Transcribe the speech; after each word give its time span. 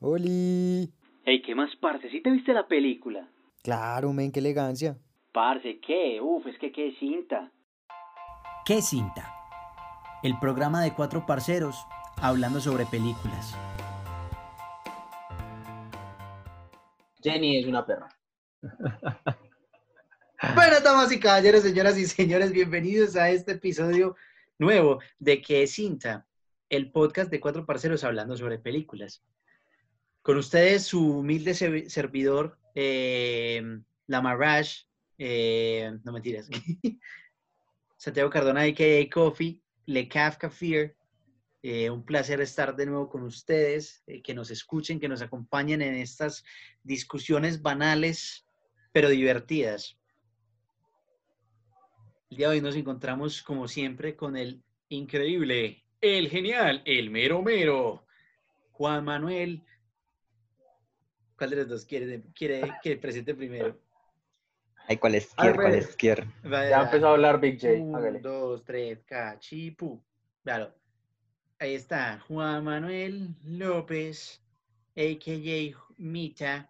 ¡Oli! 0.00 0.92
Ey, 1.24 1.42
¿qué 1.42 1.56
más, 1.56 1.74
parce? 1.76 2.08
¿Sí 2.08 2.22
te 2.22 2.30
viste 2.30 2.52
la 2.52 2.68
película? 2.68 3.28
Claro, 3.64 4.12
men, 4.12 4.30
qué 4.30 4.38
elegancia. 4.38 4.96
Parce, 5.32 5.80
¿qué? 5.80 6.20
Uf, 6.20 6.46
es 6.46 6.56
que 6.58 6.70
qué 6.70 6.94
cinta. 7.00 7.50
¿Qué 8.64 8.80
cinta? 8.80 9.34
El 10.22 10.38
programa 10.38 10.82
de 10.82 10.94
cuatro 10.94 11.26
parceros 11.26 11.84
hablando 12.22 12.60
sobre 12.60 12.86
películas. 12.86 13.56
Jenny 17.20 17.58
es 17.58 17.66
una 17.66 17.84
perra. 17.84 18.08
Bueno, 20.54 20.76
damas 20.84 21.10
y 21.10 21.18
caballeros, 21.18 21.62
señoras 21.62 21.98
y 21.98 22.06
señores, 22.06 22.52
bienvenidos 22.52 23.16
a 23.16 23.28
este 23.28 23.52
episodio 23.52 24.14
nuevo 24.56 25.00
de 25.18 25.42
¿Qué 25.42 25.66
cinta? 25.66 26.28
El 26.68 26.92
podcast 26.92 27.28
de 27.28 27.40
cuatro 27.40 27.66
parceros 27.66 28.04
hablando 28.04 28.36
sobre 28.36 28.60
películas. 28.60 29.24
Con 30.28 30.36
ustedes 30.36 30.84
su 30.84 31.20
humilde 31.20 31.54
se- 31.54 31.88
servidor, 31.88 32.58
eh, 32.74 33.62
la 34.08 34.20
Marash, 34.20 34.82
eh, 35.16 35.90
no 36.04 36.12
mentiras, 36.12 36.50
Santiago 37.96 38.28
Cardona, 38.28 38.60
a.k.a. 38.60 39.08
Coffee, 39.08 39.62
Le 39.86 40.06
Kafka 40.06 40.50
Fear. 40.50 40.94
Eh, 41.62 41.88
un 41.88 42.04
placer 42.04 42.42
estar 42.42 42.76
de 42.76 42.84
nuevo 42.84 43.08
con 43.08 43.22
ustedes, 43.22 44.02
eh, 44.06 44.20
que 44.20 44.34
nos 44.34 44.50
escuchen, 44.50 45.00
que 45.00 45.08
nos 45.08 45.22
acompañen 45.22 45.80
en 45.80 45.94
estas 45.94 46.44
discusiones 46.82 47.62
banales, 47.62 48.44
pero 48.92 49.08
divertidas. 49.08 49.96
El 52.30 52.36
día 52.36 52.48
de 52.48 52.56
hoy 52.56 52.60
nos 52.60 52.76
encontramos, 52.76 53.40
como 53.40 53.66
siempre, 53.66 54.14
con 54.14 54.36
el 54.36 54.62
increíble, 54.90 55.84
el 56.02 56.28
genial, 56.28 56.82
el 56.84 57.08
mero 57.08 57.40
mero, 57.40 58.04
Juan 58.72 59.06
Manuel. 59.06 59.64
¿Cuál 61.38 61.50
de 61.50 61.56
los 61.56 61.68
dos 61.68 61.84
quiere, 61.84 62.20
quiere 62.34 62.74
que 62.82 62.96
presente 62.96 63.32
primero? 63.32 63.78
Ay, 64.88 64.96
¿cuál 64.96 65.14
es 65.14 65.32
Kier? 65.34 65.54
¿Cuál 65.54 65.74
es 65.74 65.94
Kier? 65.94 66.26
Ya 66.42 66.82
empezó 66.82 67.08
a 67.08 67.12
hablar 67.12 67.40
Big 67.40 67.60
J. 67.60 67.74
Un, 67.74 67.94
Hágale. 67.94 68.18
dos, 68.18 68.64
tres, 68.64 68.98
cachipu. 69.04 70.02
Claro. 70.42 70.74
Ahí 71.60 71.74
está, 71.74 72.20
Juan 72.26 72.64
Manuel 72.64 73.36
López, 73.44 74.42
a.k.a. 74.96 75.78
Mita, 75.98 76.68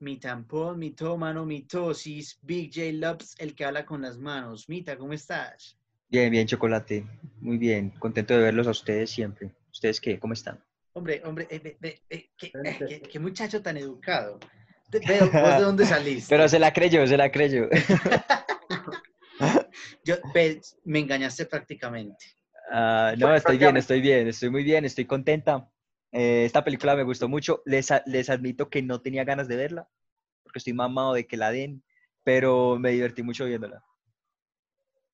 Mitampol, 0.00 0.76
mitómano, 0.76 1.46
mitosis, 1.46 2.38
Big 2.42 2.70
J 2.74 2.92
Loves, 2.92 3.34
el 3.38 3.54
que 3.54 3.64
habla 3.64 3.86
con 3.86 4.02
las 4.02 4.18
manos. 4.18 4.68
Mita, 4.68 4.98
¿cómo 4.98 5.12
estás? 5.12 5.78
Bien, 6.08 6.30
bien, 6.30 6.46
chocolate. 6.46 7.06
Muy 7.40 7.56
bien. 7.56 7.90
Contento 7.98 8.34
de 8.34 8.40
verlos 8.40 8.66
a 8.66 8.72
ustedes 8.72 9.10
siempre. 9.10 9.52
¿Ustedes 9.70 10.00
qué? 10.00 10.18
¿Cómo 10.18 10.34
están? 10.34 10.62
Hombre, 10.94 11.22
hombre, 11.24 11.46
eh, 11.50 11.58
ve- 11.58 11.76
ve- 11.80 12.02
ve, 12.08 12.30
qué, 12.36 12.52
eh, 12.64 12.78
qué- 12.88 13.02
qué 13.02 13.18
muchacho 13.18 13.62
tan 13.62 13.76
educado. 13.76 14.38
Veo, 14.90 14.90
¿vos 15.32 15.56
de 15.56 15.62
dónde 15.62 15.86
saliste? 15.86 16.26
Pero 16.28 16.48
se 16.48 16.58
la 16.58 16.72
creyó, 16.72 17.06
se 17.06 17.16
la 17.16 17.30
creyó. 17.30 17.68
Yo, 20.04 20.16
ve, 20.34 20.60
me 20.84 20.98
engañaste 20.98 21.46
prácticamente. 21.46 22.26
Ah, 22.70 23.14
no, 23.18 23.34
estoy 23.34 23.58
bien, 23.58 23.76
estoy 23.76 24.00
bien, 24.00 24.28
estoy 24.28 24.50
muy 24.50 24.64
bien, 24.64 24.84
estoy 24.84 25.06
contenta. 25.06 25.68
Eh, 26.12 26.44
esta 26.44 26.62
película 26.62 26.94
me 26.94 27.02
gustó 27.04 27.28
mucho. 27.28 27.62
Les, 27.64 27.88
les 28.06 28.28
admito 28.30 28.68
que 28.68 28.82
no 28.82 29.00
tenía 29.00 29.24
ganas 29.24 29.48
de 29.48 29.56
verla, 29.56 29.88
porque 30.42 30.58
estoy 30.58 30.74
mamado 30.74 31.14
de 31.14 31.26
que 31.26 31.36
la 31.38 31.50
den, 31.50 31.82
pero 32.22 32.78
me 32.78 32.90
divertí 32.90 33.22
mucho 33.22 33.46
viéndola. 33.46 33.82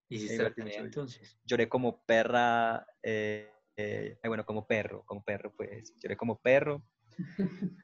Tener- 0.09 0.55
tarea 0.55 0.81
entonces. 0.81 1.39
Lloré 1.45 1.69
como 1.69 2.03
perra, 2.05 2.87
eh, 3.03 3.53
eh, 3.79 4.19
bueno, 4.25 4.45
como 4.45 4.67
perro, 4.67 5.05
como 5.07 5.23
perro, 5.23 5.53
pues. 5.57 5.95
Lloré 6.03 6.17
como 6.17 6.39
perro 6.39 6.83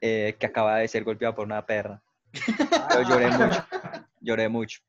eh, 0.01 0.35
que 0.37 0.45
acaba 0.45 0.77
de 0.77 0.87
ser 0.87 1.03
golpeado 1.03 1.35
por 1.35 1.45
una 1.45 1.65
perra. 1.65 2.03
Pero 2.91 3.09
lloré 3.09 3.31
mucho, 3.31 3.65
lloré 4.19 4.49
mucho. 4.49 4.81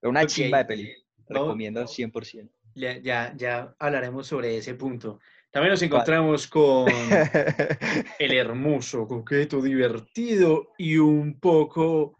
Pero 0.00 0.10
una 0.10 0.22
Ok, 0.22 0.28
chimba 0.28 0.58
de 0.58 0.64
peli. 0.64 0.94
Recomiendo 1.28 1.86
100%. 1.86 2.50
Ya, 2.74 2.96
ya, 2.98 3.32
ya 3.36 3.74
hablaremos 3.78 4.26
sobre 4.26 4.56
ese 4.56 4.74
punto. 4.74 5.20
También 5.50 5.72
nos 5.72 5.82
encontramos 5.82 6.46
con 6.46 6.64
el 8.18 8.32
hermoso, 8.32 9.06
coqueto, 9.06 9.60
divertido 9.60 10.68
y 10.78 10.96
un 10.96 11.38
poco 11.38 12.16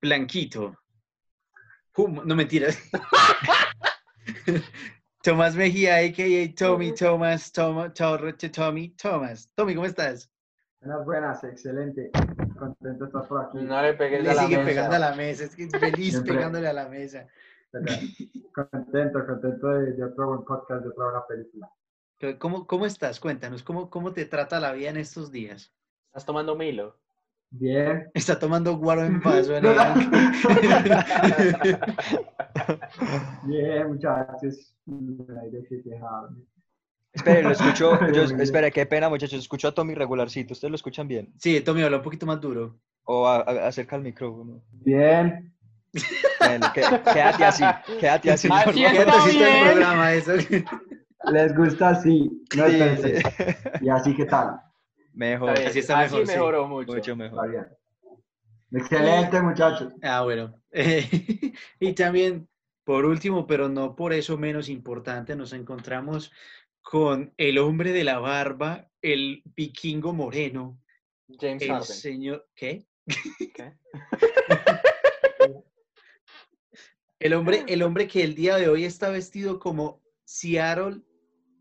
blanquito. 0.00 0.78
Hum- 1.96 2.22
no 2.24 2.34
mentiras. 2.34 2.78
Tomás 5.24 5.56
Mejía, 5.56 5.96
a.k.a. 5.96 6.54
Tommy 6.54 6.92
Thomas, 6.94 7.50
Toma, 7.50 7.90
Torre- 7.94 8.34
Tommy 8.50 8.90
Thomas. 8.90 9.48
Tommy, 9.54 9.74
¿cómo 9.74 9.86
estás? 9.86 10.30
Buenas, 10.82 11.06
buenas, 11.06 11.42
excelente. 11.44 12.10
Contento 12.58 13.04
de 13.04 13.06
estar 13.06 13.26
por 13.26 13.42
aquí. 13.46 13.56
No 13.64 13.80
le 13.80 13.94
pegues 13.94 14.22
Le 14.22 14.30
a 14.30 14.34
la 14.34 14.42
sigue 14.42 14.56
mesa. 14.58 14.68
pegando 14.68 14.96
a 14.96 14.98
la 14.98 15.14
mesa, 15.14 15.44
es 15.44 15.56
que 15.56 15.64
es 15.64 15.70
feliz 15.70 16.10
Siempre. 16.12 16.34
pegándole 16.34 16.68
a 16.68 16.74
la 16.74 16.88
mesa. 16.90 17.26
Contento, 18.52 19.26
contento 19.26 19.66
de, 19.68 19.92
de 19.94 20.04
otro 20.04 20.26
buen 20.28 20.44
podcast, 20.44 20.82
de 20.82 20.88
otra 20.90 21.04
buena 21.04 21.26
película. 21.26 21.70
¿Cómo, 22.38 22.66
cómo 22.66 22.84
estás? 22.84 23.18
Cuéntanos, 23.18 23.62
¿cómo, 23.62 23.88
¿cómo 23.88 24.12
te 24.12 24.26
trata 24.26 24.60
la 24.60 24.72
vida 24.72 24.90
en 24.90 24.98
estos 24.98 25.32
días? 25.32 25.72
¿Estás 26.08 26.26
tomando 26.26 26.54
Milo? 26.54 26.98
Bien. 27.50 28.10
Está 28.12 28.38
tomando 28.38 28.76
guaro 28.76 29.04
en 29.04 29.20
vaso. 29.22 29.58
No. 29.62 29.72
Bien, 33.44 33.88
muchachos. 33.88 34.74
De 34.86 35.82
quejarme. 35.82 36.42
Espera, 37.12 37.42
lo 37.42 37.50
escucho. 37.52 37.98
Yo, 38.12 38.22
espera, 38.42 38.70
qué 38.70 38.86
pena, 38.86 39.08
muchachos. 39.08 39.38
Escucho 39.40 39.68
a 39.68 39.72
Tommy 39.74 39.94
regularcito. 39.94 40.52
¿Ustedes 40.52 40.70
lo 40.70 40.76
escuchan 40.76 41.06
bien? 41.08 41.32
Sí, 41.38 41.60
Tommy, 41.60 41.82
habla 41.82 41.98
un 41.98 42.02
poquito 42.02 42.26
más 42.26 42.40
duro. 42.40 42.78
O 43.04 43.26
a- 43.26 43.36
a- 43.42 43.66
acerca 43.68 43.96
el 43.96 44.02
micrófono. 44.02 44.62
Bien. 44.72 45.52
Bueno, 46.40 46.66
que- 46.74 46.80
quédate 47.12 47.44
así, 47.44 47.64
quédate 48.00 48.30
así. 48.32 48.48
Así 48.48 48.64
favor. 48.64 48.74
Quédate 48.74 49.10
así 49.10 49.32
todo 49.38 49.44
el 49.46 49.52
bien. 49.52 49.64
programa, 49.66 50.12
eso. 50.12 50.32
¿Les 51.32 51.56
gusta 51.56 51.88
así? 51.90 52.44
No 52.56 52.66
Sí, 52.68 52.78
sí. 53.02 53.12
¿Y 53.80 53.88
así 53.88 54.14
qué 54.16 54.24
tal? 54.26 54.60
Mejor, 55.12 55.50
Así 55.50 55.66
Así, 55.66 55.78
está 55.78 55.98
mejor, 55.98 56.26
sí. 56.26 56.32
mejoró 56.32 56.66
mucho. 56.66 56.92
mucho 56.92 57.12
Está 57.12 57.14
mejor. 57.14 57.50
bien. 57.50 57.66
Excelente, 58.74 59.40
muchachos. 59.40 59.92
Ah, 60.02 60.22
bueno. 60.22 60.60
y 61.80 61.92
también, 61.94 62.48
por 62.84 63.04
último, 63.04 63.46
pero 63.46 63.68
no 63.68 63.94
por 63.94 64.12
eso 64.12 64.36
menos 64.36 64.68
importante, 64.68 65.36
nos 65.36 65.52
encontramos 65.52 66.32
con 66.82 67.32
el 67.36 67.58
hombre 67.58 67.92
de 67.92 68.04
la 68.04 68.18
barba, 68.18 68.90
el 69.00 69.42
vikingo 69.56 70.12
moreno, 70.12 70.78
James 71.40 71.62
el 71.62 71.68
Harden. 71.68 71.84
señor... 71.84 72.48
¿Qué? 72.54 72.86
¿Qué? 73.54 73.74
El 77.20 77.32
hombre, 77.32 77.64
el 77.68 77.82
hombre 77.82 78.06
que 78.06 78.22
el 78.22 78.34
día 78.34 78.56
de 78.56 78.68
hoy 78.68 78.84
está 78.84 79.08
vestido 79.08 79.58
como 79.58 80.02
Seattle 80.24 81.00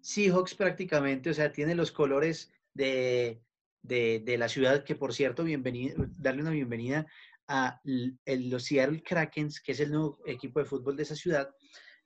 Seahawks 0.02 0.56
prácticamente, 0.56 1.30
o 1.30 1.34
sea, 1.34 1.54
tiene 1.54 1.74
los 1.74 1.92
colores 1.94 2.52
de, 2.74 3.42
de, 3.84 4.22
de 4.26 4.38
la 4.38 4.50
ciudad, 4.50 4.84
que 4.84 4.96
por 4.96 5.14
cierto, 5.14 5.44
bienvenida, 5.44 5.94
darle 6.18 6.42
una 6.42 6.52
bienvenida 6.52 7.06
a 7.48 7.80
el- 7.84 8.50
los 8.50 8.64
Seattle 8.64 9.04
Krakens, 9.04 9.62
que 9.62 9.74
es 9.74 9.80
el 9.82 9.92
nuevo 9.92 10.20
equipo 10.26 10.60
de 10.60 10.66
fútbol 10.66 10.96
de 10.96 11.04
esa 11.04 11.16
ciudad. 11.16 11.50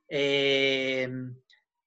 Eh, 0.10 1.08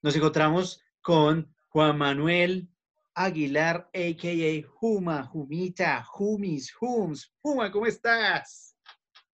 nos 0.03 0.17
encontramos 0.17 0.83
con 1.03 1.53
Juan 1.69 1.99
Manuel 1.99 2.69
Aguilar, 3.15 3.91
a.k.a. 3.93 4.69
Juma, 4.75 5.25
Jumita, 5.25 6.03
Jumis, 6.05 6.73
Jums. 6.73 7.35
Juma, 7.41 7.71
¿cómo 7.73 7.87
estás? 7.87 8.77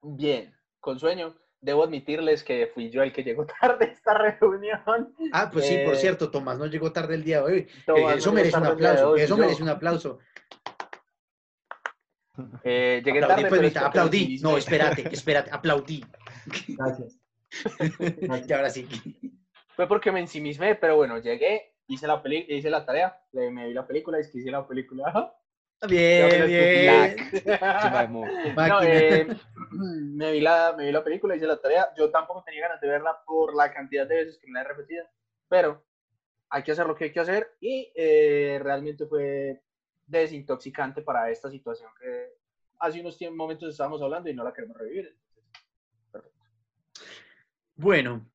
Bien, 0.03 0.55
con 0.81 0.99
sueño. 0.99 1.37
Debo 1.61 1.84
admitirles 1.84 2.43
que 2.44 2.69
fui 2.73 2.91
yo 2.91 3.03
el 3.03 3.12
que 3.12 3.23
llegó 3.23 3.44
tarde 3.61 3.87
a 3.87 3.88
esta 3.88 4.15
reunión. 4.17 5.15
Ah, 5.33 5.50
pues 5.53 5.67
sí, 5.67 5.78
por 5.84 5.94
Eh, 5.94 5.99
cierto, 5.99 6.31
Tomás 6.31 6.59
no 6.59 6.67
llegó 6.67 6.93
tarde 6.93 7.15
el 7.17 7.25
día 7.25 7.38
de 7.43 7.53
hoy. 7.53 7.69
Tomás 7.84 8.17
eso 8.19 8.28
no 8.31 8.34
merece 8.34 8.56
un 8.59 8.67
aplauso, 8.67 9.17
eso 9.17 9.35
yo- 9.37 9.43
merece 9.43 9.62
un 9.62 9.69
aplauso. 9.69 10.19
Eh, 12.65 13.03
llegué 13.05 13.19
Aplaudí, 13.23 13.43
tarde, 13.43 13.49
pues, 13.56 13.73
pero 13.73 13.87
aplaudí. 13.87 14.38
No, 14.43 14.56
espérate, 14.56 15.09
espérate, 15.12 15.50
aplaudí. 15.53 16.05
Gracias. 16.69 17.19
Y 18.49 18.53
ahora 18.53 18.71
sí. 18.71 18.87
Fue 19.75 19.87
porque 19.87 20.11
me 20.11 20.21
ensimismé, 20.21 20.75
pero 20.75 20.97
bueno, 20.97 21.19
llegué, 21.19 21.75
hice 21.87 22.06
la, 22.06 22.23
peli 22.23 22.47
hice 22.49 22.71
la 22.71 22.85
tarea, 22.85 23.19
le- 23.33 23.50
me 23.50 23.69
vi 23.69 23.75
la 23.75 23.87
película, 23.87 24.19
es 24.19 24.29
que 24.29 24.38
hice 24.38 24.50
la 24.50 24.67
película. 24.67 25.09
Ajá. 25.09 25.33
Bien, 25.87 26.47
bien. 26.47 27.17
No, 28.11 28.83
eh, 28.83 29.27
me, 29.71 30.33
vi 30.33 30.41
la, 30.41 30.75
me 30.77 30.87
vi 30.87 30.93
la 30.93 31.05
película, 31.05 31.37
hice 31.37 31.47
la 31.47 31.61
tarea. 31.61 31.88
Yo 31.97 32.11
tampoco 32.11 32.43
tenía 32.44 32.62
ganas 32.62 32.81
de 32.81 32.88
verla 32.88 33.23
por 33.27 33.55
la 33.55 33.73
cantidad 33.73 34.06
de 34.06 34.17
veces 34.17 34.38
que 34.38 34.47
me 34.47 34.55
la 34.55 34.62
he 34.62 34.69
repetido, 34.69 35.05
pero 35.49 35.85
hay 36.49 36.62
que 36.62 36.73
hacer 36.73 36.87
lo 36.87 36.94
que 36.94 37.05
hay 37.05 37.12
que 37.12 37.21
hacer 37.21 37.56
y 37.61 37.93
eh, 37.94 38.59
realmente 38.62 39.06
fue 39.06 39.62
desintoxicante 40.06 41.03
para 41.03 41.31
esta 41.31 41.50
situación 41.50 41.91
que 42.00 42.35
hace 42.79 43.00
unos 43.00 43.19
momentos 43.32 43.70
estábamos 43.70 44.03
hablando 44.03 44.31
y 44.31 44.35
no 44.35 44.44
la 44.44 44.53
queremos 44.53 44.76
revivir. 44.76 45.17
Perfecto. 46.11 46.44
Bueno, 47.75 48.26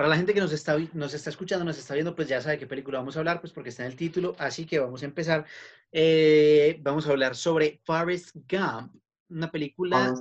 para 0.00 0.08
la 0.08 0.16
gente 0.16 0.32
que 0.32 0.40
nos 0.40 0.52
está, 0.52 0.78
nos 0.94 1.12
está 1.12 1.28
escuchando, 1.28 1.62
nos 1.62 1.76
está 1.76 1.92
viendo, 1.92 2.16
pues 2.16 2.26
ya 2.26 2.40
sabe 2.40 2.58
qué 2.58 2.66
película 2.66 2.98
vamos 2.98 3.16
a 3.16 3.18
hablar, 3.18 3.40
pues 3.40 3.52
porque 3.52 3.68
está 3.68 3.84
en 3.84 3.90
el 3.90 3.96
título, 3.96 4.34
así 4.38 4.64
que 4.64 4.78
vamos 4.78 5.02
a 5.02 5.04
empezar. 5.04 5.44
Eh, 5.92 6.78
vamos 6.80 7.06
a 7.06 7.10
hablar 7.10 7.36
sobre 7.36 7.80
Forrest 7.84 8.34
Gump, 8.48 8.94
una 9.28 9.50
película 9.50 10.14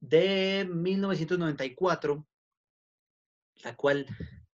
de 0.00 0.68
1994, 0.68 2.26
la 3.62 3.76
cual 3.76 4.04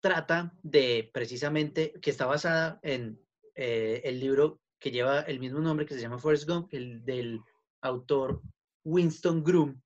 trata 0.00 0.52
de 0.62 1.10
precisamente, 1.12 1.94
que 2.00 2.10
está 2.10 2.26
basada 2.26 2.80
en 2.82 3.18
eh, 3.54 4.02
el 4.04 4.20
libro 4.20 4.60
que 4.78 4.90
lleva 4.90 5.20
el 5.22 5.40
mismo 5.40 5.60
nombre, 5.60 5.86
que 5.86 5.94
se 5.94 6.00
llama 6.00 6.18
Forrest 6.18 6.48
Gump, 6.48 6.72
el 6.72 7.04
del 7.04 7.40
autor 7.80 8.42
Winston 8.84 9.42
Groom, 9.44 9.80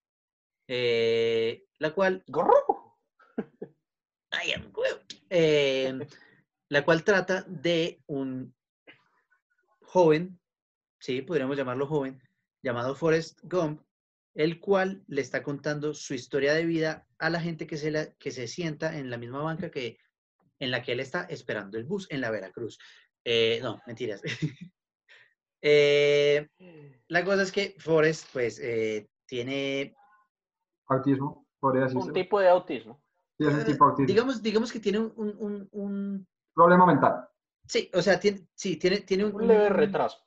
eh, 0.69 1.65
la 1.79 1.93
cual 1.93 2.23
I 4.47 4.53
am 4.53 4.73
Groot. 4.73 5.15
Eh, 5.31 5.99
la 6.69 6.85
cual 6.85 7.05
trata 7.05 7.43
de 7.43 8.03
un 8.07 8.55
joven, 9.81 10.39
sí, 10.99 11.23
podríamos 11.23 11.57
llamarlo 11.57 11.87
joven, 11.87 12.23
llamado 12.63 12.95
Forrest 12.95 13.41
Gump, 13.43 13.83
el 14.35 14.59
cual 14.61 15.05
le 15.09 15.21
está 15.21 15.43
contando 15.43 15.93
su 15.93 16.15
historia 16.15 16.55
de 16.55 16.65
vida 16.65 17.07
a 17.19 17.29
la 17.29 17.41
gente 17.41 17.67
que 17.67 17.77
se, 17.77 17.91
la- 17.91 18.13
que 18.15 18.31
se 18.31 18.47
sienta 18.49 18.99
en 18.99 19.11
la 19.11 19.19
misma 19.19 19.43
banca 19.43 19.71
que 19.71 19.99
en 20.59 20.71
la 20.71 20.83
que 20.83 20.93
él 20.93 21.01
está 21.01 21.25
esperando 21.25 21.77
el 21.77 21.85
bus 21.85 22.07
en 22.11 22.21
la 22.21 22.31
Veracruz. 22.31 22.79
Eh, 23.25 23.59
no, 23.63 23.81
mentiras. 23.87 24.23
Eh, 25.63 26.49
la 27.09 27.25
cosa 27.25 27.43
es 27.43 27.53
que 27.53 27.77
Forrest, 27.79 28.29
pues, 28.33 28.59
eh, 28.61 29.09
tiene 29.27 29.95
Autismo, 30.89 31.47
podría 31.61 31.85
decirse. 31.85 32.09
Un 32.09 32.13
tipo 32.13 32.41
de 32.41 32.49
autismo. 32.49 33.01
Sí, 33.39 33.47
es 33.47 33.55
un 33.55 33.61
Eh, 33.61 33.65
tipo 33.65 33.85
de 33.87 33.91
autismo. 33.93 34.07
digamos, 34.09 34.43
digamos 34.43 34.73
que 34.73 34.81
tiene 34.81 34.99
un, 34.99 35.13
un- 35.17 35.69
un- 35.71 36.27
Problema 36.55 36.85
mental. 36.85 37.29
sí, 37.67 37.91
o 37.95 38.03
sea, 38.03 38.19
tiene, 38.21 38.47
sí, 38.55 38.77
tiene, 38.77 39.01
tiene 39.01 39.25
un, 39.25 39.35
Un 39.35 39.47
leve 39.49 39.69
retraso. 39.71 40.19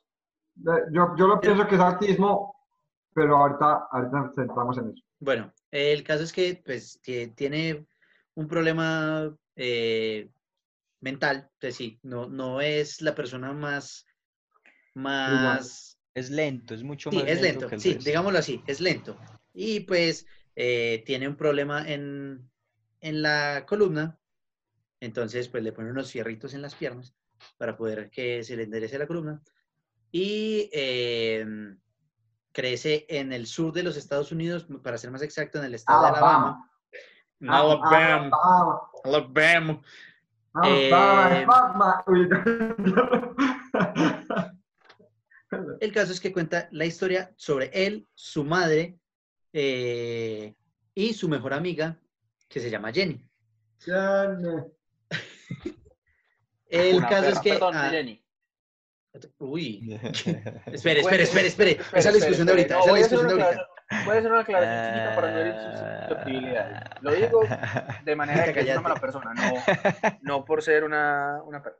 Yo, 0.90 1.14
yo 1.16 1.26
lo 1.28 1.38
pienso 1.40 1.66
que 1.68 1.74
es 1.74 1.80
autismo, 1.80 2.54
pero 3.14 3.36
ahorita, 3.36 3.88
ahorita 3.92 4.20
nos 4.20 4.34
centramos 4.34 4.78
en 4.78 4.90
eso. 4.90 5.02
Bueno, 5.20 5.52
el 5.70 6.02
caso 6.02 6.24
es 6.24 6.32
que, 6.32 6.60
pues, 6.64 7.00
tie- 7.02 7.34
tiene 7.34 7.86
un 8.34 8.48
problema 8.48 9.36
eh, 9.54 10.30
mental, 11.00 11.50
pues 11.60 11.76
sí, 11.76 12.00
no, 12.02 12.26
no 12.28 12.60
es 12.60 13.02
la 13.02 13.14
persona 13.14 13.52
más, 13.52 14.06
más, 14.96 15.98
Es 16.14 16.30
lento, 16.30 16.74
es 16.74 16.82
mucho 16.82 17.10
sí, 17.10 17.16
más 17.18 17.26
es 17.26 17.40
lento, 17.42 17.68
sí, 17.78 17.92
resto. 17.94 18.04
digámoslo 18.04 18.38
así, 18.38 18.62
es 18.66 18.80
lento. 18.80 19.16
Y 19.52 19.80
pues 19.80 20.26
eh, 20.54 21.02
tiene 21.06 21.28
un 21.28 21.36
problema 21.36 21.86
en, 21.88 22.50
en 23.00 23.22
la 23.22 23.64
columna, 23.66 24.18
entonces 25.00 25.48
pues 25.48 25.62
le 25.62 25.72
ponen 25.72 25.92
unos 25.92 26.10
fierritos 26.10 26.54
en 26.54 26.62
las 26.62 26.74
piernas 26.74 27.14
para 27.58 27.76
poder 27.76 28.10
que 28.10 28.42
se 28.42 28.56
le 28.56 28.62
enderece 28.64 28.98
la 28.98 29.06
columna. 29.06 29.42
Y 30.10 30.70
em, 30.72 31.78
crece 32.52 33.04
en 33.10 33.32
el 33.34 33.46
sur 33.46 33.72
de 33.72 33.82
los 33.82 33.96
Estados 33.98 34.32
Unidos, 34.32 34.66
para 34.82 34.96
ser 34.96 35.10
más 35.10 35.20
exacto, 35.22 35.58
en 35.58 35.64
el 35.66 35.74
estado 35.74 36.00
de 36.02 36.08
Alabama. 36.08 36.36
Alabama. 36.38 36.70
Ah, 37.48 37.60
Alabama. 37.60 38.30
ah, 40.54 40.62
Eh, 40.66 40.90
Alabama. 40.92 42.04
Uy. 42.06 42.28
El 45.80 45.92
caso 45.92 46.12
es 46.12 46.20
que 46.20 46.32
cuenta 46.32 46.68
la 46.72 46.84
historia 46.86 47.32
sobre 47.36 47.70
él, 47.72 48.06
su 48.14 48.44
madre 48.44 48.98
eh, 49.52 50.54
y 50.94 51.14
su 51.14 51.28
mejor 51.28 51.54
amiga, 51.54 51.98
que 52.48 52.60
se 52.60 52.70
llama 52.70 52.92
Jenny. 52.92 53.24
Jenny. 53.80 54.62
El 56.68 56.96
Una 56.96 57.08
caso 57.08 57.28
es 57.28 57.38
que... 57.38 57.50
Perdón, 57.50 57.74
ah, 57.76 57.90
Jenny. 57.90 58.24
uy, 59.38 59.94
espere, 60.66 61.00
espere, 61.00 61.22
espere, 61.22 61.22
espere. 61.22 61.46
Espere, 61.46 61.72
Esa 61.72 61.98
es 61.98 62.04
la 62.04 62.10
espere, 62.10 62.12
discusión 62.12 62.46
de 62.46 62.52
ahorita. 62.52 62.74
No, 62.74 62.80
esa 62.80 62.90
es 62.90 62.92
la 62.92 62.98
discusión 62.98 63.28
de 63.28 63.34
una 63.34 63.44
ahorita. 63.44 63.68
a 63.88 64.18
hacer 64.18 64.32
una 64.32 64.40
aclaración 64.40 64.94
chiquita 64.94 65.14
para 65.14 65.30
no 65.30 65.38
herir 65.38 65.54
sus 65.54 65.78
susceptibilidades. 66.08 67.02
Lo 67.02 67.12
digo 67.12 67.40
de 68.04 68.16
manera 68.16 68.52
que 68.52 68.60
es 68.60 68.70
una 68.70 68.80
mala 68.80 68.96
persona, 68.96 69.32
no, 69.32 69.52
no 70.22 70.44
por 70.44 70.62
ser 70.62 70.82
una, 70.82 71.40
una 71.44 71.62
perra. 71.62 71.78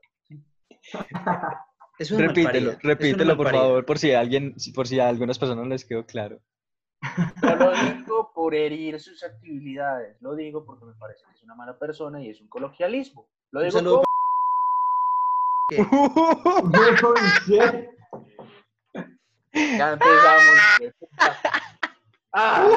Es 1.98 2.10
una 2.10 2.26
repítelo, 2.28 2.72
malparida, 2.72 2.72
es 2.72 2.84
una 2.84 2.94
repítelo 2.94 3.37
por 3.37 3.44
malparida. 3.44 3.62
favor, 3.62 3.84
por 3.87 3.98
si 3.98 4.12
a 4.12 4.20
alguien, 4.20 4.54
por 4.75 4.87
si 4.87 5.00
a 5.00 5.08
algunas 5.08 5.38
personas 5.38 5.64
no 5.64 5.70
les 5.70 5.84
quedó 5.84 6.04
claro. 6.06 6.40
No 7.43 7.56
lo 7.56 7.72
digo 7.72 8.32
por 8.34 8.54
herir 8.54 8.98
susceptibilidades, 9.00 10.16
lo 10.20 10.34
digo 10.34 10.64
porque 10.64 10.84
me 10.87 10.94
parece 10.94 11.25
que 11.26 11.32
es 11.32 11.43
una 11.43 11.54
mala 11.54 11.78
persona 11.78 12.22
y 12.22 12.31
es 12.31 12.40
un 12.40 12.48
coloquialismo. 12.48 13.28
Lo 13.50 13.60
Un 13.60 13.66
digo 13.66 13.78
saludo 13.78 14.02
como-. 14.02 14.06
Ya 19.52 19.93
empezamos. 19.93 20.58
Ah, 22.32 22.69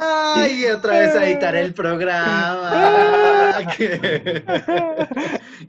Ay, 0.00 0.64
otra 0.66 0.98
vez 0.98 1.14
a 1.16 1.26
editar 1.26 1.54
el 1.56 1.74
programa. 1.74 3.52
Qué, 3.76 4.44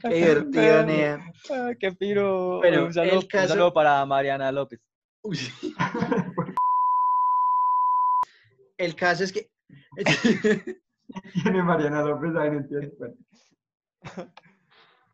qué 0.00 0.08
divertido, 0.14 0.82
Nea. 0.86 1.32
Ah, 1.50 1.72
qué 1.78 1.92
piro. 1.92 2.58
Bueno, 2.58 2.84
un, 2.86 2.92
saludo, 2.94 3.20
el 3.20 3.28
caso- 3.28 3.42
un 3.44 3.48
saludo 3.48 3.72
para 3.74 4.04
Mariana 4.06 4.50
López. 4.52 4.80
Uy. 5.22 5.38
El 8.76 8.94
caso 8.94 9.24
es 9.24 9.32
que... 9.32 9.48
Tiene 11.42 11.62
Mariana 11.62 12.02
López 12.02 12.30
ahí, 12.36 12.50
no 12.50 12.58
entiendo. 12.58 12.94
Bueno, 12.98 13.14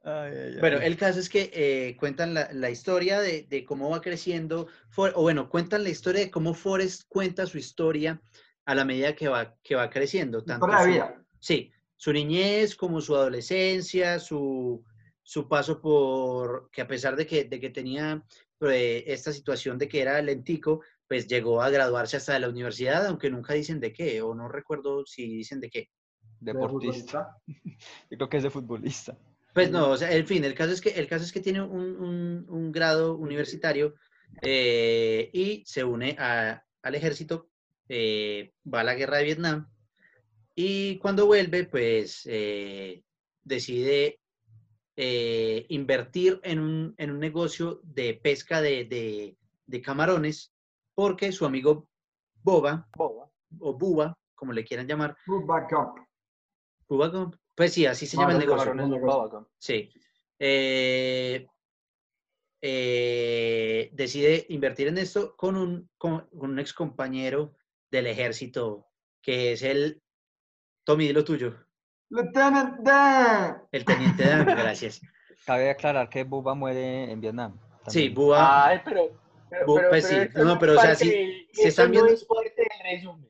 Ay, 0.05 0.33
ay, 0.33 0.53
ay. 0.55 0.61
Bueno, 0.61 0.79
el 0.79 0.97
caso 0.97 1.21
es 1.21 1.29
que 1.29 1.51
eh, 1.53 1.97
cuentan 1.99 2.33
la, 2.35 2.49
la 2.53 2.71
historia 2.71 3.21
de, 3.21 3.43
de 3.49 3.65
cómo 3.65 3.91
va 3.91 4.01
creciendo, 4.01 4.69
For- 4.89 5.13
o 5.15 5.23
bueno, 5.23 5.49
cuentan 5.49 5.83
la 5.85 5.91
historia 5.91 6.23
de 6.23 6.31
cómo 6.31 6.55
Forrest 6.55 7.03
cuenta 7.09 7.47
su 7.47 7.59
historia 7.59 8.21
a 8.65 8.75
la 8.75 8.85
medida 8.85 9.15
que 9.15 9.29
va, 9.29 9.57
que 9.63 9.75
va 9.75 9.91
creciendo. 9.91 10.43
Tanto 10.45 10.67
su- 10.83 10.89
vida. 10.89 11.25
Sí, 11.39 11.73
su 11.97 12.13
niñez, 12.13 12.77
como 12.77 13.01
su 13.01 13.15
adolescencia, 13.17 14.19
su, 14.19 14.85
su 15.23 15.49
paso 15.49 15.81
por, 15.81 16.71
que 16.71 16.83
a 16.83 16.87
pesar 16.89 17.17
de 17.17 17.27
que, 17.27 17.45
de 17.45 17.59
que 17.61 17.71
tenía 17.71 18.25
eh, 18.61 19.05
esta 19.07 19.33
situación 19.33 19.79
de 19.79 19.89
que 19.89 20.01
era 20.03 20.21
lentico, 20.23 20.83
pues 21.09 21.27
llegó 21.27 21.61
a 21.63 21.71
graduarse 21.71 22.17
hasta 22.17 22.35
de 22.35 22.41
la 22.41 22.49
universidad, 22.49 23.07
aunque 23.07 23.31
nunca 23.31 23.55
dicen 23.55 23.81
de 23.81 23.93
qué, 23.93 24.23
o 24.23 24.35
no 24.35 24.49
recuerdo 24.49 25.05
si 25.07 25.27
dicen 25.27 25.61
de 25.61 25.71
qué. 25.71 25.89
de 26.41 26.53
Deportista. 26.53 27.37
Yo 28.11 28.17
creo 28.17 28.29
que 28.29 28.37
es 28.37 28.43
de 28.45 28.51
futbolista. 28.51 29.19
Pues 29.53 29.71
no, 29.73 29.91
o 29.91 29.97
sea, 29.97 30.13
en 30.13 30.27
fin, 30.27 30.45
el 30.45 30.55
caso 30.55 30.73
es 30.73 30.81
que, 30.81 30.91
el 30.91 31.09
caso 31.09 31.25
es 31.25 31.33
que 31.33 31.41
tiene 31.41 31.61
un, 31.61 31.97
un- 32.01 32.47
un 32.49 32.71
grado 32.71 33.17
universitario 33.17 33.95
eh, 34.43 35.29
y 35.33 35.65
se 35.67 35.83
une 35.85 36.17
a- 36.19 36.63
al 36.83 36.95
ejército, 36.95 37.50
eh, 37.93 38.53
va 38.73 38.81
a 38.81 38.85
la 38.85 38.95
guerra 38.95 39.17
de 39.19 39.25
Vietnam 39.25 39.69
y 40.55 40.97
cuando 40.99 41.27
vuelve, 41.27 41.65
pues 41.65 42.23
eh, 42.31 43.03
decide 43.43 44.21
eh, 44.97 45.67
invertir 45.71 46.39
en 46.45 46.61
un, 46.61 46.95
en 46.99 47.11
un 47.11 47.19
negocio 47.19 47.81
de 47.83 48.15
pesca 48.15 48.61
de, 48.63 48.85
de- 48.85 49.37
de 49.67 49.81
camarones 49.83 50.53
porque 50.95 51.33
su 51.33 51.45
amigo 51.45 51.89
Boba, 52.43 52.89
boba. 52.97 53.31
o 53.59 53.75
Buba, 53.77 54.17
como 54.35 54.53
le 54.53 54.65
quieran 54.65 54.87
llamar, 54.87 55.17
Bubba 55.27 55.67
Gump. 55.71 55.99
Buba 56.89 57.09
Gump, 57.09 57.35
pues 57.55 57.73
sí, 57.73 57.87
así 57.87 58.07
se 58.07 58.17
Ah, 58.17 58.21
llama 58.21 58.33
el 58.35 58.39
negocio. 58.39 59.49
Sí. 59.59 59.91
Eh, 60.39 61.47
eh, 62.63 63.91
decide 63.93 64.47
invertir 64.51 64.89
en 64.89 64.99
esto 64.99 65.35
con 65.37 65.57
un, 65.57 65.89
con, 65.97 66.27
con 66.29 66.51
un 66.51 66.59
ex 66.59 66.73
compañero 66.75 67.55
del 67.91 68.07
ejército 68.07 68.87
que 69.23 69.53
es 69.53 69.63
el 69.63 70.03
Tommy, 70.85 71.07
di 71.09 71.13
lo 71.13 71.25
tuyo, 71.25 71.55
Lieutenant 72.09 72.81
Dan. 72.81 73.63
el 73.71 73.85
teniente 73.85 74.25
Dan, 74.25 74.45
gracias. 74.47 75.01
Cabe 75.47 75.71
aclarar 75.71 76.09
que 76.09 76.25
Buba 76.25 76.55
muere 76.55 77.11
en 77.11 77.21
Vietnam. 77.21 77.59
Sí, 77.87 78.09
también. 78.09 78.15
Buba, 78.15 78.67
Ay, 78.67 78.81
pero. 78.85 79.09
pero, 79.49 79.67
pues 79.67 79.89
pero 79.91 80.03
sí, 80.03 80.31
no, 80.45 80.53
es 80.53 80.59
pero, 80.59 80.73
o 80.73 80.77
sea, 80.77 80.85
parte 80.91 81.05
si- 81.05 81.49
si 81.53 81.69
están 81.69 81.91
viendo- 81.91 82.09
No 82.09 82.15
es 82.15 82.25
parte 82.25 82.55
del 82.57 82.93
resumen. 82.99 83.29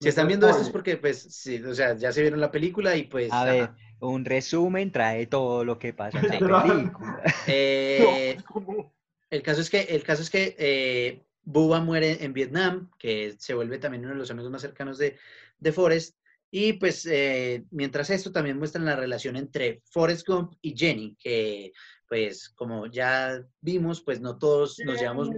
si 0.00 0.08
están 0.08 0.26
viendo 0.26 0.48
esto 0.48 0.62
es 0.62 0.70
porque, 0.70 0.96
pues, 0.96 1.22
sí, 1.22 1.62
o 1.62 1.74
sea, 1.74 1.96
ya 1.96 2.12
se 2.12 2.20
vieron 2.22 2.40
la 2.40 2.50
película 2.50 2.96
y 2.96 3.04
pues... 3.04 3.32
A 3.32 3.42
ajá. 3.42 3.44
ver, 3.52 3.70
un 4.00 4.24
resumen 4.24 4.90
trae 4.92 5.26
todo 5.26 5.64
lo 5.64 5.78
que 5.78 5.92
pasa 5.94 6.18
en 6.18 6.24
la 6.24 6.62
película. 6.62 7.22
Eh, 7.46 8.36
No. 8.54 8.92
El 9.30 9.42
caso 9.42 9.60
es 9.62 9.70
que, 9.70 9.80
el 9.80 10.02
caso 10.04 10.22
es 10.22 10.30
que 10.30 10.54
eh, 10.58 11.26
Bubba 11.44 11.80
muere 11.80 12.24
en 12.24 12.32
Vietnam, 12.32 12.90
que 12.98 13.34
se 13.38 13.54
vuelve 13.54 13.78
también 13.78 14.04
uno 14.04 14.14
de 14.14 14.20
los 14.20 14.30
amigos 14.30 14.50
más 14.50 14.62
cercanos 14.62 14.98
de, 14.98 15.18
de 15.58 15.72
Forrest. 15.72 16.16
Y 16.50 16.74
pues 16.74 17.04
eh, 17.06 17.64
mientras 17.70 18.10
esto 18.10 18.30
también 18.30 18.58
muestran 18.58 18.84
la 18.84 18.96
relación 18.96 19.36
entre 19.36 19.82
Forrest 19.90 20.26
Gump 20.26 20.54
y 20.62 20.76
Jenny, 20.76 21.16
que 21.18 21.72
pues 22.08 22.50
como 22.50 22.86
ya 22.86 23.44
vimos, 23.60 24.02
pues 24.02 24.20
no 24.20 24.38
todos 24.38 24.78
nos 24.84 25.00
llevamos, 25.00 25.30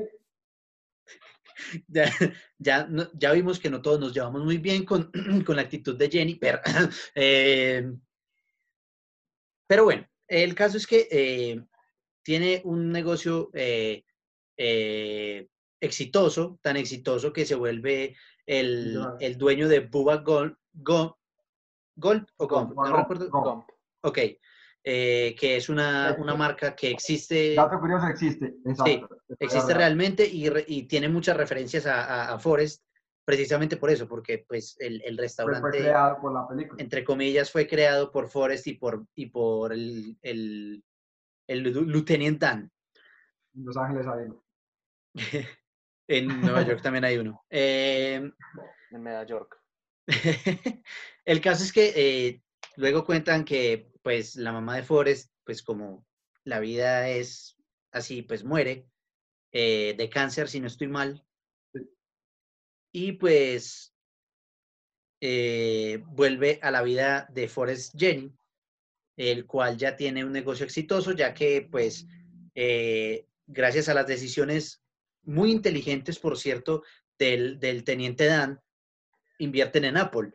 ya, 1.89 2.13
ya, 2.59 3.33
vimos 3.33 3.59
que 3.59 3.71
no 3.71 3.81
todos 3.81 3.99
nos 3.99 4.13
llevamos 4.13 4.45
muy 4.45 4.59
bien 4.59 4.85
con, 4.85 5.11
con 5.47 5.57
la 5.57 5.63
actitud 5.63 5.97
de 5.97 6.11
Jenny, 6.11 6.35
pero, 6.35 6.61
eh, 7.15 7.91
pero 9.67 9.85
bueno, 9.85 10.07
el 10.29 10.55
caso 10.55 10.77
es 10.77 10.87
que 10.87 11.09
eh, 11.11 11.65
tiene 12.23 12.61
un 12.65 12.93
negocio 12.93 13.51
eh, 13.55 14.05
exitoso, 15.87 16.59
tan 16.63 16.77
exitoso 16.77 17.33
que 17.33 17.47
se 17.47 17.55
vuelve 17.55 18.15
el, 18.45 18.99
el 19.21 19.39
dueño 19.39 19.69
de 19.69 19.81
Bubba 19.81 20.19
Gold, 20.19 20.57
Gold, 20.75 21.13
Gold 21.97 22.27
o 22.37 22.47
Gump, 22.47 22.73
Gump, 22.75 22.89
no 22.89 22.97
recuerdo. 22.97 23.31
Gump. 23.31 23.45
Gump. 23.47 23.65
Ok, 24.03 24.19
eh, 24.85 25.35
que 25.39 25.57
es 25.57 25.69
una, 25.69 26.15
una 26.19 26.35
marca 26.35 26.77
que 26.77 26.91
existe, 26.91 27.55
Dato 27.55 27.81
curioso, 27.81 28.07
existe. 28.07 28.55
Exacto. 28.67 29.17
existe 29.41 29.75
realmente 29.75 30.25
y, 30.27 30.49
re- 30.49 30.65
y 30.69 30.85
tiene 30.85 31.09
muchas 31.09 31.37
referencias 31.37 31.87
a, 31.87 32.05
a, 32.05 32.35
a 32.35 32.39
Forrest, 32.39 32.85
precisamente 33.25 33.77
por 33.79 33.91
eso, 33.91 34.07
porque 34.07 34.45
pues 34.47 34.77
el, 34.79 35.03
el 35.05 35.17
restaurante, 35.19 35.61
fue 35.61 35.71
creado 35.81 36.21
por 36.21 36.33
la 36.33 36.47
película. 36.47 36.81
entre 36.81 37.03
comillas, 37.05 37.51
fue 37.51 37.67
creado 37.67 38.13
por 38.13 38.29
Forrest 38.29 38.67
y 38.69 38.75
por, 38.75 39.05
y 39.17 39.27
por 39.27 39.73
el, 39.73 40.17
el, 40.23 40.85
el 41.49 41.63
Lieutenant 41.65 42.39
Dan. 42.39 42.71
Los 43.55 43.77
Ángeles 43.77 44.07
uno. 44.07 44.45
en 46.09 46.41
Nueva 46.41 46.63
York 46.63 46.83
también 46.83 47.05
hay 47.05 47.19
uno. 47.19 47.45
Eh, 47.51 48.15
En 48.15 49.03
Nueva 49.03 49.25
York. 49.25 49.61
el 51.25 51.41
caso 51.41 51.65
es 51.65 51.73
que 51.73 51.93
eh, 51.97 52.43
luego 52.77 53.05
cuentan 53.05 53.45
que 53.45 53.91
pues 54.03 54.37
la 54.37 54.53
mamá 54.53 54.77
de 54.77 54.85
Forrest, 54.85 55.33
pues 55.45 55.63
como 55.63 56.07
la 56.45 56.61
vida 56.61 57.09
es 57.09 57.57
así, 57.91 58.23
pues 58.23 58.45
muere 58.45 58.87
eh, 59.53 59.95
de 59.99 60.09
cáncer, 60.09 60.49
si 60.49 60.61
no 60.61 60.69
estoy 60.69 60.87
mal. 60.87 61.25
Y 62.93 63.13
pues 63.13 63.93
eh, 65.21 66.03
vuelve 66.07 66.61
a 66.63 66.71
la 66.71 66.83
vida 66.83 67.27
de 67.33 67.49
Forrest 67.49 67.95
Jenny, 67.99 68.33
el 69.17 69.45
cual 69.47 69.77
ya 69.77 69.97
tiene 69.97 70.25
un 70.25 70.33
negocio 70.33 70.65
exitoso, 70.65 71.13
ya 71.13 71.35
que 71.35 71.69
pues 71.71 72.07
gracias 73.49 73.89
a 73.89 73.95
las 73.95 74.07
decisiones 74.07 74.86
muy 75.27 75.51
inteligentes, 75.53 76.19
por 76.19 76.39
cierto, 76.39 76.83
del, 77.19 77.59
del 77.61 77.85
teniente 77.85 78.27
Dan, 78.27 78.61
invierten 79.39 79.85
en 79.85 79.97
Apple, 79.99 80.33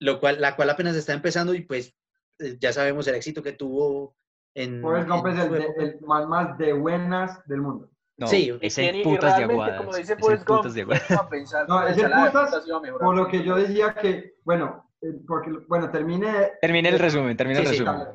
lo 0.00 0.20
cual, 0.20 0.40
la 0.40 0.56
cual 0.56 0.70
apenas 0.70 0.96
está 0.96 1.12
empezando 1.12 1.54
y 1.54 1.60
pues 1.62 1.94
eh, 2.38 2.56
ya 2.58 2.72
sabemos 2.72 3.06
el 3.08 3.14
éxito 3.16 3.42
que 3.42 3.52
tuvo 3.52 4.16
en... 4.54 4.80
Forrest 4.80 5.08
Gump 5.08 5.26
es 5.26 5.38
el, 5.38 5.54
el 5.78 6.00
man 6.00 6.28
más 6.28 6.56
de 6.58 6.72
buenas 6.72 7.44
del 7.46 7.60
mundo. 7.60 7.90
No, 8.16 8.28
Sí, 8.28 8.52
es 8.60 8.78
el 8.78 9.02
putas 9.02 9.36
de 9.36 9.44
aguadas. 9.44 9.78
como 9.78 9.90
dice 9.90 10.02
es 10.02 10.10
el 10.10 10.18
Forrest 10.20 10.46
Gump, 10.46 10.58
putas 10.60 10.74
de 10.74 10.82
aguadas. 10.82 11.68
No, 11.68 11.86
es 11.86 11.98
el 11.98 12.10
putas. 12.12 12.64
Por 13.00 13.16
lo 13.16 13.26
que 13.28 13.42
yo 13.42 13.56
decía 13.56 13.92
que, 13.94 14.34
bueno, 14.44 14.88
eh, 15.02 15.08
porque, 15.26 15.50
bueno, 15.66 15.90
termine. 15.90 16.52
Termina 16.60 16.90
el 16.90 16.98
resumen, 17.00 17.36
termina 17.36 17.60
el 17.60 17.66
Sí, 17.66 17.74
sí, 17.74 17.84
resumen. 17.84 18.06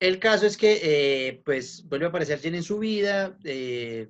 El 0.00 0.18
caso 0.18 0.46
es 0.46 0.56
que, 0.56 0.78
eh, 0.82 1.42
pues, 1.44 1.86
vuelve 1.86 2.06
a 2.06 2.08
aparecer 2.08 2.38
Jenny 2.38 2.58
en 2.58 2.62
su 2.62 2.78
vida. 2.78 3.36
eh, 3.44 4.08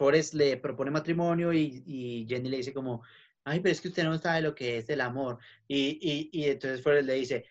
Forrest 0.00 0.32
le 0.32 0.56
propone 0.56 0.90
matrimonio 0.90 1.52
y, 1.52 1.82
y 1.86 2.26
Jenny 2.26 2.48
le 2.48 2.56
dice 2.56 2.72
como, 2.72 3.02
ay, 3.44 3.60
pero 3.60 3.70
es 3.70 3.82
que 3.82 3.88
usted 3.88 4.04
no 4.04 4.16
sabe 4.16 4.40
lo 4.40 4.54
que 4.54 4.78
es 4.78 4.88
el 4.88 5.02
amor. 5.02 5.38
Y, 5.68 5.98
y, 6.00 6.30
y 6.32 6.48
entonces 6.48 6.82
Forrest 6.82 7.06
le 7.06 7.12
dice, 7.16 7.44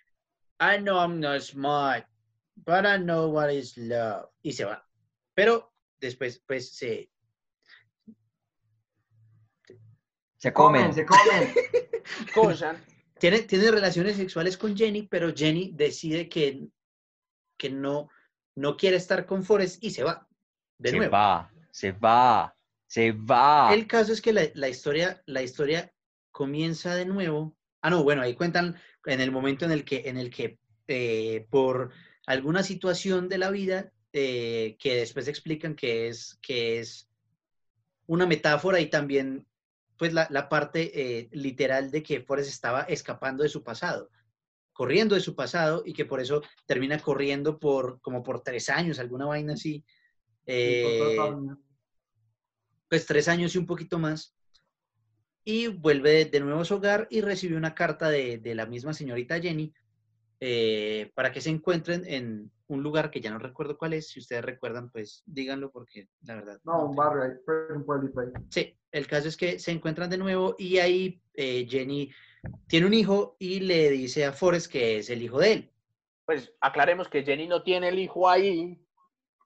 I 0.60 0.80
know 0.80 0.98
I'm 1.00 1.20
not 1.20 1.42
smart, 1.42 2.08
but 2.56 2.86
I 2.86 2.98
know 2.98 3.30
what 3.30 3.50
is 3.52 3.78
love. 3.78 4.32
Y 4.42 4.54
se 4.54 4.66
va. 4.66 4.84
Pero 5.36 5.72
después, 6.00 6.44
pues, 6.48 6.76
se... 6.76 7.12
Se 10.38 10.52
Comen, 10.52 10.92
se 10.92 11.06
comen. 11.06 11.54
Cojan. 12.34 12.84
Tiene, 13.20 13.42
tiene 13.42 13.70
relaciones 13.70 14.16
sexuales 14.16 14.58
con 14.58 14.76
Jenny, 14.76 15.04
pero 15.04 15.36
Jenny 15.36 15.74
decide 15.76 16.30
que, 16.30 16.68
que 17.58 17.70
no, 17.70 18.10
no 18.56 18.76
quiere 18.76 18.96
estar 18.96 19.28
con 19.28 19.44
Forrest 19.44 19.84
y 19.84 19.92
se 19.92 20.04
va. 20.04 20.28
De 20.80 20.92
Se 20.92 20.98
nuevo. 20.98 21.12
va, 21.12 21.52
se 21.72 21.92
va, 21.92 22.56
se 22.88 23.12
va. 23.12 23.74
El 23.74 23.88
caso 23.88 24.14
es 24.14 24.22
que 24.22 24.34
la, 24.34 24.70
historia, 24.70 25.22
la 25.26 25.42
historia 25.42 25.94
comienza 26.32 26.96
de 26.96 27.06
nuevo. 27.06 27.56
Ah, 27.82 27.90
no, 27.90 28.04
bueno, 28.04 28.22
ahí 28.22 28.36
cuentan 28.36 28.76
en 29.06 29.22
el 29.22 29.32
momento 29.32 29.66
en 29.66 29.72
el 29.72 29.86
que, 29.86 30.04
en 30.06 30.18
el 30.18 30.30
que 30.30 30.60
eh, 30.88 31.48
por 31.50 31.92
alguna 32.26 32.64
situación 32.64 33.30
de 33.30 33.38
la 33.38 33.52
vida, 33.52 33.92
eh, 34.12 34.76
que 34.80 34.96
después 34.96 35.28
explican 35.28 35.76
que 35.76 36.08
es, 36.08 36.40
que 36.42 36.80
es 36.80 37.10
una 38.08 38.26
metáfora 38.26 38.80
y 38.80 38.90
también 38.90 39.46
pues 39.98 40.14
la, 40.14 40.28
la 40.32 40.50
parte 40.50 40.92
eh, 40.96 41.30
literal 41.32 41.92
de 41.92 42.02
que 42.02 42.22
Forrest 42.22 42.50
estaba 42.50 42.84
escapando 42.84 43.44
de 43.44 43.50
su 43.50 43.64
pasado, 43.64 44.10
corriendo 44.74 45.14
de 45.14 45.22
su 45.22 45.36
pasado 45.36 45.84
y 45.86 45.94
que 45.94 46.06
por 46.06 46.22
eso 46.22 46.42
termina 46.66 46.98
corriendo 47.00 47.60
por 47.60 48.00
como 48.02 48.24
por 48.24 48.42
tres 48.42 48.70
años, 48.70 48.98
alguna 48.98 49.26
vaina 49.26 49.54
así. 49.54 49.86
Eh, 50.52 50.90
pues 52.90 53.06
tres 53.06 53.28
años 53.28 53.54
y 53.54 53.60
un 53.60 53.68
poquito 53.68 54.00
más. 54.00 54.36
Y 55.44 55.68
vuelve 55.68 56.26
de 56.26 56.40
nuevo 56.40 56.62
a 56.62 56.66
su 56.66 56.76
hogar 56.76 57.08
y 57.12 57.22
recibe 57.22 57.56
una 57.56 57.76
carta 57.76 58.10
de, 58.10 58.40
de 58.40 58.56
la 58.56 58.66
misma 58.66 58.94
señorita 58.94 59.40
Jenny 59.40 59.74
eh, 60.40 61.12
para 61.16 61.32
que 61.32 61.42
se 61.42 61.50
encuentren 61.50 62.04
en 62.08 62.52
un 62.68 62.82
lugar 62.82 63.12
que 63.12 63.20
ya 63.20 63.30
no 63.30 63.40
recuerdo 63.40 63.78
cuál 63.78 63.94
es. 63.94 64.10
Si 64.10 64.20
ustedes 64.20 64.44
recuerdan, 64.44 64.90
pues 64.90 65.22
díganlo 65.26 65.72
porque 65.72 66.08
la 66.24 66.36
verdad. 66.36 66.60
No, 66.64 66.86
un 66.86 66.96
barrio 66.96 67.24
ahí, 67.24 67.32
un 67.76 67.86
pueblito 67.86 68.22
ahí. 68.22 68.30
Sí, 68.50 68.76
el 68.92 69.06
caso 69.06 69.28
es 69.28 69.38
que 69.38 69.60
se 69.60 69.72
encuentran 69.72 70.10
de 70.10 70.18
nuevo 70.18 70.56
y 70.58 70.78
ahí 70.78 71.22
eh, 71.36 71.68
Jenny 71.70 72.12
tiene 72.68 72.88
un 72.88 72.94
hijo 72.94 73.36
y 73.38 73.60
le 73.60 73.90
dice 73.92 74.26
a 74.26 74.34
Forrest 74.34 74.72
que 74.72 74.98
es 74.98 75.10
el 75.10 75.22
hijo 75.22 75.40
de 75.40 75.54
él. 75.54 75.72
Pues 76.26 76.54
aclaremos 76.62 77.08
que 77.08 77.24
Jenny 77.24 77.48
no 77.48 77.62
tiene 77.62 77.90
el 77.90 78.00
hijo 78.00 78.30
ahí. 78.30 78.82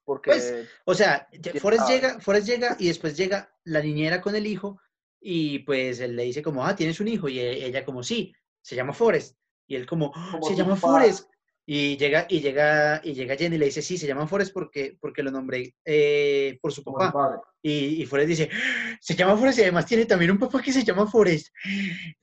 Porque. 0.04 0.30
Pues, 0.30 0.68
O 0.84 0.94
sea, 0.94 1.26
ya- 1.32 1.50
¿Quién 1.52 1.60
Forrest 1.62 1.88
llega, 1.88 2.20
Forrest 2.20 2.46
llega 2.46 2.76
y 2.78 2.88
después 2.88 3.16
llega 3.16 3.52
la 3.64 3.80
niñera 3.80 4.20
con 4.20 4.34
el 4.36 4.46
hijo 4.46 4.78
y 5.20 5.60
pues 5.60 6.00
él 6.00 6.16
le 6.16 6.24
dice 6.24 6.42
como, 6.42 6.64
ah, 6.66 6.76
tienes 6.76 7.00
un 7.00 7.08
hijo 7.08 7.28
y 7.28 7.38
e- 7.38 7.66
ella 7.66 7.84
como, 7.84 8.02
sí, 8.02 8.34
se 8.62 8.76
llama 8.76 8.92
Forrest. 8.92 9.36
Y 9.66 9.76
él 9.76 9.86
como, 9.86 10.12
"Ah, 10.14 10.28
Como 10.32 10.46
se 10.46 10.54
llama 10.54 10.74
papá". 10.74 10.88
Forrest. 10.92 11.28
Y 11.66 11.96
llega, 11.96 12.26
y 12.28 12.40
llega, 12.40 13.00
y 13.02 13.14
llega 13.14 13.36
Jenny 13.36 13.56
y 13.56 13.58
le 13.58 13.64
dice, 13.64 13.80
sí, 13.80 13.96
se 13.96 14.06
llama 14.06 14.26
Forrest 14.26 14.52
porque, 14.52 14.98
porque 15.00 15.22
lo 15.22 15.30
nombré 15.30 15.74
eh, 15.86 16.58
por 16.60 16.70
su 16.74 16.84
papá. 16.84 17.10
padre. 17.10 17.38
Y, 17.62 18.02
y 18.02 18.04
Forrest 18.04 18.28
dice, 18.28 18.50
"Ah, 18.52 18.98
se 19.00 19.14
llama 19.16 19.34
Forrest 19.38 19.58
y 19.60 19.62
además 19.62 19.86
tiene 19.86 20.04
también 20.04 20.32
un 20.32 20.38
papá 20.38 20.60
que 20.60 20.70
se 20.74 20.84
llama 20.84 21.06
Forrest. 21.10 21.48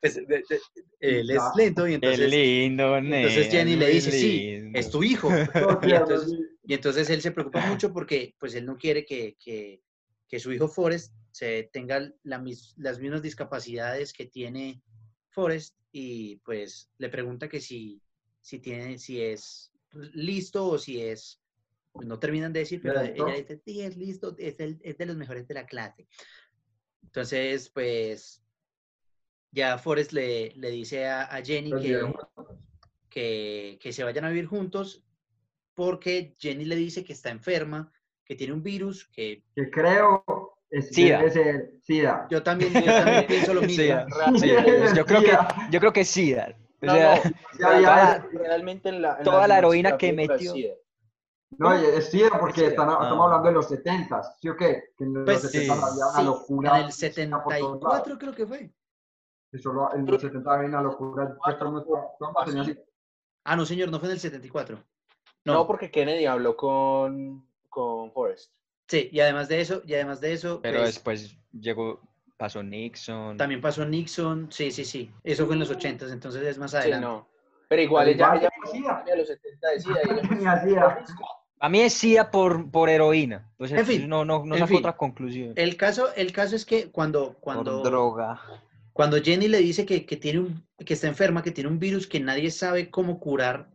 pues, 0.00 0.14
de- 0.14 0.22
de- 0.26 0.60
él 1.00 1.30
es 1.30 1.42
lento 1.56 1.86
y 1.86 1.90
Qué 1.90 1.94
entonces, 1.96 2.30
lindo, 2.30 2.96
entonces 2.96 3.48
Jenny 3.50 3.74
le 3.76 3.88
dice, 3.88 4.10
sí, 4.12 4.70
es 4.74 4.90
tu 4.90 5.02
hijo. 5.02 5.28
Y 5.82 5.92
entonces-. 5.92 6.38
Y 6.66 6.74
entonces 6.74 7.08
él 7.10 7.22
se 7.22 7.30
preocupa 7.30 7.64
mucho 7.66 7.92
porque 7.92 8.34
pues 8.38 8.54
él 8.54 8.66
no 8.66 8.76
quiere 8.76 9.04
que, 9.04 9.36
que- 9.38 9.82
que 10.28 10.40
su 10.40 10.52
hijo 10.52 10.66
Forrest 10.66 11.14
se 11.30 11.70
tenga 11.72 12.00
la 12.24 12.44
las 12.76 12.98
mismas 12.98 13.22
discapacidades 13.22 14.12
que 14.12 14.26
tiene 14.26 14.82
Forrest 15.30 15.76
y 15.92 16.36
pues 16.38 16.90
le 16.98 17.08
pregunta 17.08 17.48
que 17.48 17.60
si, 17.60 18.02
si 18.40 18.58
tiene, 18.58 18.98
si 18.98 19.22
es 19.22 19.72
listo 19.92 20.66
o 20.66 20.78
si 20.78 21.00
es, 21.00 21.40
pues, 21.92 22.08
no 22.08 22.18
terminan 22.18 22.52
de 22.52 22.60
decir, 22.60 22.80
pero 22.82 23.00
ella 23.14 23.36
dice, 23.36 23.60
sí, 23.64 23.80
es 23.82 23.96
listo, 23.96 24.34
es, 24.38 24.58
el- 24.58 24.80
es 24.82 24.98
de 24.98 25.06
los 25.06 25.16
mejores 25.16 25.46
de 25.46 25.54
la 25.54 25.66
clase. 25.66 26.08
Entonces, 27.04 27.70
pues 27.70 28.42
ya 29.52 29.78
Forrest 29.78 30.12
le, 30.12 30.50
le 30.56 30.70
dice 30.70 31.06
a, 31.06 31.22
a 31.24 31.42
Jenny 31.44 31.70
Pues, 31.70 31.82
que, 33.08 33.78
que 33.80 33.92
se 33.92 34.04
vayan 34.04 34.24
a 34.24 34.28
vivir 34.30 34.46
juntos 34.46 35.02
porque 35.76 36.34
Jenny 36.38 36.64
le 36.64 36.74
dice 36.74 37.04
que 37.04 37.12
está 37.12 37.30
enferma, 37.30 37.92
que 38.24 38.34
tiene 38.34 38.52
un 38.54 38.62
virus, 38.62 39.06
que 39.08 39.44
Que 39.54 39.70
creo 39.70 40.24
es, 40.70 40.88
Sida. 40.88 41.18
debe 41.18 41.30
ser 41.30 41.70
SIDA. 41.82 42.26
yo 42.28 42.42
también, 42.42 42.72
yo 42.72 42.82
también 42.84 43.26
pienso 43.28 43.54
lo 43.54 43.62
mismo. 43.62 43.84
Realmente, 43.84 44.40
sí, 44.90 44.96
yo 44.96 45.04
creo 45.06 45.20
que, 45.20 45.26
Sida. 45.28 45.68
yo 45.70 45.80
creo 45.80 45.92
que 45.92 46.04
sí, 46.04 46.34
Dar. 46.34 46.56
O 46.82 46.86
No, 46.86 46.92
sea, 46.94 47.14
no, 47.24 47.30
Ya, 47.60 47.80
ya, 47.80 47.94
realmente- 48.18 48.38
realmente 48.38 48.88
en 48.88 49.02
la, 49.02 49.16
en 49.18 49.24
toda 49.24 49.46
la 49.46 49.58
heroína 49.58 49.90
la 49.90 49.98
que 49.98 50.12
película 50.12 50.38
metió. 50.38 50.74
No, 51.58 51.72
es 51.72 52.10
SIDA 52.10 52.30
porque 52.40 52.54
SIDA. 52.60 52.68
están- 52.70 52.88
Ah. 52.90 52.98
estamos 53.02 53.24
hablando 53.26 53.48
de 53.48 53.54
los 53.54 53.68
70 53.68 54.22
¿sí 54.40 54.48
o 54.48 54.56
qué? 54.56 54.82
Que 54.98 55.04
en 55.04 55.14
los 55.14 55.24
Pues, 55.24 55.42
70 55.42 55.74
sí, 55.74 55.80
había 55.80 56.06
una 56.06 56.18
Sí, 56.18 56.24
locura. 56.24 56.78
en 56.80 56.86
el 56.86 56.92
SIDA 56.92 57.42
por 57.44 57.54
todos 57.56 57.82
lados. 57.82 58.04
74 58.04 58.18
creo 58.18 58.34
que 58.34 58.46
fue. 58.46 58.70
Y 59.52 59.58
solo 59.58 59.94
en 59.94 60.06
los 60.06 60.20
70 60.20 60.52
había 60.52 60.68
una 60.68 60.82
locura. 60.82 61.36
El 61.46 62.56
el. 62.58 62.84
Ah, 63.44 63.54
no, 63.56 63.64
señor, 63.64 63.90
no 63.90 64.00
fue 64.00 64.08
en 64.08 64.14
el 64.14 64.20
74. 64.20 64.82
No, 65.46 65.54
No, 65.54 65.66
porque 65.66 65.90
Kennedy 65.90 66.26
habló 66.26 66.56
con, 66.56 67.46
con 67.70 68.12
Forrest. 68.12 68.52
sí, 68.88 69.08
y 69.12 69.20
además 69.20 69.48
de 69.48 69.60
eso, 69.60 69.82
y 69.86 69.94
además 69.94 70.20
de 70.20 70.32
eso, 70.34 70.60
pero 70.62 70.80
pues, 70.80 70.94
después 70.94 71.36
llegó, 71.58 72.00
pasó 72.36 72.62
Nixon. 72.62 73.36
también 73.36 73.60
pasó 73.62 73.84
Nixon, 73.86 74.48
sí, 74.52 74.70
sí, 74.70 74.84
sí. 74.84 75.10
Eso 75.24 75.46
fue 75.46 75.54
en 75.54 75.60
los 75.60 75.70
80, 75.70 76.06
entonces 76.12 76.42
es 76.42 76.58
más 76.58 76.72
Sí, 76.72 76.76
adelante. 76.76 77.06
no. 77.06 77.28
Pero 77.68 77.82
igual 77.82 78.08
ella, 78.08 78.32
tenía 78.70 79.16
los 79.16 79.26
70 79.26 79.68
decía, 79.70 79.94
ella. 80.04 81.04
A 81.58 81.68
mí 81.68 81.80
decía 81.82 82.30
por, 82.30 82.70
por 82.70 82.88
heroína. 82.88 83.50
Pues 83.56 83.72
En 83.72 83.84
fin, 83.86 84.08
no, 84.08 84.24
no, 84.24 84.44
no 84.44 84.54
en 84.54 84.60
saco 84.60 84.68
fin. 84.68 84.78
otra 84.78 84.96
conclusión. 84.96 85.52
El 85.56 85.76
caso, 85.76 86.14
el 86.14 86.30
caso 86.32 86.54
es 86.54 86.64
que 86.66 86.90
cuando, 86.92 87.32
por 87.32 87.40
cuando, 87.40 87.82
droga. 87.82 88.40
cuando 88.92 89.16
Jenny 89.22 89.48
le 89.48 89.58
dice 89.58 89.84
que, 89.86 90.04
que 90.06 90.16
tiene 90.16 90.40
un, 90.40 90.66
que 90.84 90.94
está 90.94 91.08
enferma, 91.08 91.42
que 91.42 91.50
tiene 91.50 91.70
un 91.70 91.78
virus 91.78 92.06
que 92.06 92.20
nadie 92.20 92.50
sabe 92.50 92.90
cómo 92.90 93.18
curar, 93.18 93.68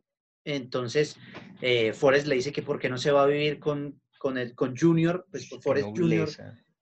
entonces 0.46 1.18
eh, 1.62 1.94
Forrest 1.94 2.28
le 2.28 2.36
dice 2.36 2.52
que 2.52 2.62
por 2.64 2.80
qué 2.80 2.90
no 2.90 2.98
se 2.98 3.12
va 3.12 3.24
a 3.24 3.28
vivir 3.28 3.60
con, 3.60 4.02
con, 4.18 4.38
el, 4.38 4.56
con 4.56 4.76
Junior, 4.76 5.26
pues 5.32 5.48
Qué 5.50 5.60
Forrest 5.62 5.90
Junior 5.96 6.30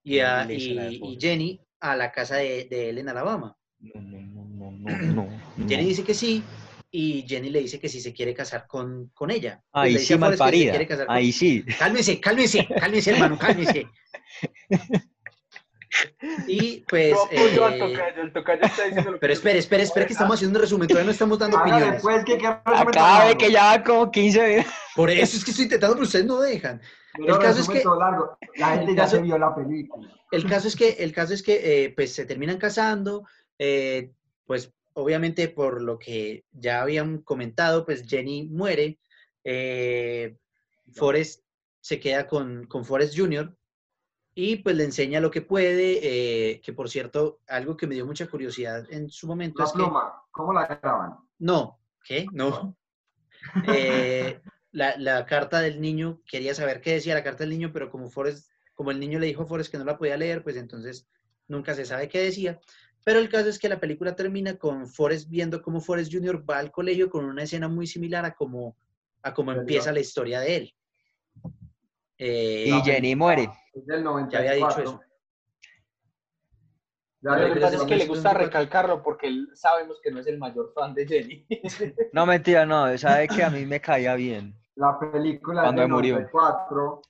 y, 0.02 0.18
a- 0.20 0.46
y-. 0.50 1.18
Jenny 1.20 1.60
a 1.80 1.96
la 1.96 2.10
casa 2.12 2.36
de, 2.36 2.66
de 2.70 2.90
él 2.90 2.98
en 2.98 3.08
Alabama. 3.08 3.56
No, 3.80 4.00
no, 4.00 4.20
no, 4.20 4.70
no, 4.70 4.70
no, 4.72 4.98
no, 5.58 5.66
Jenny 5.68 5.84
dice 5.86 6.04
que 6.04 6.14
sí 6.14 6.42
y 6.90 7.24
Jenny 7.26 7.50
le 7.50 7.60
dice 7.60 7.78
que 7.78 7.88
sí 7.88 8.00
se 8.00 8.12
quiere 8.12 8.34
casar 8.34 8.66
con, 8.66 9.10
con 9.14 9.30
ella. 9.30 9.62
Pues 9.70 9.84
Ahí 9.84 9.98
sí, 9.98 10.16
malparida. 10.16 10.86
con- 10.86 11.06
Ahí 11.10 11.32
sí. 11.32 11.64
Cálmese, 11.78 12.20
cálmese, 12.20 12.66
cálmese, 12.66 13.10
hermano, 13.12 13.38
cálmese. 13.38 13.86
Y 16.46 16.84
pues. 16.88 17.10
Yo 17.12 17.22
apoyo 17.24 17.64
al 17.66 17.74
eh, 17.74 17.78
tocayo, 17.78 18.22
el 18.22 18.32
tocayo 18.32 18.62
está 18.62 18.84
diciendo 18.84 19.10
lo 19.10 19.16
que 19.16 19.20
pero 19.20 19.32
espere, 19.32 19.58
espere, 19.58 19.82
espere, 19.82 20.06
que 20.06 20.12
estamos 20.12 20.34
haciendo 20.36 20.58
un 20.58 20.62
resumen, 20.62 20.88
todavía 20.88 21.06
no 21.06 21.12
estamos 21.12 21.38
dando 21.38 21.58
opiniones. 21.58 22.02
pues, 22.02 22.24
que 22.24 22.38
qué 22.38 23.52
ya 23.52 23.82
como 23.84 24.10
15 24.10 24.48
minutos. 24.48 24.72
Por 24.94 25.10
eso 25.10 25.36
es 25.36 25.44
que 25.44 25.50
estoy 25.50 25.64
intentando, 25.64 25.94
pero 25.96 26.06
ustedes 26.06 26.26
no 26.26 26.40
dejan. 26.40 26.80
Pero 27.14 27.34
el 27.34 27.40
caso 27.40 27.60
es 27.60 27.68
que- 27.68 27.82
largo. 27.84 28.38
La 28.56 28.68
gente 28.76 28.90
el 28.92 28.96
ya 28.96 29.02
caso- 29.02 29.16
se 29.16 29.22
vio 29.22 29.38
la 29.38 29.54
película. 29.54 30.08
El 30.30 30.46
caso 30.48 30.68
es 30.68 30.76
que, 30.76 30.90
el 30.90 31.12
caso 31.12 31.34
es 31.34 31.42
que 31.42 31.84
eh, 31.84 31.90
pues 31.90 32.12
se 32.14 32.24
terminan 32.24 32.58
casando, 32.58 33.26
eh, 33.58 34.12
pues 34.46 34.72
obviamente 34.92 35.48
por 35.48 35.82
lo 35.82 35.98
que 35.98 36.44
ya 36.52 36.82
habían 36.82 37.18
comentado, 37.18 37.84
pues 37.84 38.04
Jenny 38.06 38.44
muere, 38.48 38.98
eh, 39.44 40.36
Forrest 40.92 41.42
se 41.80 41.98
queda 41.98 42.26
con, 42.26 42.66
con 42.66 42.84
Forrest 42.84 43.16
Jr. 43.16 43.56
y 44.42 44.56
pues 44.56 44.74
le 44.74 44.84
enseña 44.84 45.20
lo 45.20 45.30
que 45.30 45.42
puede, 45.42 46.00
eh, 46.02 46.62
que 46.62 46.72
por 46.72 46.88
cierto, 46.88 47.40
algo 47.46 47.76
que 47.76 47.86
me 47.86 47.94
dio 47.94 48.06
mucha 48.06 48.26
curiosidad 48.26 48.86
en 48.90 49.10
su 49.10 49.26
momento 49.26 49.58
La 49.58 49.66
es 49.66 49.72
que... 49.72 49.76
pluma, 49.76 50.14
¿cómo 50.30 50.54
la 50.54 50.64
graban? 50.64 51.18
No, 51.38 51.78
¿qué? 52.04 52.26
No. 52.32 52.76
Eh, 53.66 54.38
la, 54.70 54.98
la 54.98 55.24
carta 55.24 55.60
del 55.60 55.80
niño, 55.80 56.20
quería 56.30 56.54
saber 56.54 56.82
qué 56.82 56.92
decía 56.92 57.14
la 57.14 57.24
carta 57.24 57.38
del 57.42 57.48
niño, 57.48 57.70
pero 57.72 57.90
como 57.90 58.10
Forrest, 58.10 58.50
como 58.74 58.90
el 58.90 59.00
niño 59.00 59.18
le 59.18 59.28
dijo 59.28 59.44
a 59.44 59.46
Forrest 59.46 59.70
que 59.70 59.78
no 59.78 59.84
la 59.84 59.96
podía 59.96 60.18
leer, 60.18 60.42
pues 60.42 60.56
entonces 60.56 61.08
nunca 61.48 61.74
se 61.74 61.86
sabe 61.86 62.10
qué 62.10 62.18
decía. 62.22 62.60
Pero 63.02 63.18
el 63.18 63.30
caso 63.30 63.48
es 63.48 63.58
que 63.58 63.70
la 63.70 63.80
película 63.80 64.14
termina 64.14 64.56
con 64.56 64.86
Forrest 64.86 65.30
viendo 65.30 65.62
cómo 65.62 65.80
Forrest 65.80 66.12
Jr. 66.12 66.44
va 66.48 66.58
al 66.58 66.70
colegio 66.70 67.08
con 67.08 67.24
una 67.24 67.44
escena 67.44 67.66
muy 67.66 67.86
similar 67.86 68.26
a 68.26 68.34
como, 68.34 68.76
a 69.22 69.32
como 69.32 69.52
empieza 69.52 69.90
la 69.90 70.00
historia 70.00 70.40
de 70.40 70.56
él. 70.56 70.74
Eh, 72.22 72.64
Y 72.68 72.82
Jenny 72.82 73.16
muere. 73.16 73.48
Es 73.72 73.86
del 73.86 74.04
94. 74.04 74.30
ya 74.30 74.38
había 74.52 74.66
dicho 74.68 74.82
eso. 74.82 75.00
Ya 77.22 77.36
Lo 77.36 77.54
que 77.54 77.60
pasa 77.60 77.76
es 77.76 77.82
que 77.84 77.96
le 77.96 78.06
gusta 78.06 78.32
recalcarlo 78.34 79.02
porque 79.02 79.26
él- 79.28 79.48
sabemos 79.54 79.98
que 80.02 80.10
no 80.10 80.20
es 80.20 80.26
el 80.26 80.38
mayor 80.38 80.72
fan 80.74 80.94
de 80.94 81.06
Jenny. 81.06 81.46
No, 82.12 82.26
mentira, 82.26 82.64
no. 82.66 82.96
Sabe 82.98 83.28
que 83.28 83.42
a 83.42 83.50
mí 83.50 83.64
me 83.66 83.80
caía 83.80 84.14
bien. 84.14 84.54
La 84.76 84.98
película 84.98 85.62
Cuando 85.62 85.82
del 85.82 85.90
murió. 85.90 86.14
94. 86.16 87.02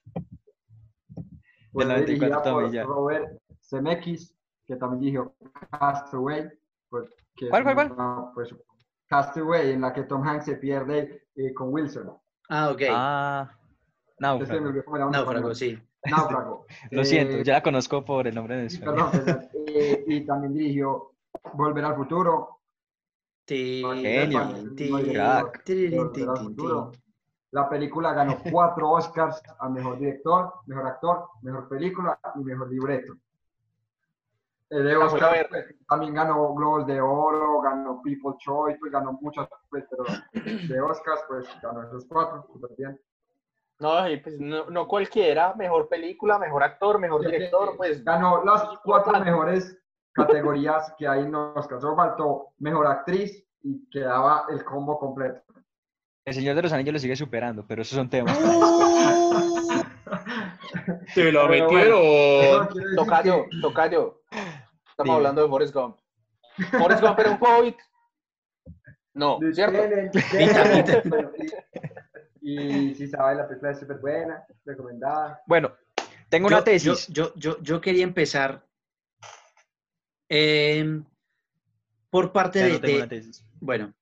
Fue 1.72 1.84
Del 1.84 1.88
94 1.88 2.04
dirigida 2.06 2.42
también 2.42 2.64
por 2.66 2.72
ya. 2.72 2.82
Robert 2.84 3.40
Zemeckis, 3.62 4.34
que 4.66 4.76
también 4.76 5.00
dirigió 5.00 5.34
Castaway. 5.70 6.48
Pues, 6.88 7.08
que 7.36 7.48
¿Cuál, 7.48 7.62
cuál, 7.62 7.94
cuál? 7.94 8.30
pues, 8.34 8.54
Castaway, 9.06 9.72
en 9.72 9.80
la 9.82 9.92
que 9.92 10.02
Tom 10.04 10.26
Hanks 10.26 10.44
se 10.46 10.56
pierde 10.56 11.28
eh, 11.36 11.54
con 11.54 11.72
Wilson. 11.72 12.16
Ah, 12.48 12.70
ok. 12.70 12.82
Ah, 12.90 13.56
náufrago. 14.20 14.68
en 14.68 15.10
Náufrago, 15.10 15.54
sí. 15.54 15.78
Náufrago. 16.10 16.66
Lo 16.90 17.02
Eh, 17.02 17.04
siento, 17.04 17.42
ya 17.42 17.54
la 17.54 17.62
conozco 17.62 18.04
por 18.04 18.26
el 18.26 18.34
nombre 18.34 18.56
de 18.56 18.66
español. 18.66 19.08
perdón, 19.10 19.24
perdón. 19.24 19.48
Eh, 19.66 20.04
y 20.06 20.26
también 20.26 20.54
dirigió 20.54 21.12
Volver 21.54 21.84
al 21.84 21.96
Futuro. 21.96 22.60
Genio. 23.46 24.48
La 27.52 27.68
película 27.68 28.12
ganó 28.14 28.36
cuatro 28.52 28.90
Oscars 28.90 29.42
a 29.58 29.68
Mejor 29.68 29.98
Director, 29.98 30.52
Mejor 30.66 30.86
Actor, 30.86 31.28
Mejor 31.42 31.68
Película 31.68 32.18
y 32.36 32.38
Mejor 32.44 32.70
Libreto. 32.70 33.14
El 34.68 34.84
de 34.84 34.92
La 34.92 34.98
voy 34.98 35.02
a 35.02 35.06
Oscar 35.14 35.32
ver. 35.32 35.48
pues, 35.48 35.64
también 35.88 36.14
ganó 36.14 36.54
Globos 36.54 36.86
de 36.86 37.00
Oro, 37.00 37.60
ganó 37.60 38.00
People's 38.02 38.36
Choice, 38.38 38.78
pues 38.78 38.92
ganó 38.92 39.18
muchas, 39.20 39.48
pues, 39.68 39.84
pero 39.90 40.04
de 40.68 40.80
Oscars 40.80 41.22
pues 41.26 41.48
ganó 41.60 41.82
esos 41.82 42.04
cuatro, 42.06 42.46
súper 42.52 42.70
bien. 42.78 43.00
No, 43.80 43.94
pues 44.22 44.38
no, 44.38 44.66
no 44.70 44.86
cualquiera, 44.86 45.54
mejor 45.54 45.88
película, 45.88 46.38
mejor 46.38 46.62
actor, 46.62 46.98
mejor 46.98 47.24
director, 47.24 47.74
pues 47.78 48.04
Ganó 48.04 48.44
las 48.44 48.62
cuatro 48.84 49.18
mejores 49.18 49.74
categorías 50.12 50.92
que 50.98 51.08
hay 51.08 51.20
en 51.22 51.34
Oscars. 51.34 51.80
Solo 51.80 51.96
faltó 51.96 52.48
Mejor 52.58 52.86
Actriz 52.86 53.42
y 53.62 53.88
quedaba 53.90 54.44
el 54.50 54.62
combo 54.64 54.98
completo. 54.98 55.40
El 56.26 56.34
Señor 56.34 56.54
de 56.56 56.62
los 56.62 56.72
Anillos 56.74 56.92
lo 56.92 56.98
sigue 56.98 57.16
superando, 57.16 57.64
pero 57.66 57.80
esos 57.80 57.96
son 57.96 58.10
temas. 58.10 58.38
Te 61.14 61.32
lo 61.32 61.48
Pero 61.48 61.68
bueno, 61.68 62.68
quiere 62.68 62.86
decir 62.86 62.96
tocayo, 62.96 63.44
que- 63.44 63.60
tocayo. 63.60 64.22
Estamos 64.90 65.16
hablando 65.16 65.42
de 65.42 65.48
Forrest 65.48 65.74
Gump. 65.74 65.96
Forrest 66.78 67.02
Gump 67.02 67.18
era 67.18 67.30
un 67.30 67.38
hobbit. 67.40 67.76
No, 69.14 69.38
¿cierto? 69.52 69.78
Y, 72.54 72.94
si 72.94 73.06
sabe, 73.08 73.36
la 73.36 73.46
película 73.48 73.72
es 73.72 73.80
súper 73.80 73.98
buena, 73.98 74.44
recomendada. 74.64 75.40
Bueno, 75.46 75.72
tengo 76.28 76.46
una 76.48 76.58
Yo- 76.58 76.64
tesis. 76.64 77.06
Yo, 77.08 77.32
yo, 77.34 77.34
yo, 77.36 77.62
yo 77.62 77.80
quería 77.80 78.04
empezar 78.04 78.66
em, 80.28 81.04
por 82.10 82.32
parte 82.32 82.58
Ya 82.60 82.66
de, 82.66 82.72
no 82.72 82.80
tengo 82.80 82.92
de- 82.94 82.98
una 83.02 83.08
tesis. 83.08 83.44
bueno, 83.60 83.94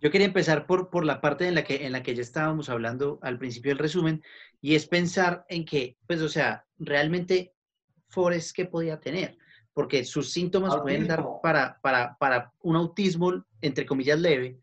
yo 0.00 0.10
quería 0.10 0.26
empezar 0.26 0.66
por, 0.66 0.90
por 0.90 1.04
la 1.04 1.20
parte 1.20 1.46
en 1.46 1.54
la, 1.54 1.64
que, 1.64 1.84
en 1.86 1.92
la 1.92 2.02
que 2.02 2.14
ya 2.14 2.22
estábamos 2.22 2.68
hablando 2.68 3.18
al 3.22 3.38
principio 3.38 3.70
del 3.70 3.78
resumen, 3.78 4.22
y 4.60 4.74
es 4.74 4.86
pensar 4.86 5.44
en 5.48 5.64
que, 5.64 5.96
pues, 6.06 6.20
o 6.22 6.28
sea, 6.28 6.66
realmente 6.78 7.54
Forrest, 8.08 8.54
¿qué 8.54 8.64
podía 8.66 8.98
tener? 9.00 9.38
Porque 9.72 10.04
sus 10.04 10.32
síntomas 10.32 10.76
pueden 10.78 11.06
dar 11.06 11.20
Autismo. 11.20 11.40
para, 11.42 11.78
para, 11.80 12.16
para 12.18 12.52
un 12.60 12.76
autismo, 12.76 13.44
entre 13.60 13.86
comillas, 13.86 14.18
leve, 14.18 14.58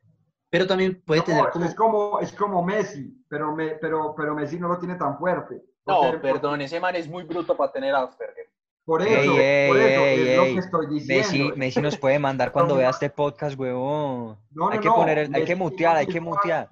pero 0.58 0.67
también 0.67 1.02
puede 1.06 1.20
No, 1.22 1.26
tener 1.26 1.50
como... 1.52 1.65
es, 1.65 1.76
como, 1.76 2.20
es 2.20 2.32
como 2.34 2.63
Messi, 2.63 3.24
pero, 3.30 3.56
me, 3.56 3.76
pero, 3.76 4.13
pero 4.15 4.34
Messi 4.34 4.60
no 4.60 4.67
lo 4.70 4.80
tiene 4.80 4.96
tan 4.96 5.17
fuerte. 5.17 5.62
No, 5.86 6.02
Porque- 6.02 6.17
perdón, 6.17 6.62
ese 6.62 6.80
man 6.80 6.96
es 6.96 7.08
muy 7.08 7.24
bruto 7.24 7.56
para 7.56 7.72
tener 7.72 7.93
Asperger. 7.96 8.48
Por 8.84 9.02
eso, 9.02 9.32
Ey, 9.34 9.38
ey, 9.38 9.67
por 9.70 9.78
eso 9.78 10.00
ey, 10.02 10.28
es 10.30 10.38
lo 10.38 10.43
ey. 10.43 10.54
que 10.54 10.60
estoy 10.62 10.88
diciendo. 10.88 11.24
Messi, 11.28 11.52
Messi 11.60 11.82
nos 11.82 11.98
puede 11.98 12.20
mandar 12.20 12.52
cuando 12.54 12.76
vea 12.78 12.89
este 12.89 13.10
podcast, 13.10 13.60
huevón. 13.60 14.38
No, 14.52 14.65
no, 14.65 14.70
hay 14.70 14.80
que 14.80 14.88
no, 14.88 14.96
poner, 14.96 15.17
el- 15.20 15.36
hay 15.36 15.43
que 15.46 15.56
Messi 15.56 15.62
mutear, 15.63 15.96
hay 15.98 16.06
tiene 16.06 16.20
que 16.20 16.26
mutear. 16.26 16.70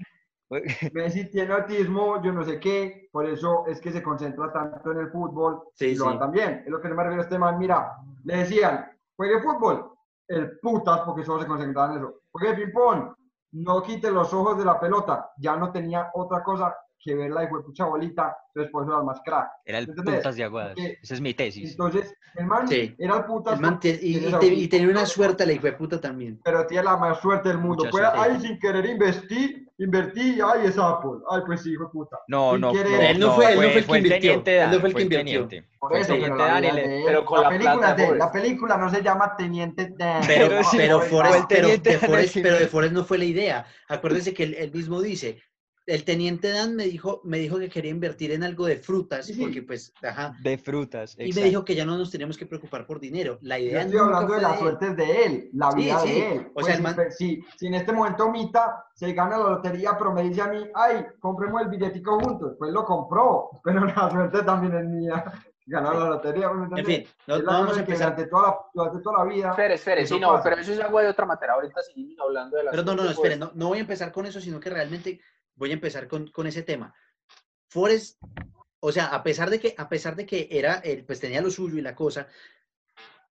Messi 0.93 1.30
tiene 1.30 1.54
autismo, 1.54 2.21
yo 2.24 2.32
no 2.32 2.43
sé 2.43 2.60
qué, 2.60 3.10
por 3.12 3.26
eso 3.26 3.65
es 3.67 3.80
que 3.82 3.91
se 3.91 4.02
concentra 4.04 4.52
tanto 4.54 4.91
en 4.91 5.00
el 5.00 5.10
fútbol 5.12 5.63
Sí, 5.74 5.88
y 5.88 5.95
lo 5.95 6.06
sí. 6.06 6.10
van 6.10 6.19
también. 6.19 6.63
Es 6.65 6.71
lo 6.71 6.80
que 6.82 6.88
no 6.89 6.95
me 6.95 7.04
refiero 7.04 7.21
a 7.21 7.26
este 7.26 7.38
man. 7.39 7.58
Mira, 7.58 7.98
le 8.24 8.38
decían, 8.38 8.91
juegue 9.15 9.41
fútbol, 9.41 9.91
el 10.28 10.58
putas, 10.60 11.02
porque 11.02 11.24
solo 11.24 11.41
se 11.41 11.48
concentraba 11.48 11.93
en 11.93 12.00
eso. 12.00 12.13
Juegue 12.32 12.54
ping-pong, 12.56 13.13
no 13.56 13.82
quite 13.82 14.12
los 14.12 14.34
ojos 14.34 14.58
de 14.58 14.65
la 14.65 14.80
pelota. 14.80 15.32
Ya 15.38 15.56
no 15.56 15.72
tenía 15.72 16.10
otra 16.13 16.44
cosa 16.44 16.76
que 17.00 17.13
ver 17.15 17.30
la 17.32 17.48
pucha 17.48 17.86
bolita, 17.86 18.36
entonces 18.48 18.72
por 18.72 18.84
eso 18.84 18.91
era 18.91 19.00
el 19.02 19.06
más 19.06 19.22
crack. 19.24 19.48
Era 19.63 19.78
el 19.78 19.89
¿Entendés? 19.89 20.15
putas 20.18 20.36
de 20.36 20.44
aguadas. 20.44 20.74
Porque- 20.76 20.98
Esa 21.02 21.13
es 21.13 21.22
mi 21.22 21.34
tesis. 21.36 21.72
Entonces, 21.72 22.13
el 22.36 22.46
man 22.48 22.68
Sí. 22.68 22.96
era 22.98 23.18
el 23.18 23.26
putas. 23.26 23.54
el 23.56 23.62
man 23.62 23.80
te- 23.80 24.00
y, 24.02 24.20
te- 24.20 24.68
tenía 24.68 24.89
una 24.89 25.06
suerte 25.06 25.46
la 25.46 25.54
hijo 25.54 25.68
de 25.68 25.74
puta 25.74 26.02
también. 26.02 26.41
Pero 26.44 26.65
tiene 26.65 26.84
la 26.84 26.98
más 26.98 27.20
suerte 27.22 27.50
del 27.50 27.60
mundo. 27.60 27.84
Mucha 27.86 27.91
Puede, 27.91 28.06
suerte. 28.12 28.20
ay, 28.32 28.41
sin 28.41 28.60
querer 28.60 28.86
investir, 28.88 29.64
invertí, 29.77 30.39
ay, 30.43 30.65
es 30.67 30.77
Apple. 30.77 31.19
Ay, 31.29 31.41
pues 31.45 31.61
sí, 31.63 31.71
hijo 31.73 31.83
de 31.85 31.89
puta. 31.89 32.17
No, 32.27 32.57
no, 32.57 32.71
no, 32.73 32.79
Él 32.81 33.19
no 33.19 33.33
fue- 33.35 33.51
él 33.53 33.55
no 33.55 33.61
fue 33.61 33.77
el 33.77 33.85
que 33.85 33.97
invirtió. 33.97 34.43
Él 34.45 34.71
no 34.71 34.79
fue 34.79 34.89
el 34.89 34.95
que 34.95 35.01
invirtió. 35.03 35.47
teniente. 35.47 35.69
Por 35.79 35.95
eso, 35.97 36.13
pero 36.19 36.35
la, 36.35 36.45
Dan 36.45 36.61
de 36.63 37.03
pero 37.05 37.25
con 37.25 37.38
la 37.41 37.43
la 37.43 37.49
película 37.57 37.93
de 37.93 38.05
de- 38.11 38.17
la 38.17 38.31
película 38.31 38.77
no 38.77 38.89
se 38.89 39.01
llama 39.03 39.35
Teniente 39.38 39.93
Dan. 39.97 40.23
Pero, 40.25 40.47
Pero 40.49 40.63
sí, 40.63 40.77
Forrest, 40.77 41.49
de 41.51 41.97
Forrest, 41.99 42.35
el 42.35 42.41
pero 42.43 42.55
de 42.55 42.61
que- 42.61 42.67
Forrest 42.67 42.93
no 42.93 43.03
fue 43.03 43.17
la 43.17 43.25
idea. 43.25 43.65
Acuérdese 43.88 44.33
que 44.33 44.43
él, 44.43 44.55
él 44.57 44.71
mismo 44.71 45.01
dice, 45.01 45.41
el 45.88 46.04
teniente 46.04 46.50
Dan 46.50 46.76
me 46.76 46.86
dijo, 46.86 47.21
me 47.24 47.38
dijo 47.38 47.60
que 47.60 47.69
quería 47.69 47.91
invertir 47.91 48.32
en 48.32 48.43
algo 48.43 48.65
de 48.65 48.78
frutas, 48.78 49.28
Sí, 49.28 49.34
porque 49.39 49.62
pues, 49.62 49.93
ajá. 50.02 50.36
De 50.41 50.58
frutas. 50.58 51.15
Y 51.19 51.32
me 51.34 51.43
dijo 51.43 51.63
que 51.63 51.76
ya 51.76 51.86
no 51.86 51.98
nos 51.98 52.10
teníamos 52.12 52.38
que 52.38 52.45
preocupar 52.48 52.86
por 52.88 53.00
dinero. 53.00 53.38
La 53.41 53.60
Yo 53.60 53.65
idea 53.65 53.82
estoy 53.84 54.00
hablando 54.00 54.34
de 54.34 54.41
las 54.41 54.60
suertes 54.60 54.98
de 54.98 55.26
él, 55.26 55.50
la 55.54 55.71
Sí, 55.71 55.78
vida 55.78 56.00
sí. 56.00 56.10
de 56.12 56.32
él. 56.34 56.48
O 56.50 56.54
Pues 56.54 56.65
sea, 56.65 56.76
si, 56.78 56.82
man- 56.82 56.98
si, 57.12 57.45
si 57.58 57.67
en 57.67 57.76
este 57.76 57.91
momento 57.91 58.32
Mita 58.32 58.86
se 58.95 59.13
gana 59.13 59.38
la 59.38 59.50
lotería, 59.52 59.95
pero 59.98 60.12
me 60.13 60.24
dice 60.24 60.41
a 60.41 60.48
mí, 60.48 60.65
ay, 60.74 61.06
compremos 61.19 61.62
el 61.62 61.67
billetico 61.69 62.19
juntos, 62.19 62.56
pues 62.58 62.71
lo 62.71 62.84
compró, 62.84 63.50
pero 63.63 63.86
la 63.86 64.10
suerte 64.10 64.41
también 64.43 64.76
es 64.76 64.86
mía. 64.86 65.24
Ganar 65.67 65.93
Sí. 65.93 66.00
la 66.00 66.10
lotería, 66.10 66.50
¿me 66.54 66.80
En 66.80 66.86
fin, 66.86 67.04
no, 67.26 67.38
no 67.38 67.43
la 67.43 67.52
vamos 67.54 67.76
a 67.78 67.80
empezar. 67.80 68.12
Durante 68.15 68.30
toda, 68.30 68.48
la, 68.50 68.56
durante 68.71 69.00
toda 69.04 69.17
la 69.17 69.26
vida. 69.34 69.50
Espere, 69.50 69.74
espere, 69.74 70.06
sí, 70.06 70.19
no, 70.19 70.34
pasa. 70.34 70.43
pero 70.50 70.62
eso 70.62 70.71
es 70.74 70.80
agua 70.80 71.02
de 71.02 71.08
otra 71.10 71.26
materia. 71.26 71.56
Ahorita 71.56 71.82
seguimos 71.82 72.19
hablando 72.19 72.56
de 72.58 72.63
las 72.65 72.71
Pero 72.71 72.84
no, 72.84 72.95
no, 72.95 73.04
no, 73.04 73.10
esperen, 73.10 73.39
pues. 73.39 73.52
no, 73.54 73.58
no 73.60 73.67
voy 73.69 73.80
a 73.80 73.82
empezar 73.82 74.12
con 74.12 74.28
eso, 74.28 74.39
sino 74.39 74.60
que 74.60 74.69
realmente 74.69 75.19
voy 75.56 75.72
a 75.72 75.74
empezar 75.74 76.08
con, 76.08 76.28
con 76.28 76.48
ese 76.48 76.63
tema. 76.63 76.94
Forrest, 77.70 78.20
o 78.80 78.91
sea, 78.91 79.08
a 79.08 79.24
pesar 79.24 79.50
de 79.50 79.60
que, 79.60 79.74
a 79.78 79.89
pesar 79.89 80.15
de 80.15 80.26
que 80.26 80.48
era, 80.52 80.82
pues 81.08 81.20
tenía 81.20 81.41
lo 81.41 81.50
suyo 81.52 81.78
y 81.78 81.82
la 81.82 81.96
cosa, 81.96 82.28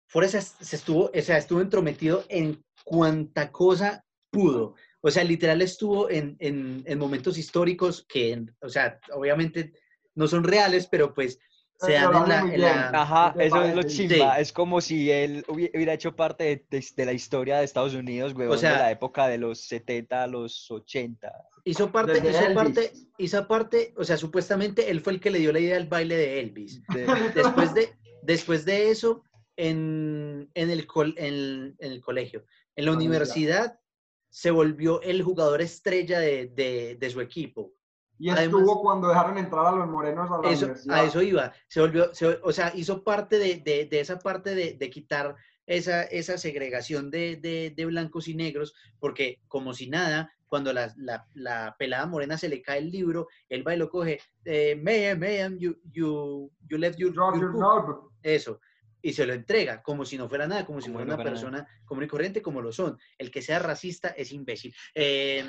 Forrest 0.09 0.61
se- 0.63 0.77
estuvo, 0.77 1.11
o 1.15 1.21
sea, 1.23 1.39
estuvo 1.39 1.61
entrometido 1.61 2.25
en 2.29 2.65
cuanta 2.85 3.51
cosa 3.51 4.05
pudo. 4.31 4.75
O 5.01 5.11
sea, 5.11 5.25
literal 5.25 5.61
estuvo 5.63 6.09
en, 6.11 6.37
en- 6.41 6.83
en 6.87 6.99
momentos 6.99 7.37
históricos 7.39 8.05
que, 8.09 8.45
o 8.61 8.69
sea, 8.69 8.99
obviamente 9.13 9.73
no 10.15 10.27
son 10.29 10.45
reales, 10.45 10.87
pero 10.87 11.13
pues 11.15 11.39
se 11.79 11.93
dan 11.93 12.15
en 12.15 12.29
la, 12.29 12.41
en 12.55 12.61
la- 12.61 12.89
Ajá, 12.91 13.33
¿Qué 13.33 13.39
te 13.41 13.47
eso 13.47 13.63
es 13.65 13.75
lo 13.75 13.83
chimba. 13.83 14.37
Sí. 14.37 14.43
Es 14.43 14.53
como 14.53 14.81
si 14.81 15.11
él 15.11 15.45
hubi- 15.49 15.71
hubiera 15.75 15.93
hecho 15.93 16.15
parte 16.15 16.45
de, 16.45 16.67
de- 16.71 16.87
de 16.97 17.05
la 17.05 17.13
historia 17.13 17.59
de 17.59 17.65
Estados 17.65 17.95
Unidos, 17.95 18.33
huevón, 18.35 18.59
sea- 18.59 18.73
de 18.73 18.79
la 18.79 18.91
época 18.93 19.27
de 19.29 19.39
los 19.39 19.61
70 19.67 20.23
a 20.23 20.27
los 20.27 20.71
80. 20.71 21.33
Hizo 21.65 21.91
parte, 21.91 22.13
Desde 22.15 22.31
hizo 22.31 22.41
Elvis. 22.41 22.55
parte, 22.55 22.93
hizo 23.19 23.49
parte, 23.49 23.95
o 23.97 24.05
sea, 24.05 24.17
supuestamente 24.19 24.91
él 24.91 25.01
fue 25.01 25.15
el 25.15 25.21
que 25.21 25.31
le 25.31 25.39
dio 25.39 25.53
la 25.53 25.61
idea 25.61 25.75
del 25.77 25.89
baile 25.89 26.17
de 26.17 26.41
Elvis. 26.41 26.83
De- 26.93 27.07
Después 27.35 27.73
de, 27.75 27.89
después 28.23 28.65
de 28.67 28.91
eso, 28.91 29.25
en, 29.57 30.51
en, 30.55 30.71
el, 30.71 30.87
col- 30.87 31.15
en, 31.17 31.75
en 31.79 31.93
el 31.93 32.01
colegio, 32.03 32.45
en 32.77 32.85
la 32.87 32.93
Universidad. 32.93 33.61
universidad, 33.61 33.81
se 34.29 34.51
volvió 34.51 35.01
el 35.03 35.23
jugador 35.23 35.63
estrella 35.63 36.19
de, 36.19 36.47
de- 36.49 36.97
de 36.99 37.11
su 37.11 37.21
equipo. 37.21 37.73
Y 38.19 38.29
Además- 38.31 38.61
estuvo 38.61 38.83
cuando 38.83 39.09
dejaron 39.09 39.39
entrar 39.39 39.67
a 39.67 39.73
los 39.73 39.89
morenos 39.89 40.31
a 40.31 40.43
la 40.43 40.51
Eso, 40.53 40.67
universidad. 40.67 40.97
a 40.97 41.05
eso 41.05 41.23
iba. 41.23 41.53
Se 41.69 41.81
volvió, 41.81 42.15
se- 42.15 42.39
o 42.43 42.53
sea, 42.53 42.73
hizo 42.75 43.03
parte 43.05 43.39
de, 43.39 43.57
de- 43.57 43.87
de 43.87 44.01
esa 44.01 44.19
parte 44.19 44.55
de, 44.55 44.75
de 44.75 44.91
quitar 44.91 45.35
esa, 45.67 46.03
esa 46.03 46.37
segregación 46.37 47.11
de, 47.11 47.37
de- 47.37 47.73
de 47.75 47.87
blancos 47.87 48.29
y 48.29 48.35
negros, 48.35 48.75
porque 48.99 49.41
como 49.49 49.73
si 49.73 49.89
nada, 49.89 50.31
cuando 50.55 50.73
la, 50.73 50.93
la- 50.99 51.27
la 51.35 51.75
pelada 51.77 52.07
morena 52.07 52.39
se 52.39 52.49
le 52.49 52.63
cae 52.63 52.79
el 52.79 52.89
libro, 52.93 53.27
él 53.49 53.67
va 53.67 53.75
y 53.75 53.77
lo 53.77 53.89
coge, 53.91 54.21
eh, 54.45 54.77
ma'am, 54.77 55.19
ma'am, 55.19 55.59
you, 55.59 55.75
you, 55.91 56.49
you 56.71 56.79
left 56.79 56.97
your, 56.97 57.13
Drop 57.13 57.35
your 57.35 57.43
your 57.43 57.53
book". 57.53 57.61
notebook. 57.61 58.13
Eso. 58.23 58.61
Y 59.03 59.13
se 59.13 59.27
lo 59.27 59.33
entrega 59.35 59.83
como 59.83 60.05
si 60.05 60.17
no 60.17 60.29
fuera 60.29 60.47
nada, 60.47 60.65
como 60.65 60.81
si 60.81 60.91
fuera 60.91 61.05
una 61.07 61.17
nada. 61.17 61.29
persona 61.29 61.67
común 61.85 62.05
y 62.05 62.07
corriente 62.07 62.41
como 62.41 62.63
lo 62.63 62.71
son. 62.71 62.97
El 63.19 63.33
que 63.33 63.43
sea 63.43 63.59
racista 63.59 64.11
es 64.11 64.31
imbécil. 64.31 64.73
Eh, 64.95 65.45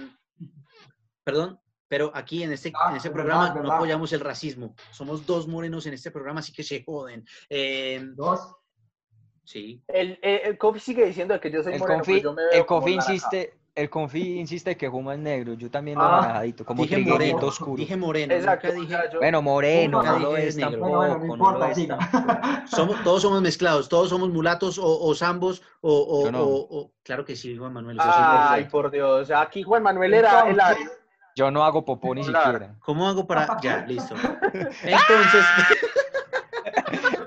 perdón, 1.23 1.59
pero 1.87 2.11
aquí 2.15 2.41
en 2.41 2.51
este, 2.51 2.71
Ah, 2.75 2.89
en 2.89 2.95
este 2.97 3.09
es 3.09 3.13
programa 3.13 3.41
verdad, 3.43 3.55
no 3.55 3.61
verdad. 3.61 3.75
apoyamos 3.77 4.11
el 4.13 4.19
racismo. 4.21 4.75
Somos 4.91 5.25
dos 5.27 5.47
morenos 5.47 5.85
en 5.85 5.93
este 5.93 6.09
programa, 6.09 6.39
así 6.39 6.51
que 6.51 6.63
se 6.63 6.83
joden. 6.83 7.23
Eh, 7.49 8.01
Dos. 8.15 8.55
sí. 9.43 9.83
El, 9.87 10.17
el, 10.21 10.39
el 10.43 10.57
Kofi 10.57 10.79
sigue 10.79 11.05
diciendo 11.05 11.39
que 11.39 11.51
yo 11.51 11.61
soy 11.63 11.73
El 11.73 11.79
moreno, 11.79 11.97
confi, 11.99 12.11
pues 12.13 12.23
yo 12.23 12.33
me 12.33 12.41
veo 12.43 12.51
el 12.51 12.65
naranja. 12.67 12.89
insiste, 13.13 13.53
el 13.75 13.89
confi 13.89 14.39
insiste 14.39 14.77
que 14.77 14.87
Juma 14.87 15.13
es 15.15 15.19
negro. 15.19 15.53
Yo 15.53 15.69
también 15.69 15.97
lo 15.97 16.03
Ah, 16.05 16.19
anaranjadito, 16.19 16.65
como 16.65 16.83
Dije 16.83 16.95
triguerito 16.95 17.33
moreno, 17.33 17.47
oscuro. 17.47 17.75
dije 17.75 17.97
moreno, 17.97 18.33
Exacto. 18.33 18.67
nunca 18.73 18.79
dije... 18.81 18.97
yo- 19.13 19.19
Bueno, 19.19 19.41
moreno, 19.41 19.97
Nunca 19.97 20.11
no 20.13 20.19
lo 20.19 20.29
dije 20.35 20.47
es 20.47 20.55
negro. 20.55 20.71
tampoco. 20.71 20.95
Bueno, 20.97 21.17
bueno, 21.19 21.25
no 21.25 21.27
no 21.27 21.35
importa, 21.35 21.59
lo 21.59 21.65
es. 22.63 22.69
Somos, 22.71 23.03
todos 23.03 23.21
somos 23.21 23.41
mezclados, 23.41 23.89
todos 23.89 24.09
somos 24.09 24.29
mulatos 24.29 24.79
o, 24.79 24.85
o 25.01 25.13
zambos 25.13 25.61
o, 25.81 25.91
o- 25.93 26.25
Yo 26.25 26.31
no. 26.31 26.41
o- 26.43 26.67
o- 26.79 26.91
Claro 27.03 27.25
que 27.25 27.35
sí, 27.35 27.55
Juan 27.57 27.73
Manuel. 27.73 27.97
Ay, 28.01 28.63
por 28.65 28.89
Dios. 28.89 29.29
Aquí 29.29 29.61
Juan 29.63 29.83
Manuel 29.83 30.13
era 30.13 30.49
el 30.49 30.59
Ario. 30.59 30.89
Yo 31.35 31.51
no 31.51 31.65
hago 31.65 31.83
popó 31.83 32.15
ni 32.15 32.23
Claro. 32.23 32.53
siquiera. 32.53 32.75
¿Cómo 32.79 33.07
hago 33.07 33.27
para...? 33.27 33.57
Ya, 33.61 33.85
listo. 33.85 34.15
Entonces... 34.83 35.45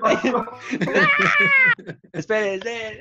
Espérense. 2.13 2.99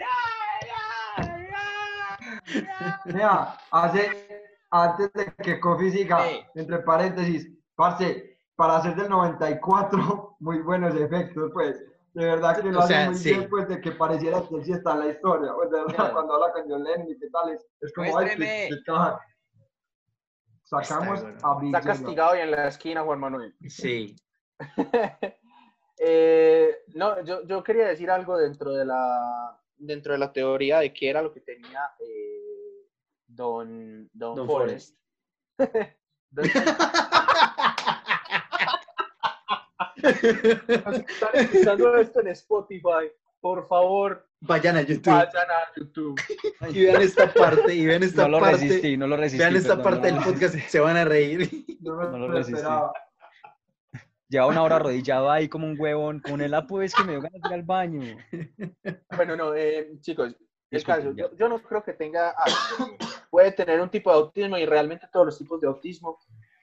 Mira, 3.07 3.57
hace, 3.71 4.43
antes 4.71 5.13
de 5.13 5.33
que 5.43 5.61
Kofi 5.61 5.91
siga, 5.91 6.27
Ey. 6.29 6.45
entre 6.55 6.79
paréntesis, 6.81 7.49
parce, 7.75 8.39
para 8.57 8.77
hacer 8.77 8.95
del 8.97 9.09
94, 9.09 10.37
muy 10.41 10.59
buenos 10.63 10.95
efectos, 10.95 11.51
pues. 11.53 11.85
De 12.15 12.25
verdad 12.25 12.61
que 12.61 12.73
lo 12.73 12.81
O 12.81 12.83
hace 12.83 12.95
sea, 12.95 13.07
muy 13.07 13.15
sí. 13.15 13.31
bien, 13.33 13.49
pues, 13.51 13.69
de 13.69 13.81
que 13.81 13.93
pareciera 13.93 14.43
que 14.49 14.65
sí 14.65 14.73
está 14.73 14.93
en 14.95 14.99
la 15.01 15.07
historia. 15.09 15.53
Pues, 15.55 15.71
de 15.71 15.77
verdad, 15.79 15.95
Claro. 15.95 16.13
cuando 16.15 16.35
habla 16.35 16.53
con 16.53 16.69
John 16.69 16.83
Lennon 16.83 17.09
y 17.11 17.19
qué 17.19 17.29
tal, 17.31 17.53
es, 17.53 17.65
es 17.81 17.93
como, 17.93 18.07
ay, 18.07 18.13
Muéstreme. 18.13 18.47
qué, 18.47 18.69
qué 18.77 18.83
caja. 18.85 19.21
Sacamos 20.65 21.21
Está 21.23 21.47
a 21.49 21.53
bueno. 21.55 21.61
Big 21.61 21.77
Está 21.77 21.89
castigado 21.93 22.37
y 22.37 22.41
en 22.41 22.51
la 22.51 22.69
esquina 22.69 23.03
Juan 23.03 23.21
Manuel. 23.21 23.55
Sí. 23.69 24.17
Eh, 26.01 26.77
no, 26.95 27.25
yo, 27.25 27.45
yo 27.45 27.65
quería 27.65 27.89
decir 27.89 28.09
algo 28.09 28.39
dentro 28.39 28.71
de 28.73 28.85
la 28.85 29.61
dentro 29.77 30.13
de 30.13 30.19
la 30.21 30.33
teoría 30.33 30.79
de 30.79 30.93
qué 30.93 31.11
era 31.11 31.23
lo 31.23 31.33
que 31.33 31.41
tenía 31.41 31.91
eh, 31.99 32.38
Don, 33.39 34.11
Don, 34.13 34.35
Don 34.35 34.49
que 39.95 40.53
están 41.09 41.35
escuchando 41.35 41.97
esto 41.97 42.21
en 42.21 42.29
Spotify, 42.29 43.13
por 43.41 43.69
favor, 43.69 44.27
Vayan 44.41 44.77
a 44.77 44.83
YouTube 44.83 45.13
vayan 45.13 45.51
a 45.51 45.73
YouTube. 45.77 46.21
y 46.73 46.85
vean 46.85 47.03
esta 47.03 47.33
parte, 47.33 47.75
y 47.75 47.87
vean 47.87 48.03
esta 48.03 48.23
No 48.23 48.29
lo 48.29 48.41
parte. 48.41 48.57
resistí, 48.57 48.97
no 48.97 49.07
lo 49.07 49.17
resistí. 49.17 49.39
Vean 49.39 49.57
esta 49.57 49.77
perdón, 49.77 49.85
parte 49.93 50.13
no 50.13 50.21
del 50.21 50.33
podcast, 50.33 50.55
se 50.69 50.81
van 50.81 50.97
a 50.97 51.05
reír. 51.05 51.49
No 51.81 51.95
lo 52.19 52.29
resistí. 52.29 52.55
esperaba. 52.55 52.93
Lleva 54.29 54.47
una 54.47 54.63
hora 54.63 54.77
arrodillado 54.77 55.31
ahí 55.31 55.49
como 55.49 55.67
un 55.67 55.79
huevón. 55.79 56.21
Con 56.21 56.41
el 56.41 56.55
apo 56.55 56.83
es 56.83 56.95
que 56.95 57.05
me 57.05 57.13
dio 57.13 57.23
ganas 57.23 57.41
de 57.41 57.49
ir 57.49 57.55
al 57.55 57.63
baño. 57.63 58.17
Bueno, 59.17 59.37
no, 59.37 59.55
eh, 59.55 59.93
chicos, 60.01 60.37
el 60.71 60.85
caso, 60.85 61.13
yo, 61.13 61.35
yo 61.35 61.49
no 61.49 61.61
creo 61.63 61.83
que 61.83 61.95
tenga, 61.95 62.35
puede 63.31 63.53
tener 63.53 63.81
un 63.81 63.89
tipo 63.89 64.11
de 64.11 64.17
autismo 64.17 64.59
y 64.59 64.67
realmente 64.67 65.09
todos 65.13 65.27
los 65.27 65.39
tipos 65.39 65.61
de 65.61 65.67
autismo 65.67 66.19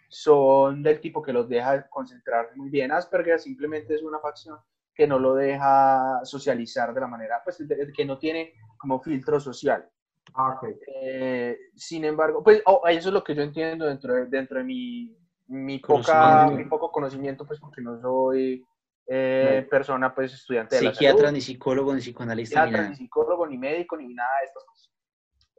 son 0.10 0.84
del 0.84 1.00
tipo 1.02 1.22
que 1.22 1.34
los 1.34 1.50
deja 1.50 1.88
concentrar 1.90 2.56
muy 2.56 2.70
bien. 2.70 2.92
Asperger 2.92 3.40
simplemente 3.40 3.96
es 3.96 4.04
una 4.04 4.20
facción 4.20 4.58
que 4.94 5.08
no 5.08 5.20
lo 5.20 5.36
deja 5.36 6.22
socializar 6.24 6.94
de 6.94 7.02
la 7.02 7.08
manera, 7.08 7.42
pues 7.44 7.62
que 7.94 8.06
no 8.06 8.18
tiene 8.18 8.54
como 8.78 9.02
filtro 9.02 9.40
social. 9.40 9.90
Ah. 10.34 10.60
Eh, 11.02 11.58
sin 11.76 12.06
embargo, 12.06 12.44
pues 12.44 12.62
oh, 12.66 12.82
eso 12.88 13.10
es 13.10 13.14
lo 13.14 13.24
que 13.24 13.36
yo 13.36 13.44
entiendo 13.44 13.86
dentro 13.86 14.14
de, 14.14 14.26
dentro 14.28 14.58
de 14.58 14.64
mi, 14.64 15.16
mi, 15.48 15.80
poca, 15.80 16.50
mi 16.50 16.66
poco 16.66 16.92
conocimiento, 16.92 17.46
pues 17.46 17.60
porque 17.60 17.82
no 17.82 18.00
soy 18.00 18.66
eh, 19.08 19.68
persona, 19.70 20.14
pues 20.14 20.34
estudiante 20.34 20.78
de 20.78 20.82
la 20.84 20.92
Psiquiatra, 20.92 21.22
salud 21.22 21.34
ni 21.34 21.42
psicólogo, 21.42 21.94
ni 21.94 22.02
psicoanalista, 22.02 22.62
ni 22.62 22.66
psiquiatra, 22.66 22.82
nada. 22.82 22.90
ni 22.90 22.96
psicólogo, 22.96 23.48
ni 23.48 23.58
médico, 23.58 23.98
ni 23.98 24.14
nada 24.14 24.40
de 24.40 24.46
estas 24.46 24.64
cosas. 24.66 24.94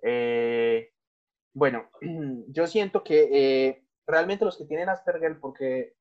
Eh, 0.03 0.93
bueno, 1.55 1.91
yo 2.49 2.67
siento 2.67 3.05
que 3.05 3.29
eh, 3.33 3.87
realmente 4.07 4.45
los 4.45 4.59
que 4.59 4.65
tienen 4.65 4.89
Asperger, 4.89 5.39
porque 5.41 5.95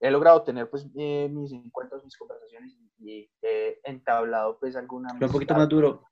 he 0.00 0.10
logrado 0.10 0.42
tener 0.42 0.68
pues 0.70 0.86
mis 0.94 1.52
encuentros, 1.52 2.04
mis 2.04 2.16
conversaciones 2.16 2.76
y 2.98 3.28
he 3.42 3.80
entablado 3.84 4.58
pues 4.58 4.76
alguna... 4.76 5.08
Habla 5.10 5.26
un 5.26 5.32
poquito 5.32 5.54
más 5.54 5.68
duro. 5.68 6.04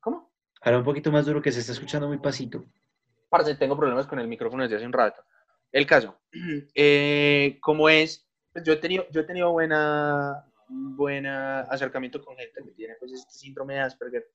¿Cómo? 0.00 0.32
Habla 0.60 0.78
un 0.78 0.84
poquito 0.84 1.12
más 1.12 1.26
duro 1.26 1.40
que 1.40 1.52
se 1.52 1.60
está 1.60 1.72
escuchando 1.72 2.08
muy 2.08 2.18
pasito. 2.18 2.64
Parce, 3.28 3.54
tengo 3.56 3.76
problemas 3.76 4.06
con 4.06 4.18
el 4.18 4.28
micrófono 4.28 4.62
desde 4.62 4.76
hace 4.76 4.86
un 4.86 4.92
rato. 4.92 5.22
El 5.72 5.86
caso, 5.86 6.18
eh, 6.74 7.58
como 7.60 7.88
es, 7.88 8.25
pues, 8.56 8.64
yo 8.66 8.72
he 8.72 8.76
tenido, 8.76 9.06
yo 9.10 9.20
he 9.20 9.24
tenido 9.24 9.52
buena, 9.52 10.44
buena 10.68 11.60
acercamiento 11.62 12.24
con 12.24 12.36
gente 12.36 12.62
que 12.64 12.70
tiene 12.72 12.94
pues 12.98 13.12
este 13.12 13.32
síndrome 13.32 13.74
de 13.74 13.80
Asperger 13.80 14.26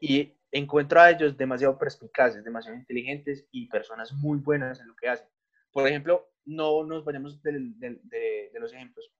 y 0.00 0.32
encuentro 0.52 1.00
a 1.00 1.10
ellos 1.10 1.36
demasiado 1.36 1.78
perspicaces, 1.78 2.44
demasiado 2.44 2.76
inteligentes 2.76 3.46
y 3.50 3.66
personas 3.68 4.12
muy 4.12 4.38
buenas 4.38 4.80
en 4.80 4.88
lo 4.88 4.94
que 4.96 5.08
hacen. 5.08 5.28
Por 5.72 5.86
ejemplo, 5.88 6.30
no 6.44 6.84
nos 6.84 7.04
vayamos 7.04 7.42
del- 7.42 7.78
del- 7.78 8.00
de, 8.04 8.50
de 8.52 8.60
los 8.60 8.72
ejemplos. 8.72 9.10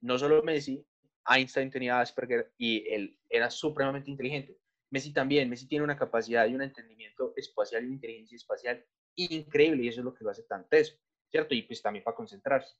No 0.00 0.18
solo 0.18 0.42
Messi, 0.42 0.84
Einstein 1.26 1.70
tenía 1.70 2.00
Asperger 2.00 2.52
y 2.58 2.86
él 2.92 3.18
era 3.30 3.48
supremamente 3.50 4.10
inteligente. 4.10 4.58
Messi 4.90 5.12
también, 5.12 5.48
Messi 5.48 5.66
tiene 5.66 5.84
una 5.84 5.96
capacidad 5.96 6.46
y 6.46 6.54
un 6.54 6.62
entendimiento 6.62 7.32
espacial 7.36 7.82
y 7.82 7.86
una 7.86 7.94
inteligencia 7.94 8.36
espacial 8.36 8.84
increíble 9.16 9.82
y 9.84 9.88
eso 9.88 10.00
es 10.00 10.04
lo 10.04 10.14
que 10.14 10.24
lo 10.24 10.30
hace 10.30 10.42
tan 10.44 10.68
teso, 10.68 10.94
¿cierto? 11.30 11.54
Y 11.54 11.62
pues 11.62 11.80
también 11.82 12.04
para 12.04 12.16
concentrarse. 12.16 12.76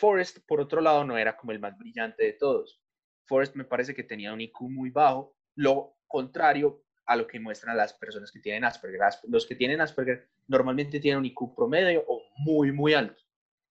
Forrest, 0.00 0.38
por 0.46 0.60
otro 0.60 0.80
lado, 0.80 1.04
no 1.04 1.16
era 1.18 1.36
como 1.36 1.52
el 1.52 1.60
más 1.60 1.76
brillante 1.78 2.24
de 2.24 2.32
todos. 2.32 2.80
Forrest 3.26 3.54
me 3.54 3.64
parece 3.64 3.94
que 3.94 4.02
tenía 4.02 4.32
un 4.32 4.40
IQ 4.40 4.62
muy 4.68 4.90
bajo, 4.90 5.36
lo 5.54 5.96
contrario 6.08 6.82
a 7.06 7.16
lo 7.16 7.26
que 7.26 7.38
muestran 7.40 7.76
las 7.76 7.92
personas 7.94 8.32
que 8.32 8.40
tienen 8.40 8.64
Asperger. 8.64 9.02
As- 9.02 9.22
Los 9.24 9.46
que 9.46 9.54
tienen 9.56 9.80
Asperger 9.80 10.28
normalmente 10.48 11.00
tienen 11.00 11.18
un 11.18 11.26
IQ 11.26 11.54
promedio 11.54 12.04
o 12.08 12.22
muy, 12.38 12.72
muy 12.72 12.94
alto, 12.94 13.22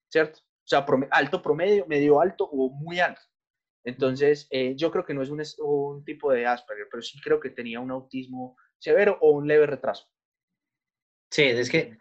¿cierto? 0.08 0.38
O 0.40 0.68
sea, 0.70 0.86
alto 1.10 1.42
promedio, 1.42 1.86
medio 1.86 2.20
alto 2.20 2.44
o 2.44 2.70
muy 2.70 3.00
alto. 3.00 3.22
Entonces, 3.84 4.46
eh, 4.50 4.74
yo 4.76 4.90
creo 4.90 5.04
que 5.04 5.14
no 5.14 5.22
es 5.22 5.30
un, 5.30 5.42
un 5.58 6.04
tipo 6.04 6.30
de 6.32 6.46
Asperger, 6.46 6.86
pero 6.90 7.02
sí 7.02 7.20
creo 7.20 7.40
que 7.40 7.50
tenía 7.50 7.80
un 7.80 7.90
autismo 7.90 8.56
severo 8.78 9.18
o 9.20 9.30
un 9.32 9.48
leve 9.48 9.66
retraso. 9.66 10.06
Sí, 11.30 11.42
es 11.42 11.70
que, 11.70 11.98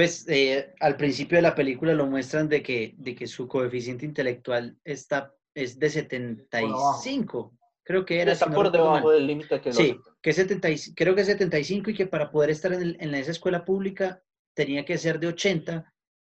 pues, 0.00 0.26
eh, 0.28 0.72
al 0.80 0.96
principio 0.96 1.36
de 1.36 1.42
la 1.42 1.54
película 1.54 1.92
lo 1.92 2.06
muestran 2.06 2.48
de 2.48 2.62
que, 2.62 2.94
de 2.96 3.14
que 3.14 3.26
su 3.26 3.46
coeficiente 3.46 4.06
intelectual 4.06 4.78
está, 4.82 5.34
es 5.54 5.78
de 5.78 5.90
75, 5.90 7.52
creo 7.82 8.06
que 8.06 8.20
era. 8.22 8.32
Está 8.32 8.46
si 8.46 8.50
no 8.50 8.56
por 8.56 8.72
debajo 8.72 9.08
mal. 9.08 9.14
del 9.14 9.26
límite 9.26 9.60
que 9.60 9.74
Sí, 9.74 9.96
que 10.22 10.30
es 10.30 10.36
70, 10.36 10.70
y- 10.70 10.94
creo 10.94 11.14
que 11.14 11.20
es 11.20 11.26
75 11.26 11.90
y 11.90 11.94
que 11.94 12.06
para 12.06 12.30
poder 12.30 12.48
estar 12.48 12.72
en, 12.72 12.80
el- 12.80 12.96
en 12.98 13.14
esa 13.14 13.30
escuela 13.30 13.62
pública 13.64 14.22
tenía 14.54 14.86
que 14.86 14.96
ser 14.96 15.20
de 15.20 15.26
80 15.26 15.92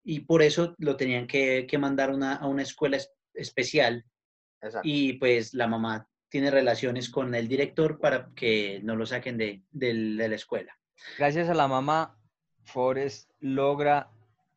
y 0.05 0.20
por 0.20 0.42
eso 0.42 0.75
lo 0.79 0.96
tenían 0.96 1.29
que, 1.29 1.64
que 1.68 1.79
mandar 1.79 2.11
una- 2.11 2.35
a 2.35 2.48
una 2.48 2.62
escuela 2.62 2.96
es- 2.96 3.12
especial 3.35 4.05
Exacto. 4.61 4.88
y 4.88 5.12
pues 5.14 5.55
la 5.55 5.68
mamá 5.68 6.09
tiene 6.29 6.51
relaciones 6.51 7.11
con 7.11 7.33
el 7.37 7.46
director 7.46 8.01
para 8.01 8.31
que 8.35 8.81
no 8.83 8.96
lo 8.96 9.07
saquen 9.07 9.37
de, 9.38 9.62
del- 9.70 10.16
de 10.16 10.29
la 10.29 10.35
escuela. 10.35 10.77
Gracias 11.16 11.48
a 11.48 11.55
la 11.55 11.68
mamá, 11.68 12.18
Forrest 12.64 13.31
logra 13.40 14.11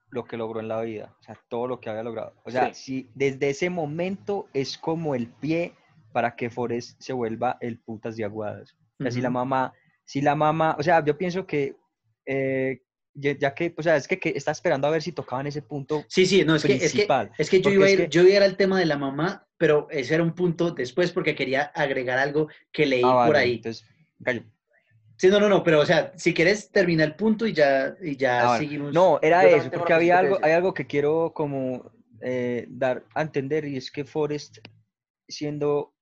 lo 0.10 0.24
que 0.24 0.38
logró 0.38 0.60
en 0.60 0.68
la 0.68 0.82
vida, 0.82 1.13
o 1.20 1.24
sea, 1.24 1.38
todo 1.50 1.68
lo 1.68 1.80
que 1.80 1.89
había 1.89 2.04
logrado. 2.04 2.34
O 2.46 2.52
sea, 2.52 2.74
si 2.74 3.10
desde 3.15 3.50
ese 3.50 3.70
momento 3.70 4.48
es 4.54 4.78
como 4.78 5.13
el 5.15 5.28
pie 5.28 5.74
para 6.13 6.36
que 6.36 6.50
Forrest 6.50 7.02
se 7.02 7.12
vuelva 7.12 7.58
el 7.60 7.80
putas 7.80 8.15
de 8.15 8.24
aguadas. 8.24 8.76
O 9.00 9.04
sea, 9.04 9.12
si 9.12 9.20
la 9.20 9.30
mamá, 9.30 9.74
si 10.06 10.22
la 10.22 10.36
mamá, 10.36 10.76
o 10.80 10.84
sea, 10.84 11.04
yo 11.04 11.18
pienso 11.18 11.46
que, 11.46 11.76
eh, 12.26 12.82
ya, 13.13 13.54
que, 13.54 13.74
o 13.78 13.84
sea, 13.84 13.98
es 13.98 14.08
que, 14.08 14.20
que 14.20 14.30
está 14.30 14.52
esperando 14.52 14.88
a 14.88 14.91
ver 14.91 15.02
si 15.02 15.12
tocaban 15.12 15.48
ese 15.48 15.62
punto 15.62 16.04
Sí, 16.08 16.26
sí, 16.26 16.44
no, 16.46 16.56
es 16.56 16.63
que, 16.63 16.74
es 16.74 16.80
que, 16.84 16.89
principal. 16.89 17.32
es 17.38 17.50
que 17.50 17.62
yo 17.62 17.72
iba 17.72 17.86
a 17.86 17.89
ir, 17.89 18.10
yo 18.10 18.22
iba 18.22 18.32
a 18.32 18.36
ir 18.38 18.44
al 18.44 18.58
tema 18.58 18.80
de 18.80 18.86
la 18.86 18.98
mamá, 18.98 19.48
pero 19.58 19.88
ese 19.89 20.15
era 20.15 20.24
un 20.24 20.34
punto 20.34 20.72
después 20.72 21.12
porque 21.12 21.36
quería 21.36 21.63
agregar 21.63 22.20
algo 22.20 22.48
que 22.72 22.86
leí 22.86 23.02
Ah, 23.04 23.24
por 23.26 23.36
ahí. 23.36 23.56
Entonces, 23.56 23.86
callo. 24.24 24.44
Sí, 25.17 25.30
no, 25.30 25.39
no, 25.39 25.47
no, 25.47 25.63
pero 25.63 25.80
o 25.80 25.86
sea, 25.86 26.12
si 26.17 26.34
quieres 26.34 26.71
termina 26.71 27.04
el 27.04 27.15
punto 27.15 27.45
y 27.47 27.54
ya, 27.54 27.95
y 28.01 28.17
ya 28.17 28.54
Ah, 28.54 28.58
seguimos. 28.58 28.93
No, 28.93 29.19
era 29.21 29.45
eso, 29.45 29.69
porque 29.71 29.93
había 29.93 30.19
algo, 30.19 30.38
hay 30.41 30.51
algo 30.51 30.73
que 30.73 30.86
quiero 30.86 31.32
como 31.34 31.91
eh, 32.21 32.65
dar 32.69 33.06
a 33.13 33.21
entender 33.21 33.65
y 33.65 33.78
es 33.78 33.89
que 33.91 34.04
Forrest, 34.04 34.58
siendo 35.28 35.93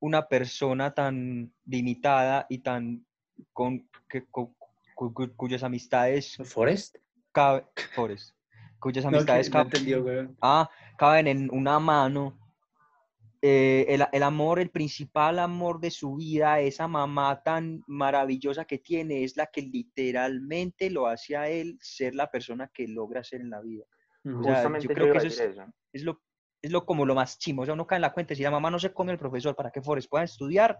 una 0.00 0.28
persona 0.28 0.92
tan 0.92 1.52
limitada 1.64 2.46
y 2.50 2.58
tan 2.58 3.06
con, 3.52 3.88
que, 4.08 4.26
cu- 4.26 4.54
cu- 4.94 5.12
cu- 5.14 5.34
cuyas 5.36 5.62
amistades 5.62 6.36
¿Forest? 6.44 6.96
caben, 7.32 7.64
Forrest, 7.94 8.34
cuyas 8.78 9.04
amistades 9.06 9.48
no 9.48 9.52
caben, 9.52 9.66
entendió, 9.66 10.36
ah, 10.42 10.68
caben 10.98 11.26
en 11.26 11.48
una 11.50 11.78
mano. 11.78 12.38
Eh, 13.42 13.86
el, 13.88 14.04
el 14.12 14.22
amor, 14.22 14.58
el 14.60 14.70
principal 14.70 15.38
amor 15.38 15.80
de 15.80 15.90
su 15.90 16.16
vida, 16.16 16.60
esa 16.60 16.88
mamá 16.88 17.42
tan 17.42 17.82
maravillosa 17.86 18.64
que 18.64 18.78
tiene, 18.78 19.24
es 19.24 19.36
la 19.36 19.46
que 19.46 19.62
literalmente 19.62 20.90
lo 20.90 21.06
hace 21.06 21.36
a 21.36 21.48
él 21.48 21.78
ser 21.80 22.14
la 22.14 22.30
persona 22.30 22.70
que 22.72 22.88
logra 22.88 23.22
ser 23.22 23.40
en 23.40 23.50
la 23.50 23.60
vida. 23.60 23.84
O 24.24 24.42
sea, 24.42 24.78
yo 24.78 24.88
creo 24.88 25.12
que 25.12 25.18
eso 25.18 25.26
decir 25.28 25.46
eso. 25.46 25.64
Es 25.92 26.02
lo, 26.02 26.20
es 26.60 26.72
lo 26.72 26.84
como 26.84 27.06
lo 27.06 27.14
más 27.14 27.38
chimo. 27.38 27.62
O 27.62 27.64
sea, 27.64 27.74
uno 27.74 27.86
cae 27.86 27.96
en 27.96 28.02
la 28.02 28.12
cuenta. 28.12 28.34
Si 28.34 28.42
la 28.42 28.50
mamá 28.50 28.70
no 28.70 28.78
se 28.78 28.92
come 28.92 29.12
el 29.12 29.18
profesor 29.18 29.54
para 29.54 29.70
que 29.70 29.82
Forrest 29.82 30.10
pueda 30.10 30.24
estudiar, 30.24 30.76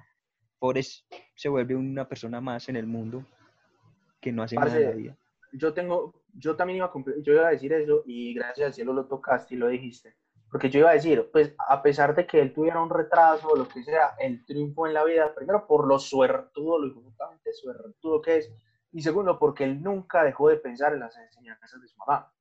Forrest 0.59 1.07
se 1.35 1.49
vuelve 1.49 1.77
una 1.77 2.09
persona 2.09 2.41
más 2.41 2.69
en 2.69 2.77
el 2.77 2.87
mundo 2.87 3.25
que 4.21 4.33
no 4.33 4.43
hace 4.43 4.57
nada 4.57 4.77
en 4.77 4.83
la 4.83 4.89
Parce, 4.89 5.03
vida. 5.03 5.17
yo 5.53 5.73
tengo, 5.75 6.25
yo 6.33 6.57
también 6.57 6.79
iba 6.79 6.87
a 6.87 6.93
yo 7.23 7.33
iba 7.33 7.47
a 7.47 7.51
decir 7.51 7.73
eso 7.73 8.03
y 8.07 8.35
gracias 8.35 8.67
al 8.67 8.75
cielo 8.75 8.93
lo 8.93 9.07
tocaste 9.07 9.55
y 9.55 9.59
lo 9.59 9.69
dijiste. 9.69 10.17
Porque 10.57 10.71
yo 10.71 10.81
iba 10.81 10.89
a 10.89 10.95
decir, 10.95 11.29
pues 11.31 11.55
a 11.69 11.83
pesar 11.83 12.15
de 12.15 12.27
que 12.27 12.41
él 12.41 12.55
tuviera 12.55 12.81
un 12.81 12.89
retraso 12.89 13.47
o 13.49 13.57
lo 13.57 13.69
que 13.69 13.85
sea, 13.85 14.15
el 14.19 14.43
triunfo 14.47 14.87
en 14.87 14.95
la 14.95 15.05
vida, 15.05 15.35
primero 15.35 15.67
por 15.67 15.87
lo 15.87 15.99
suertudo, 15.99 16.79
lo 16.79 16.87
absolutamente 16.87 17.53
suertudo 17.53 18.23
que 18.23 18.39
es, 18.39 18.51
y 18.91 19.03
segundo 19.03 19.39
porque 19.39 19.65
él 19.65 19.83
nunca 19.83 20.25
dejó 20.25 20.49
de 20.49 20.57
pensar 20.57 20.95
en 20.95 21.01
las 21.01 21.15
enseñanzas 21.19 21.79
de 21.79 21.87
su 21.89 21.99
mamá. 21.99 22.33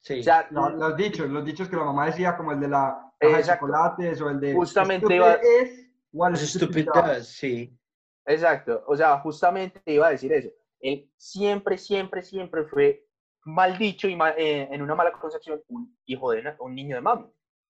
Sí. 0.00 0.20
O 0.20 0.22
sea, 0.24 0.46
No, 0.50 0.68
los 0.68 0.94
dichos, 0.94 1.26
los 1.30 1.42
dichos 1.42 1.70
que 1.70 1.76
la 1.76 1.84
mamá 1.84 2.04
decía, 2.04 2.36
como 2.36 2.52
el 2.52 2.60
de 2.60 2.68
la 2.68 3.00
caja 3.18 3.32
de 3.32 3.40
Exacto. 3.40 3.60
chocolates 3.66 4.20
o 4.20 4.28
el 4.28 4.38
de 4.38 4.52
Justamente 4.54 5.06
"Stupid 5.06 5.16
iba- 5.16 6.36
stupid 6.36 6.84
does". 6.84 7.06
does, 7.06 7.28
sí. 7.28 7.78
Exacto, 8.26 8.84
o 8.88 8.94
sea, 8.94 9.18
justamente 9.20 9.80
iba 9.86 10.08
a 10.08 10.10
decir 10.10 10.34
eso. 10.34 10.50
Él 10.80 11.10
siempre, 11.16 11.78
siempre, 11.78 12.20
siempre 12.20 12.64
fue 12.64 13.05
mal 13.46 13.78
dicho 13.78 14.08
y 14.08 14.18
eh, 14.36 14.68
en 14.70 14.82
una 14.82 14.94
mala 14.94 15.12
concepción 15.12 15.62
un 15.68 15.96
hijo 16.06 16.32
de 16.32 16.56
un 16.58 16.74
niño 16.74 16.96
de 16.96 17.02
mami, 17.02 17.32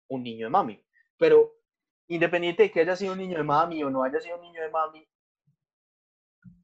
un 0.09 0.23
niño 0.23 0.47
de 0.47 0.51
mami. 0.51 0.85
Pero 1.19 1.55
independiente 2.09 2.65
de 2.65 2.71
que 2.71 2.81
haya 2.81 2.95
sido 2.97 3.13
un 3.13 3.19
niño 3.19 3.37
de 3.37 3.43
mami 3.43 3.83
o 3.83 3.91
no 3.91 4.05
haya 4.05 4.21
sido 4.21 4.37
un 4.37 4.43
niño 4.43 4.63
de 4.63 4.71
mami, 4.71 5.09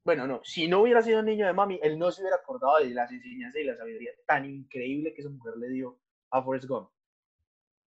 bueno, 0.05 0.27
no, 0.27 0.41
si 0.43 0.67
no 0.67 0.81
hubiera 0.81 1.01
sido 1.01 1.19
un 1.19 1.25
niño 1.25 1.45
de 1.45 1.53
mami, 1.53 1.79
él 1.81 1.99
no 1.99 2.11
se 2.11 2.21
hubiera 2.21 2.37
acordado 2.37 2.79
de 2.79 2.89
las 2.89 3.11
enseñanzas 3.11 3.61
y 3.61 3.65
la 3.65 3.75
sabiduría 3.75 4.11
tan 4.25 4.45
increíble 4.45 5.13
que 5.13 5.21
esa 5.21 5.29
mujer 5.29 5.57
le 5.57 5.69
dio 5.69 5.99
a 6.31 6.41
Forrest 6.41 6.67
Gump. 6.67 6.89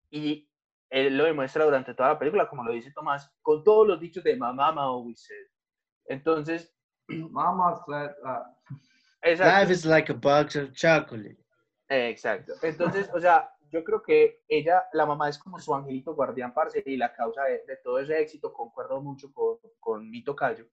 Y 0.10 0.50
él 0.90 1.18
lo 1.18 1.26
demuestra 1.26 1.66
durante 1.66 1.94
toda 1.94 2.10
la 2.10 2.20
película, 2.20 2.50
como 2.50 2.64
lo 2.64 2.72
dice 2.72 2.92
Tomás, 2.92 3.34
con 3.42 3.64
todos 3.64 3.88
los 3.88 4.00
dichos 4.00 4.24
de 4.24 4.36
mamá, 4.36 4.74
said. 5.16 5.48
Entonces, 6.06 6.74
Mamá 7.08 7.76
said 7.86 8.12
that. 8.24 8.44
Exacto, 9.22 9.60
Life 9.60 9.74
is 9.74 9.86
like 9.86 10.12
a 10.12 10.16
box 10.16 10.56
of 10.56 10.72
chocolate. 10.74 11.38
exacto. 11.90 12.54
Entonces, 12.62 13.10
o 13.14 13.20
sea, 13.20 13.54
yo 13.70 13.84
creo 13.84 14.02
que 14.02 14.44
ella, 14.48 14.84
la 14.94 15.06
mamá 15.06 15.30
es 15.30 15.38
como 15.38 15.60
su 15.60 15.74
angelito 15.74 16.14
guardián, 16.14 16.54
parce, 16.54 16.84
y 16.86 16.98
la 16.98 17.14
causa 17.14 17.44
de, 17.44 17.64
de 17.66 17.78
todo 17.84 18.00
ese 18.00 18.20
éxito, 18.20 18.54
concuerdo 18.54 19.02
mucho 19.02 19.32
con, 19.32 19.58
con 19.80 20.10
mi 20.10 20.24
tocayo, 20.24 20.68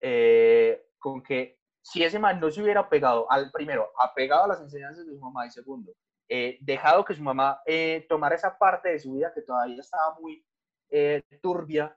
eh, 0.00 0.90
con 0.98 1.22
que 1.22 1.60
si 1.82 2.02
ese 2.02 2.18
man 2.18 2.40
no 2.40 2.50
se 2.50 2.62
hubiera 2.62 2.88
pegado 2.88 3.30
al 3.30 3.50
primero, 3.50 3.90
apegado 3.98 4.44
a 4.44 4.48
las 4.48 4.60
enseñanzas 4.60 5.06
de 5.06 5.14
su 5.14 5.20
mamá, 5.20 5.46
y 5.46 5.50
segundo, 5.50 5.94
eh, 6.28 6.58
dejado 6.60 7.04
que 7.04 7.14
su 7.14 7.22
mamá 7.22 7.60
eh, 7.66 8.06
tomara 8.08 8.34
esa 8.34 8.56
parte 8.56 8.90
de 8.90 8.98
su 8.98 9.12
vida 9.12 9.32
que 9.34 9.42
todavía 9.42 9.80
estaba 9.80 10.18
muy 10.20 10.44
eh, 10.90 11.22
turbia, 11.40 11.96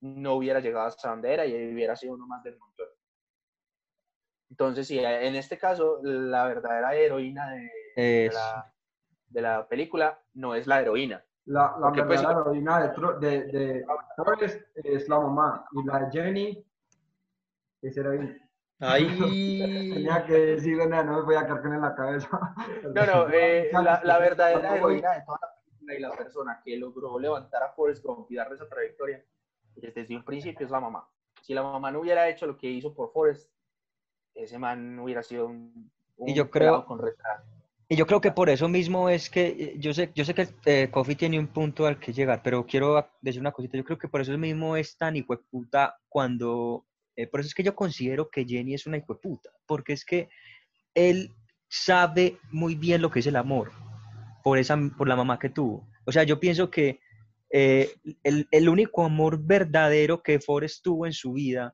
no 0.00 0.34
hubiera 0.34 0.60
llegado 0.60 0.86
hasta 0.86 1.10
donde 1.10 1.32
era 1.32 1.46
y 1.46 1.72
hubiera 1.72 1.96
sido 1.96 2.14
uno 2.14 2.26
más 2.26 2.42
del 2.42 2.58
montón. 2.58 2.86
Entonces, 4.50 4.86
sí, 4.86 4.98
en 4.98 5.34
este 5.34 5.58
caso, 5.58 6.00
la 6.02 6.46
verdadera 6.46 6.94
heroína 6.94 7.50
de, 7.96 8.30
la, 8.32 8.72
de 9.28 9.42
la 9.42 9.66
película 9.68 10.20
no 10.34 10.54
es 10.54 10.66
la 10.66 10.80
heroína. 10.80 11.24
La, 11.46 11.76
la 11.80 11.92
pues, 11.92 12.06
verdadera 12.08 12.40
heroína 12.40 12.80
de, 12.80 12.94
Tro- 12.94 13.18
de, 13.18 13.44
de 13.44 13.86
es 14.74 15.08
la 15.08 15.20
mamá 15.20 15.64
y 15.72 15.84
la 15.84 15.98
de 16.00 16.10
Jenny 16.10 16.64
es 17.82 17.96
heroína. 17.96 18.36
Ay. 18.78 19.06
Tenía 19.94 20.24
que 20.26 20.32
decirlo, 20.32 20.86
no, 20.86 21.02
no 21.02 21.18
me 21.18 21.22
voy 21.22 21.34
a 21.36 21.46
con 21.46 21.72
en 21.72 21.80
la 21.80 21.94
cabeza. 21.94 22.28
No, 22.94 23.06
no, 23.06 23.28
eh, 23.30 23.70
la, 23.72 24.00
la 24.04 24.18
verdadera 24.20 24.76
heroína 24.76 25.12
de 25.12 25.22
toda 25.22 25.38
la 25.40 25.54
película 25.60 25.94
y 25.94 26.00
la 26.00 26.10
persona 26.12 26.60
que 26.64 26.76
logró 26.76 27.18
levantar 27.18 27.62
a 27.62 27.70
Forrest 27.70 28.04
Gump 28.04 28.30
y 28.30 28.36
darle 28.36 28.54
esa 28.56 28.68
trayectoria 28.68 29.24
desde 29.76 30.16
un 30.16 30.24
principio 30.24 30.64
es 30.64 30.70
la 30.70 30.80
mamá. 30.80 31.08
Si 31.42 31.54
la 31.54 31.62
mamá 31.62 31.90
no 31.90 32.00
hubiera 32.00 32.28
hecho 32.28 32.46
lo 32.46 32.56
que 32.56 32.66
hizo 32.68 32.92
por 32.94 33.12
Forrest, 33.12 33.50
ese 34.36 34.58
man 34.58 34.98
hubiera 34.98 35.22
sido 35.22 35.46
un, 35.46 35.90
un 36.16 36.28
Y 36.28 36.34
yo 36.34 36.50
creo- 36.50 36.84
con 36.84 36.98
retraso. 36.98 37.44
Y 37.88 37.94
yo 37.94 38.04
creo 38.06 38.20
que 38.20 38.32
por 38.32 38.50
eso 38.50 38.68
mismo 38.68 39.08
es 39.08 39.30
que, 39.30 39.46
eh, 39.46 39.74
yo 39.78 39.94
sé, 39.94 40.10
yo 40.12 40.24
sé 40.24 40.34
que 40.34 40.48
eh, 40.64 40.88
Coffee 40.90 41.14
tiene 41.14 41.38
un 41.38 41.46
punto 41.46 41.86
al 41.86 42.00
que 42.00 42.12
llegar, 42.12 42.42
pero 42.42 42.66
quiero 42.66 43.08
decir 43.20 43.40
una 43.40 43.52
cosita, 43.52 43.76
yo 43.76 43.84
creo 43.84 43.96
que 43.98 44.08
por 44.08 44.20
eso 44.20 44.36
mismo 44.36 44.76
es 44.76 44.96
tan 44.98 45.14
hijueputa 45.14 45.96
cuando, 46.08 46.84
eh, 47.14 47.28
por 47.28 47.38
eso 47.38 47.46
es 47.46 47.54
que 47.54 47.62
yo 47.62 47.76
considero 47.76 48.28
que 48.28 48.44
Jenny 48.44 48.74
es 48.74 48.88
una 48.88 48.96
hijueputa, 48.96 49.50
porque 49.66 49.92
es 49.92 50.04
que 50.04 50.28
él 50.94 51.30
sabe 51.68 52.38
muy 52.50 52.74
bien 52.74 53.02
lo 53.02 53.10
que 53.10 53.20
es 53.20 53.26
el 53.28 53.36
amor, 53.36 53.70
por, 54.42 54.58
esa, 54.58 54.76
por 54.98 55.06
la 55.06 55.14
mamá 55.14 55.38
que 55.38 55.50
tuvo. 55.50 55.86
O 56.06 56.10
sea, 56.12 56.24
yo 56.24 56.40
pienso 56.40 56.70
que 56.72 56.98
eh, 57.50 57.94
el, 58.24 58.48
el 58.50 58.68
único 58.68 59.04
amor 59.04 59.38
verdadero 59.40 60.24
que 60.24 60.40
Forrest 60.40 60.82
tuvo 60.82 61.06
en 61.06 61.12
su 61.12 61.34
vida 61.34 61.72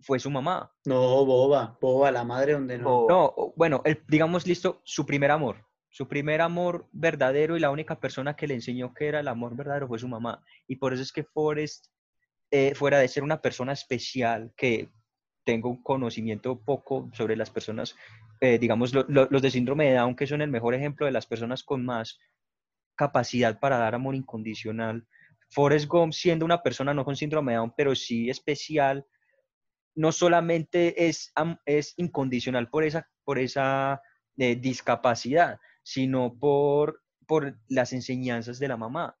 fue 0.00 0.18
su 0.18 0.30
mamá. 0.30 0.72
No, 0.84 1.24
boba, 1.24 1.76
boba, 1.80 2.10
la 2.10 2.24
madre 2.24 2.52
donde 2.54 2.78
no. 2.78 3.06
No, 3.08 3.34
bueno, 3.56 3.82
el, 3.84 4.02
digamos 4.08 4.46
listo, 4.46 4.80
su 4.84 5.04
primer 5.06 5.30
amor. 5.30 5.64
Su 5.90 6.06
primer 6.06 6.40
amor 6.40 6.86
verdadero 6.92 7.56
y 7.56 7.60
la 7.60 7.70
única 7.70 7.98
persona 7.98 8.36
que 8.36 8.46
le 8.46 8.54
enseñó 8.54 8.92
que 8.94 9.08
era 9.08 9.20
el 9.20 9.28
amor 9.28 9.56
verdadero 9.56 9.88
fue 9.88 9.98
su 9.98 10.06
mamá. 10.08 10.44
Y 10.66 10.76
por 10.76 10.92
eso 10.92 11.02
es 11.02 11.12
que 11.12 11.24
Forrest, 11.24 11.86
eh, 12.50 12.74
fuera 12.74 12.98
de 12.98 13.08
ser 13.08 13.22
una 13.22 13.40
persona 13.40 13.72
especial, 13.72 14.52
que 14.56 14.90
tengo 15.44 15.70
un 15.70 15.82
conocimiento 15.82 16.60
poco 16.62 17.08
sobre 17.14 17.36
las 17.36 17.50
personas, 17.50 17.96
eh, 18.40 18.58
digamos, 18.58 18.92
lo- 18.92 19.06
lo- 19.08 19.26
los 19.30 19.40
de 19.42 19.50
síndrome 19.50 19.86
de 19.88 19.94
Down, 19.96 20.14
que 20.14 20.26
son 20.26 20.42
el 20.42 20.50
mejor 20.50 20.74
ejemplo 20.74 21.06
de 21.06 21.12
las 21.12 21.26
personas 21.26 21.64
con 21.64 21.84
más 21.84 22.18
capacidad 22.94 23.58
para 23.58 23.78
dar 23.78 23.94
amor 23.94 24.14
incondicional. 24.14 25.06
Forrest 25.50 25.86
Gump, 25.86 26.12
siendo 26.12 26.44
una 26.44 26.62
persona 26.62 26.92
no 26.92 27.04
con 27.04 27.16
síndrome 27.16 27.52
de 27.52 27.56
Down, 27.58 27.72
pero 27.76 27.94
sí 27.94 28.28
especial, 28.28 29.06
no 29.98 30.12
solamente 30.12 31.08
es, 31.08 31.32
es 31.66 31.94
incondicional 31.96 32.70
por 32.70 32.84
esa, 32.84 33.08
por 33.24 33.40
esa 33.40 34.00
eh, 34.36 34.54
discapacidad, 34.54 35.58
sino 35.82 36.38
por, 36.38 37.02
por 37.26 37.58
las 37.66 37.92
enseñanzas 37.92 38.60
de 38.60 38.68
la 38.68 38.76
mamá. 38.76 39.18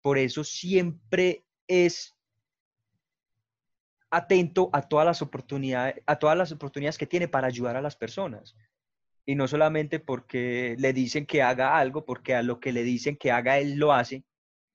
Por 0.00 0.16
eso 0.16 0.42
siempre 0.42 1.44
es 1.68 2.14
atento 4.10 4.70
a 4.72 4.88
todas 4.88 5.04
las 5.04 5.20
oportunidades, 5.20 6.02
a 6.06 6.18
todas 6.18 6.38
las 6.38 6.52
oportunidades 6.52 6.96
que 6.96 7.06
tiene 7.06 7.28
para 7.28 7.48
ayudar 7.48 7.76
a 7.76 7.82
las 7.82 7.94
personas. 7.94 8.56
Y 9.26 9.34
no 9.34 9.46
solamente 9.46 10.00
porque 10.00 10.74
le 10.78 10.94
dicen 10.94 11.26
que 11.26 11.42
haga 11.42 11.76
algo, 11.76 12.06
porque 12.06 12.34
a 12.34 12.42
lo 12.42 12.60
que 12.60 12.72
le 12.72 12.82
dicen 12.82 13.18
que 13.18 13.30
haga 13.30 13.58
él 13.58 13.74
lo 13.74 13.92
hace, 13.92 14.24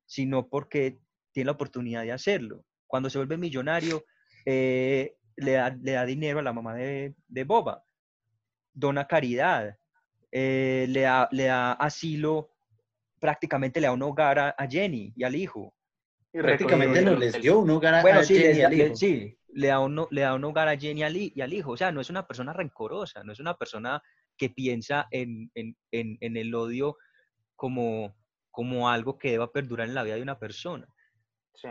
sino 0.06 0.48
porque 0.48 1.00
tiene 1.32 1.48
la 1.48 1.54
oportunidad 1.54 2.04
de 2.04 2.12
hacerlo. 2.12 2.64
Cuando 2.86 3.10
se 3.10 3.18
vuelve 3.18 3.38
millonario, 3.38 4.06
eh, 4.46 5.16
le, 5.40 5.52
da, 5.54 5.70
le 5.70 5.92
da 5.94 6.06
dinero 6.06 6.40
a 6.40 6.42
la 6.44 6.54
mamá 6.54 6.74
de, 6.76 7.16
de 7.28 7.44
Boba. 7.44 7.84
dona 8.74 9.06
caridad, 9.08 9.78
eh, 10.32 10.86
le, 10.90 11.02
da, 11.02 11.28
le 11.32 11.46
da 11.46 11.74
asilo, 11.74 12.52
prácticamente 13.20 13.80
le 13.82 13.88
da 13.88 13.94
un 13.94 14.02
hogar 14.04 14.40
a, 14.40 14.50
a 14.58 14.68
Jenny 14.68 15.12
y 15.16 15.24
al 15.24 15.36
hijo. 15.36 15.74
Y 16.32 16.40
Prácticamente 16.40 17.02
no 17.02 17.16
les 17.16 17.42
dio 17.42 17.60
un 17.60 17.70
hogar 17.72 17.96
a, 17.96 18.02
Bueno, 18.02 18.20
a 18.20 18.24
sí, 18.24 18.36
Jenny 18.36 18.54
le, 18.54 18.60
y 18.60 18.64
al 18.64 18.78
le- 18.78 18.86
hijo. 18.86 18.96
sí, 18.96 19.38
le 19.52 19.68
da, 19.68 19.80
un, 19.80 20.06
le 20.12 20.22
da 20.22 20.36
un 20.36 20.44
hogar 20.44 20.68
a 20.68 20.78
Jenny 20.78 21.02
y 21.04 21.34
y 21.36 21.42
al 21.42 21.54
hijo. 21.54 21.72
O 21.72 21.78
sea, 21.78 21.92
no 21.92 22.00
es 22.02 22.10
una 22.10 22.28
persona 22.28 22.54
rencorosa, 22.54 23.24
no 23.24 23.34
es 23.34 23.40
una 23.40 23.56
persona 23.58 24.02
que 24.38 24.50
piensa 24.50 25.08
en, 25.12 25.52
en- 25.56 25.76
en- 25.92 26.18
en 26.22 26.38
el 26.38 26.54
odio 26.56 26.96
como, 27.56 28.16
como 28.52 28.88
algo 28.90 29.18
que 29.18 29.32
deba 29.32 29.52
perdurar 29.52 29.88
en 29.90 29.96
la 29.96 30.04
vida 30.04 30.16
de 30.16 30.22
una 30.22 30.40
persona. 30.40 30.88
Sí. 31.56 31.68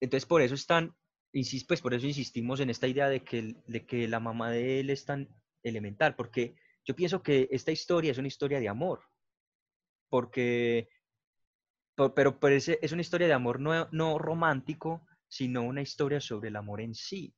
Entonces, 0.00 0.24
por 0.24 0.40
eso 0.40 0.54
están, 0.54 0.94
insis- 1.34 1.66
pues 1.68 1.82
por 1.82 1.94
eso 1.94 2.06
insistimos 2.06 2.60
en 2.60 2.70
esta 2.70 2.88
idea 2.88 3.08
de 3.10 3.22
que, 3.24 3.56
de 3.66 3.86
que 3.86 4.08
la 4.08 4.20
mamá 4.20 4.50
de 4.50 4.80
él 4.80 4.90
es 4.90 5.04
tan 5.04 5.28
elemental, 5.62 6.16
porque 6.16 6.56
yo 6.86 6.96
pienso 6.96 7.22
que 7.22 7.48
esta 7.52 7.72
historia 7.72 8.12
es 8.12 8.18
una 8.18 8.28
historia 8.28 8.60
de 8.60 8.68
amor, 8.70 9.02
porque, 10.08 10.88
po- 11.94 12.14
pero, 12.14 12.38
pero 12.38 12.54
es, 12.54 12.68
es 12.68 12.92
una 12.92 13.02
historia 13.02 13.26
de 13.26 13.32
amor 13.32 13.60
no, 13.60 13.88
no 13.92 14.18
romántico, 14.18 15.06
sino 15.28 15.62
una 15.62 15.82
historia 15.82 16.20
sobre 16.20 16.48
el 16.48 16.56
amor 16.56 16.80
en 16.80 16.94
sí, 16.94 17.34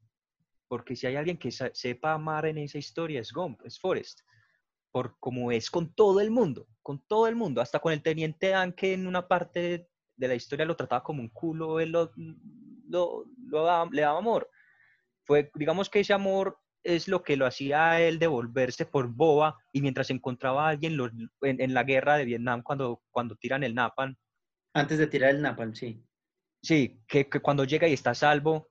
porque 0.69 0.97
si 0.97 1.07
hay 1.07 1.17
alguien 1.17 1.39
que 1.39 1.51
sepa 1.53 2.15
amar 2.15 2.47
en 2.47 2.59
esa 2.59 2.79
historia 2.79 3.21
es 3.21 3.33
Gump, 3.33 3.63
es 3.65 3.79
Forrest, 3.81 4.21
por 4.93 5.19
como 5.21 5.53
es 5.53 5.71
con 5.71 5.95
todo 5.95 6.21
el 6.21 6.31
mundo, 6.31 6.69
con 6.83 7.01
todo 7.07 7.29
el 7.29 7.37
mundo, 7.37 7.61
hasta 7.63 7.81
con 7.81 7.93
el 7.93 8.03
teniente 8.03 8.49
Dan 8.51 8.73
que 8.73 8.95
en 8.95 9.07
una 9.07 9.29
parte 9.29 9.89
de 10.17 10.29
la 10.29 10.35
historia 10.35 10.67
lo 10.67 10.77
trataba 10.77 11.05
como 11.05 11.23
un 11.23 11.31
culo, 11.31 11.81
él 11.81 11.93
lo, 11.93 12.13
lo- 12.89 13.25
lo 13.49 13.91
le 13.91 14.01
daba 14.03 14.19
amor. 14.19 14.51
Fue, 15.25 15.51
digamos 15.55 15.91
que 15.91 16.01
ese 16.01 16.13
amor 16.13 16.59
es 16.85 17.09
lo 17.09 17.23
que 17.25 17.37
lo 17.37 17.47
hacía 17.47 17.91
a 17.91 18.01
él 18.01 18.19
devolverse 18.21 18.87
por 18.87 19.09
boba 19.09 19.57
y 19.73 19.83
mientras 19.83 20.11
encontraba 20.11 20.67
a 20.67 20.69
alguien 20.71 20.97
lo- 20.97 21.07
en, 21.43 21.61
en 21.61 21.75
la 21.75 21.83
guerra 21.83 22.17
de 22.17 22.25
Vietnam 22.25 22.63
cuando, 22.63 23.03
cuando 23.11 23.35
tiran 23.37 23.65
el 23.65 23.75
Napalm, 23.75 24.15
Antes 24.73 24.99
de 24.99 25.07
tirar 25.07 25.31
el 25.31 25.41
napalm, 25.43 25.75
sí. 25.75 26.05
sí, 26.63 27.01
que, 27.09 27.29
que 27.31 27.41
cuando 27.41 27.65
llega 27.65 27.89
y 27.89 27.95
está 27.95 28.11
a 28.11 28.15
salvo, 28.15 28.69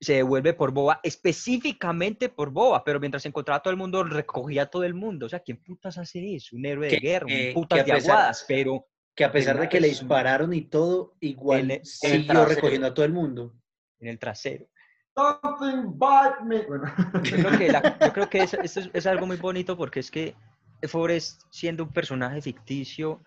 se 0.00 0.14
devuelve 0.14 0.54
por 0.54 0.70
boba, 0.70 1.00
específicamente 1.02 2.28
por 2.28 2.50
boba, 2.50 2.84
pero 2.84 3.00
mientras 3.00 3.26
encontraba 3.26 3.58
a 3.58 3.62
todo 3.62 3.72
el 3.72 3.76
mundo, 3.78 4.04
recogía 4.04 4.62
a 4.62 4.66
todo 4.66 4.84
el 4.84 4.94
mundo. 4.94 5.26
O 5.26 5.28
sea, 5.28 5.40
¿quién 5.40 5.60
putas 5.62 5.98
hace 5.98 6.36
eso? 6.36 6.54
Un 6.54 6.66
héroe 6.66 6.86
de 6.86 6.94
Que- 6.94 7.00
guerra, 7.00 7.26
un 7.26 7.52
putas 7.52 7.80
a 7.80 7.82
de 7.82 7.92
aguadas, 7.92 8.44
pero 8.46 8.86
Que 9.18 9.24
a 9.24 9.32
pesar 9.32 9.58
de 9.58 9.68
que 9.68 9.80
le 9.80 9.88
dispararon 9.88 10.54
y 10.54 10.60
todo, 10.62 11.16
igual 11.18 11.62
En 11.62 11.70
el- 11.72 11.84
siguió 11.84 12.26
trasero. 12.34 12.54
recogiendo 12.54 12.86
a 12.86 12.94
todo 12.94 13.04
el 13.04 13.12
mundo. 13.12 13.52
en 13.98 14.06
el 14.06 14.16
trasero. 14.20 14.68
Something 15.16 15.98
bite 15.98 16.44
me. 16.44 16.62
Bueno. 16.66 16.84
Yo 17.24 17.36
creo 17.36 17.58
que, 17.58 17.72
la- 17.72 17.98
yo 18.00 18.12
creo 18.12 18.30
que 18.30 18.38
es, 18.44 18.54
esto 18.54 18.78
es, 18.78 18.90
es 18.92 19.06
algo 19.08 19.26
muy 19.26 19.36
bonito 19.36 19.76
porque 19.76 19.98
es 19.98 20.08
que 20.12 20.36
Forrest, 20.86 21.42
siendo 21.50 21.82
un 21.82 21.92
personaje 21.92 22.40
ficticio, 22.40 23.24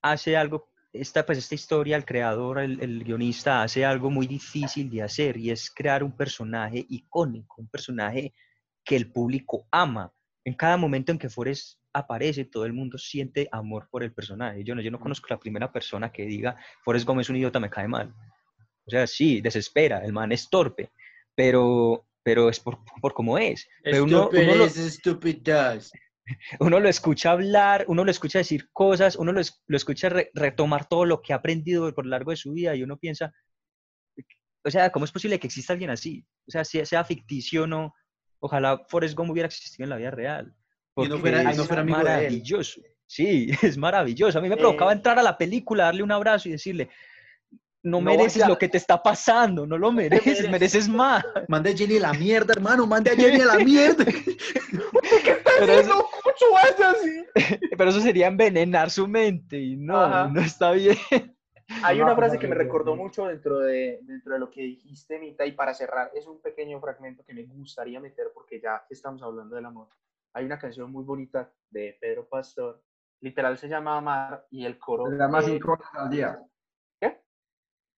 hace 0.00 0.34
algo, 0.34 0.70
esta, 0.94 1.26
pues 1.26 1.36
esta 1.36 1.54
historia, 1.54 1.96
el 1.98 2.06
creador, 2.06 2.58
el, 2.60 2.80
el 2.82 3.04
guionista, 3.04 3.62
hace 3.62 3.84
algo 3.84 4.08
muy 4.10 4.26
difícil 4.26 4.88
de 4.88 5.02
hacer 5.02 5.36
y 5.36 5.50
es 5.50 5.70
crear 5.70 6.02
un 6.02 6.16
personaje 6.16 6.86
icónico, 6.88 7.56
un 7.60 7.68
personaje 7.68 8.32
que 8.82 8.96
el 8.96 9.12
público 9.12 9.68
ama. 9.70 10.10
En 10.42 10.54
cada 10.54 10.78
momento 10.78 11.12
en 11.12 11.18
que 11.18 11.28
Forrest 11.28 11.78
aparece, 11.98 12.44
todo 12.44 12.64
el 12.64 12.72
mundo 12.72 12.98
siente 12.98 13.48
amor 13.52 13.88
por 13.90 14.02
el 14.02 14.12
personaje. 14.12 14.64
Yo 14.64 14.74
no, 14.74 14.82
yo 14.82 14.90
no 14.90 15.00
conozco 15.00 15.26
la 15.30 15.38
primera 15.38 15.70
persona 15.72 16.10
que 16.12 16.24
diga, 16.24 16.56
Forrest 16.84 17.06
Gómez 17.06 17.26
es 17.26 17.30
un 17.30 17.36
idiota, 17.36 17.60
me 17.60 17.70
cae 17.70 17.88
mal. 17.88 18.14
O 18.86 18.90
sea, 18.90 19.06
sí, 19.06 19.40
desespera, 19.40 20.04
el 20.04 20.12
man 20.12 20.32
es 20.32 20.48
torpe, 20.48 20.90
pero, 21.34 22.06
pero 22.22 22.48
es 22.48 22.58
por, 22.60 22.78
por 23.00 23.12
cómo 23.12 23.36
es. 23.38 23.68
Pero 23.82 24.04
uno, 24.04 24.30
uno 24.42 24.54
lo, 24.56 24.64
uno 26.60 26.78
escucha 26.88 27.30
hablar, 27.32 27.84
uno 27.88 28.04
lo 28.04 28.10
escucha 28.10 28.38
decir 28.38 28.68
cosas, 28.72 29.16
uno 29.16 29.32
lo, 29.32 29.40
lo 29.66 29.76
escucha 29.76 30.08
re- 30.08 30.30
retomar 30.34 30.86
todo 30.88 31.04
lo 31.04 31.20
que 31.22 31.32
ha 31.32 31.36
aprendido 31.36 31.94
por 31.94 32.04
lo 32.04 32.10
largo 32.10 32.30
de 32.30 32.36
su 32.36 32.52
vida 32.52 32.74
y 32.74 32.82
uno 32.82 32.96
piensa, 32.98 33.32
o 34.64 34.70
sea, 34.70 34.90
¿cómo 34.90 35.04
es 35.04 35.12
posible 35.12 35.38
que 35.38 35.46
exista 35.46 35.72
alguien 35.72 35.90
así? 35.90 36.24
O 36.46 36.50
sea, 36.50 36.64
sea, 36.64 36.84
sea 36.84 37.04
ficticio 37.04 37.64
o 37.64 37.66
no, 37.66 37.94
ojalá 38.40 38.84
Forrest 38.88 39.14
Gump 39.16 39.30
hubiera 39.30 39.46
existido 39.46 39.84
en 39.84 39.90
la 39.90 39.96
vida 39.96 40.10
real. 40.10 40.54
Y 41.04 41.08
no 41.08 41.14
porque 41.16 41.30
fuera- 41.30 41.42
y 41.44 41.52
es 41.52 41.56
no 41.56 41.64
fuera 41.64 41.82
amigo 41.82 41.98
de 41.98 42.02
él. 42.04 42.08
maravilloso. 42.08 42.80
Sí, 43.06 43.48
es 43.62 43.76
maravilloso. 43.78 44.38
A 44.38 44.42
mí 44.42 44.48
me 44.48 44.56
provocaba 44.56 44.92
Eh, 44.92 44.96
entrar 44.96 45.18
a 45.18 45.22
la 45.22 45.36
película, 45.38 45.84
darle 45.84 46.02
un 46.02 46.12
abrazo 46.12 46.48
y 46.48 46.52
decirle, 46.52 46.88
no, 47.82 47.98
No 47.98 48.00
mereces 48.02 48.46
lo 48.46 48.58
que 48.58 48.68
te 48.68 48.76
está 48.76 49.00
pasando, 49.02 49.66
no 49.66 49.78
lo 49.78 49.92
mereces, 49.92 50.26
mereces. 50.26 50.50
mereces 50.50 50.88
más. 50.88 51.24
Mande 51.48 51.70
a 51.70 51.76
Jenny 51.76 51.96
a 51.98 52.00
la 52.00 52.12
mierda, 52.12 52.52
hermano, 52.52 52.86
mande 52.86 53.10
a 53.12 53.14
Jenny 53.16 53.40
a 53.40 53.46
la 53.46 53.58
mierda. 53.58 54.04
Pero 55.60 55.72
eso, 55.72 55.94
mucho 56.24 56.46
es 56.68 56.80
así. 56.80 57.56
pero 57.76 57.90
eso 57.90 58.00
sería 58.00 58.28
envenenar 58.28 58.90
su 58.90 59.08
mente 59.08 59.58
y 59.58 59.76
no, 59.76 59.98
Ajá. 60.00 60.28
no 60.28 60.40
está 60.40 60.70
bien. 60.72 60.96
Hay 61.82 61.98
No, 61.98 62.04
una 62.04 62.14
frase 62.16 62.38
que 62.38 62.46
me 62.46 62.54
recordó 62.54 62.94
mucho 62.94 63.26
dentro 63.26 63.58
de, 63.58 63.98
dentro 64.02 64.34
de 64.34 64.38
lo 64.38 64.50
que 64.50 64.62
dijiste, 64.62 65.18
Mita, 65.18 65.44
y 65.46 65.52
para 65.52 65.74
cerrar, 65.74 66.10
es 66.14 66.26
un 66.26 66.40
pequeño 66.40 66.80
fragmento 66.80 67.24
que 67.24 67.34
me 67.34 67.42
gustaría 67.44 67.98
meter 68.00 68.26
porque 68.32 68.60
ya 68.60 68.84
estamos 68.88 69.20
hablando 69.22 69.56
del 69.56 69.66
amor. 69.66 69.88
Hay 70.38 70.44
una 70.44 70.60
canción 70.60 70.92
muy 70.92 71.02
bonita 71.02 71.52
de 71.68 71.98
Pedro 72.00 72.28
Pastor, 72.28 72.80
literal 73.20 73.58
se 73.58 73.66
llama 73.66 73.96
Amar, 73.96 74.46
y 74.52 74.64
el 74.64 74.78
coro... 74.78 75.10
Le 75.10 75.16
da 75.16 75.26
más 75.26 75.44
eh, 75.48 75.50
cinco 75.50 75.72
horas 75.72 75.88
al 75.94 76.10
día. 76.10 76.40
¿Qué? 77.00 77.20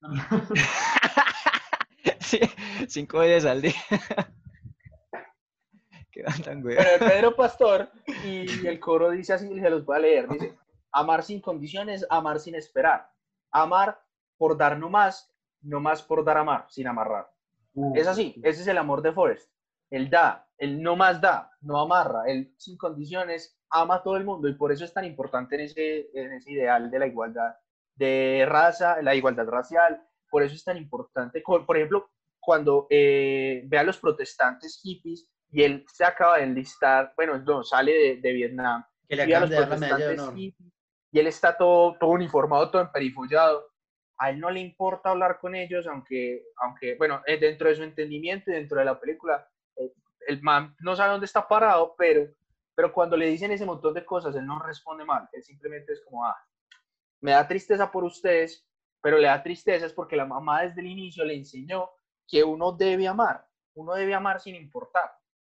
Sí, 2.20 2.40
cinco 2.88 3.20
días 3.20 3.44
al 3.44 3.60
día. 3.60 3.74
Tan 6.44 6.62
güey. 6.62 6.76
Pero 6.76 6.98
Pedro 6.98 7.36
Pastor, 7.36 7.90
y 8.24 8.66
el 8.66 8.80
coro 8.80 9.10
dice 9.10 9.34
así, 9.34 9.60
se 9.60 9.68
los 9.68 9.84
voy 9.84 9.96
a 9.96 10.00
leer, 10.00 10.26
dice, 10.28 10.56
amar 10.92 11.22
sin 11.22 11.42
condiciones, 11.42 12.06
amar 12.08 12.40
sin 12.40 12.54
esperar, 12.54 13.12
amar 13.50 14.02
por 14.38 14.56
dar 14.56 14.78
no 14.78 14.88
más, 14.88 15.30
no 15.60 15.78
más 15.78 16.02
por 16.02 16.24
dar 16.24 16.38
amar, 16.38 16.64
sin 16.70 16.86
amarrar. 16.86 17.30
Uh, 17.74 17.94
Es 17.94 18.06
así, 18.06 18.40
ese 18.42 18.62
es 18.62 18.66
el 18.66 18.78
amor 18.78 19.02
de 19.02 19.12
Forrest. 19.12 19.52
Él 19.90 20.08
da, 20.08 20.48
él 20.56 20.82
no 20.82 20.96
más 20.96 21.20
da, 21.20 21.50
no 21.60 21.80
amarra, 21.80 22.24
él 22.26 22.54
sin 22.56 22.76
condiciones 22.76 23.58
ama 23.70 23.96
a 23.96 24.02
todo 24.02 24.16
el 24.16 24.24
mundo 24.24 24.48
y 24.48 24.54
por 24.54 24.72
eso 24.72 24.84
es 24.84 24.92
tan 24.92 25.04
importante 25.04 25.56
en 25.56 25.62
ese, 25.62 26.10
en 26.14 26.32
ese 26.32 26.52
ideal 26.52 26.90
de 26.90 26.98
la 26.98 27.06
igualdad 27.06 27.54
de 27.94 28.46
raza, 28.48 29.02
la 29.02 29.14
igualdad 29.14 29.46
racial, 29.46 30.02
por 30.30 30.42
eso 30.42 30.54
es 30.54 30.64
tan 30.64 30.76
importante, 30.76 31.42
por 31.42 31.76
ejemplo, 31.76 32.10
cuando 32.38 32.86
eh, 32.88 33.62
ve 33.66 33.78
a 33.78 33.82
los 33.82 33.98
protestantes 33.98 34.80
hippies 34.82 35.28
y 35.50 35.62
él 35.62 35.84
se 35.92 36.04
acaba 36.04 36.38
de 36.38 36.44
enlistar, 36.44 37.12
bueno, 37.16 37.38
no, 37.38 37.62
sale 37.62 37.92
de, 37.92 38.16
de 38.16 38.32
Vietnam, 38.32 38.84
Que 39.08 39.16
le 39.16 39.28
y 39.28 39.32
a 39.32 39.40
los 39.40 39.50
protestantes 39.50 40.30
hippies, 40.34 40.72
y 41.12 41.18
él 41.18 41.26
está 41.26 41.56
todo, 41.56 41.96
todo 41.98 42.10
uniformado, 42.10 42.70
todo 42.70 42.82
emperifollado. 42.82 43.66
A 44.18 44.30
él 44.30 44.38
no 44.38 44.50
le 44.50 44.60
importa 44.60 45.10
hablar 45.10 45.38
con 45.40 45.54
ellos, 45.54 45.86
aunque, 45.86 46.44
aunque 46.56 46.94
bueno, 46.96 47.22
eh, 47.26 47.38
dentro 47.38 47.68
de 47.68 47.74
su 47.74 47.82
entendimiento 47.82 48.50
y 48.50 48.54
dentro 48.54 48.78
de 48.78 48.84
la 48.84 49.00
película, 49.00 49.49
el 50.26 50.42
man 50.42 50.74
no 50.80 50.94
sabe 50.96 51.10
dónde 51.12 51.26
está 51.26 51.46
parado, 51.46 51.94
pero, 51.96 52.26
pero 52.74 52.92
cuando 52.92 53.16
le 53.16 53.26
dicen 53.26 53.50
ese 53.50 53.64
montón 53.66 53.94
de 53.94 54.04
cosas, 54.04 54.34
él 54.36 54.46
no 54.46 54.58
responde 54.60 55.04
mal. 55.04 55.28
Él 55.32 55.42
simplemente 55.42 55.92
es 55.92 56.02
como, 56.04 56.24
ah, 56.24 56.36
me 57.20 57.32
da 57.32 57.46
tristeza 57.46 57.90
por 57.90 58.04
ustedes, 58.04 58.66
pero 59.02 59.18
le 59.18 59.26
da 59.28 59.42
tristeza 59.42 59.86
es 59.86 59.92
porque 59.92 60.16
la 60.16 60.26
mamá 60.26 60.62
desde 60.62 60.80
el 60.80 60.86
inicio 60.86 61.24
le 61.24 61.34
enseñó 61.34 61.90
que 62.26 62.44
uno 62.44 62.72
debe 62.72 63.08
amar, 63.08 63.46
uno 63.74 63.94
debe 63.94 64.14
amar 64.14 64.40
sin 64.40 64.54
importar. 64.54 65.10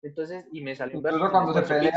Entonces, 0.05 0.46
y 0.51 0.61
me 0.62 0.75
salió 0.75 0.98
un 0.98 1.05
Incluso 1.07 1.18
verso, 1.25 1.31
cuando 1.31 1.55
se 1.55 1.62
pelea 1.62 1.92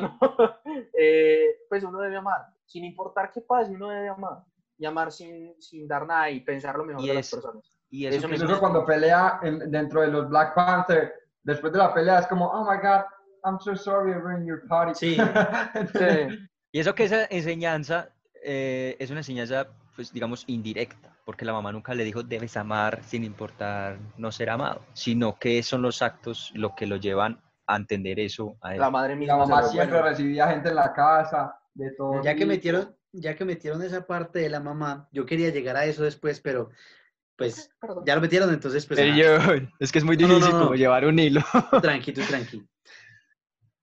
no. 0.00 0.18
Eh, 0.98 1.46
pues 1.68 1.84
uno 1.84 1.98
debe 2.00 2.16
amar, 2.16 2.46
sin 2.64 2.84
importar 2.84 3.30
qué 3.32 3.40
pase, 3.42 3.72
uno 3.72 3.88
debe 3.88 4.08
amar. 4.08 4.44
Y 4.78 4.86
amar 4.86 5.12
sin, 5.12 5.60
sin 5.60 5.86
dar 5.86 6.06
nada 6.06 6.30
y 6.30 6.40
pensar 6.40 6.74
lo 6.76 6.84
mejor 6.86 7.02
Y 7.04 7.08
de 7.08 7.14
las 7.14 7.30
personas. 7.30 7.70
Y 7.90 8.06
eso, 8.06 8.16
Eso 8.16 8.26
que- 8.26 8.30
me 8.30 8.36
Incluso 8.36 8.60
cuando 8.60 8.86
pelea 8.86 9.40
en- 9.42 9.70
dentro 9.70 10.00
de 10.00 10.08
los 10.08 10.26
Black 10.30 10.54
Panther, 10.54 11.12
después 11.42 11.72
de 11.72 11.78
la 11.78 11.92
pelea 11.92 12.20
es 12.20 12.26
como, 12.26 12.46
oh 12.46 12.70
my 12.70 12.78
god, 12.78 13.04
I'm 13.44 13.58
so 13.60 13.74
sorry 13.74 14.12
I 14.12 14.16
ruined 14.16 14.46
your 14.46 14.66
party. 14.68 14.94
Sí. 14.94 15.16
Sí. 15.98 16.48
y 16.72 16.80
eso 16.80 16.94
que 16.94 17.04
esa 17.04 17.24
enseñanza 17.30 18.10
eh, 18.42 18.96
es 18.98 19.10
una 19.10 19.20
enseñanza, 19.20 19.68
pues 19.96 20.12
digamos, 20.12 20.44
indirecta, 20.46 21.16
porque 21.24 21.44
la 21.44 21.52
mamá 21.52 21.72
nunca 21.72 21.94
le 21.94 22.04
dijo 22.04 22.22
debes 22.22 22.56
amar 22.56 23.02
sin 23.04 23.24
importar 23.24 23.98
no 24.16 24.32
ser 24.32 24.50
amado, 24.50 24.82
sino 24.92 25.38
que 25.38 25.62
son 25.62 25.82
los 25.82 26.02
actos 26.02 26.52
lo 26.54 26.74
que 26.74 26.86
lo 26.86 26.96
llevan 26.96 27.40
a 27.66 27.76
entender 27.76 28.18
eso 28.18 28.56
a 28.62 28.74
él. 28.74 28.80
La 28.80 28.90
madre 28.90 29.16
misma. 29.16 29.36
la 29.36 29.46
mamá 29.46 29.62
siempre 29.62 29.98
bueno, 29.98 30.08
recibía 30.08 30.48
gente 30.48 30.70
en 30.70 30.74
la 30.74 30.92
casa, 30.92 31.56
de 31.74 31.92
todo. 31.92 32.22
Ya 32.22 32.34
que 32.34 32.46
metieron, 32.46 32.96
ya 33.12 33.36
que 33.36 33.44
metieron 33.44 33.82
esa 33.82 34.06
parte 34.06 34.40
de 34.40 34.50
la 34.50 34.60
mamá, 34.60 35.08
yo 35.12 35.26
quería 35.26 35.50
llegar 35.50 35.76
a 35.76 35.84
eso 35.84 36.02
después, 36.02 36.40
pero 36.40 36.70
pues 37.44 37.70
perdón. 37.80 38.04
ya 38.06 38.14
lo 38.14 38.20
metieron, 38.20 38.50
entonces 38.52 38.86
pues 38.86 38.98
yo- 39.16 39.52
es 39.78 39.90
que 39.92 39.98
es 39.98 40.04
muy 40.04 40.16
No, 40.16 40.28
no, 40.28 40.28
no, 40.28 40.34
difícil 40.36 40.54
no. 40.58 40.64
como 40.64 40.74
llevar 40.76 41.04
un 41.06 41.18
hilo. 41.18 41.42
tranqui, 41.82 42.12
tú 42.12 42.20
tranqui. 42.22 42.62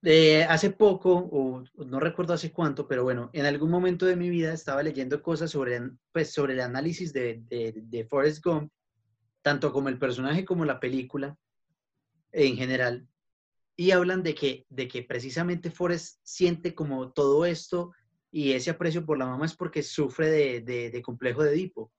Eh, 0.04 0.44
hace 0.44 0.70
poco, 0.70 1.12
o 1.32 1.64
no 1.86 2.00
recuerdo 2.00 2.34
hace 2.34 2.52
cuánto, 2.52 2.88
pero 2.88 3.04
bueno, 3.04 3.30
en 3.34 3.46
algún 3.46 3.72
momento 3.72 4.06
de 4.06 4.16
mi 4.16 4.30
vida 4.30 4.54
estaba 4.54 4.84
leyendo 4.84 5.22
cosas 5.22 5.50
sobre, 5.52 5.82
pues, 6.14 6.32
sobre 6.32 6.54
el 6.54 6.62
análisis 6.62 7.12
de, 7.14 7.42
de, 7.50 7.74
de 7.76 8.06
Forrest 8.06 8.44
Gump, 8.46 8.72
tanto 9.42 9.74
como 9.74 9.90
el 9.90 9.98
personaje 9.98 10.46
como 10.46 10.66
la 10.66 10.80
película 10.80 11.36
en 12.32 12.56
general. 12.56 13.08
y 13.80 13.92
hablan 13.92 14.24
de 14.24 14.34
que, 14.34 14.66
de 14.70 14.88
que 14.88 15.04
precisamente 15.04 15.70
Forrest 15.72 16.20
siente 16.24 16.74
como 16.74 17.12
todo 17.12 17.46
esto 17.46 17.92
y 18.32 18.54
ese 18.54 18.70
aprecio 18.72 19.06
por 19.06 19.18
la 19.20 19.26
mamá 19.28 19.46
es 19.46 19.56
porque 19.56 19.84
sufre 19.84 20.30
de, 20.30 20.62
de- 20.62 20.90
de 20.92 21.02
complejo 21.02 21.44
de 21.44 21.52
Edipo. 21.54 21.92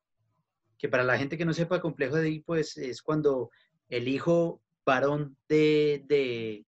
Que 0.79 0.89
para 0.89 1.05
la 1.05 1.19
gente 1.19 1.37
que 1.37 1.45
no 1.45 1.53
sepa, 1.53 1.81
complejo 1.81 2.17
de 2.17 2.29
Edipo 2.29 2.57
es, 2.57 2.77
es 2.77 3.03
cuando 3.03 3.51
el 3.89 4.09
hijo 4.09 4.63
varón 4.87 5.37
de, 5.49 6.05
de, 6.07 6.65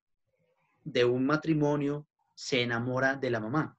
de 0.84 1.04
un 1.04 1.24
matrimonio 1.24 2.06
se 2.34 2.62
enamora 2.62 3.16
de 3.16 3.30
la 3.30 3.40
mamá. 3.40 3.76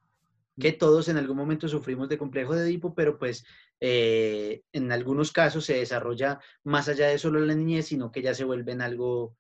Que 0.60 0.72
todos 0.72 1.10
en 1.10 1.18
algún 1.18 1.38
momento 1.38 1.68
sufrimos 1.68 2.10
de 2.10 2.18
complejo 2.18 2.56
de 2.56 2.66
Edipo, 2.66 2.94
pero 2.96 3.18
pues 3.18 3.44
eh, 3.80 4.62
en 4.74 4.92
algunos 4.92 5.32
casos 5.32 5.66
se 5.66 5.76
desarrolla 5.76 6.40
más 6.64 6.88
allá 6.88 7.08
de 7.08 7.18
solo 7.18 7.40
la 7.40 7.56
niñez, 7.56 7.88
sino 7.88 8.12
que 8.12 8.22
ya 8.22 8.34
se 8.34 8.44
vuelve 8.44 8.72
en 8.72 8.82
algo 8.82 9.36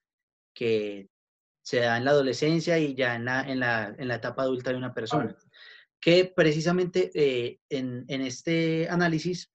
que 0.53 1.09
se 1.61 1.79
da 1.79 1.97
en 1.97 2.05
la 2.05 2.11
adolescencia 2.11 2.79
y 2.79 2.95
ya 2.95 3.15
en 3.15 3.25
la, 3.25 3.41
en 3.41 3.59
la, 3.59 3.95
en 3.97 4.07
la 4.07 4.15
etapa 4.15 4.43
adulta 4.43 4.71
de 4.71 4.77
una 4.77 4.93
persona. 4.93 5.35
Que 5.99 6.25
precisamente 6.25 7.11
eh, 7.13 7.59
en, 7.69 8.05
en 8.07 8.21
este 8.21 8.89
análisis 8.89 9.51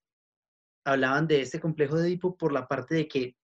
hablaban 0.87 1.27
de 1.27 1.41
este 1.41 1.59
complejo 1.59 1.97
de 1.97 2.07
Edipo 2.07 2.37
por 2.37 2.53
la 2.53 2.67
parte 2.67 2.95
de 2.95 3.07
que, 3.07 3.35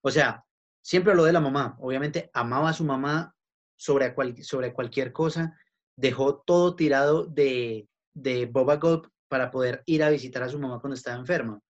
o 0.00 0.10
sea, 0.10 0.44
siempre 0.82 1.12
habló 1.12 1.24
de 1.24 1.32
la 1.32 1.40
mamá, 1.40 1.76
obviamente 1.78 2.30
amaba 2.34 2.70
a 2.70 2.72
su 2.72 2.84
mamá 2.84 3.34
sobre, 3.76 4.12
cual- 4.14 4.42
sobre 4.42 4.72
cualquier 4.72 5.12
cosa, 5.12 5.56
dejó 5.96 6.40
todo 6.40 6.74
tirado 6.74 7.26
de, 7.26 7.88
de 8.14 8.46
Boba 8.46 8.76
Gold 8.76 9.08
para 9.28 9.50
poder 9.50 9.82
ir 9.86 10.02
a 10.02 10.10
visitar 10.10 10.42
a 10.42 10.48
su 10.48 10.58
mamá 10.58 10.80
cuando 10.80 10.96
estaba 10.96 11.16
enferma. 11.18 11.60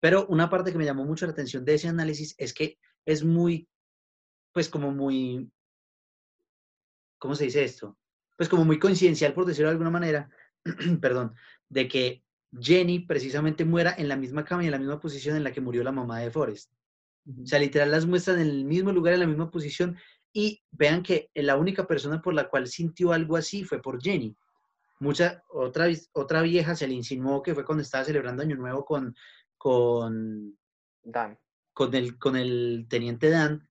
Pero 0.00 0.26
una 0.28 0.48
parte 0.48 0.70
que 0.70 0.78
me 0.78 0.84
llamó 0.84 1.04
mucho 1.04 1.26
la 1.26 1.32
atención 1.32 1.64
de 1.64 1.74
ese 1.74 1.88
análisis 1.88 2.34
es 2.38 2.54
que 2.54 2.78
es 3.04 3.24
muy, 3.24 3.68
pues 4.52 4.68
como 4.68 4.92
muy, 4.92 5.50
¿cómo 7.18 7.34
se 7.34 7.44
dice 7.44 7.64
esto? 7.64 7.98
Pues 8.36 8.48
como 8.48 8.64
muy 8.64 8.78
coincidencial, 8.78 9.34
por 9.34 9.44
decirlo 9.44 9.68
de 9.68 9.72
alguna 9.72 9.90
manera, 9.90 10.30
perdón, 11.00 11.34
de 11.68 11.88
que 11.88 12.24
Jenny 12.60 13.00
precisamente 13.00 13.64
muera 13.64 13.94
en 13.96 14.08
la 14.08 14.16
misma 14.16 14.44
cama 14.44 14.62
y 14.62 14.66
en 14.66 14.72
la 14.72 14.78
misma 14.78 15.00
posición 15.00 15.36
en 15.36 15.44
la 15.44 15.52
que 15.52 15.60
murió 15.60 15.82
la 15.82 15.92
mamá 15.92 16.20
de 16.20 16.30
Forrest. 16.30 16.70
O 17.42 17.46
sea, 17.46 17.58
literal 17.58 17.90
las 17.90 18.06
muestran 18.06 18.40
en 18.40 18.48
el 18.48 18.64
mismo 18.64 18.92
lugar, 18.92 19.14
en 19.14 19.20
la 19.20 19.26
misma 19.26 19.50
posición. 19.50 19.96
Y 20.32 20.62
vean 20.72 21.02
que 21.02 21.30
la 21.34 21.56
única 21.56 21.86
persona 21.86 22.20
por 22.20 22.34
la 22.34 22.48
cual 22.48 22.66
sintió 22.66 23.12
algo 23.12 23.36
así 23.36 23.64
fue 23.64 23.80
por 23.80 24.02
Jenny. 24.02 24.36
Mucha, 25.00 25.42
otra, 25.48 25.86
otra 26.12 26.42
vieja 26.42 26.74
se 26.74 26.86
le 26.88 26.94
insinuó 26.94 27.42
que 27.42 27.54
fue 27.54 27.64
cuando 27.64 27.82
estaba 27.82 28.04
celebrando 28.04 28.42
Año 28.42 28.56
Nuevo 28.56 28.84
con, 28.84 29.14
con, 29.56 30.56
Dan. 31.02 31.38
con, 31.72 31.94
el, 31.94 32.18
con 32.18 32.36
el 32.36 32.86
teniente 32.88 33.30
Dan 33.30 33.68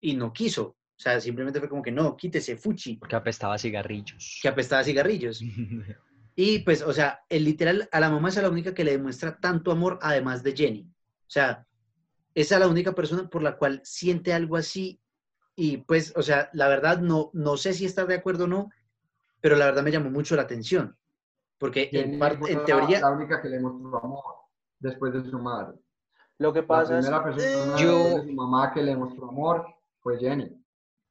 y 0.00 0.14
no 0.14 0.32
quiso. 0.32 0.62
O 0.64 1.00
sea, 1.02 1.20
simplemente 1.20 1.58
fue 1.60 1.68
como 1.68 1.82
que 1.82 1.90
no, 1.90 2.16
quítese, 2.16 2.56
fuchi, 2.56 2.96
Porque 2.96 3.16
apestaba 3.16 3.54
a 3.54 3.58
cigarrillos. 3.58 4.38
que 4.42 4.48
apestaba 4.48 4.82
a 4.82 4.84
cigarrillos. 4.84 5.42
Y 6.34 6.60
pues, 6.60 6.82
o 6.82 6.92
sea, 6.92 7.20
el 7.28 7.44
literal, 7.44 7.88
a 7.92 8.00
la 8.00 8.10
mamá 8.10 8.30
es 8.30 8.38
a 8.38 8.42
la 8.42 8.48
única 8.50 8.72
que 8.74 8.84
le 8.84 8.92
demuestra 8.92 9.38
tanto 9.38 9.70
amor, 9.70 9.98
además 10.02 10.42
de 10.42 10.56
Jenny. 10.56 10.80
O 10.82 11.30
sea, 11.30 11.66
esa 12.34 12.54
es 12.54 12.60
la 12.60 12.68
única 12.68 12.92
persona 12.94 13.28
por 13.28 13.42
la 13.42 13.56
cual 13.56 13.80
siente 13.84 14.32
algo 14.32 14.56
así. 14.56 14.98
Y 15.54 15.78
pues, 15.78 16.14
o 16.16 16.22
sea, 16.22 16.48
la 16.54 16.68
verdad 16.68 16.98
no, 17.00 17.30
no 17.34 17.56
sé 17.58 17.74
si 17.74 17.84
estar 17.84 18.06
de 18.06 18.14
acuerdo 18.14 18.44
o 18.44 18.48
no, 18.48 18.70
pero 19.40 19.56
la 19.56 19.66
verdad 19.66 19.82
me 19.82 19.90
llamó 19.90 20.10
mucho 20.10 20.34
la 20.36 20.42
atención. 20.42 20.96
Porque 21.58 21.88
Jenny 21.92 22.14
en, 22.14 22.18
par- 22.18 22.38
fue 22.38 22.50
en 22.52 22.58
la- 22.58 22.64
teoría, 22.64 23.00
La 23.00 23.10
única 23.10 23.42
que 23.42 23.48
le 23.50 23.60
mostró 23.60 24.02
amor 24.02 24.24
después 24.78 25.12
de 25.12 25.30
su 25.30 25.38
madre. 25.38 25.76
Lo 26.38 26.52
que 26.52 26.62
La 26.62 26.66
pasa 26.66 26.98
es 26.98 27.04
primera 27.06 27.22
persona 27.24 27.76
Yo- 27.76 28.04
de 28.20 28.22
su 28.26 28.32
mamá 28.32 28.72
que 28.72 28.82
le 28.82 28.96
mostró 28.96 29.28
amor 29.28 29.66
fue 30.00 30.18
Jenny. 30.18 30.58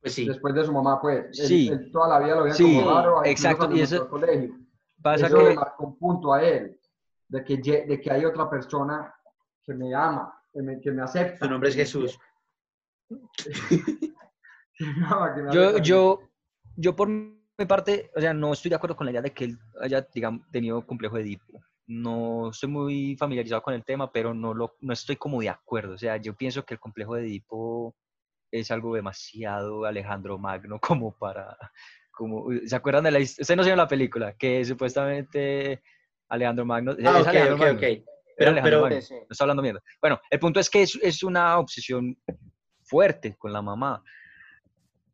pues 0.01 0.13
sí, 0.15 0.27
Después 0.27 0.55
de 0.55 0.65
su 0.65 0.73
mamá, 0.73 0.99
pues. 0.99 1.39
Él, 1.39 1.47
Sí. 1.47 1.67
él 1.69 1.91
toda 1.91 2.07
la 2.09 2.25
vida 2.25 2.35
lo 2.35 2.43
veía 2.43 2.55
Sí, 2.55 2.63
como 2.63 2.89
raro. 2.91 3.23
exacto, 3.23 3.71
y 3.71 3.81
eso- 3.81 4.09
colegio. 4.09 4.55
Pasa 5.01 5.27
eso 5.27 5.37
le 5.37 5.49
que 5.49 5.55
marcó 5.55 5.85
un 5.85 5.97
punto 5.97 6.33
a 6.33 6.43
él, 6.43 6.79
de 7.27 7.43
que, 7.43 7.57
de 7.57 7.99
que 7.99 8.11
hay 8.11 8.25
otra 8.25 8.49
persona 8.49 9.13
que 9.63 9.73
me 9.73 9.93
ama, 9.93 10.33
que 10.51 10.61
me, 10.61 10.79
que 10.79 10.91
me 10.91 11.01
acepta. 11.01 11.45
su 11.45 11.51
nombre 11.51 11.69
es 11.69 11.75
Jesús. 11.75 12.19
yo, 15.51 15.77
yo, 15.79 16.19
yo 16.75 16.95
por 16.95 17.07
mi 17.09 17.65
parte, 17.67 18.11
o 18.15 18.21
sea, 18.21 18.33
no 18.33 18.53
estoy 18.53 18.69
de 18.69 18.75
acuerdo 18.75 18.95
con 18.95 19.05
la 19.05 19.11
idea 19.11 19.21
de 19.21 19.33
que 19.33 19.45
él 19.45 19.59
haya, 19.81 20.07
digamos, 20.13 20.49
tenido 20.51 20.85
complejo 20.85 21.15
de 21.15 21.23
Edipo. 21.23 21.61
No 21.87 22.49
estoy 22.51 22.69
muy 22.69 23.15
familiarizado 23.17 23.61
con 23.61 23.73
el 23.73 23.83
tema, 23.83 24.11
pero 24.11 24.33
no, 24.33 24.53
lo, 24.53 24.75
no 24.79 24.93
estoy 24.93 25.17
como 25.17 25.41
de 25.41 25.49
acuerdo. 25.49 25.95
O 25.95 25.97
sea, 25.97 26.17
yo 26.17 26.35
pienso 26.35 26.63
que 26.63 26.75
el 26.75 26.79
complejo 26.79 27.15
de 27.15 27.23
Edipo 27.23 27.95
es 28.51 28.71
algo 28.71 28.95
demasiado 28.95 29.85
Alejandro 29.85 30.37
Magno 30.37 30.79
como 30.79 31.17
para... 31.17 31.57
Como, 32.11 32.47
¿Se 32.65 32.75
acuerdan 32.75 33.03
de 33.05 33.11
la 33.11 33.19
historia? 33.19 33.43
Ustedes 33.43 33.57
no 33.57 33.63
vieron 33.63 33.77
la 33.77 33.87
película, 33.87 34.33
que 34.33 34.63
supuestamente 34.65 35.81
Alejandro 36.29 36.65
Magno... 36.65 36.91
Ah, 36.91 37.19
es 37.19 37.21
ok, 37.21 37.27
Alejandro 37.27 37.55
ok, 37.55 37.59
Magno, 37.59 37.77
ok. 37.77 38.05
Pero, 38.37 38.55
pero, 38.63 38.81
Magno. 38.81 39.01
Sí, 39.01 39.07
sí. 39.07 39.13
No 39.15 39.27
está 39.29 39.43
hablando 39.43 39.63
mierda. 39.63 39.81
Bueno, 40.01 40.19
el 40.29 40.39
punto 40.39 40.59
es 40.59 40.69
que 40.69 40.83
es, 40.83 40.99
es 41.01 41.23
una 41.23 41.57
obsesión 41.57 42.17
fuerte 42.83 43.35
con 43.37 43.53
la 43.53 43.61
mamá. 43.61 44.03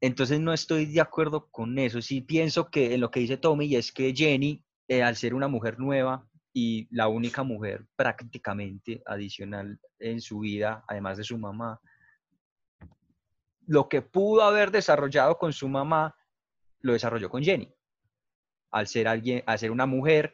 Entonces 0.02 0.40
no 0.40 0.54
estoy 0.54 0.86
de 0.86 1.02
acuerdo 1.02 1.48
con 1.50 1.78
eso. 1.80 2.02
Sí 2.02 2.22
pienso 2.22 2.70
que 2.70 2.94
en 2.94 3.02
lo 3.02 3.10
que 3.10 3.20
dice 3.20 3.38
Tommy, 3.38 3.66
y 3.66 3.76
es 3.76 3.92
que 3.92 4.14
Jenny, 4.16 4.64
eh, 4.88 5.04
al 5.04 5.16
ser 5.16 5.34
una 5.34 5.48
mujer 5.48 5.80
nueva 5.80 6.28
y 6.54 6.88
la 6.96 7.08
única 7.08 7.44
mujer 7.44 7.86
prácticamente 7.96 9.02
adicional 9.06 9.80
en 10.00 10.22
su 10.22 10.40
vida, 10.40 10.84
además 10.88 11.18
de 11.18 11.24
su 11.24 11.38
mamá, 11.38 11.80
lo 13.66 13.90
que 13.90 14.02
pudo 14.02 14.44
haber 14.44 14.72
desarrollado 14.72 15.38
con 15.38 15.52
su 15.52 15.68
mamá, 15.68 16.16
lo 16.82 16.94
desarrolló 16.94 17.30
con 17.30 17.44
Jenny. 17.44 17.74
Al 18.72 18.88
ser 18.88 19.08
alguien, 19.08 19.44
al 19.46 19.60
ser 19.60 19.72
una 19.72 19.86
mujer 19.86 20.34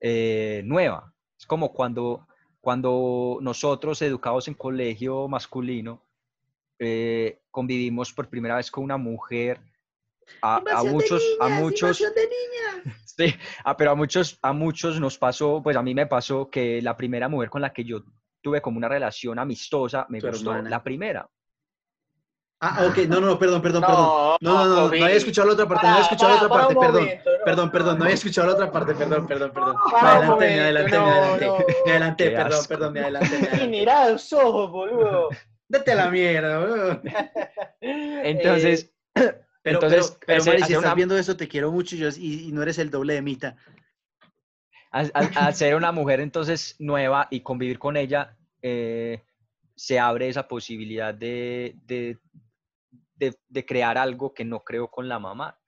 eh, 0.00 0.62
nueva. 0.64 1.14
Es 1.38 1.46
como 1.46 1.72
cuando, 1.72 2.26
cuando 2.60 3.38
nosotros, 3.40 4.02
educados 4.02 4.48
en 4.48 4.54
colegio 4.54 5.28
masculino, 5.28 6.04
eh, 6.78 7.40
convivimos 7.50 8.12
por 8.12 8.28
primera 8.28 8.56
vez 8.56 8.70
con 8.70 8.84
una 8.84 8.96
mujer. 8.96 9.60
A, 10.40 10.56
a 10.56 10.82
de 10.82 10.90
muchos, 10.90 11.22
a 11.40 11.48
muchos, 11.48 12.00
invasión 12.00 12.14
de 12.14 12.28
niñas. 12.28 13.02
sí, 13.16 13.34
ah, 13.64 13.76
pero 13.76 13.90
a 13.90 13.94
muchos, 13.94 14.38
a 14.42 14.52
muchos 14.52 15.00
nos 15.00 15.18
pasó, 15.18 15.62
pues 15.62 15.76
a 15.76 15.82
mí 15.82 15.94
me 15.94 16.06
pasó 16.06 16.48
que 16.48 16.80
la 16.80 16.96
primera 16.96 17.28
mujer 17.28 17.50
con 17.50 17.60
la 17.60 17.72
que 17.72 17.84
yo 17.84 18.04
tuve 18.40 18.60
como 18.60 18.78
una 18.78 18.88
relación 18.88 19.38
amistosa 19.38 20.06
me 20.08 20.20
Tu 20.20 20.28
gustó 20.28 20.50
hermana. 20.50 20.70
la 20.70 20.82
primera. 20.82 21.28
Ah, 22.64 22.86
ok, 22.88 22.96
no, 23.08 23.20
no, 23.20 23.36
perdón, 23.40 23.60
perdón, 23.60 23.80
No, 23.80 23.86
perdón. 23.88 24.06
No, 24.06 24.38
no, 24.40 24.64
no, 24.66 24.76
no, 24.76 24.84
había 24.84 25.10
escuchado 25.10 25.48
la 25.48 25.54
otra 25.54 25.66
parte, 25.66 25.84
no 25.84 25.92
había 25.94 26.02
Para, 26.04 26.14
escuchado 26.14 26.30
la 26.30 26.36
otra 26.36 26.48
parte, 26.48 26.74
perdón. 26.76 27.08
Perdón, 27.44 27.66
no, 27.66 27.72
perdón, 27.72 27.98
no 27.98 28.04
había 28.04 28.14
escuchado 28.14 28.46
la 28.46 28.52
otra 28.54 28.70
parte, 28.70 28.94
perdón, 28.94 29.26
perdón, 29.26 29.52
perdón. 29.52 29.76
Me 30.00 30.08
adelanté, 30.08 30.46
me 30.46 30.60
adelanté, 30.60 30.90
me 30.92 30.96
no, 30.98 31.06
adelanté. 31.10 31.46
no. 31.46 31.56
Me 31.84 31.90
adelanté, 31.90 32.30
perdón, 32.30 32.64
perdón, 32.68 32.92
me 32.92 33.00
adelanté, 33.00 33.66
mira 33.68 34.08
los 34.10 34.32
ojos, 34.32 34.70
boludo. 34.70 35.28
A 35.30 35.94
la 35.94 36.08
mierda, 36.10 36.58
bro. 36.60 37.02
Entonces, 37.80 38.92
Pero, 39.14 39.38
Entonces, 39.64 40.10
pero, 40.10 40.26
pero 40.26 40.38
ese- 40.38 40.50
Mari, 40.50 40.62
si 40.64 40.72
estás 40.72 40.84
una- 40.84 40.94
viendo 40.94 41.16
eso, 41.18 41.36
te 41.36 41.48
quiero 41.48 41.70
mucho 41.72 41.96
y, 41.96 41.98
yo- 41.98 42.08
y, 42.16 42.48
y 42.48 42.52
no 42.52 42.62
eres 42.62 42.78
el 42.78 42.90
doble 42.90 43.14
de 43.14 43.22
Mita. 43.22 43.56
al, 44.92 45.10
al- 45.14 45.30
al 45.34 45.54
ser 45.54 45.74
una 45.74 45.90
mujer 45.92 46.20
entonces 46.20 46.76
nueva 46.78 47.26
y 47.30 47.40
convivir 47.40 47.78
con 47.78 47.96
ella, 47.96 48.36
eh, 48.60 49.20
se 49.74 49.98
abre 49.98 50.28
esa 50.28 50.46
posibilidad 50.48 51.14
de, 51.14 51.74
de, 51.86 52.18
de- 53.14 53.36
de 53.48 53.64
crear 53.66 53.98
algo 53.98 54.32
que 54.34 54.44
no 54.44 54.60
creo 54.64 54.88
con 54.90 55.08
la 55.08 55.18
mamá. 55.18 55.58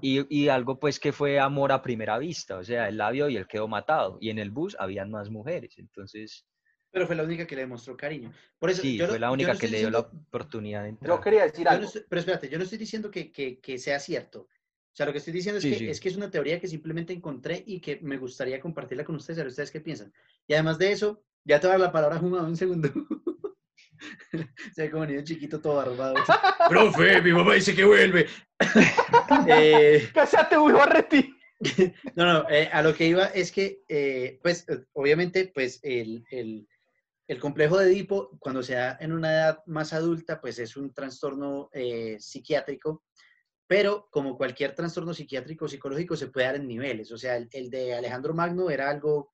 Y, 0.00 0.26
y 0.34 0.48
algo 0.48 0.78
pues 0.80 0.98
que 0.98 1.12
fue 1.12 1.38
amor 1.38 1.70
a 1.70 1.80
primera 1.82 2.18
vista, 2.18 2.56
o 2.58 2.64
sea, 2.64 2.88
él 2.88 2.96
la 2.96 3.10
vio 3.12 3.28
y 3.28 3.36
él 3.36 3.46
quedó 3.46 3.68
matado. 3.68 4.18
Y 4.20 4.30
en 4.30 4.38
el 4.40 4.50
bus 4.50 4.76
habían 4.80 5.10
más 5.10 5.30
mujeres, 5.30 5.78
entonces 5.78 6.46
Pero 6.90 7.06
fue 7.06 7.14
la 7.16 7.22
única 7.24 7.46
que 7.46 7.54
le 7.54 7.62
demostró 7.62 7.96
cariño. 7.96 8.32
Por 8.58 8.70
eso, 8.70 8.82
sí, 8.82 8.96
yo 8.96 9.04
no- 9.04 9.10
fue 9.10 9.18
la 9.20 9.26
yo 9.26 9.28
no 9.28 9.32
única 9.34 9.56
que 9.56 9.68
le 9.68 9.78
dio 9.78 9.90
la 9.90 10.00
oportunidad 10.00 10.82
de 10.82 10.88
Yo 10.88 10.94
entrar. 10.94 11.20
quería 11.20 11.42
decir 11.44 11.58
yo 11.58 11.64
no 11.64 11.70
algo. 11.70 11.86
estoy- 11.86 12.04
pero 12.08 12.20
espérate, 12.20 12.48
yo 12.48 12.58
no 12.58 12.64
estoy 12.64 12.78
diciendo 12.78 13.10
que, 13.10 13.30
que- 13.30 13.60
que 13.60 13.78
sea 13.78 14.00
cierto. 14.00 14.40
O 14.40 14.96
sea, 14.96 15.06
lo 15.06 15.12
que 15.12 15.18
estoy 15.18 15.32
diciendo 15.32 15.58
es, 15.58 15.62
Sí, 15.62 15.70
que, 15.70 15.78
sí. 15.78 15.88
es 15.88 16.00
que 16.00 16.08
es 16.08 16.16
una 16.16 16.30
teoría 16.30 16.60
que 16.60 16.68
simplemente 16.68 17.12
encontré 17.12 17.62
y 17.66 17.80
que 17.80 17.98
me 18.02 18.16
gustaría 18.16 18.60
compartirla 18.60 19.04
con 19.04 19.16
ustedes, 19.16 19.38
a 19.38 19.42
ver 19.42 19.48
ustedes 19.50 19.70
qué 19.72 19.80
piensan. 19.80 20.12
Y 20.46 20.54
además 20.54 20.78
de 20.78 20.92
eso, 20.92 21.22
ya 21.44 21.58
te 21.60 21.66
voy 21.66 21.74
a 21.74 21.78
dar 21.78 21.86
la 21.88 21.92
palabra, 21.92 22.18
Juma, 22.18 22.42
un 22.42 22.56
segundo. 22.56 22.88
Se 24.74 24.82
ve 24.82 24.90
como 24.90 25.06
niño 25.06 25.22
chiquito 25.24 25.60
todo 25.60 25.76
barbado. 25.76 26.14
Profe, 26.68 27.22
mi 27.22 27.32
mamá 27.32 27.54
dice 27.54 27.74
que 27.74 27.84
vuelve. 27.84 28.26
Eh, 29.48 30.08
Cásate, 30.14 30.56
Will 30.58 30.74
Barretti. 30.74 31.34
no, 32.14 32.24
no, 32.24 32.48
eh, 32.50 32.68
a 32.72 32.82
lo 32.82 32.94
que 32.94 33.06
iba 33.06 33.26
es 33.26 33.50
que, 33.52 33.82
eh, 33.88 34.38
pues, 34.42 34.68
eh, 34.68 34.84
obviamente, 34.92 35.50
pues, 35.54 35.80
el, 35.82 36.24
el- 36.30 36.66
el 37.26 37.38
complejo 37.40 37.78
de 37.78 37.86
Edipo, 37.90 38.36
cuando 38.38 38.62
se 38.62 38.74
da 38.74 38.98
en 39.00 39.10
una 39.12 39.32
edad 39.32 39.62
más 39.66 39.94
adulta, 39.94 40.42
pues 40.42 40.58
es 40.58 40.76
un 40.76 40.92
trastorno 40.92 41.70
eh, 41.72 42.16
psiquiátrico, 42.20 43.02
pero 43.66 44.08
como 44.10 44.36
cualquier 44.36 44.74
trastorno 44.74 45.14
psiquiátrico 45.14 45.64
o 45.64 45.68
psicológico, 45.68 46.16
se 46.16 46.26
puede 46.28 46.46
dar 46.48 46.56
en 46.56 46.68
niveles. 46.68 47.10
O 47.12 47.16
sea, 47.16 47.36
el, 47.38 47.48
el 47.52 47.70
de 47.70 47.94
Alejandro 47.94 48.34
Magno 48.34 48.68
era 48.68 48.90
algo 48.90 49.30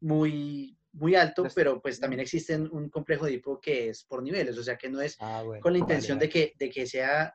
muy, 0.00 0.78
muy 0.92 1.14
alto, 1.14 1.46
pero 1.54 1.80
pues 1.80 2.00
también 2.00 2.20
existe 2.20 2.56
un 2.56 2.88
complejo 2.90 3.24
de 3.26 3.32
Edipo 3.32 3.60
que 3.60 3.90
es 3.90 4.04
por 4.04 4.22
niveles, 4.22 4.58
o 4.58 4.62
sea, 4.62 4.76
que 4.76 4.88
no 4.88 5.00
es 5.00 5.16
Ah, 5.20 5.42
bueno, 5.42 5.62
con 5.62 5.72
la 5.72 5.78
intención 5.78 6.18
vale. 6.18 6.26
de, 6.26 6.32
que, 6.32 6.52
de 6.58 6.70
que 6.70 6.86
sea 6.86 7.34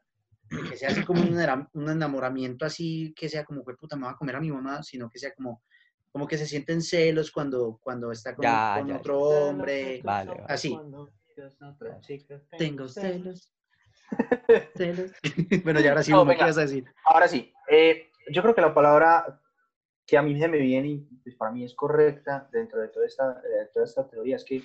de 0.50 0.64
que 0.70 0.78
sea 0.78 0.90
así 0.90 1.04
como 1.04 1.22
un, 1.22 1.90
enamoramiento 1.90 2.66
así, 2.66 3.14
que 3.16 3.30
sea 3.30 3.44
como, 3.44 3.64
"Jue 3.64 3.76
puta, 3.76 3.96
me 3.96 4.06
va 4.06 4.12
a 4.12 4.16
comer 4.16 4.36
a 4.36 4.40
mi 4.40 4.52
mamá, 4.52 4.84
sino 4.84 5.10
que 5.10 5.18
sea 5.20 5.34
como, 5.34 5.64
como 6.12 6.28
que 6.28 6.38
se 6.38 6.46
sienten 6.46 6.82
celos 6.82 7.32
cuando, 7.32 7.80
cuando 7.82 8.12
está 8.12 8.36
con, 8.36 8.44
Ya, 8.44 8.76
con 8.78 8.88
ya, 8.90 8.98
otro 8.98 9.20
hombre. 9.20 10.02
Vale, 10.04 10.32
vale. 10.32 10.44
Así. 10.48 10.70
Tengo 10.70 11.10
Tengo 12.58 12.88
celos. 12.88 13.52
celos. 14.76 15.14
bueno, 15.64 15.80
y 15.80 15.88
ahora 15.88 16.04
sí, 16.04 16.12
No, 16.12 16.24
¿me 16.24 16.34
venga. 16.34 16.46
quieres 16.46 16.56
decir? 16.56 16.86
Ahora 17.06 17.28
sí, 17.28 17.52
eh, 17.70 18.12
yo 18.32 18.42
creo 18.42 18.56
que 18.56 18.62
la 18.62 18.74
palabra 18.74 19.42
que 20.06 20.18
a 20.18 20.22
mí 20.22 20.36
me 20.36 20.58
viene 20.60 20.88
y 20.90 20.98
pues, 21.24 21.36
para 21.36 21.52
mí 21.52 21.64
es 21.64 21.74
correcta 21.74 22.48
dentro 22.52 22.80
de 22.80 22.90
toda, 22.90 23.06
esta, 23.06 23.34
de 23.42 23.66
toda 23.74 23.86
esta 23.86 24.08
teoría 24.08 24.36
es 24.36 24.44
que 24.46 24.62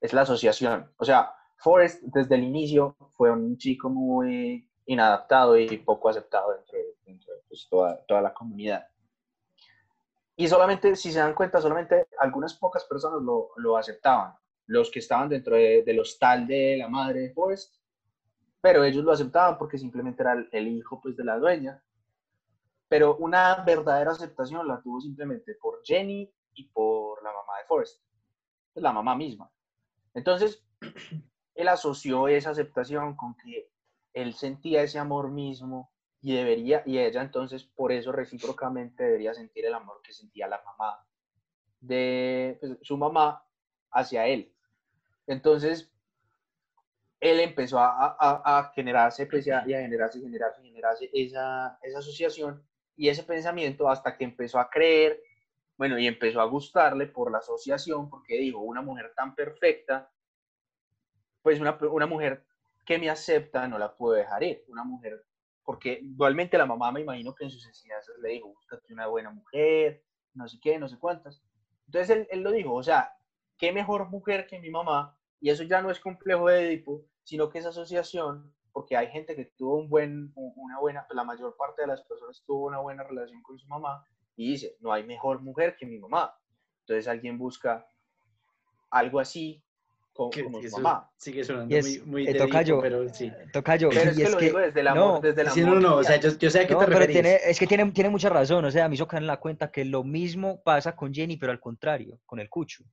es 0.00 0.12
la 0.12 0.22
asociación. 0.22 0.90
O 0.98 1.04
sea, 1.04 1.34
Forrest 1.56 2.02
desde 2.02 2.34
el 2.34 2.44
inicio 2.44 2.96
fue 3.12 3.30
un 3.30 3.56
chico 3.56 3.88
muy 3.88 4.68
inadaptado 4.86 5.56
y 5.56 5.78
poco 5.78 6.08
aceptado 6.08 6.52
dentro 7.04 7.32
de, 7.34 7.40
pues, 7.48 7.66
toda, 7.70 8.04
toda 8.06 8.20
la 8.20 8.34
comunidad. 8.34 8.86
Y 10.36 10.48
solamente, 10.48 10.96
si 10.96 11.12
se 11.12 11.18
dan 11.20 11.34
cuenta, 11.34 11.60
solamente 11.60 12.06
algunas 12.18 12.54
pocas 12.54 12.84
personas 12.84 13.22
lo, 13.22 13.50
lo 13.56 13.76
aceptaban. 13.76 14.34
Los 14.66 14.90
que 14.90 14.98
estaban 14.98 15.28
dentro 15.28 15.54
de- 15.56 15.82
del 15.84 16.00
hostal 16.00 16.46
de 16.46 16.76
la 16.78 16.88
madre 16.88 17.20
de 17.20 17.32
Forrest, 17.32 17.76
pero 18.60 18.82
ellos 18.84 19.04
lo 19.04 19.12
aceptaban 19.12 19.58
porque 19.58 19.78
simplemente 19.78 20.22
era 20.22 20.32
el, 20.32 20.48
el 20.52 20.68
hijo 20.68 21.00
pues, 21.00 21.16
de 21.16 21.24
la 21.24 21.38
dueña. 21.38 21.82
Pero 22.92 23.16
una 23.16 23.54
verdadera 23.64 24.10
aceptación 24.10 24.68
la 24.68 24.82
tuvo 24.82 25.00
simplemente 25.00 25.54
por 25.54 25.80
Jenny 25.82 26.30
y 26.52 26.68
por 26.68 27.22
la 27.24 27.30
mamá 27.32 27.56
de 27.58 27.64
Forrest, 27.64 28.02
pues, 28.74 28.82
la 28.82 28.92
mamá 28.92 29.16
misma. 29.16 29.50
Entonces, 30.12 30.62
él 31.54 31.68
asoció 31.68 32.28
esa 32.28 32.50
aceptación 32.50 33.16
con 33.16 33.34
que 33.38 33.70
él 34.12 34.34
sentía 34.34 34.82
ese 34.82 34.98
amor 34.98 35.30
mismo 35.30 35.90
y 36.20 36.34
debería, 36.34 36.82
y 36.84 36.98
ella 36.98 37.22
entonces 37.22 37.64
por 37.64 37.92
eso 37.92 38.12
recíprocamente 38.12 39.04
debería 39.04 39.32
sentir 39.32 39.64
el 39.64 39.72
amor 39.72 40.02
que 40.02 40.12
sentía 40.12 40.46
la 40.46 40.60
mamá 40.62 41.02
de 41.80 42.58
pues, 42.60 42.76
su 42.82 42.98
mamá 42.98 43.42
hacia 43.90 44.26
él. 44.26 44.54
Entonces, 45.26 45.90
él 47.20 47.40
empezó 47.40 47.78
a, 47.78 48.16
a- 48.20 48.58
a 48.58 48.72
generarse, 48.74 49.24
pues, 49.24 49.46
y 49.46 49.50
a, 49.50 49.62
generarse, 49.62 50.20
generarse, 50.20 50.60
generarse 50.62 51.08
esa, 51.14 51.78
esa 51.82 51.98
asociación 52.00 52.62
y 52.96 53.08
ese 53.08 53.22
pensamiento 53.22 53.88
hasta 53.88 54.16
que 54.16 54.24
empezó 54.24 54.58
a 54.58 54.68
creer, 54.70 55.20
bueno, 55.76 55.98
y 55.98 56.06
empezó 56.06 56.40
a 56.40 56.44
gustarle 56.44 57.06
por 57.06 57.30
la 57.30 57.38
asociación, 57.38 58.08
porque 58.08 58.38
dijo, 58.38 58.60
una 58.60 58.82
mujer 58.82 59.12
tan 59.16 59.34
perfecta, 59.34 60.10
pues 61.42 61.60
una, 61.60 61.78
una 61.90 62.06
mujer 62.06 62.46
que 62.84 62.98
me 62.98 63.10
acepta 63.10 63.66
no 63.66 63.78
la 63.78 63.94
puedo 63.96 64.14
dejar 64.14 64.42
ir, 64.42 64.64
una 64.68 64.84
mujer, 64.84 65.24
porque 65.64 66.00
igualmente 66.02 66.58
la 66.58 66.66
mamá 66.66 66.92
me 66.92 67.00
imagino 67.00 67.34
que 67.34 67.44
en 67.44 67.50
sus 67.50 67.66
enseñanzas 67.66 68.14
le 68.20 68.30
dijo, 68.30 68.48
búscate 68.48 68.92
una 68.92 69.06
buena 69.06 69.30
mujer, 69.30 70.04
no 70.34 70.46
sé 70.48 70.58
qué, 70.60 70.78
no 70.78 70.88
sé 70.88 70.98
cuántas. 70.98 71.42
Entonces 71.86 72.10
él, 72.16 72.28
él 72.30 72.40
lo 72.40 72.52
dijo, 72.52 72.74
o 72.74 72.82
sea, 72.82 73.16
qué 73.56 73.72
mejor 73.72 74.08
mujer 74.08 74.46
que 74.46 74.58
mi 74.58 74.70
mamá, 74.70 75.18
y 75.40 75.50
eso 75.50 75.62
ya 75.64 75.82
no 75.82 75.90
es 75.90 75.98
complejo 75.98 76.48
de 76.48 76.66
Edipo, 76.66 77.04
sino 77.24 77.48
que 77.48 77.58
es 77.58 77.66
asociación, 77.66 78.52
porque 78.72 78.96
hay 78.96 79.08
gente 79.08 79.36
que 79.36 79.44
tuvo 79.56 79.76
un 79.76 79.88
buen, 79.88 80.32
una 80.34 80.78
buena, 80.80 81.06
la 81.10 81.24
mayor 81.24 81.54
parte 81.56 81.82
de 81.82 81.88
las 81.88 82.02
personas 82.02 82.42
tuvo 82.46 82.66
una 82.66 82.78
buena 82.78 83.02
relación 83.04 83.42
con 83.42 83.58
su 83.58 83.66
mamá, 83.68 84.04
y 84.34 84.52
dice, 84.52 84.76
no 84.80 84.92
hay 84.92 85.04
mejor 85.04 85.42
mujer 85.42 85.76
que 85.78 85.84
mi 85.86 85.98
mamá. 85.98 86.34
Entonces 86.80 87.06
alguien 87.06 87.36
busca 87.38 87.86
algo 88.90 89.20
así 89.20 89.62
como 90.14 90.60
su 90.60 90.66
eso 90.66 90.78
mamá. 90.78 91.10
Sigue 91.16 91.44
sonando 91.44 91.74
es- 91.76 92.00
muy, 92.04 92.24
muy 92.24 92.28
eh, 92.28 92.34
tocayo. 92.34 92.74
Edipo, 92.74 92.80
pero 92.82 93.08
sí. 93.08 93.32
Tocayo, 93.52 93.88
Pero 93.90 94.10
es 94.10 94.16
que 94.16 94.22
es 94.24 94.30
lo 94.30 94.38
que- 94.38 94.44
digo 94.46 94.58
desde 94.58 94.80
el 94.80 94.88
amor, 94.88 95.14
no, 95.14 95.20
desde 95.20 95.42
el 95.42 95.50
Sí, 95.50 95.60
amor. 95.62 95.74
no, 95.74 95.80
no, 95.90 95.96
o 95.96 96.04
sea, 96.04 96.16
yo, 96.16 96.30
yo 96.38 96.50
sé 96.50 96.60
a 96.60 96.66
qué 96.66 96.72
No, 96.74 96.80
te 96.80 96.86
pero 96.86 96.98
referís. 97.00 97.14
tiene, 97.22 97.38
es 97.44 97.58
que 97.58 97.66
tiene, 97.66 97.90
tiene 97.92 98.10
mucha 98.10 98.28
razón, 98.28 98.64
o 98.64 98.70
sea, 98.70 98.88
me 98.88 98.94
hizo 98.94 99.06
caer 99.08 99.22
en 99.22 99.26
la 99.26 99.38
cuenta 99.40 99.70
que 99.70 99.84
lo 99.84 100.02
mismo 100.04 100.62
pasa 100.62 100.96
con 100.96 101.12
Jenny, 101.14 101.36
pero 101.36 101.52
al 101.52 101.60
contrario, 101.60 102.18
con 102.26 102.40
el 102.40 102.48
Cucho. 102.50 102.84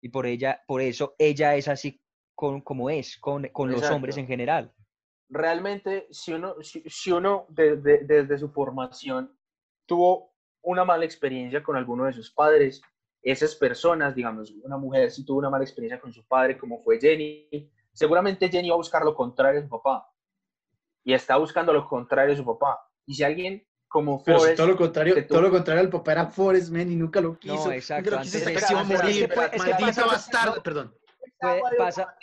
Y 0.00 0.08
por 0.08 0.26
ella, 0.26 0.62
por 0.66 0.80
eso 0.80 1.14
ella 1.18 1.54
es 1.56 1.68
así 1.68 2.00
con, 2.34 2.62
como 2.62 2.90
es, 2.90 3.18
con, 3.18 3.46
con 3.48 3.70
los 3.70 3.82
hombres 3.90 4.16
en 4.16 4.26
general. 4.26 4.72
Realmente, 5.30 6.06
si 6.10 6.32
uno, 6.32 6.56
si, 6.62 6.82
si 6.86 7.12
uno 7.12 7.46
desde, 7.48 8.04
desde 8.04 8.38
su 8.38 8.50
formación 8.50 9.34
tuvo 9.86 10.34
una 10.62 10.84
mala 10.84 11.04
experiencia 11.04 11.62
con 11.62 11.76
alguno 11.76 12.04
de 12.04 12.12
sus 12.12 12.30
padres, 12.30 12.82
esas 13.22 13.54
personas, 13.54 14.14
digamos, 14.14 14.50
una 14.62 14.76
mujer 14.76 15.10
si 15.10 15.24
tuvo 15.24 15.38
una 15.38 15.50
mala 15.50 15.64
experiencia 15.64 16.00
con 16.00 16.12
su 16.12 16.26
padre, 16.26 16.58
como 16.58 16.82
fue 16.82 16.98
Jenny, 17.00 17.70
seguramente 17.92 18.48
Jenny 18.48 18.68
va 18.68 18.74
a 18.74 18.78
buscar 18.78 19.02
lo 19.04 19.14
contrario 19.14 19.60
de 19.60 19.66
su 19.66 19.70
papá. 19.70 20.06
Y 21.04 21.14
está 21.14 21.36
buscando 21.36 21.72
lo 21.72 21.88
contrario 21.88 22.32
de 22.32 22.36
su 22.36 22.44
papá. 22.44 22.78
Y 23.06 23.14
si 23.14 23.24
alguien 23.24 23.66
como 23.88 24.22
Pero 24.22 24.38
si 24.38 24.42
Forrest, 24.42 24.56
todo 24.58 24.66
lo 24.68 24.76
contrario, 24.76 25.26
todo 25.26 25.40
lo 25.40 25.50
contrario, 25.50 25.82
el 25.82 25.90
papá 25.90 26.12
era 26.12 26.26
Forrest, 26.26 26.70
man, 26.70 26.90
y 26.90 26.96
nunca 26.96 27.20
lo 27.20 27.38
quiso. 27.38 27.66
No, 27.66 27.72
exacto, 27.72 28.10
Nunca 28.10 28.16
lo 28.18 28.22
quiso 28.22 28.38
antes 28.46 28.64
se 28.64 28.72
iba 28.72 28.80
a 28.80 28.84
morir. 28.84 29.28
pasa- 29.34 30.06
bastardo. 30.06 30.62
Perdón. 30.62 30.94
Pasa- 31.78 32.14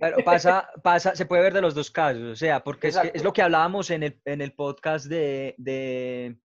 Claro, 0.00 0.24
pasa, 0.24 0.68
pasa, 0.82 1.14
se 1.14 1.26
puede 1.26 1.42
ver 1.42 1.52
de 1.54 1.60
los 1.60 1.74
dos 1.74 1.90
casos, 1.90 2.22
o 2.22 2.34
sea, 2.34 2.64
porque 2.64 2.88
es, 2.88 2.98
que- 2.98 3.12
es 3.14 3.22
lo 3.22 3.32
que 3.32 3.42
hablábamos 3.42 3.90
en 3.90 4.02
el, 4.02 4.20
en 4.24 4.40
el 4.40 4.52
podcast 4.52 5.06
de, 5.06 5.54
de 5.58 6.40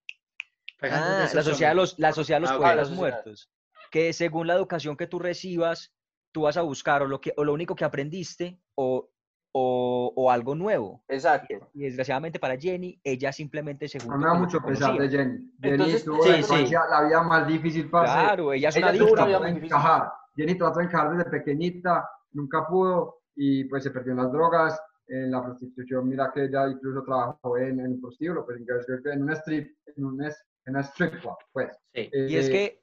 ah, 0.82 1.26
la 1.32 1.42
sociedad 1.42 1.70
de 1.70 1.74
los, 1.76 1.98
la 1.98 2.12
sociedad 2.12 2.36
de 2.38 2.42
los 2.42 2.50
Ah, 2.50 2.56
ok. 2.56 2.60
poetas 2.60 2.76
La 2.76 2.84
sociedad. 2.84 3.00
muertos, 3.00 3.50
que 3.90 4.12
según 4.12 4.46
la 4.46 4.54
educación 4.54 4.96
que 4.96 5.06
tú 5.06 5.18
recibas, 5.18 5.94
tú 6.32 6.42
vas 6.42 6.56
a 6.56 6.62
buscar 6.62 7.02
o 7.02 7.06
lo, 7.06 7.20
que, 7.20 7.32
o 7.36 7.44
lo 7.44 7.52
único 7.54 7.74
que 7.74 7.84
aprendiste 7.86 8.60
o, 8.74 9.08
o, 9.52 10.12
o 10.14 10.30
algo 10.30 10.54
nuevo. 10.54 11.02
Exacto. 11.08 11.70
Y 11.72 11.84
desgraciadamente 11.84 12.38
para 12.38 12.58
Jenny, 12.58 13.00
ella 13.02 13.32
simplemente 13.32 13.88
se 13.88 13.98
juntó 14.00 14.16
mí 14.18 14.22
me 14.24 14.28
da 14.30 14.34
mucho 14.34 14.60
pesar 14.60 14.98
de. 14.98 15.08
Jenny. 15.08 15.38
Jenny 15.62 15.72
Entonces, 15.72 16.04
tuvo 16.04 16.22
sí, 16.22 16.30
la, 16.30 16.42
sí. 16.42 16.70
la 16.90 17.04
vida 17.06 17.22
más 17.22 17.46
difícil 17.46 17.88
para 17.88 18.04
Claro, 18.12 18.52
ella 18.52 18.68
es 18.68 18.76
una 18.76 18.90
Ella 18.90 19.04
una 19.38 19.46
adicta. 19.48 20.12
Jenny 20.36 20.54
trató 20.58 20.78
de 20.80 20.84
encajar 20.84 21.16
desde 21.16 21.30
pequeñita, 21.30 22.06
nunca 22.32 22.66
pudo 22.66 23.22
y 23.36 23.64
pues 23.64 23.84
se 23.84 23.90
perdió 23.90 24.12
en 24.12 24.18
las 24.18 24.32
drogas, 24.32 24.80
en 25.08 25.30
la 25.30 25.42
prostitución. 25.44 26.08
Mira 26.08 26.30
que 26.34 26.44
ella 26.46 26.68
incluso 26.68 27.02
trabajó 27.04 27.58
en, 27.58 27.78
en 27.80 27.92
un 27.92 28.00
prostíbulo, 28.00 28.44
pues 28.44 28.58
en, 28.58 29.12
en 29.12 29.22
un 29.22 29.30
strip, 29.32 29.76
en 29.94 30.04
un 30.04 30.24
es- 30.24 30.42
en 30.64 30.74
una 30.74 30.80
strip 30.82 31.20
club, 31.20 31.34
pues. 31.52 31.70
Sí. 31.94 32.10
Y 32.12 32.36
es 32.36 32.48
Eh, 32.48 32.50
que, 32.50 32.80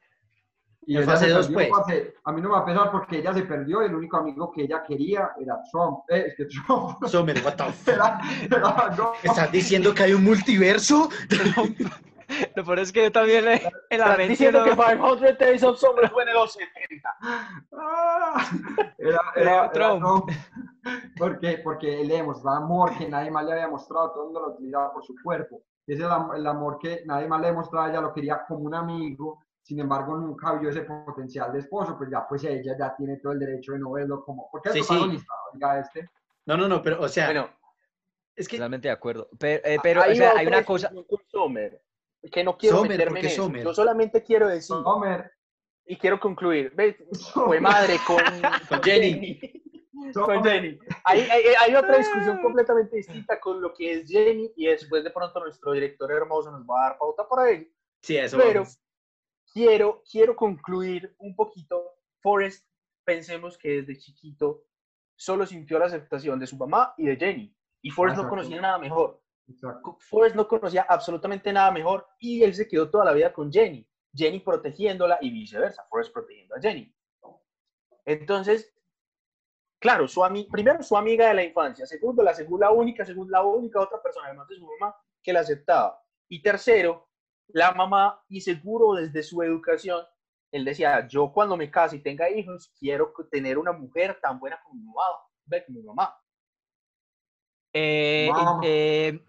y 0.86 0.98
en 0.98 1.04
fase 1.06 1.26
se 1.26 1.32
dos, 1.32 1.48
perdió, 1.48 1.58
pues. 1.58 1.70
parce. 1.86 2.14
A 2.26 2.32
mí 2.32 2.42
no 2.42 2.50
me 2.50 2.56
va 2.56 2.60
a 2.62 2.66
pesar 2.66 2.92
porque 2.92 3.20
ella 3.20 3.34
se 3.34 3.44
perdió 3.44 3.82
y 3.84 3.88
el 3.88 3.96
único 3.96 4.18
amigo 4.18 4.52
que 4.52 4.64
ella 4.64 4.84
quería 4.88 5.32
era 5.40 5.58
Trump. 5.72 6.00
Eh, 6.10 6.26
es 6.28 6.36
que 6.36 6.46
Trump 6.46 7.04
Sommer, 7.08 7.42
what 7.44 7.56
the 7.56 7.72
fuck? 7.72 7.88
era, 7.96 8.20
era 8.46 8.70
algo- 8.70 9.14
¿Estás 9.24 9.52
diciendo 9.52 9.94
que 9.94 10.04
hay 10.04 10.14
un 10.14 10.24
multiverso? 10.24 11.10
lo 12.56 12.64
peor 12.64 12.80
es 12.80 12.92
que 12.92 13.04
yo 13.04 13.12
también 13.12 13.46
le- 13.46 13.62
en 13.90 14.00
la 14.00 14.08
mente 14.10 14.28
diciendo 14.30 14.60
no- 14.60 14.66
que 14.66 14.72
500 14.72 15.38
Days 15.40 15.64
of 15.64 15.78
Summer 15.80 16.10
fue 16.10 16.24
en 16.24 16.34
los 16.34 16.54
70. 16.54 17.16
Ah, 17.74 18.50
Era, 18.98 19.10
Era 19.10 19.22
era, 19.36 19.52
era 19.66 19.72
Trump. 19.72 20.02
Trump. 20.02 20.30
¿Por 21.18 21.40
qué? 21.40 21.60
Porque 21.64 22.02
él 22.02 22.08
le 22.08 22.16
demostraba 22.16 22.58
amor 22.58 22.98
que 22.98 23.08
nadie 23.08 23.32
más 23.32 23.46
le 23.46 23.54
había 23.54 23.68
mostrado, 23.68 24.12
todo 24.12 24.22
el 24.24 24.26
mundo 24.28 24.42
lo 24.42 24.54
utilizaba 24.54 24.94
por 24.94 25.06
su 25.06 25.16
cuerpo. 25.24 25.62
Y 25.86 25.94
ese 25.94 26.02
es 26.04 26.08
el, 26.08 26.12
am- 26.14 26.34
el 26.36 26.46
amor 26.48 26.78
que 26.80 27.04
nadie 27.06 27.28
más 27.28 27.42
le 27.42 27.48
demostraba, 27.48 27.90
ella 27.90 28.02
lo 28.02 28.14
quería 28.14 28.44
como 28.48 28.62
un 28.62 28.76
amigo, 28.76 29.40
sin 29.62 29.80
embargo 29.80 30.18
nunca 30.18 30.54
vio 30.54 30.70
ese 30.70 30.82
potencial 30.82 31.52
de 31.54 31.60
esposo, 31.60 31.98
pues 31.98 32.10
ya 32.10 32.26
pues 32.28 32.44
ella 32.44 32.76
ya 32.78 32.96
tiene 32.96 33.18
todo 33.18 33.34
el 33.34 33.40
derecho 33.40 33.74
de 33.74 33.80
no 33.80 33.92
verlo 33.92 34.24
como, 34.24 34.50
porque 34.52 34.70
es 34.70 34.76
Sí, 34.76 34.84
sí. 34.84 35.24
oiga 35.54 35.80
este. 35.80 36.10
No, 36.46 36.58
no, 36.58 36.68
no, 36.68 36.82
pero, 36.82 37.02
o 37.02 37.08
sea, 37.08 37.26
Bueno, 37.28 37.50
es 38.36 38.48
que 38.48 38.58
Totalmente 38.58 38.88
de 38.90 38.94
acuerdo. 38.94 39.30
Pero, 39.40 39.62
eh, 39.66 39.78
pero 39.82 40.02
o 40.02 40.16
sea, 40.16 40.34
hay 40.36 40.48
una 40.48 40.64
cosa. 40.66 40.90
discusión 40.90 41.70
Sommer, 42.24 42.32
que 42.32 42.44
no 42.44 42.58
quiero 42.58 42.78
Sommer, 42.78 42.92
meterme 42.92 43.20
¿por 43.20 43.26
en 43.26 43.26
eso. 43.32 43.44
Sommer? 43.44 43.64
Yo 43.64 43.74
solamente 43.74 44.24
quiero 44.24 44.48
decir, 44.48 44.76
Homer, 44.84 45.32
y 45.86 45.98
quiero 45.98 46.20
concluir, 46.20 46.74
fue 47.34 47.60
madre 47.60 47.98
con, 48.08 48.18
Con 48.70 48.82
Jenny. 48.84 49.40
con 50.14 50.14
Sommer, 50.14 50.44
Jenny. 50.44 50.80
Hay, 51.04 51.22
hay, 51.22 51.44
hay 51.60 51.76
otra 51.76 51.98
discusión 51.98 52.42
completamente 52.42 52.96
distinta 52.96 53.40
con 53.40 53.62
lo 53.62 53.74
que 53.74 53.92
es 53.94 54.08
Jenny 54.10 54.52
y 54.56 54.68
después 54.68 55.04
de 55.04 55.12
pronto 55.12 55.40
nuestro 55.42 55.74
director 55.74 56.12
hermoso 56.12 56.52
nos 56.52 56.62
va 56.64 56.80
a 56.86 56.90
dar 56.90 56.98
pauta 56.98 57.28
por 57.28 57.40
ahí. 57.42 57.70
sí, 58.02 58.18
eso 58.18 58.38
Pero 58.38 58.62
vamos. 58.62 58.80
quiero, 59.54 60.02
quiero 60.10 60.36
concluir 60.36 61.14
un 61.20 61.36
poquito. 61.36 61.84
Forrest, 62.22 62.66
pensemos 63.06 63.58
que 63.58 63.82
desde 63.82 63.98
chiquito 64.00 64.64
solo 65.16 65.46
sintió 65.46 65.78
la 65.78 65.88
aceptación 65.88 66.40
de 66.40 66.48
su 66.48 66.56
mamá 66.58 66.94
y 66.98 67.06
de 67.06 67.18
Jenny. 67.18 67.56
Y 67.82 67.90
Forrest 67.92 68.16
no 68.16 68.22
Exacto. 68.24 68.38
conocía 68.38 68.62
nada 68.62 68.78
mejor. 68.78 69.22
Exacto. 69.48 69.98
Forrest 70.00 70.36
no 70.36 70.48
conocía 70.48 70.86
absolutamente 70.88 71.52
nada 71.52 71.72
mejor 71.72 72.08
y 72.20 72.44
él 72.44 72.54
se 72.54 72.68
quedó 72.68 72.90
toda 72.90 73.06
la 73.06 73.14
vida 73.14 73.34
con 73.34 73.52
Jenny. 73.52 73.88
Jenny 74.16 74.40
protegiéndola 74.40 75.18
y 75.22 75.32
viceversa. 75.32 75.86
Forrest 75.90 76.14
protegiendo 76.14 76.56
a 76.56 76.62
Jenny. 76.62 76.94
Entonces, 78.06 78.74
claro, 79.80 80.08
su 80.08 80.22
primero 80.52 80.84
su 80.84 80.96
amiga 80.96 81.28
de 81.28 81.34
la 81.34 81.44
infancia. 81.44 81.86
Segundo, 81.86 82.24
la, 82.24 82.34
segunda, 82.34 82.72
única, 82.72 83.06
segunda, 83.06 83.40
la 83.40 83.46
única 83.46 83.80
otra 83.80 84.02
persona, 84.02 84.28
además 84.28 84.48
de 84.48 84.56
su 84.58 84.66
mamá, 84.66 84.96
que 85.22 85.34
la 85.34 85.42
aceptaba. 85.42 86.02
Y 86.30 86.42
tercero, 86.42 87.10
la 87.48 87.74
mamá, 87.74 88.24
y 88.30 88.42
seguro 88.42 88.94
desde 88.94 89.24
su 89.24 89.42
educación, 89.42 90.06
él 90.52 90.66
decía, 90.66 91.08
yo 91.08 91.32
cuando 91.34 91.58
me 91.58 91.72
case 91.72 91.96
y 91.98 92.02
tenga 92.02 92.30
hijos, 92.30 92.72
quiero 92.78 93.14
tener 93.32 93.58
una 93.58 93.72
mujer 93.72 94.20
tan 94.22 94.40
buena 94.40 94.62
como 94.62 94.76
mi 94.76 94.86
mamá, 94.86 95.02
ve, 95.46 95.66
como 95.66 95.80
mi 95.80 95.86
mamá. 95.86 96.16
Eh, 97.74 98.30
eh, 98.62 99.20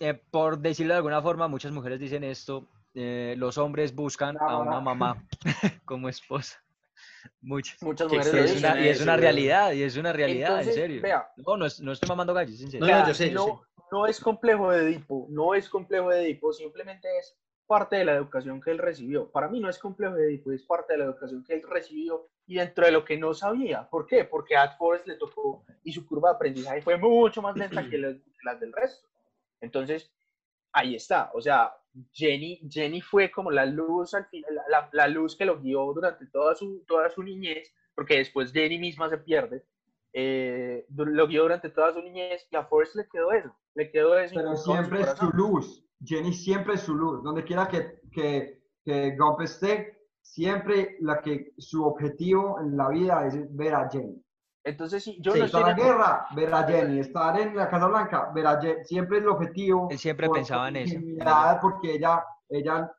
eh, 0.00 0.14
por 0.30 0.58
decirlo 0.58 0.94
de 0.94 0.98
alguna 0.98 1.22
forma, 1.22 1.46
muchas 1.48 1.72
mujeres 1.72 2.00
dicen 2.00 2.24
esto. 2.24 2.68
eh, 2.94 3.34
los 3.38 3.56
hombres 3.58 3.94
buscan 3.94 4.36
a 4.38 4.58
una 4.58 4.80
mamá 4.80 5.24
como 5.86 6.08
esposa. 6.08 6.62
Muchas. 7.40 7.80
Muchas 7.82 8.08
mujeres 8.08 8.32
Y 8.32 8.36
lo 8.36 8.42
es 8.44 8.58
una, 8.58 8.84
y 8.84 8.88
es 8.88 9.00
una 9.00 9.16
realidad, 9.16 9.72
y 9.72 9.82
es 9.82 9.96
una 9.96 10.12
realidad, 10.12 10.50
Entonces, 10.58 10.76
en 10.76 10.82
serio. 10.82 11.02
vea. 11.02 11.28
No, 11.36 11.56
no, 11.56 11.66
es- 11.66 11.80
no 11.80 11.92
estoy 11.92 12.08
mamando 12.08 12.34
gallos, 12.34 12.60
en 12.60 12.70
serio. 12.70 12.86
No, 12.86 13.00
no, 13.00 13.06
yo 13.08 13.14
sé, 13.14 13.28
yo 13.30 13.34
no, 13.34 13.44
sé. 13.44 13.82
no 13.92 14.06
es 14.06 14.20
complejo 14.20 14.70
de 14.72 14.82
Edipo, 14.82 15.26
no 15.30 15.54
es 15.54 15.68
complejo 15.68 16.10
de 16.10 16.22
Edipo, 16.24 16.52
simplemente 16.52 17.08
es 17.18 17.36
parte 17.72 17.96
de 17.96 18.04
la 18.04 18.12
educación 18.12 18.60
que 18.60 18.70
él 18.70 18.76
recibió. 18.76 19.30
Para 19.30 19.48
mí 19.48 19.58
no 19.58 19.70
es 19.70 19.78
complejo 19.78 20.14
de 20.14 20.26
Edipo, 20.26 20.52
es 20.52 20.62
parte 20.62 20.92
de 20.92 20.98
la 20.98 21.06
educación 21.06 21.42
que 21.42 21.54
él 21.54 21.62
recibió 21.66 22.28
y 22.46 22.56
dentro 22.56 22.84
de 22.84 22.92
lo 22.92 23.02
que 23.02 23.16
no 23.16 23.32
sabía. 23.32 23.88
¿Por 23.88 24.06
qué? 24.06 24.26
Porque 24.26 24.54
a 24.54 24.76
Forrest 24.76 25.06
le 25.06 25.16
tocó 25.16 25.64
y 25.82 25.90
su 25.90 26.06
curva 26.06 26.28
de 26.28 26.34
aprendizaje 26.34 26.82
fue 26.82 26.98
mucho 26.98 27.40
más 27.40 27.56
lenta 27.56 27.88
que 27.88 27.96
las, 27.96 28.60
del 28.60 28.74
resto. 28.74 29.08
Entonces, 29.62 30.12
ahí 30.70 30.96
está. 30.96 31.30
O 31.32 31.40
sea, 31.40 31.74
Jenny, 32.12 32.60
Jenny 32.68 33.00
fue 33.00 33.30
como 33.30 33.50
la 33.50 33.64
luz 33.64 34.12
al 34.12 34.26
final, 34.26 34.52
la, 34.92 35.08
luz 35.08 35.34
que 35.34 35.46
lo 35.46 35.58
guió 35.58 35.94
durante 35.94 36.26
toda 36.26 36.54
su, 36.54 36.84
toda 36.86 37.08
su 37.08 37.22
niñez, 37.22 37.72
porque 37.94 38.18
después 38.18 38.52
Jenny 38.52 38.78
misma 38.78 39.08
se 39.08 39.16
pierde. 39.16 39.64
eh, 40.12 40.84
lo 40.94 41.26
guió 41.26 41.44
durante 41.44 41.70
toda 41.70 41.94
su 41.94 42.02
niñez 42.02 42.46
y 42.50 42.56
a 42.56 42.64
Forrest 42.64 42.96
le 42.96 43.08
quedó 43.08 43.32
eso, 43.32 43.56
le 43.74 43.90
quedó 43.90 44.18
eso. 44.18 44.34
Pero 44.34 44.56
siempre 44.58 45.00
es 45.00 45.16
su 45.16 45.30
luz. 45.30 45.82
Jenny 46.04 46.32
siempre 46.32 46.74
es 46.74 46.80
su 46.80 46.94
luz. 46.94 47.22
Donde 47.22 47.44
quiera 47.44 47.68
que, 47.68 48.00
que, 48.10 48.62
que 48.84 49.16
Gump 49.16 49.40
esté, 49.42 49.98
siempre 50.20 50.96
la 51.00 51.20
que, 51.20 51.52
su 51.58 51.84
objetivo 51.84 52.58
en 52.60 52.76
la 52.76 52.88
vida 52.88 53.26
es 53.26 53.54
ver 53.56 53.74
a 53.74 53.88
Jenny. 53.90 54.22
Entonces, 54.64 55.02
sí, 55.02 55.18
yo 55.20 55.32
Sí, 55.32 55.40
no 55.40 55.44
Estar 55.46 55.60
estoy 55.68 55.72
en 55.72 55.78
la 55.78 55.84
guerra, 55.84 56.26
ver 56.36 56.54
a 56.54 56.62
Jenny. 56.64 56.98
Estar 57.00 57.40
en 57.40 57.56
la 57.56 57.68
Casa 57.68 57.86
Blanca, 57.88 58.30
ver 58.34 58.46
a 58.46 58.60
Jenny. 58.60 58.84
Siempre 58.84 59.18
es 59.18 59.22
el 59.24 59.28
objetivo. 59.30 59.88
Él 59.90 59.98
siempre 59.98 60.28
pensaba 60.30 60.68
en 60.68 60.76
eso. 60.76 60.98
Porque 61.60 61.94
ella, 61.94 62.24
ella 62.48 62.92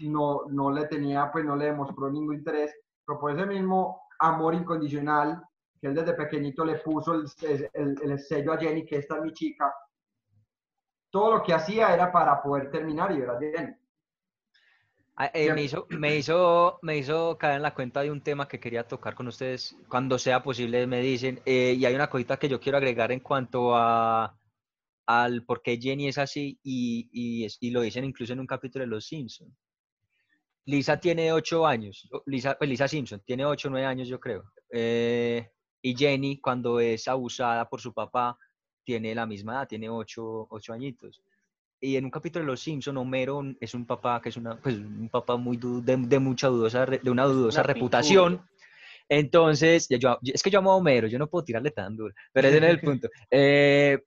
no, 0.00 0.42
no 0.48 0.70
le 0.70 0.86
tenía, 0.86 1.30
pues 1.30 1.44
no 1.44 1.54
le 1.56 1.66
demostró 1.66 2.10
ningún 2.10 2.34
interés. 2.36 2.74
Pero 3.06 3.20
por 3.20 3.30
ese 3.32 3.46
mismo 3.46 4.02
amor 4.18 4.54
incondicional 4.54 5.42
que 5.80 5.86
él 5.88 5.94
desde 5.94 6.12
pequeñito 6.14 6.64
le 6.64 6.76
puso 6.76 7.14
el, 7.14 7.24
el- 7.72 7.96
el 8.02 8.18
sello 8.18 8.52
a 8.52 8.58
Jenny, 8.58 8.84
que 8.84 8.96
esta 8.96 9.16
es 9.16 9.22
mi 9.22 9.32
chica. 9.32 9.72
Todo 11.10 11.36
lo 11.36 11.42
que 11.42 11.52
hacía 11.52 11.92
era 11.92 12.10
para 12.10 12.42
poder 12.42 12.70
terminar 12.70 13.12
y 13.12 13.20
ver 13.20 13.30
a 13.30 13.38
Jenny. 13.38 13.74
Ah, 15.16 15.30
eh, 15.34 15.52
me, 15.52 15.64
hizo, 15.64 15.86
me, 15.90 16.16
hizo, 16.16 16.78
me 16.82 16.96
hizo 16.96 17.36
caer 17.36 17.56
en 17.56 17.62
la 17.62 17.74
cuenta 17.74 18.00
de 18.00 18.10
un 18.10 18.22
tema 18.22 18.48
que 18.48 18.58
quería 18.58 18.88
tocar 18.88 19.14
con 19.14 19.28
ustedes. 19.28 19.76
Cuando 19.88 20.18
sea 20.18 20.42
posible, 20.42 20.86
me 20.86 21.00
dicen. 21.02 21.40
eh, 21.44 21.74
y 21.76 21.84
hay 21.84 21.94
una 21.94 22.08
cosita 22.08 22.38
que 22.38 22.48
yo 22.48 22.58
quiero 22.58 22.78
agregar 22.78 23.12
en 23.12 23.20
cuanto 23.20 23.76
a 23.76 24.36
al 25.06 25.44
por 25.44 25.60
qué 25.60 25.76
Jenny 25.76 26.06
es 26.08 26.18
así 26.18 26.58
y, 26.62 27.10
y, 27.12 27.48
y 27.60 27.70
lo 27.72 27.80
dicen 27.80 28.04
incluso 28.04 28.32
en 28.32 28.40
un 28.40 28.46
capítulo 28.46 28.84
de 28.84 28.90
Los 28.90 29.06
Simpsons. 29.06 29.52
Lisa 30.66 31.00
tiene 31.00 31.32
ocho 31.32 31.66
años, 31.66 32.08
Lisa, 32.26 32.54
pues 32.56 32.70
Lisa 32.70 32.86
Simpson 32.86 33.20
tiene 33.26 33.44
ocho 33.44 33.66
o 33.68 33.70
nueve 33.72 33.86
años 33.86 34.06
yo 34.06 34.20
creo. 34.20 34.44
eh, 34.72 35.50
y 35.82 35.96
Jenny 35.96 36.40
cuando 36.40 36.78
es 36.78 37.08
abusada 37.08 37.68
por 37.68 37.80
su 37.80 37.92
papá 37.92 38.38
tiene 38.90 39.14
la 39.14 39.24
misma 39.24 39.52
edad, 39.52 39.68
tiene 39.68 39.88
ocho, 39.88 40.48
ocho 40.50 40.72
añitos. 40.72 41.22
Y 41.80 41.94
en 41.94 42.06
un 42.06 42.10
capítulo 42.10 42.44
de 42.44 42.50
Los 42.50 42.60
Simpson, 42.60 42.96
Homero 42.96 43.40
es 43.60 43.72
un 43.72 43.86
papá 43.86 44.20
que 44.20 44.30
es 44.30 44.36
una, 44.36 44.56
pues, 44.56 44.74
un 44.74 45.08
papá 45.08 45.36
muy 45.36 45.56
de, 45.56 45.96
de 45.96 46.18
mucha 46.18 46.48
dudosa, 46.48 46.86
de 46.86 47.08
una 47.08 47.24
dudosa 47.24 47.60
Una 47.60 47.72
reputación. 47.72 48.42
Entonces, 49.08 49.86
ya 49.88 49.96
yo, 49.96 50.18
es 50.22 50.42
que 50.42 50.50
yo 50.50 50.58
amo 50.58 50.72
a 50.72 50.76
Homero, 50.76 51.06
yo 51.06 51.20
no 51.20 51.28
puedo 51.28 51.44
tirarle 51.44 51.70
tan 51.70 51.96
duro, 51.96 52.12
pero 52.32 52.48
ese 52.48 52.60
no 52.60 52.66
es 52.66 52.72
el 52.72 52.80
punto. 52.80 53.08
Eh, 53.30 53.98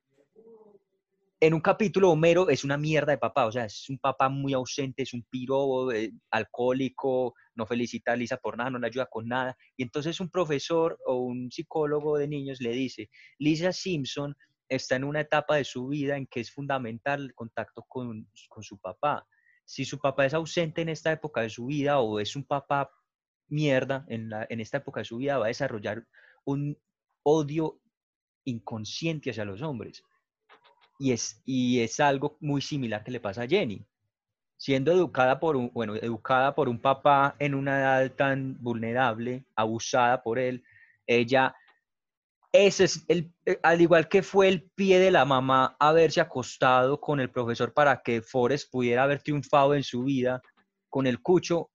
en 1.40 1.54
un 1.54 1.60
capítulo, 1.60 2.10
Homero 2.10 2.50
es 2.50 2.62
una 2.62 2.76
mierda 2.76 3.12
de 3.12 3.18
papá, 3.18 3.46
o 3.46 3.52
sea, 3.52 3.64
es 3.64 3.88
un 3.88 3.98
papá 3.98 4.28
muy 4.28 4.52
ausente, 4.52 5.02
es 5.02 5.14
un 5.14 5.22
piro, 5.22 5.92
eh, 5.92 6.12
alcohólico, 6.30 7.34
no 7.54 7.66
felicita 7.66 8.12
a 8.12 8.16
Lisa 8.16 8.36
por 8.36 8.56
nada, 8.58 8.70
no 8.70 8.78
le 8.78 8.86
ayuda 8.86 9.06
con 9.06 9.28
nada. 9.28 9.56
Y 9.76 9.82
entonces 9.82 10.20
un 10.20 10.30
profesor 10.30 10.98
o 11.06 11.16
un 11.16 11.50
psicólogo 11.50 12.18
de 12.18 12.28
niños 12.28 12.60
le 12.60 12.72
dice, 12.72 13.10
Lisa 13.38 13.72
Simpson 13.72 14.36
está 14.68 14.96
en 14.96 15.04
una 15.04 15.20
etapa 15.20 15.56
de 15.56 15.64
su 15.64 15.88
vida 15.88 16.16
en 16.16 16.26
que 16.26 16.40
es 16.40 16.50
fundamental 16.50 17.22
el 17.22 17.34
contacto 17.34 17.84
con, 17.88 18.28
con 18.48 18.62
su 18.62 18.78
papá. 18.78 19.26
Si 19.64 19.84
su 19.84 19.98
papá 19.98 20.26
es 20.26 20.34
ausente 20.34 20.82
en 20.82 20.88
esta 20.88 21.12
época 21.12 21.40
de 21.42 21.50
su 21.50 21.66
vida 21.66 22.00
o 22.00 22.20
es 22.20 22.36
un 22.36 22.44
papá 22.44 22.90
mierda 23.48 24.04
en, 24.08 24.28
la- 24.30 24.46
en 24.48 24.60
esta 24.60 24.78
época 24.78 25.00
de 25.00 25.04
su 25.04 25.18
vida, 25.18 25.38
va 25.38 25.46
a 25.46 25.48
desarrollar 25.48 26.06
un 26.44 26.78
odio 27.22 27.80
inconsciente 28.44 29.30
hacia 29.30 29.44
los 29.44 29.62
hombres. 29.62 30.02
Y 30.98 31.12
es, 31.12 31.42
y 31.44 31.80
es 31.80 31.98
algo 32.00 32.36
muy 32.40 32.60
similar 32.62 33.02
que 33.02 33.10
le 33.10 33.20
pasa 33.20 33.42
a 33.42 33.48
Jenny. 33.48 33.84
Siendo 34.56 34.92
educada 34.92 35.40
por 35.40 35.56
un, 35.56 35.70
bueno, 35.74 35.96
educada 35.96 36.54
por 36.54 36.68
un 36.68 36.80
papá 36.80 37.34
en 37.38 37.54
una 37.54 37.80
edad 37.80 38.12
tan 38.12 38.56
vulnerable, 38.62 39.44
abusada 39.56 40.22
por 40.22 40.38
él, 40.38 40.62
ella, 41.06 41.54
ese 42.54 42.84
es 42.84 43.04
el, 43.08 43.32
eh, 43.46 43.58
al 43.64 43.80
igual 43.80 44.08
que 44.08 44.22
fue 44.22 44.46
el 44.46 44.62
pie 44.76 45.00
de 45.00 45.10
la 45.10 45.24
mamá 45.24 45.76
haberse 45.80 46.20
acostado 46.20 47.00
con 47.00 47.18
el 47.18 47.28
profesor 47.28 47.74
para 47.74 48.00
que 48.00 48.22
Forrest 48.22 48.70
pudiera 48.70 49.02
haber 49.02 49.20
triunfado 49.20 49.74
en 49.74 49.82
su 49.82 50.04
vida, 50.04 50.40
con 50.88 51.08
el 51.08 51.20
cucho, 51.20 51.72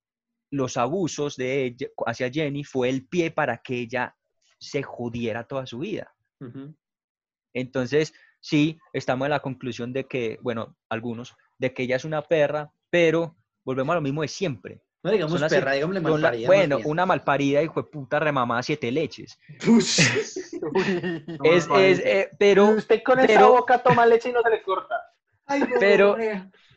los 0.50 0.78
abusos 0.78 1.36
de 1.36 1.66
ella 1.66 1.88
hacia 2.08 2.32
Jenny 2.32 2.64
fue 2.64 2.88
el 2.88 3.06
pie 3.06 3.30
para 3.30 3.58
que 3.58 3.78
ella 3.82 4.16
se 4.58 4.82
jodiera 4.82 5.46
toda 5.46 5.66
su 5.66 5.80
vida. 5.80 6.16
Entonces, 7.54 8.14
sí, 8.40 8.80
estamos 8.94 9.26
en 9.26 9.32
la 9.32 9.42
conclusión 9.42 9.92
de 9.92 10.06
que, 10.06 10.40
bueno, 10.42 10.78
algunos, 10.88 11.36
de 11.58 11.74
que 11.74 11.84
ella 11.84 11.98
es 11.98 12.06
una 12.06 12.22
perra, 12.22 12.72
pero 12.90 13.36
volvemos 13.66 13.92
a 13.92 13.96
lo 13.96 14.02
mismo 14.02 14.22
de 14.22 14.30
siempre. 14.30 14.82
No 15.02 15.12
digamos 15.12 15.40
las- 15.40 15.50
perra, 15.54 15.76
la- 15.76 15.88
malparida. 16.02 16.48
bueno, 16.48 16.76
bien. 16.78 16.90
una 16.90 17.06
malparida 17.06 17.64
hijo 17.64 17.82
de 17.82 17.90
puta 17.90 18.20
remamada 18.20 18.62
siete 18.64 18.92
leches. 18.92 19.40
No 21.28 21.46
Es, 21.46 21.68
es, 21.74 22.00
eh, 22.00 22.30
pero, 22.38 22.66
usted 22.72 23.02
con 23.04 23.20
esa 23.20 23.28
pero- 23.28 23.50
boca 23.52 23.82
toma 23.82 24.06
leche 24.06 24.30
y 24.30 24.34
no 24.34 24.42
se 24.42 24.50
le 24.50 24.62
corta. 24.62 24.96
Ay, 25.46 25.64
Pero- 25.80 26.16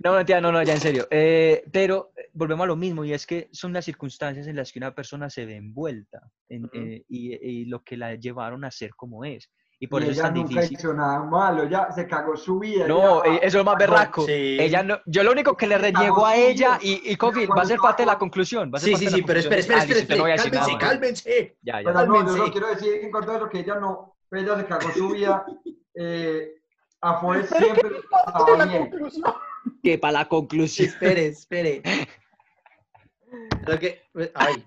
no, 0.02 0.14
mentira, 0.14 0.40
no, 0.40 0.50
no, 0.50 0.62
ya 0.62 0.72
en 0.72 0.80
serio. 0.80 1.06
Eh, 1.10 1.62
pero 1.70 2.12
eh, 2.16 2.30
volvemos 2.32 2.64
a 2.64 2.68
lo 2.68 2.76
mismo 2.76 3.04
y 3.04 3.12
es 3.12 3.26
que 3.26 3.48
son 3.52 3.72
las 3.72 3.84
circunstancias 3.84 4.46
en 4.46 4.56
las 4.56 4.72
que 4.72 4.78
una 4.78 4.94
persona 4.94 5.28
se 5.28 5.44
ve 5.44 5.56
envuelta 5.56 6.22
en- 6.48 6.70
eh, 6.72 7.04
y, 7.08 7.34
y 7.34 7.64
lo 7.66 7.82
que 7.82 7.96
la 7.98 8.14
llevaron 8.14 8.64
a 8.64 8.70
ser 8.70 8.94
como 8.94 9.24
es. 9.24 9.50
Y 9.82 9.88
por 9.88 10.00
Y 10.00 10.04
eso 10.04 10.12
es 10.12 10.18
ella 10.18 10.26
tan 10.28 10.34
nunca 10.34 10.48
difícil. 10.60 10.78
hizo 10.78 10.94
nada 10.94 11.24
malo, 11.24 11.64
ya 11.68 11.90
se 11.90 12.06
cagó 12.06 12.36
su 12.36 12.60
vida. 12.60 12.86
No, 12.86 13.24
ella- 13.24 13.34
eh, 13.34 13.40
eso 13.42 13.58
es 13.58 13.64
más 13.64 13.76
berraco. 13.76 14.24
Sí. 14.24 14.56
Ella 14.60 14.84
no, 14.84 15.00
yo 15.06 15.24
lo 15.24 15.32
único 15.32 15.56
que 15.56 15.66
le 15.66 15.76
reniego 15.76 16.24
a 16.24 16.36
ella 16.36 16.78
y, 16.80 17.02
y 17.10 17.16
Cofi, 17.16 17.40
Pero 17.40 17.56
va 17.56 17.62
a 17.62 17.66
ser 17.66 17.78
parte 17.80 18.02
de 18.02 18.06
la 18.06 18.16
conclusión. 18.16 18.70
Va 18.72 18.78
a 18.78 18.80
ser 18.80 18.90
Sí, 18.90 18.92
parte 18.92 19.06
sí, 19.06 19.10
de 19.10 19.16
sí, 19.16 19.22
pero 19.26 19.40
espera, 19.40 19.56
Ah, 19.56 19.84
espera, 19.84 20.16
no 20.18 20.26
espera. 20.28 20.78
Cálmense, 20.78 20.78
cálmense. 20.78 21.56
Ya, 21.62 21.80
ya. 21.80 21.84
Pero 21.84 21.92
no, 21.94 22.04
yo 22.06 22.12
Cálmense. 22.12 22.38
solo 22.38 22.52
quiero 22.52 22.66
decir 22.68 22.94
en 23.02 23.10
cuanto 23.10 23.32
a 23.32 23.36
eso 23.38 23.48
que 23.48 23.58
ella 23.58 23.74
no, 23.80 24.16
ella 24.30 24.56
se 24.56 24.66
cagó 24.66 24.90
su 24.92 25.08
vida. 25.10 25.44
Eh, 25.94 26.54
a 27.02 27.20
Forrest 27.20 27.54
siempre 27.54 27.90
estaba 27.98 28.64
bien. 28.64 28.88
conclusión. 28.88 29.34
Que 29.82 29.98
para 29.98 30.12
la 30.12 30.24
conclusión. 30.28 30.88
Espere, 30.88 31.26
espere. 31.26 31.82
Lo 33.66 33.78
que, 33.78 34.00
ay, 34.34 34.64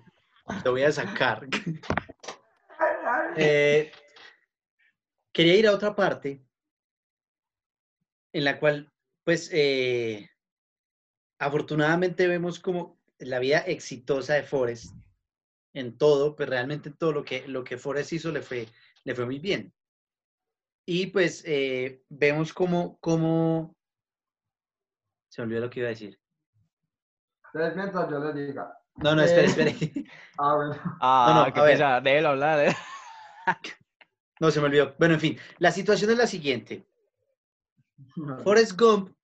lo 0.64 0.70
voy 0.70 0.82
a 0.84 0.92
sacar. 0.92 1.46
Eh, 3.36 3.90
quería 5.36 5.54
ir 5.54 5.66
a 5.68 5.74
otra 5.74 5.94
parte 5.94 6.42
en 8.32 8.44
la 8.44 8.58
cual, 8.58 8.90
pues, 9.22 9.50
eh, 9.52 10.30
afortunadamente 11.38 12.26
vemos 12.26 12.58
como 12.58 12.98
la 13.18 13.38
vida 13.38 13.58
exitosa 13.58 14.32
de 14.32 14.44
Forrest 14.44 14.94
en 15.74 15.98
todo, 15.98 16.34
pues 16.36 16.48
realmente 16.48 16.90
todo 16.90 17.12
lo 17.12 17.22
que, 17.22 17.46
lo 17.48 17.64
que 17.64 17.76
Forrest 17.76 18.14
hizo 18.14 18.32
le 18.32 18.40
fue, 18.40 18.66
le 19.04 19.14
fue 19.14 19.26
muy 19.26 19.38
bien. 19.38 19.74
Y 20.86 21.08
pues 21.08 21.42
eh, 21.46 22.02
vemos 22.08 22.54
como, 22.54 22.96
como... 23.00 23.76
Se 25.30 25.42
olvidó 25.42 25.60
lo 25.60 25.68
que 25.68 25.80
iba 25.80 25.88
a 25.88 25.90
decir. 25.90 26.18
Entonces, 27.52 27.76
mientras 27.76 28.08
yo 28.10 28.18
les 28.20 28.34
diga. 28.34 28.78
No, 28.94 29.14
no, 29.14 29.22
espere, 29.22 29.48
Eh, 29.48 29.50
espere. 29.50 29.74
Ah, 30.38 30.54
bueno. 30.54 30.98
Ah, 31.00 31.26
No, 31.28 31.46
no, 31.46 31.52
qué 31.52 31.60
a 31.60 31.62
ver. 31.64 32.02
Déjelo 32.02 32.28
hablar. 32.30 32.68
eh. 32.68 32.76
No, 34.40 34.50
se 34.50 34.60
me 34.60 34.66
olvidó. 34.66 34.94
Bueno, 34.98 35.14
en 35.14 35.20
fin, 35.20 35.38
la 35.58 35.72
situación 35.72 36.10
es 36.10 36.18
la 36.18 36.26
siguiente. 36.26 36.86
Forrest 38.44 38.78
Gump 38.78 39.16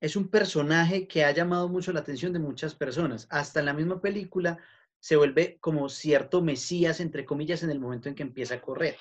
es 0.00 0.16
un 0.16 0.28
personaje 0.28 1.06
que 1.06 1.24
ha 1.24 1.30
llamado 1.30 1.68
mucho 1.68 1.92
la 1.92 2.00
atención 2.00 2.32
de 2.32 2.38
muchas 2.38 2.74
personas. 2.74 3.26
Hasta 3.30 3.60
en 3.60 3.66
la 3.66 3.72
misma 3.72 4.00
película 4.00 4.58
se 4.98 5.16
vuelve 5.16 5.58
como 5.60 5.88
cierto 5.88 6.42
mesías, 6.42 7.00
entre 7.00 7.24
comillas, 7.24 7.62
en 7.62 7.70
el 7.70 7.80
momento 7.80 8.08
en 8.08 8.14
que 8.14 8.22
empieza 8.22 8.56
a 8.56 8.60
correr. 8.60 8.96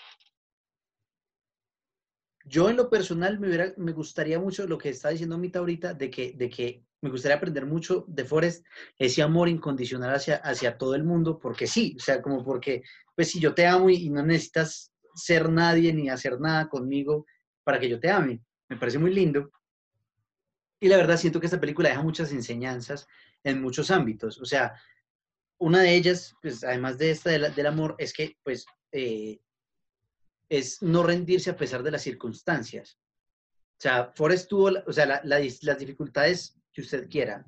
Yo 2.46 2.70
en 2.70 2.78
lo 2.78 2.90
personal 2.90 3.40
me, 3.40 3.48
hubiera- 3.48 3.74
me 3.78 3.92
gustaría 3.92 4.40
mucho 4.40 4.68
lo 4.68 4.78
que 4.78 4.90
está 4.90 5.10
diciendo 5.10 5.38
Mita 5.38 5.60
ahorita, 5.60 5.94
de 5.94 6.10
que, 6.10 6.34
de 6.34 6.50
que 6.50 6.84
me 7.02 7.10
gustaría 7.10 7.38
aprender 7.38 7.66
mucho 7.66 8.06
de 8.08 8.26
Forrest, 8.26 8.66
ese 8.98 9.22
amor 9.22 9.50
incondicional 9.50 10.14
hacia, 10.14 10.36
hacia 10.38 10.78
todo 10.78 10.96
el 10.96 11.04
mundo, 11.04 11.40
porque 11.40 11.68
sí, 11.68 11.96
o 11.98 12.00
sea, 12.02 12.22
como 12.22 12.44
porque, 12.44 12.84
pues 13.16 13.30
si 13.32 13.40
yo 13.40 13.54
te 13.54 13.66
amo 13.66 13.90
y, 13.90 13.96
y 13.96 14.10
no 14.10 14.24
necesitas 14.24 14.92
ser 15.16 15.50
nadie 15.50 15.94
ni 15.94 16.10
hacer 16.10 16.40
nada 16.40 16.70
conmigo 16.70 17.26
para 17.64 17.80
que 17.80 17.90
yo 17.90 18.00
te 18.00 18.10
ame. 18.10 18.42
Me 18.70 18.78
parece 18.78 19.00
muy 19.00 19.14
lindo. 19.14 19.52
Y 20.80 20.88
la 20.88 20.98
verdad 20.98 21.18
siento 21.18 21.40
que 21.40 21.46
esta 21.46 21.60
película 21.60 21.90
deja 21.90 22.02
muchas 22.02 22.32
enseñanzas 22.32 23.08
en 23.44 23.62
muchos 23.62 23.92
ámbitos. 23.92 24.40
O 24.42 24.46
sea, 24.46 24.74
una 25.60 25.82
de 25.82 25.96
ellas, 25.96 26.36
pues 26.42 26.64
además 26.64 26.98
de 26.98 27.12
esta 27.12 27.30
de 27.30 27.40
la- 27.40 27.50
del 27.50 27.68
amor, 27.68 27.96
es 28.00 28.14
que 28.14 28.38
pues 28.44 28.66
eh, 28.92 29.40
es 30.52 30.82
no 30.82 31.02
rendirse 31.02 31.50
a 31.50 31.56
pesar 31.56 31.82
de 31.82 31.92
las 31.92 32.02
circunstancias. 32.02 33.00
O 33.78 33.82
sea, 33.82 34.12
Forrest 34.14 34.50
tuvo, 34.50 34.70
o 34.86 34.92
sea, 34.92 35.06
la- 35.06 35.22
la 35.24 35.40
las 35.62 35.80
dificultades 35.80 36.60
que 36.74 36.82
usted 36.82 37.08
quiera. 37.10 37.46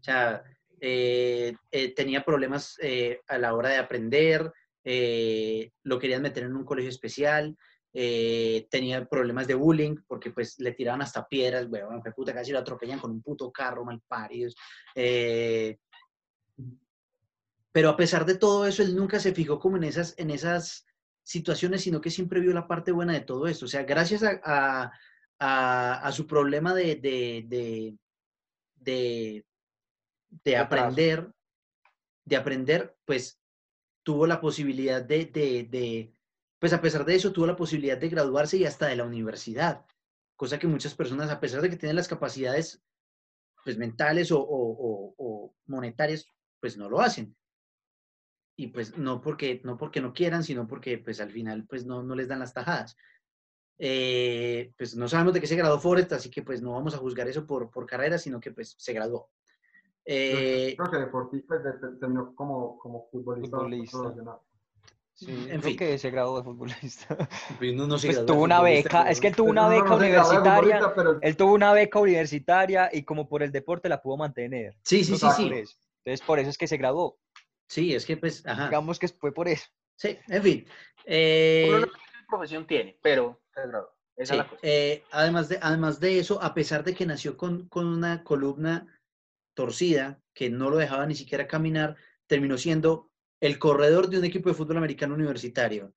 O 0.00 0.02
sea, 0.02 0.42
eh, 0.80 1.54
eh, 1.70 1.94
tenía 1.94 2.24
problemas 2.24 2.76
eh, 2.80 3.20
a 3.28 3.36
la 3.36 3.54
hora 3.54 3.68
de 3.68 3.76
aprender, 3.76 4.50
eh, 4.82 5.70
lo 5.82 5.98
querían 5.98 6.22
meter 6.22 6.44
en 6.44 6.56
un 6.56 6.64
colegio 6.64 6.88
especial, 6.88 7.54
eh, 7.92 8.66
tenía 8.70 9.04
problemas 9.04 9.46
de 9.46 9.54
bullying 9.54 9.96
porque 10.08 10.30
pues 10.30 10.58
le 10.60 10.72
tiraban 10.72 11.02
hasta 11.02 11.28
piedras, 11.28 11.66
weón, 11.68 12.02
que 12.02 12.12
puta, 12.12 12.32
casi 12.32 12.52
lo 12.52 12.58
atropellan 12.60 12.98
con 13.00 13.10
un 13.10 13.22
puto 13.22 13.52
carro 13.52 13.84
mal 13.84 14.00
paridos. 14.08 14.54
Eh, 14.94 15.76
pero 17.70 17.90
a 17.90 17.96
pesar 17.98 18.24
de 18.24 18.38
todo 18.38 18.66
eso, 18.66 18.82
él 18.82 18.96
nunca 18.96 19.20
se 19.20 19.34
fijó 19.34 19.58
como 19.58 19.76
en 19.76 19.84
esas, 19.84 20.14
en 20.18 20.30
esas 20.30 20.86
situaciones, 21.22 21.82
sino 21.82 22.00
que 22.00 22.10
siempre 22.10 22.40
vio 22.40 22.52
la 22.52 22.66
parte 22.68 22.92
buena 22.92 23.12
de 23.12 23.20
todo 23.20 23.46
esto. 23.46 23.66
O 23.66 23.68
sea, 23.68 23.84
gracias 23.84 24.22
a, 24.22 24.40
a- 24.44 24.92
a- 25.38 25.94
a 26.06 26.12
su 26.12 26.26
problema 26.26 26.74
de, 26.74 26.96
de, 26.96 27.44
de, 27.48 27.98
de, 28.74 29.46
aprender, 30.56 31.32
de 32.24 32.36
aprender, 32.36 32.96
pues 33.04 33.40
tuvo 34.02 34.26
la 34.26 34.40
posibilidad 34.40 35.02
de, 35.02 35.26
de, 35.26 35.64
de, 35.64 36.14
pues 36.58 36.72
a 36.72 36.80
pesar 36.80 37.04
de 37.04 37.14
eso, 37.14 37.32
tuvo 37.32 37.46
la 37.46 37.56
posibilidad 37.56 37.98
de 37.98 38.08
graduarse 38.08 38.56
y 38.56 38.64
hasta 38.64 38.86
de 38.86 38.96
la 38.96 39.04
universidad, 39.04 39.86
cosa 40.36 40.58
que 40.58 40.66
muchas 40.66 40.94
personas, 40.94 41.30
a 41.30 41.40
pesar 41.40 41.60
de 41.62 41.70
que 41.70 41.76
tienen 41.76 41.96
las 41.96 42.08
capacidades 42.08 42.82
pues 43.64 43.76
mentales 43.76 44.32
o, 44.32 44.40
o- 44.40 44.46
o- 44.48 45.14
o 45.18 45.54
monetarias, 45.66 46.26
pues 46.60 46.76
no 46.76 46.88
lo 46.88 47.00
hacen. 47.00 47.36
Y 48.60 48.66
pues 48.66 48.98
no 48.98 49.22
porque 49.22 49.62
no, 49.64 49.78
porque 49.78 50.02
no 50.02 50.12
quieran, 50.12 50.44
sino 50.44 50.66
porque 50.66 50.98
pues 50.98 51.18
al 51.22 51.30
final 51.30 51.64
pues 51.66 51.86
no, 51.86 52.02
no 52.02 52.14
les 52.14 52.28
dan 52.28 52.40
las 52.40 52.52
tajadas. 52.52 52.94
Eh, 53.78 54.72
pues 54.76 54.94
no 54.94 55.08
sabemos 55.08 55.32
de 55.32 55.40
qué 55.40 55.46
se 55.46 55.56
graduó 55.56 55.80
Forrest, 55.80 56.12
así 56.12 56.30
que 56.30 56.42
pues 56.42 56.60
no 56.60 56.72
vamos 56.72 56.94
a 56.94 56.98
juzgar 56.98 57.26
eso 57.26 57.46
por, 57.46 57.70
por 57.70 57.86
carrera, 57.86 58.18
sino 58.18 58.38
que 58.38 58.52
pues 58.52 58.74
se 58.76 58.92
graduó. 58.92 59.30
Eh, 60.04 60.74
Creo 60.76 60.90
que 60.90 60.98
deportista 60.98 61.54
terminó 61.98 62.34
como, 62.34 62.76
como 62.76 63.08
futbolista. 63.10 63.56
Futbolista. 63.56 64.40
Sí, 65.14 65.30
En 65.30 65.46
creo 65.48 65.62
fin. 65.62 65.76
que 65.78 65.96
se 65.96 66.10
graduó 66.10 66.36
de 66.36 66.44
futbolista. 66.44 67.16
pues, 67.58 67.74
no, 67.74 67.86
no 67.86 67.96
se 67.96 68.08
Pues 68.08 68.16
gradúa 68.18 68.26
tuvo 68.26 68.38
de 68.40 68.44
una 68.44 68.56
futbolista, 68.58 68.98
beca, 68.98 69.10
es 69.10 69.20
que 69.22 69.28
él 69.28 69.36
tuvo 69.36 69.48
una 69.50 69.68
beca 69.68 69.88
no 69.88 69.96
universitaria, 69.96 70.92
pero 70.94 71.18
él 71.22 71.36
tuvo 71.38 71.54
una 71.54 71.72
beca 71.72 71.98
universitaria 71.98 72.90
y 72.92 73.04
como 73.04 73.26
por 73.26 73.42
el 73.42 73.52
deporte 73.52 73.88
la 73.88 74.02
pudo 74.02 74.18
mantener. 74.18 74.76
Sí, 74.82 75.02
sí, 75.02 75.16
sí, 75.16 75.26
sí. 75.34 75.50
Entonces 76.04 76.26
por 76.26 76.38
eso 76.38 76.50
es 76.50 76.58
que 76.58 76.66
se 76.66 76.76
graduó. 76.76 77.16
Sí, 77.70 77.94
es 77.94 78.04
que 78.04 78.16
pues, 78.16 78.44
ajá. 78.44 78.64
Digamos 78.64 78.98
que 78.98 79.06
fue 79.06 79.32
por 79.32 79.46
eso. 79.46 79.66
Sí, 79.94 80.18
en 80.26 80.42
fin. 80.42 80.66
Eh, 81.04 81.66
Uno 81.68 81.78
no 81.80 81.86
qué 81.86 81.98
profesión 82.28 82.66
tiene, 82.66 82.98
pero 83.00 83.40
se 83.54 83.60
graduó. 83.66 83.90
Esa 84.16 84.34
Sí, 84.34 84.40
es 84.40 84.44
la 84.44 84.48
cosa. 84.48 84.60
eh, 84.64 85.04
además, 85.12 85.48
de, 85.48 85.58
además 85.62 86.00
de 86.00 86.18
eso, 86.18 86.42
a 86.42 86.52
pesar 86.52 86.82
de 86.82 86.94
que 86.94 87.06
nació 87.06 87.36
con, 87.36 87.68
con 87.68 87.86
una 87.86 88.24
columna 88.24 89.00
torcida 89.54 90.20
que 90.34 90.50
no 90.50 90.68
lo 90.68 90.78
dejaba 90.78 91.06
ni 91.06 91.14
siquiera 91.14 91.46
caminar, 91.46 91.96
terminó 92.26 92.58
siendo 92.58 93.12
el 93.40 93.58
corredor 93.60 94.08
de 94.08 94.18
un 94.18 94.24
equipo 94.24 94.48
de 94.48 94.56
fútbol 94.56 94.78
americano 94.78 95.14
universitario, 95.14 95.94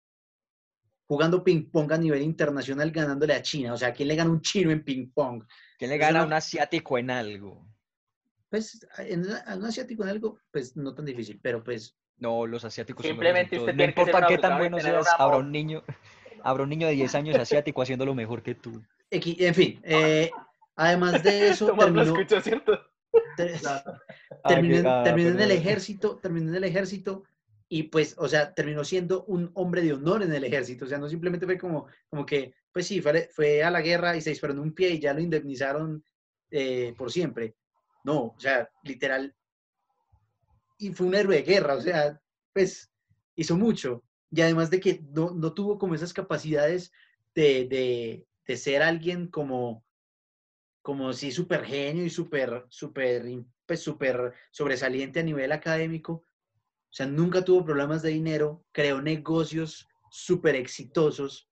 jugando 1.08 1.44
ping 1.44 1.72
pong 1.72 1.92
a 1.92 1.98
nivel 1.98 2.22
internacional, 2.22 2.92
ganándole 2.92 3.34
a 3.34 3.42
China. 3.42 3.74
O 3.74 3.78
sea, 3.78 3.94
¿quién 3.94 4.10
le 4.10 4.16
gana 4.16 4.30
un 4.30 4.42
chino 4.42 4.70
en 4.70 4.84
ping 4.84 5.12
pong? 5.12 5.44
¿Quién 5.80 5.90
le 5.90 5.98
gana 5.98 6.22
a 6.22 6.26
un 6.26 6.34
asiático 6.34 7.00
en 7.00 7.10
algo? 7.10 7.68
Pues 8.54 8.88
en, 9.00 9.26
a 9.48 9.56
un 9.56 9.66
asiático 9.66 10.04
en 10.04 10.10
algo, 10.10 10.38
pues 10.52 10.78
no 10.78 10.94
tan 10.94 11.06
difícil, 11.06 11.40
pero 11.42 11.64
pues 11.64 11.98
No, 12.20 12.46
los 12.46 12.64
asiáticos 12.64 13.04
son 13.04 13.14
Simplemente 13.14 13.56
mejores 13.56 13.74
usted. 13.74 13.74
No 13.74 13.78
tiene 13.80 13.94
que 13.96 14.02
ser 14.04 14.10
importa 14.12 14.28
qué 14.28 14.38
tan 14.38 14.60
bueno 14.60 14.80
seas, 14.80 15.08
habrá 15.18 15.38
un 15.38 15.52
niño, 15.52 15.82
habrá 16.44 16.62
un 16.62 16.70
niño 16.70 16.86
de 16.86 16.94
10 16.94 17.16
años 17.16 17.36
asiático 17.36 17.82
haciéndolo 17.82 18.14
mejor 18.14 18.44
que 18.44 18.54
tú. 18.54 18.80
en 19.10 19.56
fin, 19.56 19.82
eh, 19.84 20.30
además 20.76 21.24
de 21.24 21.48
eso, 21.50 21.66
lo 21.66 21.80
terminó, 21.80 22.04
escuchó, 22.04 22.42
¿cierto? 22.42 22.80
te- 23.38 23.54
Ah, 24.44 24.50
terminó, 24.50 24.76
en- 24.76 24.86
ah, 24.86 25.04
el 25.44 25.52
ejército, 25.52 26.18
terminó 26.18 26.50
en 26.50 26.56
el 26.58 26.64
ejército 26.66 27.24
y 27.70 27.84
pues, 27.84 28.14
o 28.20 28.28
sea, 28.28 28.54
terminó 28.54 28.84
siendo 28.84 29.24
un 29.24 29.50
hombre 29.56 29.82
de 29.82 29.94
honor 29.94 30.22
en 30.22 30.32
el 30.32 30.44
ejército, 30.44 30.86
o 30.86 30.88
sea, 30.88 31.00
no 31.00 31.10
simplemente 31.10 31.48
fue 31.48 31.58
como, 31.58 31.88
como 32.08 32.24
que, 32.24 32.54
pues 32.72 32.86
sí, 32.86 33.02
fue, 33.02 33.30
fue 33.32 33.64
a 33.64 33.72
la 33.72 33.82
guerra 33.82 34.16
y 34.16 34.22
se 34.22 34.30
disparó 34.30 34.54
en 34.54 34.60
un 34.60 34.76
pie 34.76 34.92
y 34.92 35.00
ya 35.00 35.12
lo 35.12 35.22
indemnizaron 35.22 36.04
eh, 36.52 36.94
por 36.96 37.12
siempre. 37.12 37.56
No, 38.04 38.26
o 38.28 38.40
sea, 38.40 38.70
literal, 38.84 39.36
y 40.78 40.92
fue 40.92 41.08
un 41.08 41.16
héroe 41.16 41.38
de 41.38 41.44
guerra, 41.44 41.76
o 41.76 41.82
sea, 41.82 42.22
pues 42.54 42.92
hizo 43.36 43.56
mucho. 43.56 44.04
Y 44.32 44.42
además 44.42 44.70
de 44.70 44.80
que 44.80 45.02
no, 45.12 45.32
no 45.32 45.54
tuvo 45.54 45.78
como 45.78 45.96
esas 45.96 46.12
capacidades 46.14 46.92
de, 47.34 47.66
de, 47.68 48.28
de 48.46 48.58
ser 48.58 48.82
alguien 48.82 49.28
como, 49.28 49.86
como 50.82 51.14
si 51.14 51.32
súper 51.32 51.64
genio 51.64 52.04
y 52.06 52.10
súper, 52.10 52.66
súper, 52.70 53.26
in- 53.28 53.52
pues 53.66 53.82
súper 53.82 54.34
sobresaliente 54.52 55.20
a 55.20 55.24
nivel 55.24 55.52
académico. 55.52 56.14
O 56.14 56.96
sea, 56.96 57.06
nunca 57.06 57.44
tuvo 57.44 57.64
problemas 57.64 58.02
de 58.02 58.10
dinero, 58.10 58.66
creó 58.72 59.02
negocios 59.02 59.88
súper 60.12 60.56
exitosos 60.56 61.50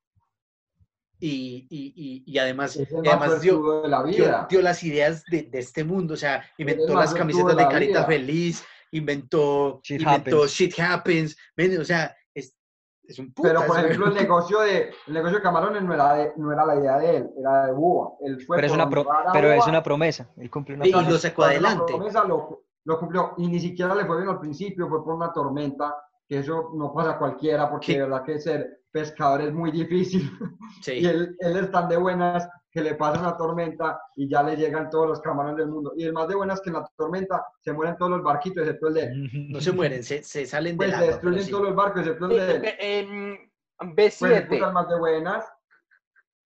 y, 1.21 1.67
y, 1.69 1.93
y, 1.95 2.23
y 2.25 2.37
además, 2.39 2.75
Es 2.75 2.89
y 2.91 2.95
dio, 3.41 3.81
de 3.83 3.87
la 3.87 4.03
dio, 4.03 4.25
vida. 4.25 4.47
dio 4.49 4.61
las 4.61 4.83
ideas 4.83 5.23
de, 5.31 5.43
de 5.43 5.59
este 5.59 5.83
mundo, 5.83 6.15
o 6.15 6.17
sea, 6.17 6.43
inventó 6.57 6.93
las 6.95 7.13
camisetas 7.13 7.55
de 7.55 7.63
de 7.63 7.69
Carita 7.69 7.99
vida. 7.99 8.05
Feliz, 8.05 8.63
inventó, 8.91 9.79
Shit 9.83 10.01
inventó 10.01 10.37
happens. 10.37 10.51
Shit 10.51 10.79
Happens, 10.79 11.37
ven, 11.55 11.79
o 11.79 11.85
sea, 11.85 12.15
es, 12.33 12.55
es 13.03 13.19
un 13.19 13.33
puta. 13.33 13.49
Pero, 13.49 13.65
por 13.65 13.79
ejemplo, 13.79 14.07
el 14.07 14.13
negocio 14.23 14.59
de, 14.61 14.91
el 15.07 15.13
negocio 15.13 15.37
de 15.37 15.43
camarones 15.43 15.83
no 15.83 15.93
era, 15.93 16.13
de- 16.15 16.33
no 16.37 16.51
era 16.51 16.65
la 16.65 16.75
idea 16.75 16.97
de 16.97 17.17
él, 17.17 17.29
era 17.39 17.67
de 17.67 17.73
Búa. 17.73 18.13
Él 18.21 18.41
fue 18.45 18.57
Pero 18.57 18.67
es 18.67 18.73
una, 18.73 18.89
pro- 18.89 19.07
pero 19.33 19.51
es 19.51 19.57
Búa, 19.57 19.69
una 19.69 19.83
promesa. 19.83 20.29
Él 20.37 20.49
cumplió 20.49 20.75
una 20.75 20.87
Y 20.87 20.91
promesa. 20.91 21.11
lo 21.11 21.17
sacó 21.17 21.43
adelante. 21.43 21.83
promesa, 21.93 22.23
lo, 22.23 22.63
lo 22.83 22.99
cumplió. 22.99 23.33
Y 23.37 23.47
ni 23.47 23.59
siquiera 23.59 23.95
le 23.95 24.05
fue 24.05 24.17
bien 24.17 24.29
al 24.29 24.39
principio, 24.39 24.87
fue 24.89 25.03
por 25.03 25.13
una 25.15 25.31
tormenta, 25.31 25.95
que 26.27 26.39
eso 26.39 26.71
no 26.75 26.93
pasa 26.93 27.11
a 27.11 27.17
cualquiera, 27.17 27.69
porque 27.69 27.87
Sí. 27.87 27.93
de 27.93 28.01
verdad 28.03 28.23
que 28.23 28.39
ser 28.39 28.80
pescador 28.91 29.41
es 29.41 29.53
muy 29.53 29.71
difícil. 29.71 30.29
Sí. 30.81 30.93
Y 30.93 31.05
él, 31.05 31.35
él 31.39 31.57
es 31.57 31.69
tan 31.71 31.87
de 31.89 31.97
buenas 31.97 32.49
que 32.71 32.81
le 32.81 32.95
pasa 32.95 33.19
una 33.19 33.37
tormenta 33.37 34.01
y 34.15 34.27
ya 34.27 34.41
le 34.41 34.55
llegan 34.55 34.89
todos 34.89 35.07
los 35.07 35.19
camarones 35.21 35.57
del 35.57 35.67
mundo. 35.67 35.93
Y 35.95 36.05
el 36.05 36.13
más 36.13 36.27
de 36.27 36.35
buenas 36.35 36.59
que 36.61 36.69
en 36.69 36.75
la 36.77 36.89
tormenta 36.97 37.45
se 37.59 37.71
mueren 37.73 37.97
todos 37.97 38.11
los 38.11 38.23
barquitos, 38.23 38.63
excepto 38.63 38.87
el 38.87 38.93
de 38.95 39.03
él. 39.03 39.29
No 39.51 39.59
se 39.61 39.71
mueren, 39.73 40.01
se, 40.03 40.23
se 40.23 40.45
salen 40.45 40.77
Pues 40.77 40.89
del 40.91 40.99
se 40.99 41.05
destruyen 41.07 41.43
sí. 41.43 41.51
todos 41.51 41.65
los 41.65 41.75
barcos, 41.75 42.01
excepto 42.01 42.25
el 42.25 42.31
de 42.31 42.55
él. 42.55 42.75
En 42.79 43.51
Pues 43.95 44.21
el 44.23 44.47
puta, 44.47 44.55
el 44.55 44.61
B7. 44.63 44.71
más 44.71 44.89
de 44.89 44.97
buenas. 44.97 45.45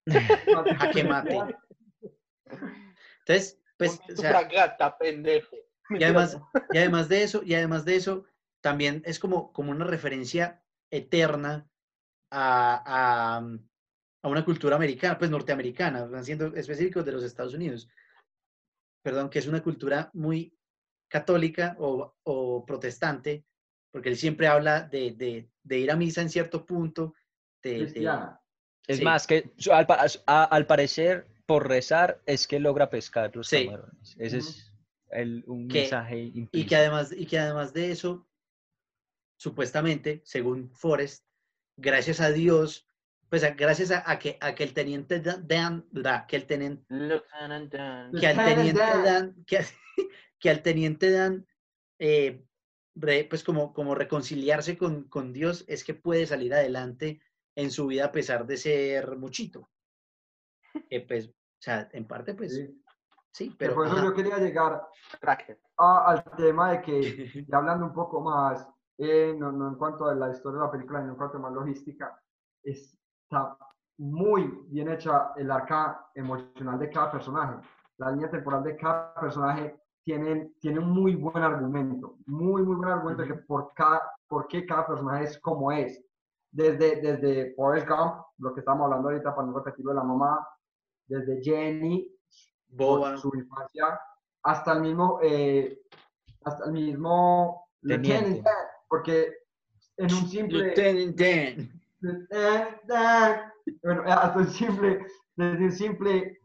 Jaque 0.80 1.04
mate. 1.04 1.40
Entonces, 3.20 3.60
pues, 3.78 4.00
o 4.12 4.16
sea, 4.16 4.30
fragata, 4.32 4.98
pendejo. 4.98 5.56
y 5.92 6.04
además, 6.04 6.40
y 6.72 6.78
además 6.78 7.10
de 7.10 7.24
eso, 7.24 7.42
y 7.44 7.54
además 7.54 7.86
de 7.86 7.96
eso, 7.96 8.26
también 8.62 9.02
es 9.06 9.20
como, 9.20 9.52
como 9.54 9.72
una 9.72 9.86
referencia 9.86 10.62
eterna 10.92 11.68
a, 12.32 12.84
a, 12.86 13.58
a 14.24 14.28
una 14.28 14.44
cultura 14.46 14.76
americana, 14.76 15.18
pues 15.18 15.30
norteamericana, 15.32 16.24
siendo 16.24 16.48
específicos 16.56 17.06
de 17.06 17.12
los 17.12 17.24
Estados 17.24 17.54
Unidos. 17.54 17.88
Perdón, 19.04 19.30
que 19.30 19.40
es 19.40 19.48
una 19.48 19.62
cultura 19.62 20.10
muy 20.14 20.58
católica 21.08 21.76
o, 21.80 22.16
o 22.24 22.66
protestante, 22.66 23.46
porque 23.92 24.10
él 24.10 24.18
siempre 24.18 24.48
habla 24.48 24.82
de, 24.82 25.12
de- 25.12 25.50
de 25.64 25.80
ir 25.80 25.92
a 25.92 25.96
misa 25.96 26.22
en 26.22 26.30
cierto 26.30 26.66
punto, 26.66 27.14
de- 27.64 27.72
de, 27.72 27.78
Cristiana. 27.80 28.40
Es 28.88 28.98
Sí. 28.98 29.04
más, 29.04 29.26
que 29.28 29.52
al, 29.72 29.88
a- 30.28 30.44
al 30.44 30.66
parecer, 30.68 31.28
por 31.46 31.68
rezar, 31.68 32.22
es 32.26 32.48
que 32.48 32.60
logra 32.60 32.90
pescar 32.90 33.36
los 33.36 33.48
Sí. 33.48 33.66
camarones. 33.66 34.16
Ese 34.20 34.38
es 34.40 34.74
el, 35.12 35.44
un 35.48 35.68
Que- 35.68 35.82
mensaje 35.82 36.32
y 36.52 36.66
que 36.66 36.76
además 36.76 37.12
y 37.16 37.26
que 37.28 37.38
además 37.40 37.74
de 37.74 37.92
eso 37.92 38.28
supuestamente 39.38 40.22
según 40.26 40.70
Forrest 40.72 41.25
gracias 41.78 42.22
a 42.22 42.30
Dios 42.32 42.88
pues 43.30 43.44
gracias 43.58 43.92
a, 43.92 44.10
a 44.10 44.20
que 44.20 44.38
a 44.40 44.54
que 44.56 44.64
el 44.64 44.74
teniente 44.74 45.20
Da- 45.20 45.38
Dan, 45.38 45.86
da, 45.92 46.26
que 46.28 46.36
el 46.38 46.46
teniente 46.46 46.86
que 48.20 48.28
al 48.28 48.38
teniente 48.38 48.80
Dan. 48.80 49.44
Que, 49.46 49.60
que 50.40 50.50
al 50.50 50.62
teniente 50.62 51.12
Dan 51.12 51.46
eh, 52.00 52.46
re- 52.96 53.26
pues 53.30 53.44
como 53.44 53.74
como 53.74 53.96
reconciliarse 53.96 54.78
con, 54.78 55.06
con 55.10 55.34
Dios 55.34 55.66
es 55.68 55.84
que 55.84 55.94
puede 55.96 56.26
salir 56.28 56.54
adelante 56.54 57.20
en 57.56 57.72
su 57.72 57.88
vida 57.88 58.06
a 58.06 58.12
pesar 58.12 58.46
de 58.46 58.58
ser 58.58 59.18
muchito 59.18 59.70
pues 61.08 61.28
o 61.30 61.34
sea 61.60 61.90
en 61.94 62.06
parte 62.08 62.34
pues 62.36 62.56
sí, 62.56 62.82
Sí. 63.34 63.54
pero 63.58 63.76
por 63.76 63.88
eso 63.88 63.98
ajá. 63.98 64.06
yo 64.06 64.14
quería 64.14 64.38
llegar 64.38 64.82
a- 65.78 66.10
al 66.12 66.24
tema 66.38 66.72
de 66.72 66.82
que, 66.82 67.46
hablando 67.52 67.86
un 67.88 67.94
poco 67.94 68.22
más, 68.22 68.66
eh, 68.98 69.36
no, 69.38 69.52
no 69.52 69.70
en 69.70 69.76
cuanto 69.76 70.06
a 70.06 70.16
la 70.16 70.32
historia 70.32 70.60
de 70.60 70.66
la 70.66 70.72
película, 70.72 71.00
sino 71.00 71.12
en 71.12 71.18
cuanto 71.18 71.38
a 71.38 71.42
más 71.42 71.54
logística, 71.54 72.18
está 72.64 73.58
muy 73.98 74.44
bien 74.68 74.90
hecha 74.90 75.32
el 75.36 75.52
arca 75.52 76.10
emocional 76.14 76.80
de 76.80 76.90
cada 76.90 77.12
personaje. 77.12 77.68
La 77.98 78.12
línea 78.12 78.30
temporal 78.30 78.64
de 78.64 78.76
cada 78.76 79.14
personaje 79.16 79.80
tiene, 80.04 80.54
tiene 80.60 80.80
un 80.80 80.92
muy 80.92 81.16
buen 81.16 81.44
argumento, 81.44 82.18
muy, 82.26 82.62
muy 82.62 82.76
buen 82.76 82.90
argumento 82.90 83.24
de 83.24 83.30
que 83.30 83.36
por, 83.36 83.74
cada, 83.74 84.02
por 84.28 84.48
qué 84.48 84.66
cada 84.66 84.88
personaje 84.88 85.26
es 85.26 85.40
como 85.40 85.72
es. 85.72 86.02
Desde, 86.52 87.02
desde 87.02 87.54
Forrest 87.56 87.88
Gump, 87.88 88.24
lo 88.38 88.54
que 88.54 88.62
estamos 88.62 88.86
hablando 88.86 89.10
ahorita 89.10 89.36
para 89.36 89.48
no 89.48 89.58
repetirlo 89.58 89.92
de 89.92 89.98
la 89.98 90.04
mamá, 90.04 90.48
desde 91.06 91.42
Jenny, 91.44 92.10
Boba. 92.68 93.18
su 93.18 93.30
infancia, 93.36 94.00
hasta 94.44 94.74
el 94.74 94.82
mismo, 94.82 95.20
eh, 95.22 95.82
hasta 96.46 96.66
el 96.66 96.72
mismo 96.72 97.68
Teniente. 97.82 98.30
Lieutenant 98.30 98.48
porque 98.88 99.34
en 99.98 100.06
un 100.06 100.28
simple... 100.28 100.74
Bueno, 103.82 104.04
hasta 104.06 104.40
el 104.40 104.50
simple, 104.50 105.06
desde 105.36 105.66
el 105.66 105.72
simple, 105.72 106.40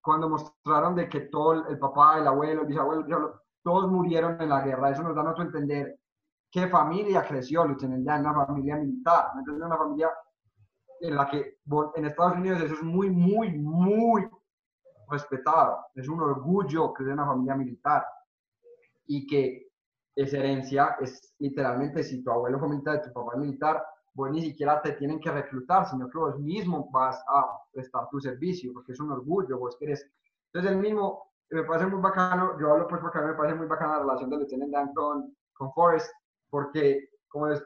cuando 0.00 0.28
mostraron 0.28 0.94
de 0.94 1.08
que 1.08 1.20
todo 1.20 1.68
el, 1.68 1.78
papá, 1.78 2.18
el 2.18 2.26
abuelo, 2.26 2.62
el 2.62 2.68
bisabuelo, 2.68 3.00
el 3.00 3.06
bisabuelo, 3.06 3.42
todos 3.62 3.90
murieron 3.90 4.40
en 4.40 4.48
la 4.48 4.62
guerra, 4.62 4.90
eso 4.90 5.02
nos 5.02 5.14
da 5.14 5.22
a 5.22 5.42
entender 5.42 5.98
qué 6.50 6.68
familia 6.68 7.26
creció 7.26 7.66
Lieutenant 7.66 8.04
Dan, 8.04 8.20
una 8.20 8.46
familia 8.46 8.76
militar, 8.76 9.32
¿me 9.34 9.40
entiendes? 9.40 9.66
Una 9.66 9.76
familia 9.76 10.10
en 11.00 11.16
la 11.16 11.28
que 11.28 11.58
en 11.96 12.04
Estados 12.06 12.36
Unidos 12.36 12.62
eso 12.62 12.74
es 12.74 12.82
muy, 12.82 13.10
muy, 13.10 13.50
muy 13.52 14.28
respetado. 15.10 15.86
Es 15.94 16.08
un 16.08 16.20
orgullo 16.20 16.92
crecer 16.92 17.12
en 17.12 17.18
una 17.18 17.28
familia 17.28 17.54
militar 17.54 18.06
y 19.06 19.26
que 19.26 19.65
esa 20.16 20.38
herencia 20.38 20.96
es 21.00 21.34
literalmente 21.38 22.02
si 22.02 22.24
tu 22.24 22.30
abuelo 22.30 22.58
fue 22.58 22.70
militar 22.70 23.02
tu 23.02 23.12
papá 23.12 23.32
es 23.34 23.40
militar, 23.40 23.84
vos 24.14 24.30
ni 24.30 24.40
siquiera 24.40 24.80
te 24.80 24.92
tienen 24.92 25.20
que 25.20 25.30
reclutar, 25.30 25.86
sino 25.86 26.08
que 26.08 26.16
vos 26.16 26.38
mismo 26.38 26.88
vas 26.90 27.22
a 27.28 27.46
prestar 27.70 28.08
tu 28.08 28.18
servicio, 28.18 28.72
porque 28.72 28.92
es 28.92 29.00
un 29.00 29.12
orgullo, 29.12 29.58
vos 29.58 29.76
querés. 29.78 30.10
Entonces 30.46 30.72
el 30.72 30.78
mismo, 30.78 31.32
me 31.50 31.62
parece 31.64 31.86
muy 31.86 32.00
bacano, 32.00 32.58
yo 32.58 32.72
hablo 32.72 32.88
pues 32.88 33.02
porque 33.02 33.18
a 33.18 33.20
mí 33.20 33.28
me 33.28 33.34
parece 33.34 33.56
muy 33.56 33.66
bacana 33.66 33.96
la 33.96 34.00
relación 34.00 34.30
de 34.30 34.36
Lieutenant 34.38 34.72
Dan 34.72 34.94
con, 34.94 35.36
con 35.52 35.70
Forrest, 35.74 36.10
porque 36.48 37.10
como 37.28 37.48
es 37.48 37.62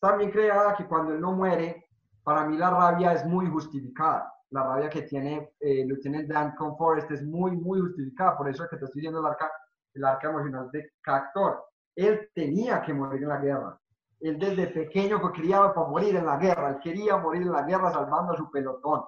tan 0.00 0.18
bien 0.18 0.30
creada 0.30 0.74
que 0.74 0.86
cuando 0.86 1.12
él 1.12 1.20
no 1.20 1.32
muere, 1.32 1.84
para 2.24 2.46
mí 2.46 2.56
la 2.56 2.70
rabia 2.70 3.12
es 3.12 3.26
muy 3.26 3.46
justificada. 3.46 4.32
La 4.50 4.64
rabia 4.64 4.88
que 4.88 5.02
tiene 5.02 5.52
eh, 5.60 5.84
Lieutenant 5.84 6.26
Dan 6.26 6.54
con 6.56 6.76
Forrest 6.78 7.10
es 7.10 7.22
muy, 7.22 7.52
muy 7.52 7.80
justificada. 7.80 8.36
Por 8.36 8.48
eso 8.48 8.64
es 8.64 8.70
que 8.70 8.78
te 8.78 8.86
estoy 8.86 9.00
diciendo 9.00 9.20
el 9.20 9.26
arca, 9.26 9.50
el 9.94 10.04
arca 10.04 10.28
emocional 10.28 10.70
de 10.70 10.92
cada 11.00 11.18
actor. 11.18 11.64
Él 11.94 12.30
tenía 12.34 12.82
que 12.82 12.92
morir 12.92 13.22
en 13.22 13.28
la 13.28 13.38
guerra. 13.38 13.80
Él 14.20 14.38
desde 14.38 14.66
pequeño 14.68 15.20
fue 15.20 15.32
criado 15.32 15.74
para 15.74 15.88
morir 15.88 16.16
en 16.16 16.26
la 16.26 16.36
guerra. 16.36 16.70
Él 16.70 16.78
quería 16.82 17.16
morir 17.16 17.42
en 17.42 17.52
la 17.52 17.62
guerra 17.62 17.92
salvando 17.92 18.32
a 18.32 18.36
su 18.36 18.50
pelotón. 18.50 19.02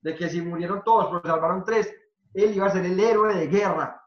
De 0.00 0.14
que 0.14 0.28
si 0.28 0.40
murieron 0.42 0.82
todos, 0.84 1.08
pero 1.22 1.34
salvaron 1.34 1.64
tres, 1.64 1.92
él 2.34 2.54
iba 2.54 2.66
a 2.66 2.70
ser 2.70 2.84
el 2.84 2.98
héroe 2.98 3.34
de 3.34 3.46
guerra. 3.46 4.00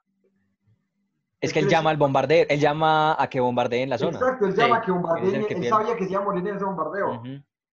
Es 1.40 1.54
que 1.54 1.60
él 1.60 1.70
llama 1.70 1.92
al 1.92 1.98
bombardeo, 1.98 2.46
él 2.50 2.60
llama 2.60 3.22
a 3.22 3.30
que 3.30 3.40
bombardeen 3.40 3.90
la 3.90 3.98
zona. 3.98 4.18
Exacto, 4.18 4.48
él 4.48 4.54
Sí, 4.54 4.62
llama 4.62 4.82
que 4.82 4.92
él 4.92 4.98
es 4.98 5.02
bombardeen, 5.02 5.46
que 5.46 5.54
él 5.54 5.70
sabía 5.70 5.96
que 5.96 6.06
se 6.06 6.12
iba 6.12 6.22
a 6.22 6.24
morir 6.24 6.48
en 6.48 6.56
ese 6.56 6.66
bombardeo. 6.66 7.22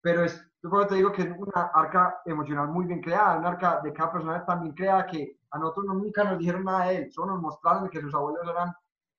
Pero 0.03 0.25
es, 0.25 0.52
yo 0.63 0.71
por 0.71 0.81
eso 0.81 0.89
te 0.91 0.95
digo 0.97 1.13
que 1.13 1.23
es 1.23 1.31
una 1.37 1.63
arca 1.75 2.21
emocional 2.25 2.69
muy 2.69 2.87
bien 2.87 3.01
creada, 3.01 3.39
una 3.39 3.49
arca 3.51 3.81
de 3.83 3.93
cada 3.93 4.13
personaje 4.13 4.45
tan 4.47 4.63
bien 4.63 4.75
creada 4.75 5.07
que 5.07 5.39
a 5.51 5.59
nosotros 5.59 5.87
no- 5.87 5.95
nunca 5.95 6.25
nos 6.25 6.39
dijeron 6.39 6.65
nada 6.65 6.87
de 6.87 6.97
él, 6.97 7.13
solo 7.13 7.33
nos 7.35 7.43
mostraron 7.43 7.89
que 7.91 8.01
sus 8.01 8.15
abuelos 8.15 8.43
eran, 8.49 8.73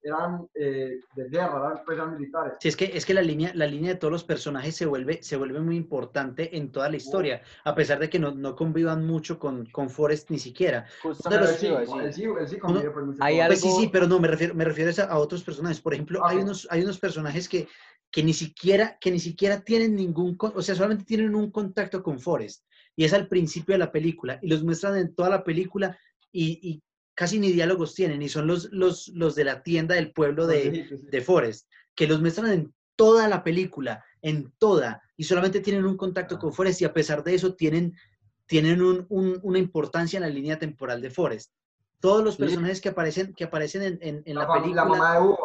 eran 0.03 0.47
eh, 0.53 0.99
de 1.15 1.29
guerra, 1.29 1.71
eran, 1.71 1.85
pues, 1.85 1.97
eran 1.97 2.13
militares. 2.13 2.53
Sí, 2.59 2.67
es 2.67 2.75
que, 2.75 2.91
es 2.93 3.05
que 3.05 3.13
la, 3.13 3.21
línea, 3.21 3.51
la 3.55 3.65
línea 3.65 3.93
de 3.93 3.99
todos 3.99 4.11
los 4.11 4.23
personajes 4.23 4.75
se 4.75 4.85
vuelve, 4.85 5.23
se 5.23 5.37
vuelve 5.37 5.59
muy 5.61 5.77
importante 5.77 6.57
en 6.57 6.71
toda 6.71 6.89
la 6.89 6.97
historia, 6.97 7.41
a 7.63 7.73
pesar 7.73 7.99
de 7.99 8.09
que 8.09 8.19
no, 8.19 8.31
no 8.31 8.55
convivan 8.55 9.05
mucho 9.05 9.39
con, 9.39 9.65
con 9.67 9.89
Forrest 9.89 10.29
ni 10.29 10.39
siquiera. 10.39 10.85
Sí, 11.01 11.07
pues, 11.07 11.19
Pues 13.61 13.75
sí, 13.77 13.89
pero 13.91 14.07
no, 14.07 14.19
me 14.19 14.27
refiero, 14.27 14.53
me 14.53 14.65
refiero 14.65 14.91
a, 15.01 15.05
a 15.05 15.17
otros 15.17 15.43
personajes. 15.43 15.79
Por 15.79 15.93
ejemplo, 15.93 16.25
hay, 16.25 16.37
unos, 16.37 16.67
hay 16.69 16.83
unos 16.83 16.99
personajes 16.99 17.47
que, 17.47 17.67
que, 18.11 18.23
ni 18.23 18.33
siquiera, 18.33 18.97
que 18.99 19.11
ni 19.11 19.19
siquiera 19.19 19.61
tienen 19.61 19.95
ningún, 19.95 20.37
o 20.39 20.61
sea, 20.61 20.75
solamente 20.75 21.05
tienen 21.05 21.33
un 21.33 21.49
contacto 21.49 22.03
con 22.03 22.19
Forrest. 22.19 22.65
Y 22.95 23.05
es 23.05 23.13
al 23.13 23.27
principio 23.27 23.73
de 23.73 23.79
la 23.79 23.91
película. 23.91 24.37
Y 24.41 24.47
los 24.47 24.63
muestran 24.63 24.97
en 24.97 25.15
toda 25.15 25.29
la 25.29 25.43
película 25.43 25.97
y, 26.31 26.59
y 26.61 26.83
casi 27.15 27.39
ni 27.39 27.51
diálogos 27.51 27.93
tienen. 27.95 28.21
Y 28.21 28.29
son 28.29 28.47
los, 28.47 28.71
los, 28.71 29.07
los 29.09 29.35
de 29.35 29.43
la 29.45 29.63
tienda 29.63 29.95
del 29.95 30.11
pueblo 30.13 30.47
de, 30.47 30.61
Sí, 30.71 30.83
sí, 30.89 30.97
sí. 30.97 31.07
de 31.11 31.21
Forrest, 31.21 31.69
que 31.95 32.07
los 32.07 32.21
muestran 32.21 32.51
en 32.51 32.73
toda 32.95 33.27
la 33.27 33.43
película, 33.43 34.03
en 34.21 34.51
toda, 34.57 35.01
y 35.17 35.23
solamente 35.23 35.59
tienen 35.59 35.85
un 35.85 35.97
contacto 35.97 36.37
con 36.39 36.53
Forrest 36.53 36.81
y 36.81 36.85
a 36.85 36.93
pesar 36.93 37.23
de 37.23 37.35
eso 37.35 37.55
tienen, 37.55 37.95
tienen 38.45 38.81
un- 38.81 39.05
un- 39.09 39.39
una 39.43 39.59
importancia 39.59 40.17
en 40.17 40.23
la 40.23 40.29
línea 40.29 40.57
temporal 40.59 41.01
de 41.01 41.09
Forrest. 41.09 41.51
Todos 41.99 42.23
los 42.23 42.35
Sí. 42.35 42.41
personajes 42.41 42.81
que 42.81 42.89
aparecen, 42.89 43.33
que 43.33 43.43
aparecen 43.45 43.81
en, 43.83 43.97
en- 44.01 44.23
en 44.25 44.35
la, 44.35 44.47
película. 44.51 44.75
la 44.83 44.85
mamá 44.89 45.13
de 45.15 45.21
Uva, 45.21 45.37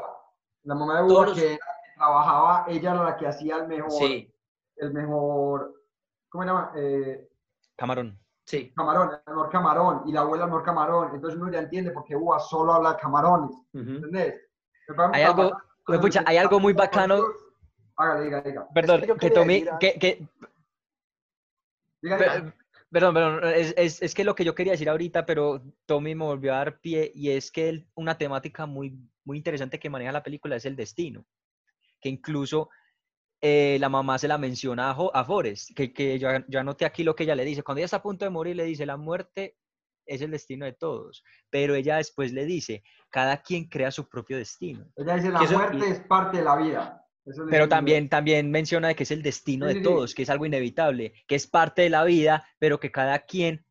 la 0.64 0.74
mamá 0.74 0.98
de 0.98 1.04
Uva 1.12 1.26
los- 1.26 1.38
que 1.38 1.58
trabajaba, 1.96 2.64
ella 2.68 2.92
era 2.92 3.04
la 3.04 3.16
que 3.16 3.26
hacía 3.26 3.56
el 3.56 3.68
mejor, 3.68 3.90
Sí, 3.92 4.32
el 4.76 4.92
mejor, 4.92 5.74
¿cómo 6.28 6.44
se 6.44 6.48
llama? 6.48 6.72
Eh, 6.76 7.28
Camarón. 7.76 8.18
Sí. 8.48 8.72
camarón, 8.74 9.10
el 9.26 9.34
mejor 9.34 9.50
camarón, 9.50 10.02
y 10.06 10.12
la 10.12 10.20
abuela 10.20 10.44
el 10.44 10.50
mejor 10.50 10.64
camarón, 10.64 11.14
entonces 11.14 11.38
uno 11.38 11.52
ya 11.52 11.58
entiende 11.60 11.90
por 11.90 12.04
qué 12.04 12.16
Uva 12.16 12.38
solo 12.40 12.72
habla 12.72 12.92
de 12.94 12.96
camarones. 12.98 13.50
ujú. 13.72 13.90
¿Entendés? 13.90 14.34
Me 14.88 14.94
parece 14.94 15.16
Hay 15.18 15.22
algo-. 15.24 15.58
Pues, 15.84 16.00
pucha, 16.00 16.22
hay 16.26 16.36
algo 16.36 16.58
muy 16.60 16.72
bacano- 16.72 17.24
Hágale, 17.96 18.24
diga, 18.24 18.40
diga. 18.42 18.68
Perdón, 18.74 19.00
yo 19.02 19.16
que 19.16 19.26
ah, 19.72 19.78
que, 19.80 19.98
que- 19.98 20.28
Diga, 22.00 22.16
diga. 22.16 22.54
Perdón, 22.90 23.14
perdón, 23.14 23.40
es, 23.54 23.74
es, 23.76 24.00
es 24.02 24.14
que 24.14 24.24
lo 24.24 24.34
que 24.34 24.44
yo 24.44 24.54
quería 24.54 24.72
decir 24.72 24.88
ahorita, 24.88 25.26
pero 25.26 25.60
Tommy 25.84 26.14
me 26.14 26.24
volvió 26.24 26.54
a 26.54 26.58
dar 26.58 26.80
pie, 26.80 27.10
y 27.14 27.30
es 27.30 27.50
que 27.50 27.68
él- 27.68 27.86
una 27.94 28.16
temática 28.16 28.64
muy, 28.66 28.98
muy 29.24 29.36
interesante 29.36 29.78
que 29.78 29.90
maneja 29.90 30.12
la 30.12 30.22
película 30.22 30.56
es 30.56 30.64
el 30.64 30.74
destino, 30.76 31.24
que 32.00 32.08
incluso 32.08 32.70
eh, 33.40 33.76
la 33.80 33.88
mamá 33.88 34.18
se 34.18 34.28
la 34.28 34.38
menciona 34.38 34.90
a, 34.90 34.94
Jo- 34.94 35.14
a 35.14 35.24
Forrest, 35.24 35.70
que, 35.74 35.92
que 35.92 36.18
yo, 36.18 36.28
yo 36.48 36.60
anoté 36.60 36.84
aquí 36.84 37.04
lo 37.04 37.14
que 37.14 37.24
ella 37.24 37.34
le 37.34 37.44
dice, 37.44 37.62
cuando 37.62 37.78
ella 37.78 37.84
está 37.86 37.98
a 37.98 38.02
punto 38.02 38.24
de 38.24 38.30
morir, 38.30 38.56
le 38.56 38.64
dice, 38.64 38.84
la 38.86 38.96
muerte 38.96 39.56
es 40.06 40.22
el 40.22 40.30
destino 40.30 40.64
de 40.64 40.72
todos, 40.72 41.22
pero 41.50 41.74
ella 41.74 41.96
después 41.98 42.32
le 42.32 42.44
dice, 42.46 42.82
cada 43.10 43.42
quien 43.42 43.68
crea 43.68 43.90
su 43.90 44.08
propio 44.08 44.38
destino. 44.38 44.90
Ella 44.96 45.14
dice, 45.16 45.30
la 45.30 45.42
eso- 45.44 45.54
muerte 45.58 45.88
es 45.88 46.00
parte 46.00 46.38
de 46.38 46.44
la 46.44 46.56
vida. 46.56 47.04
Eso 47.26 47.44
Pero 47.50 47.68
también, 47.68 48.08
también 48.08 48.50
menciona 48.50 48.94
que 48.94 49.02
es 49.02 49.10
el 49.10 49.22
destino 49.22 49.66
Sí, 49.66 49.74
de 49.74 49.74
sí, 49.74 49.78
sí. 49.80 49.84
todos, 49.84 50.14
que 50.14 50.22
es 50.22 50.30
algo 50.30 50.46
inevitable, 50.46 51.12
que 51.26 51.34
es 51.34 51.46
parte 51.46 51.82
de 51.82 51.90
la 51.90 52.02
vida, 52.04 52.48
pero 52.58 52.80
que 52.80 52.90
cada 52.90 53.18
quien 53.26 53.66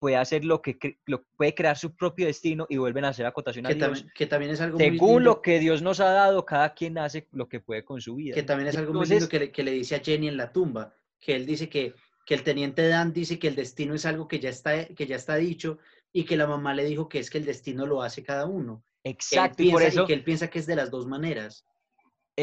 puede 0.00 0.16
hacer 0.16 0.44
lo 0.44 0.60
que 0.62 0.76
lo, 1.06 1.22
puede 1.36 1.54
crear 1.54 1.76
su 1.78 1.94
propio 1.94 2.26
destino 2.26 2.66
y 2.68 2.78
vuelven 2.78 3.04
a 3.04 3.08
hacer 3.10 3.26
acotación 3.26 3.66
a 3.66 3.68
Que, 3.68 3.74
Dios. 3.76 3.86
también, 3.86 4.12
que 4.14 4.26
también 4.26 4.50
es 4.52 4.60
algo 4.60 4.78
muy 4.78 4.88
Según 4.90 5.08
lindo, 5.16 5.30
lo 5.30 5.42
que 5.42 5.58
Dios 5.60 5.82
nos 5.82 6.00
ha 6.00 6.10
dado, 6.10 6.44
cada 6.44 6.74
quien 6.74 6.98
hace 6.98 7.28
lo 7.32 7.48
que 7.48 7.60
puede 7.60 7.84
con 7.84 8.00
su 8.00 8.16
vida. 8.16 8.34
que 8.34 8.42
también 8.42 8.68
es 8.68 8.74
Y 8.74 8.78
algo 8.78 8.92
muy 8.94 9.02
entonces, 9.04 9.18
lindo 9.18 9.28
que 9.28 9.38
le, 9.38 9.52
que 9.52 9.62
le 9.62 9.70
dice 9.72 9.94
a 9.94 10.00
Jenny 10.00 10.26
en 10.28 10.36
la 10.38 10.50
tumba, 10.52 10.94
que 11.20 11.36
él 11.36 11.44
dice 11.46 11.68
que, 11.68 11.94
que 12.24 12.34
el 12.34 12.42
teniente 12.42 12.88
Dan 12.88 13.12
dice 13.12 13.38
que 13.38 13.48
el 13.48 13.54
destino 13.54 13.94
es 13.94 14.06
algo 14.06 14.26
que 14.26 14.40
ya, 14.40 14.48
está, 14.48 14.86
que 14.86 15.06
ya 15.06 15.16
está 15.16 15.36
dicho 15.36 15.78
y 16.12 16.24
que 16.24 16.36
la 16.36 16.46
mamá 16.46 16.74
le 16.74 16.84
dijo 16.86 17.08
que 17.08 17.18
es 17.18 17.28
que 17.30 17.38
el 17.38 17.44
destino 17.44 17.86
lo 17.86 18.02
hace 18.02 18.22
cada 18.24 18.46
uno. 18.46 18.82
Exacto, 19.04 19.62
y 19.62 19.70
por 19.70 19.80
piensa- 19.80 20.00
eso, 20.00 20.06
que 20.06 20.14
él 20.14 20.24
piensa 20.24 20.48
que 20.48 20.58
es 20.58 20.66
de 20.66 20.76
las 20.76 20.90
dos 20.90 21.06
maneras. 21.06 21.66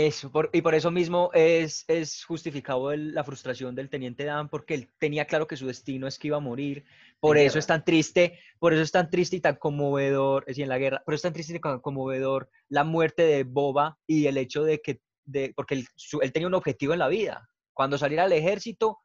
Eso, 0.06 0.32
por- 0.32 0.50
y 0.54 0.62
por 0.62 0.76
eso 0.76 0.92
mismo 0.92 1.32
es, 1.34 1.84
es 1.88 2.24
justificado 2.24 2.92
el- 2.92 3.14
la 3.14 3.24
frustración 3.24 3.74
del 3.74 3.90
teniente 3.90 4.26
Dan, 4.26 4.50
porque 4.50 4.74
él 4.76 4.90
tenía 5.00 5.26
claro 5.26 5.48
que 5.48 5.58
su 5.58 5.66
destino 5.68 6.06
es 6.08 6.20
que 6.20 6.28
iba 6.28 6.38
a 6.38 6.42
morir. 6.42 6.86
Por 7.20 7.38
En 7.38 7.44
eso 7.44 7.54
guerra. 7.54 7.60
es 7.60 7.68
tan 7.68 7.84
triste, 7.86 8.40
por 8.60 8.74
eso 8.74 8.82
es 8.84 8.92
tan 8.92 9.10
triste 9.10 9.36
y 9.38 9.40
tan 9.42 9.56
conmovedor, 9.56 10.44
es 10.44 10.52
decir, 10.52 10.64
en 10.64 10.70
la 10.70 10.78
guerra, 10.78 11.02
por 11.06 11.14
eso 11.14 11.20
es 11.20 11.24
tan 11.24 11.34
triste 11.34 11.56
y 11.56 11.60
tan 11.60 11.80
conmovedor 11.80 12.50
la 12.70 12.84
muerte 12.84 13.24
de 13.24 13.44
Boba 13.44 13.98
y 14.06 14.28
el 14.28 14.38
hecho 14.38 14.64
de 14.64 14.80
que, 14.82 15.02
de, 15.26 15.54
porque 15.56 15.76
él, 15.76 15.88
su- 15.96 16.22
él 16.22 16.32
tenía 16.32 16.48
un 16.48 16.54
objetivo 16.54 16.94
en 16.94 17.00
la 17.00 17.08
vida. 17.08 17.50
Cuando 17.74 17.98
saliera 17.98 18.24
al 18.24 18.34
ejército, 18.34 19.00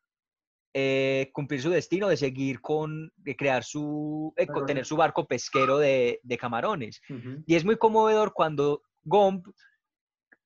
eh, 0.75 1.31
cumplir 1.33 1.61
su 1.61 1.69
destino 1.71 2.09
de 2.09 2.17
seguir 2.17 2.61
con, 2.61 3.13
de 3.17 3.37
crear 3.37 3.63
su, 3.63 4.33
eh, 4.37 4.47
tener 4.67 4.87
su 4.87 4.97
barco 4.97 5.27
pesquero 5.27 5.77
de, 5.79 6.19
de 6.23 6.39
camarones. 6.39 7.03
Y 7.47 7.57
es 7.57 7.65
muy 7.65 7.77
conmovedor 7.77 8.33
cuando 8.33 8.83
Gomp 9.05 9.47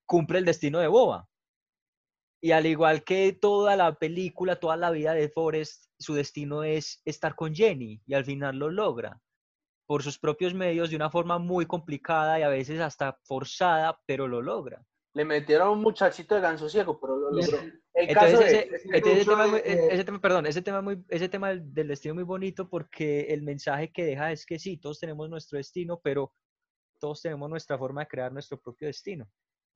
cumple 0.07 0.39
el 0.39 0.45
destino 0.45 0.79
de 0.79 0.87
Boba. 0.89 1.29
Y 2.43 2.53
al 2.53 2.67
igual 2.67 3.03
que 3.03 3.33
toda 3.33 3.77
la 3.77 3.95
película, 3.95 4.57
toda 4.61 4.77
la 4.77 4.91
vida 4.91 5.15
de 5.15 5.29
Forrest, 5.29 5.87
su 5.99 6.15
destino 6.15 6.63
es 6.65 7.01
estar 7.05 7.35
con 7.35 7.55
Jenny 7.55 8.01
y 8.07 8.15
al 8.15 8.25
final 8.25 8.59
lo 8.59 8.71
logra 8.71 9.21
por 9.87 10.03
sus 10.03 10.19
propios 10.19 10.53
medios 10.53 10.91
de 10.91 10.97
una 10.97 11.11
forma 11.11 11.39
muy 11.39 11.65
complicada 11.67 12.39
y 12.39 12.43
a 12.43 12.49
veces 12.49 12.81
hasta 12.81 13.19
forzada, 13.25 14.01
pero 14.07 14.27
lo 14.29 14.43
logra. 14.43 14.85
Le 15.15 15.25
metieron 15.25 15.69
a 15.69 15.71
un 15.71 15.81
muchachito 15.81 16.35
de 16.35 16.41
ganso 16.41 16.69
ciego, 16.69 17.01
pero 17.01 17.17
lo 17.17 17.31
Y 17.33 17.43
logró. 17.43 17.59
es- 17.59 17.73
El 17.95 18.15
caso 18.15 18.43
ese, 18.43 20.05
tema, 20.05 20.21
perdón, 20.21 20.45
ese 20.47 20.61
tema, 20.61 20.83
muy, 20.83 21.03
ese 21.09 21.31
tema 21.31 21.49
del, 21.49 21.73
del 21.73 21.89
destino 21.89 22.13
es 22.13 22.17
muy 22.17 22.25
bonito 22.25 22.69
porque 22.69 23.23
el 23.33 23.41
mensaje 23.43 23.91
que 23.91 24.05
deja 24.05 24.31
es 24.33 24.45
que 24.45 24.59
sí, 24.59 24.77
todos 24.77 25.01
tenemos 25.01 25.31
nuestro 25.31 25.57
destino, 25.57 25.99
pero 26.03 26.35
todos 27.01 27.23
tenemos 27.23 27.49
nuestra 27.49 27.79
forma 27.79 28.03
de 28.03 28.09
crear 28.09 28.31
nuestro 28.33 28.61
propio 28.61 28.89
destino. 28.89 29.27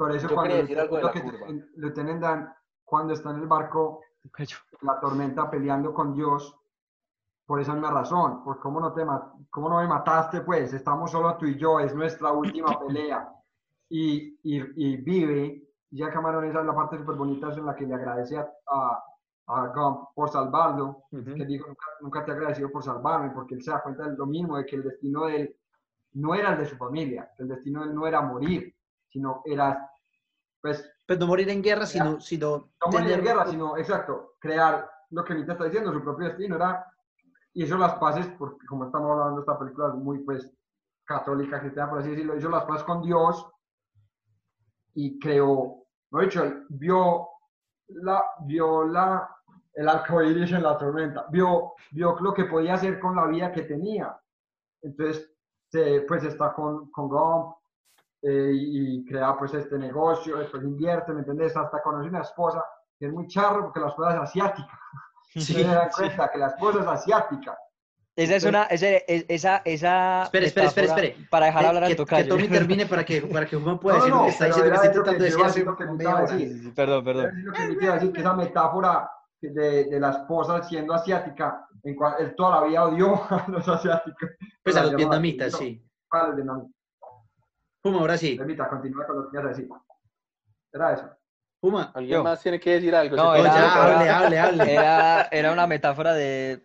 Por 0.00 0.16
eso 0.16 0.28
Yo 0.28 0.34
cuando 0.34 0.56
decir 0.56 0.80
algo 0.80 0.96
de 0.96 1.02
lo 1.02 1.08
la 1.08 1.12
que 1.12 1.22
curva. 1.22 1.46
Lieutenant 1.76 2.22
Dan, 2.22 2.54
cuando 2.86 3.12
está 3.12 3.32
en 3.32 3.40
el 3.40 3.46
barco, 3.46 4.00
la 4.80 4.98
tormenta 4.98 5.50
peleando 5.50 5.92
con 5.92 6.14
Dios 6.14 6.56
por 7.44 7.60
esa 7.60 7.74
misma 7.74 7.90
razón. 7.90 8.42
Pues, 8.42 8.56
¿cómo 8.60 8.80
no, 8.80 8.94
te 8.94 9.04
¿cómo 9.50 9.68
no 9.68 9.76
me 9.76 9.86
mataste? 9.86 10.40
Pues, 10.40 10.72
estamos 10.72 11.10
solo 11.10 11.36
tú 11.36 11.44
y 11.44 11.58
yo, 11.58 11.80
es 11.80 11.94
nuestra 11.94 12.32
última 12.32 12.80
pelea. 12.86 13.30
Y, 13.90 14.38
y, 14.42 14.62
y 14.92 14.96
vive, 14.96 15.68
ya 15.90 16.10
Cameron, 16.10 16.46
esa 16.46 16.60
es 16.60 16.66
la 16.66 16.74
parte 16.74 16.96
súper 16.96 17.16
bonita, 17.16 17.52
en 17.52 17.66
la 17.66 17.76
que 17.76 17.84
le 17.84 17.94
agradece 17.94 18.38
a, 18.38 18.50
a, 18.68 19.04
a 19.48 19.66
Gump 19.66 20.14
por 20.14 20.30
salvarlo, 20.30 21.02
Ujú. 21.12 21.34
que 21.34 21.44
dijo, 21.44 21.68
nunca, 21.68 21.86
nunca 22.00 22.24
te 22.24 22.30
he 22.30 22.34
agradecido 22.36 22.70
por 22.70 22.82
salvarme, 22.82 23.32
porque 23.34 23.54
él 23.54 23.62
se 23.62 23.70
da 23.70 23.82
cuenta 23.82 24.08
de 24.08 24.16
lo 24.16 24.24
mismo, 24.24 24.56
de 24.56 24.64
que 24.64 24.76
el 24.76 24.82
destino 24.82 25.26
de 25.26 25.36
él 25.42 25.56
no 26.14 26.34
era 26.34 26.52
el 26.54 26.58
de 26.58 26.64
su 26.64 26.78
familia, 26.78 27.30
que 27.36 27.42
el 27.42 27.50
destino 27.50 27.82
de 27.82 27.90
él 27.90 27.94
no 27.94 28.06
era 28.06 28.22
morir, 28.22 28.74
sino 29.10 29.42
era, 29.44 29.90
pues, 30.62 30.88
Pues 31.06 31.18
no 31.18 31.26
morir 31.26 31.48
en 31.50 31.62
guerra, 31.62 31.86
sino, 31.86 32.20
sino 32.20 32.70
no 32.80 32.86
morir 32.92 33.12
en 33.12 33.20
tener- 33.20 33.24
guerra, 33.24 33.46
sino, 33.46 33.76
exacto, 33.76 34.34
crear 34.38 34.90
lo 35.10 35.24
que 35.24 35.32
Anita 35.32 35.52
está 35.52 35.64
diciendo, 35.64 35.92
su 35.92 36.02
propio 36.02 36.28
destino, 36.28 36.56
era, 36.56 36.86
hizo 37.54 37.76
las 37.76 37.94
paces, 37.94 38.26
porque 38.38 38.64
como 38.66 38.84
estamos 38.84 39.10
hablando 39.10 39.36
de 39.36 39.40
esta 39.40 39.58
película 39.58 39.88
es 39.88 39.94
muy, 39.94 40.18
pues, 40.20 40.52
católica, 41.04 41.60
cristiana, 41.60 41.90
por 41.90 41.98
así 41.98 42.10
decirlo, 42.10 42.36
hizo 42.36 42.48
las 42.48 42.64
paces 42.64 42.84
con 42.84 43.02
Dios 43.02 43.44
y 44.94 45.18
creó, 45.18 45.84
lo 46.10 46.20
dicho, 46.20 46.44
vio 46.68 47.28
la, 47.88 48.22
vio 48.46 48.84
la, 48.84 49.28
el 49.74 49.88
arco 49.88 50.22
iris 50.22 50.52
en 50.52 50.62
la 50.62 50.78
tormenta, 50.78 51.26
vio, 51.30 51.72
vio 51.90 52.16
lo 52.20 52.32
que 52.32 52.44
podía 52.44 52.74
hacer 52.74 53.00
con 53.00 53.16
la 53.16 53.26
vida 53.26 53.50
que 53.52 53.62
tenía. 53.62 54.16
Entonces, 54.82 55.32
se, 55.68 56.02
pues 56.02 56.22
está 56.24 56.52
con, 56.52 56.90
con 56.90 57.08
Gump 57.08 57.56
eh, 58.22 58.50
y 58.52 59.04
crea 59.04 59.36
pues 59.38 59.54
este 59.54 59.78
negocio, 59.78 60.36
después 60.38 60.62
invierte, 60.62 61.12
¿me 61.12 61.20
entiendes? 61.20 61.56
Hasta 61.56 61.80
conoce 61.82 62.08
una 62.08 62.20
esposa 62.20 62.64
que 62.98 63.06
es 63.06 63.12
muy 63.12 63.26
charro 63.28 63.62
porque 63.64 63.80
la 63.80 63.88
esposa 63.88 64.10
es 64.14 64.20
asiática. 64.20 64.78
Sí, 65.32 65.40
se 65.54 65.62
dan 65.62 65.88
sí. 65.92 66.02
cuenta 66.02 66.28
que 66.32 66.38
la 66.38 66.46
esposa 66.48 66.80
es 66.80 66.86
asiática. 66.88 67.56
Esa 68.16 68.34
es 68.34 68.44
una, 68.44 68.64
ese- 68.64 69.04
es- 69.06 69.24
esa, 69.28 69.62
esa. 69.64 70.24
Espere, 70.24 70.46
espere, 70.46 70.66
espere, 70.66 70.86
espere. 70.88 71.16
Para 71.30 71.46
dejar 71.46 71.62
Eh, 71.62 71.66
hablar 71.68 71.82
que, 71.84 71.90
al 71.92 71.96
tocayo. 71.96 72.22
que 72.24 72.28
Tommy 72.28 72.48
termine 72.48 72.86
para 72.86 73.04
que, 73.04 73.22
para 73.22 73.46
que 73.46 73.56
Juan 73.56 73.78
pueda 73.78 73.98
No, 73.98 74.04
decir 74.04 74.14
no, 74.14 74.18
lo 74.18 74.24
que 74.24 74.30
está 74.32 74.46
diciendo, 74.46 74.70
que 74.72 74.78
que 74.80 74.92
tratando 74.92 75.12
de 75.12 75.24
decir 75.24 75.44
hace. 75.44 76.38
Sí, 76.38 76.58
sí, 76.64 76.72
Perdón, 76.72 77.04
perdón. 77.04 77.30
Lo 77.44 77.52
que 77.52 77.66
me 77.68 77.76
quiero 77.76 77.94
decir, 77.94 78.12
que 78.12 78.20
esa 78.20 78.34
metáfora 78.34 79.08
de, 79.40 79.84
de 79.84 80.00
la 80.00 80.10
esposa 80.10 80.62
siendo 80.64 80.92
asiática, 80.94 81.64
en 81.84 81.94
cual 81.94 82.14
él 82.18 82.34
toda 82.36 82.60
la 82.60 82.66
vida 82.66 82.84
odió 82.86 83.14
a 83.30 83.44
los 83.46 83.68
asiáticos. 83.68 84.30
Pues 84.64 84.76
a 84.76 84.82
los 84.82 84.96
vietnamitas, 84.96 85.52
sí. 85.52 85.80
A 86.10 86.26
los 86.26 86.34
vietnamitas. 86.36 86.74
Puma, 87.82 87.98
ahora 88.00 88.16
sí. 88.18 88.36
Permita, 88.36 88.68
continúa 88.68 89.06
con 89.06 89.16
lo 89.16 89.30
que 89.30 89.36
ibas 89.36 89.46
a 89.46 89.48
decir. 89.50 89.68
Era 90.72 90.92
eso. 90.94 91.10
Puma. 91.60 91.90
¿Alguien 91.94 92.18
Yo. 92.18 92.24
más 92.24 92.42
tiene 92.42 92.58
que 92.60 92.70
decir 92.72 92.94
algo? 92.94 93.16
No, 93.16 93.34
era- 93.34 93.44
ya, 93.44 93.58
era- 93.58 93.74
hable, 93.96 94.08
hable, 94.10 94.38
hable. 94.38 94.72
Era, 94.74 95.28
era 95.30 95.52
una 95.52 95.66
metáfora 95.66 96.14
de 96.14 96.64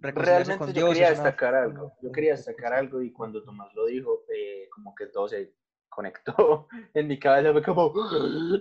Realmente 0.00 0.58
con 0.58 0.66
yo 0.68 0.72
Dios. 0.74 0.88
quería 0.90 1.06
una- 1.06 1.14
destacar 1.22 1.54
algo. 1.54 1.92
Yo 2.02 2.12
quería 2.12 2.32
destacar 2.32 2.74
algo 2.74 3.00
y 3.00 3.10
cuando 3.12 3.42
Tomás 3.42 3.72
lo 3.74 3.86
dijo, 3.86 4.24
eh, 4.34 4.68
como 4.70 4.94
que 4.94 5.06
todo 5.06 5.28
se 5.28 5.54
conectó 5.88 6.68
en 6.94 7.08
mi 7.08 7.18
cabeza. 7.18 7.52
Fue 7.52 7.62
como, 7.62 7.92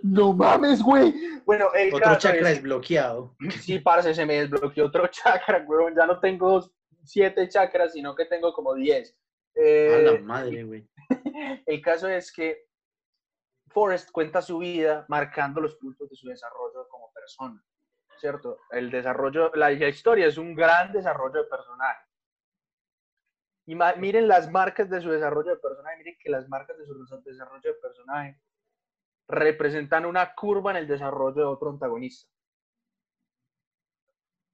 no 0.03 0.33
mames, 0.33 0.81
güey. 0.81 1.13
Bueno, 1.45 1.67
el 1.73 1.93
Otro 1.93 2.05
caso 2.05 2.19
chakra 2.19 2.49
es- 2.49 2.55
desbloqueado. 2.57 3.35
Sí, 3.61 3.79
parce, 3.79 4.13
se 4.13 4.25
me 4.25 4.35
desbloqueó 4.35 4.85
otro 4.85 5.07
chakra, 5.11 5.65
weón. 5.67 5.93
Ya 5.95 6.05
no 6.05 6.19
tengo 6.19 6.63
siete 7.03 7.49
chakras, 7.49 7.91
sino 7.91 8.15
que 8.15 8.23
tengo 8.25 8.53
como 8.53 8.73
diez. 8.75 9.13
A 9.55 9.59
Eh, 9.59 10.01
la 10.03 10.19
madre, 10.21 10.63
güey. 10.63 10.87
el 11.65 11.81
caso 11.81 12.07
es 12.07 12.31
que 12.31 12.65
Forrest 13.69 14.11
cuenta 14.11 14.41
su 14.41 14.57
vida 14.59 15.05
marcando 15.09 15.61
los 15.61 15.75
puntos 15.75 16.09
de 16.09 16.15
su 16.15 16.27
desarrollo 16.27 16.87
como 16.89 17.11
persona, 17.11 17.63
¿cierto? 18.19 18.59
El 18.71 18.89
desarrollo, 18.91 19.51
la, 19.55 19.69
la 19.71 19.87
historia 19.89 20.27
es 20.27 20.37
un 20.37 20.53
gran 20.55 20.91
desarrollo 20.91 21.43
de 21.43 21.49
personaje. 21.49 22.05
Y 23.65 23.75
ma- 23.75 23.95
miren 23.95 24.27
las 24.27 24.51
marcas 24.51 24.89
de 24.89 25.01
su 25.01 25.09
desarrollo 25.09 25.51
de 25.51 25.57
personaje, 25.61 25.97
miren 25.97 26.17
que 26.19 26.29
las 26.29 26.47
marcas 26.49 26.77
de 26.77 26.85
su 26.85 26.93
desarrollo 27.23 27.61
de 27.73 27.79
personaje 27.79 28.39
representan 29.27 30.05
una 30.05 30.35
curva 30.35 30.71
en 30.71 30.77
el 30.77 30.87
desarrollo 30.87 31.33
de 31.35 31.43
otro 31.45 31.69
antagonista. 31.69 32.29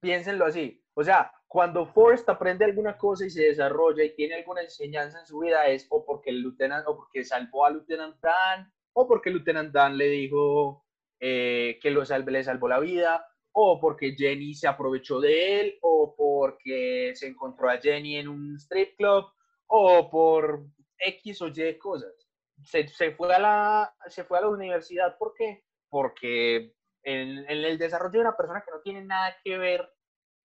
Piénsenlo 0.00 0.46
así. 0.46 0.79
O 0.94 1.04
sea, 1.04 1.32
cuando 1.46 1.86
Forrest 1.86 2.28
aprende 2.28 2.64
alguna 2.64 2.96
cosa 2.96 3.26
y 3.26 3.30
se 3.30 3.42
desarrolla 3.42 4.04
y 4.04 4.14
tiene 4.14 4.34
alguna 4.34 4.62
enseñanza 4.62 5.20
en 5.20 5.26
su 5.26 5.40
vida 5.40 5.66
es 5.66 5.86
o 5.90 6.04
porque 6.04 6.30
el 6.30 6.42
Lieutenant, 6.42 6.86
o 6.86 6.96
porque 6.96 7.24
salvó 7.24 7.66
a 7.66 7.70
Lieutenant 7.70 8.16
Dan, 8.20 8.72
o 8.92 9.06
porque 9.06 9.30
Lieutenant 9.30 9.72
Dan 9.72 9.96
le 9.96 10.08
dijo 10.08 10.84
eh, 11.18 11.78
que 11.82 11.90
lo 11.90 12.04
salve, 12.04 12.32
le 12.32 12.44
salvó 12.44 12.68
la 12.68 12.80
vida, 12.80 13.26
o 13.52 13.80
porque 13.80 14.14
Jenny 14.16 14.54
se 14.54 14.68
aprovechó 14.68 15.20
de 15.20 15.60
él, 15.60 15.78
o 15.82 16.14
porque 16.16 17.12
se 17.14 17.26
encontró 17.26 17.68
a 17.68 17.78
Jenny 17.78 18.16
en 18.16 18.28
un 18.28 18.56
strip 18.56 18.96
club, 18.96 19.26
o 19.66 20.10
por 20.10 20.64
X 20.98 21.42
o 21.42 21.48
Y 21.48 21.78
cosas. 21.78 22.12
Se, 22.62 22.86
se 22.88 23.12
fue, 23.12 23.34
a 23.34 23.38
la, 23.38 23.94
se 24.06 24.24
fue 24.24 24.38
a 24.38 24.42
la 24.42 24.48
universidad, 24.48 25.16
¿por 25.18 25.34
qué? 25.34 25.64
Porque 25.88 26.74
en, 27.02 27.38
en 27.38 27.64
el 27.64 27.78
desarrollo 27.78 28.12
de 28.12 28.20
una 28.20 28.36
persona 28.36 28.62
que 28.64 28.70
no 28.70 28.80
tiene 28.82 29.04
nada 29.04 29.34
que 29.42 29.56
ver, 29.58 29.88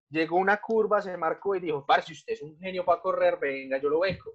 llegó 0.10 0.38
una 0.38 0.58
curva, 0.58 1.02
se 1.02 1.16
marcó 1.18 1.56
y 1.56 1.60
dijo, 1.60 1.86
parce, 1.86 2.14
usted 2.14 2.34
es 2.34 2.42
un 2.42 2.58
genio 2.58 2.86
para 2.86 3.02
correr, 3.02 3.38
venga, 3.40 3.78
yo 3.78 3.90
lo 3.90 4.00
beco. 4.00 4.32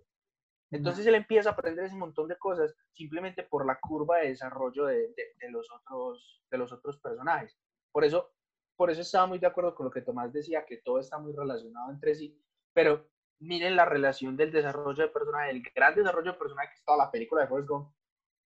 Entonces 0.71 1.05
él 1.07 1.17
empieza 1.17 1.51
a 1.51 1.53
aprender 1.53 1.85
ese 1.85 1.97
montón 1.97 2.29
de 2.29 2.39
cosas 2.39 2.75
simplemente 2.93 3.43
por 3.43 3.67
la 3.67 3.79
curva 3.81 4.19
de 4.19 4.29
desarrollo 4.29 4.87
de, 4.87 5.09
de- 5.09 5.35
de 5.41 5.51
los, 5.51 5.69
otros, 5.73 6.45
de 6.51 6.59
los 6.59 6.73
otros 6.73 6.99
personajes. 6.99 7.59
Por 7.91 8.05
eso, 8.05 8.31
por 8.77 8.91
eso 8.91 9.01
estaba 9.01 9.27
muy 9.27 9.39
de 9.41 9.49
acuerdo 9.49 9.75
con 9.75 9.87
lo 9.87 9.91
que 9.91 10.03
Tomás 10.03 10.33
decía, 10.33 10.65
que 10.65 10.77
todo 10.79 11.01
está 11.01 11.19
muy 11.19 11.33
relacionado 11.33 11.91
entre 11.91 12.15
sí, 12.15 12.41
pero 12.73 13.09
miren 13.41 13.75
la 13.75 13.85
relación 13.85 14.37
del 14.37 14.53
desarrollo 14.53 15.03
de 15.03 15.09
personaje, 15.09 15.51
el 15.51 15.63
gran 15.75 15.95
desarrollo 15.95 16.33
de 16.33 16.39
personaje 16.39 16.69
que 16.69 16.75
es 16.77 16.85
toda 16.85 16.99
la 16.99 17.11
película 17.11 17.43
de 17.43 17.49
Forrest 17.49 17.69
Gump, 17.69 17.93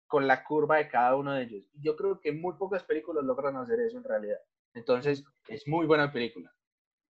con 0.06 0.26
la 0.26 0.44
curva 0.44 0.76
de 0.78 0.88
cada 0.88 1.16
uno 1.16 1.32
de 1.32 1.42
ellos. 1.42 1.68
Yo 1.74 1.94
creo 1.96 2.20
que 2.20 2.32
muy 2.32 2.54
pocas 2.54 2.84
películas 2.84 3.24
logran 3.24 3.56
hacer 3.56 3.80
eso 3.80 3.98
en 3.98 4.04
realidad. 4.04 4.38
Entonces, 4.72 5.24
es 5.48 5.66
muy 5.68 5.86
buena 5.86 6.10
película. 6.12 6.54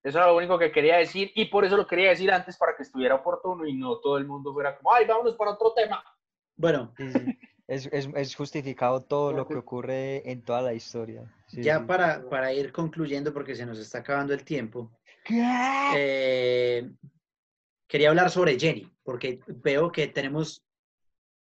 Eso 0.04 0.18
era 0.18 0.26
lo 0.26 0.36
único 0.36 0.58
que 0.58 0.70
quería 0.70 0.98
decir 0.98 1.32
y 1.34 1.46
por 1.46 1.64
eso 1.64 1.76
lo 1.78 1.86
quería 1.86 2.10
decir 2.10 2.30
antes 2.30 2.58
para 2.58 2.76
que 2.76 2.82
estuviera 2.82 3.14
oportuno 3.14 3.66
y 3.66 3.74
no 3.74 3.98
todo 4.00 4.18
el 4.18 4.26
mundo 4.26 4.52
fuera 4.52 4.76
como, 4.76 4.92
ay, 4.94 5.06
vámonos 5.06 5.34
para 5.34 5.52
otro 5.52 5.72
tema. 5.72 6.04
Bueno, 6.56 6.92
Sí, 6.96 7.10
sí. 7.10 7.38
Es, 7.66 7.86
es, 7.86 8.10
es 8.14 8.34
justificado 8.36 9.02
todo 9.04 9.32
lo 9.32 9.48
que 9.48 9.54
ocurre 9.54 10.30
en 10.30 10.44
toda 10.44 10.60
la 10.60 10.74
historia. 10.74 11.24
Sí, 11.46 11.62
ya 11.62 11.78
sí. 11.78 11.84
para, 11.86 12.28
para 12.28 12.52
ir 12.52 12.70
concluyendo, 12.72 13.32
porque 13.32 13.54
se 13.54 13.64
nos 13.64 13.78
está 13.78 14.00
acabando 14.00 14.34
el 14.34 14.44
tiempo, 14.44 14.92
eh, 15.96 16.90
quería 17.88 18.10
hablar 18.10 18.30
sobre 18.30 18.58
Jenny, 18.58 18.92
porque 19.02 19.40
veo 19.46 19.90
que 19.90 20.08
tenemos... 20.08 20.62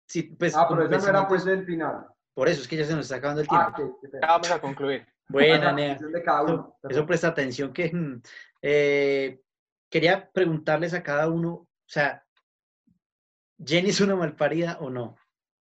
sí, 0.08 0.22
pues, 0.22 0.56
Ah, 0.56 0.66
pero 0.70 0.84
ese 0.84 0.96
no 0.96 1.18
era 1.18 1.28
pues 1.28 1.46
el 1.46 1.66
final. 1.66 2.06
Por 2.32 2.48
eso 2.48 2.62
es 2.62 2.68
que 2.68 2.76
ya 2.76 2.84
se 2.84 2.94
nos 2.94 3.04
está 3.04 3.16
acabando 3.16 3.42
el 3.42 3.48
tiempo. 3.48 3.66
Ah, 3.68 3.82
ok, 3.82 4.00
qué 4.00 4.08
pena. 4.08 4.26
Ya 4.26 4.32
vamos 4.32 4.50
a 4.50 4.60
concluir. 4.60 5.06
Buena, 5.28 5.64
La 5.66 5.72
Nea. 5.74 5.94
Eso, 5.94 6.78
eso 6.88 7.06
presta 7.06 7.28
atención 7.28 7.72
que 7.72 7.92
mm, 7.92 8.22
eh, 8.68 9.40
quería 9.88 10.32
preguntarles 10.32 10.92
a 10.92 11.04
cada 11.04 11.28
uno, 11.30 11.50
o 11.52 11.68
sea, 11.86 12.26
¿Jenny 13.64 13.90
es 13.90 14.00
una 14.00 14.16
malparida 14.16 14.78
o 14.80 14.90
no? 14.90 15.16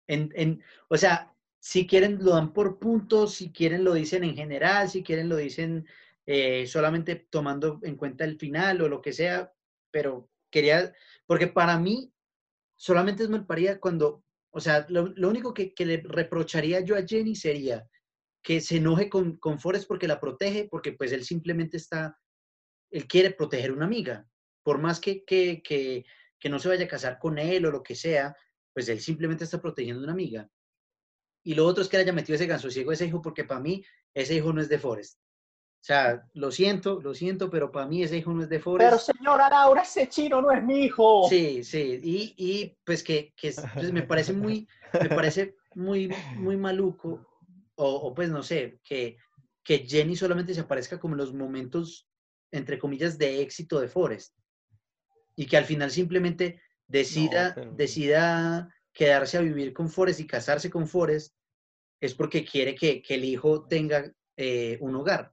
En, 0.06 0.32
en, 0.34 0.62
o 0.88 0.96
sea, 0.96 1.34
si 1.60 1.86
quieren 1.86 2.24
lo 2.24 2.30
dan 2.30 2.54
por 2.54 2.78
puntos, 2.78 3.34
si 3.34 3.52
quieren 3.52 3.84
lo 3.84 3.92
dicen 3.92 4.24
en 4.24 4.34
general, 4.34 4.88
si 4.88 5.02
quieren 5.02 5.28
lo 5.28 5.36
dicen 5.36 5.86
eh, 6.24 6.66
solamente 6.66 7.16
tomando 7.16 7.78
en 7.82 7.96
cuenta 7.96 8.24
el 8.24 8.38
final 8.38 8.80
o 8.80 8.88
lo 8.88 9.02
que 9.02 9.12
sea, 9.12 9.52
pero 9.90 10.30
quería, 10.50 10.94
porque 11.26 11.48
para 11.48 11.78
mí 11.78 12.10
solamente 12.74 13.22
es 13.22 13.28
malparida 13.28 13.80
cuando, 13.80 14.24
o 14.50 14.60
sea, 14.60 14.86
lo, 14.88 15.08
lo 15.08 15.28
único 15.28 15.52
que, 15.52 15.74
que 15.74 15.84
le 15.84 16.02
reprocharía 16.02 16.80
yo 16.80 16.96
a 16.96 17.06
Jenny 17.06 17.36
sería 17.36 17.86
que 18.42 18.62
se 18.62 18.78
enoje 18.78 19.10
con, 19.10 19.36
con 19.36 19.60
Forrest 19.60 19.86
porque 19.86 20.08
la 20.08 20.20
protege, 20.20 20.68
porque 20.70 20.92
pues 20.92 21.12
él 21.12 21.22
simplemente 21.22 21.76
está, 21.76 22.18
él 22.94 23.06
quiere 23.08 23.30
proteger 23.32 23.72
una 23.72 23.86
amiga. 23.86 24.26
Por 24.62 24.78
más 24.78 25.00
que, 25.00 25.24
que, 25.24 25.62
que, 25.62 26.04
que 26.38 26.48
no 26.48 26.58
se 26.58 26.68
vaya 26.68 26.84
a 26.84 26.88
casar 26.88 27.18
con 27.18 27.38
él 27.38 27.66
o 27.66 27.70
lo 27.70 27.82
que 27.82 27.94
sea, 27.94 28.36
pues 28.72 28.88
él 28.88 29.00
simplemente 29.00 29.44
está 29.44 29.60
protegiendo 29.60 30.00
a 30.00 30.04
una 30.04 30.12
amiga. 30.12 30.48
Y 31.42 31.54
lo 31.54 31.66
otro 31.66 31.82
es 31.82 31.88
que 31.88 31.96
le 31.96 32.04
haya 32.04 32.12
metido 32.12 32.36
ese 32.36 32.46
ganso 32.46 32.70
ciego 32.70 32.90
a 32.90 32.94
ese 32.94 33.06
hijo, 33.06 33.20
porque 33.20 33.44
para 33.44 33.60
mí 33.60 33.84
ese 34.14 34.34
hijo 34.36 34.52
no 34.52 34.60
es 34.60 34.68
de 34.68 34.78
Forrest. 34.78 35.18
O 35.18 35.86
sea, 35.86 36.26
lo 36.32 36.50
siento, 36.50 37.00
lo 37.02 37.14
siento, 37.14 37.50
pero 37.50 37.70
para 37.70 37.86
mí 37.86 38.02
ese 38.02 38.16
hijo 38.16 38.32
no 38.32 38.42
es 38.42 38.48
de 38.48 38.60
Forrest. 38.60 38.90
Pero 38.90 38.98
señora 39.18 39.50
Laura, 39.50 39.82
ese 39.82 40.08
chino 40.08 40.40
no 40.40 40.50
es 40.52 40.62
mi 40.62 40.84
hijo. 40.84 41.28
Sí, 41.28 41.62
sí, 41.64 42.00
y, 42.02 42.34
y, 42.38 42.78
pues 42.84 43.02
que, 43.02 43.34
que 43.36 43.48
es- 43.48 43.62
pues 43.74 43.92
me 43.92 44.02
parece 44.02 44.32
muy, 44.32 44.66
me 44.98 45.08
parece 45.10 45.56
muy, 45.74 46.08
muy 46.36 46.56
maluco, 46.56 47.26
o, 47.74 47.86
o 47.96 48.14
pues 48.14 48.30
no 48.30 48.42
sé, 48.42 48.78
que, 48.82 49.18
que 49.62 49.78
Jenny 49.86 50.16
solamente 50.16 50.54
se 50.54 50.60
aparezca 50.60 50.98
como 50.98 51.14
en 51.14 51.18
los 51.18 51.34
momentos, 51.34 52.08
entre 52.54 52.78
comillas, 52.78 53.18
de 53.18 53.42
éxito 53.42 53.80
de 53.80 53.88
Forrest, 53.88 54.34
y 55.36 55.46
que 55.46 55.56
al 55.56 55.64
final 55.64 55.90
simplemente 55.90 56.60
decida, 56.86 57.52
pero- 57.54 57.72
decida 57.72 58.68
quedarse 58.92 59.38
a 59.38 59.40
vivir 59.40 59.72
con 59.72 59.88
Forrest 59.88 60.20
y 60.20 60.26
casarse 60.26 60.70
con 60.70 60.86
Forrest, 60.86 61.34
es 62.00 62.14
porque 62.14 62.44
quiere 62.44 62.74
que, 62.74 63.02
que 63.02 63.14
el 63.14 63.24
hijo 63.24 63.66
tenga 63.66 64.12
eh, 64.36 64.78
un 64.80 64.94
hogar. 64.94 65.32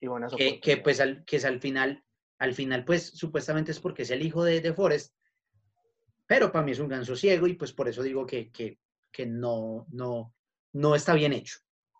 Y 0.00 0.06
buenas 0.08 0.34
que, 0.34 0.60
que, 0.60 0.78
pues 0.78 0.98
al, 1.00 1.24
que 1.24 1.36
es 1.36 1.44
al 1.44 1.60
final, 1.60 2.04
al 2.38 2.54
final 2.54 2.84
pues 2.84 3.06
supuestamente 3.06 3.70
es 3.70 3.80
porque 3.80 4.02
es 4.02 4.10
el 4.10 4.22
hijo 4.22 4.42
de, 4.42 4.60
de 4.60 4.72
Forrest, 4.72 5.14
pero 6.26 6.50
para 6.50 6.64
mí 6.64 6.72
es 6.72 6.78
un 6.78 6.88
ganso 6.88 7.14
ciego 7.16 7.46
y 7.46 7.54
pues 7.54 7.72
por 7.72 7.88
eso 7.88 8.02
digo 8.02 8.24
que, 8.26 8.50
que, 8.50 8.78
que 9.12 9.26
no, 9.26 9.86
no, 9.90 10.34
no 10.72 10.94
está 10.94 11.14
bien 11.14 11.32
hecho. 11.32 11.58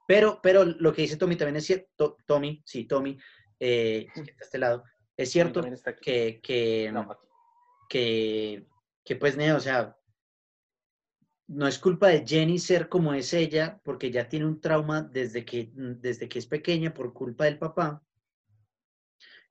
Pero, 0.08 0.40
pero 0.42 0.64
lo 0.64 0.92
que 0.92 1.02
dice 1.02 1.16
Tommy 1.16 1.36
también 1.36 1.56
es 1.56 1.66
cierto, 1.66 2.16
Tommy, 2.26 2.62
sí, 2.64 2.84
Tommy, 2.86 3.18
eh, 3.60 4.08
este 4.40 4.58
lado, 4.58 4.84
es 5.16 5.30
cierto 5.30 5.62
que, 6.00 6.40
que, 6.42 6.90
No, 6.92 7.18
que, 7.88 8.66
que 9.04 9.16
pues, 9.16 9.36
Neo, 9.36 9.56
o 9.56 9.60
sea, 9.60 9.96
no 11.48 11.66
es 11.66 11.78
culpa 11.78 12.08
de 12.08 12.24
Jenny 12.26 12.58
ser 12.58 12.88
como 12.88 13.12
es 13.12 13.32
ella, 13.34 13.80
porque 13.84 14.10
ya 14.10 14.28
tiene 14.28 14.46
un 14.46 14.60
trauma 14.60 15.02
desde 15.02 15.44
que, 15.44 15.70
desde 15.74 16.28
que 16.28 16.38
es 16.38 16.46
pequeña 16.46 16.94
por 16.94 17.12
culpa 17.12 17.44
del 17.44 17.58
papá. 17.58 18.02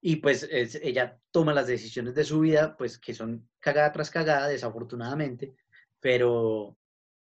Y 0.02 0.16
pues 0.18 0.44
es- 0.50 0.76
ella 0.76 1.20
toma 1.32 1.54
las 1.54 1.68
decisiones 1.68 2.16
de 2.16 2.24
su 2.24 2.40
vida, 2.40 2.78
pues 2.78 2.98
que 2.98 3.14
son 3.14 3.50
cagada 3.60 3.92
tras 3.92 4.10
cagada, 4.10 4.48
desafortunadamente, 4.48 5.54
pero, 6.00 6.78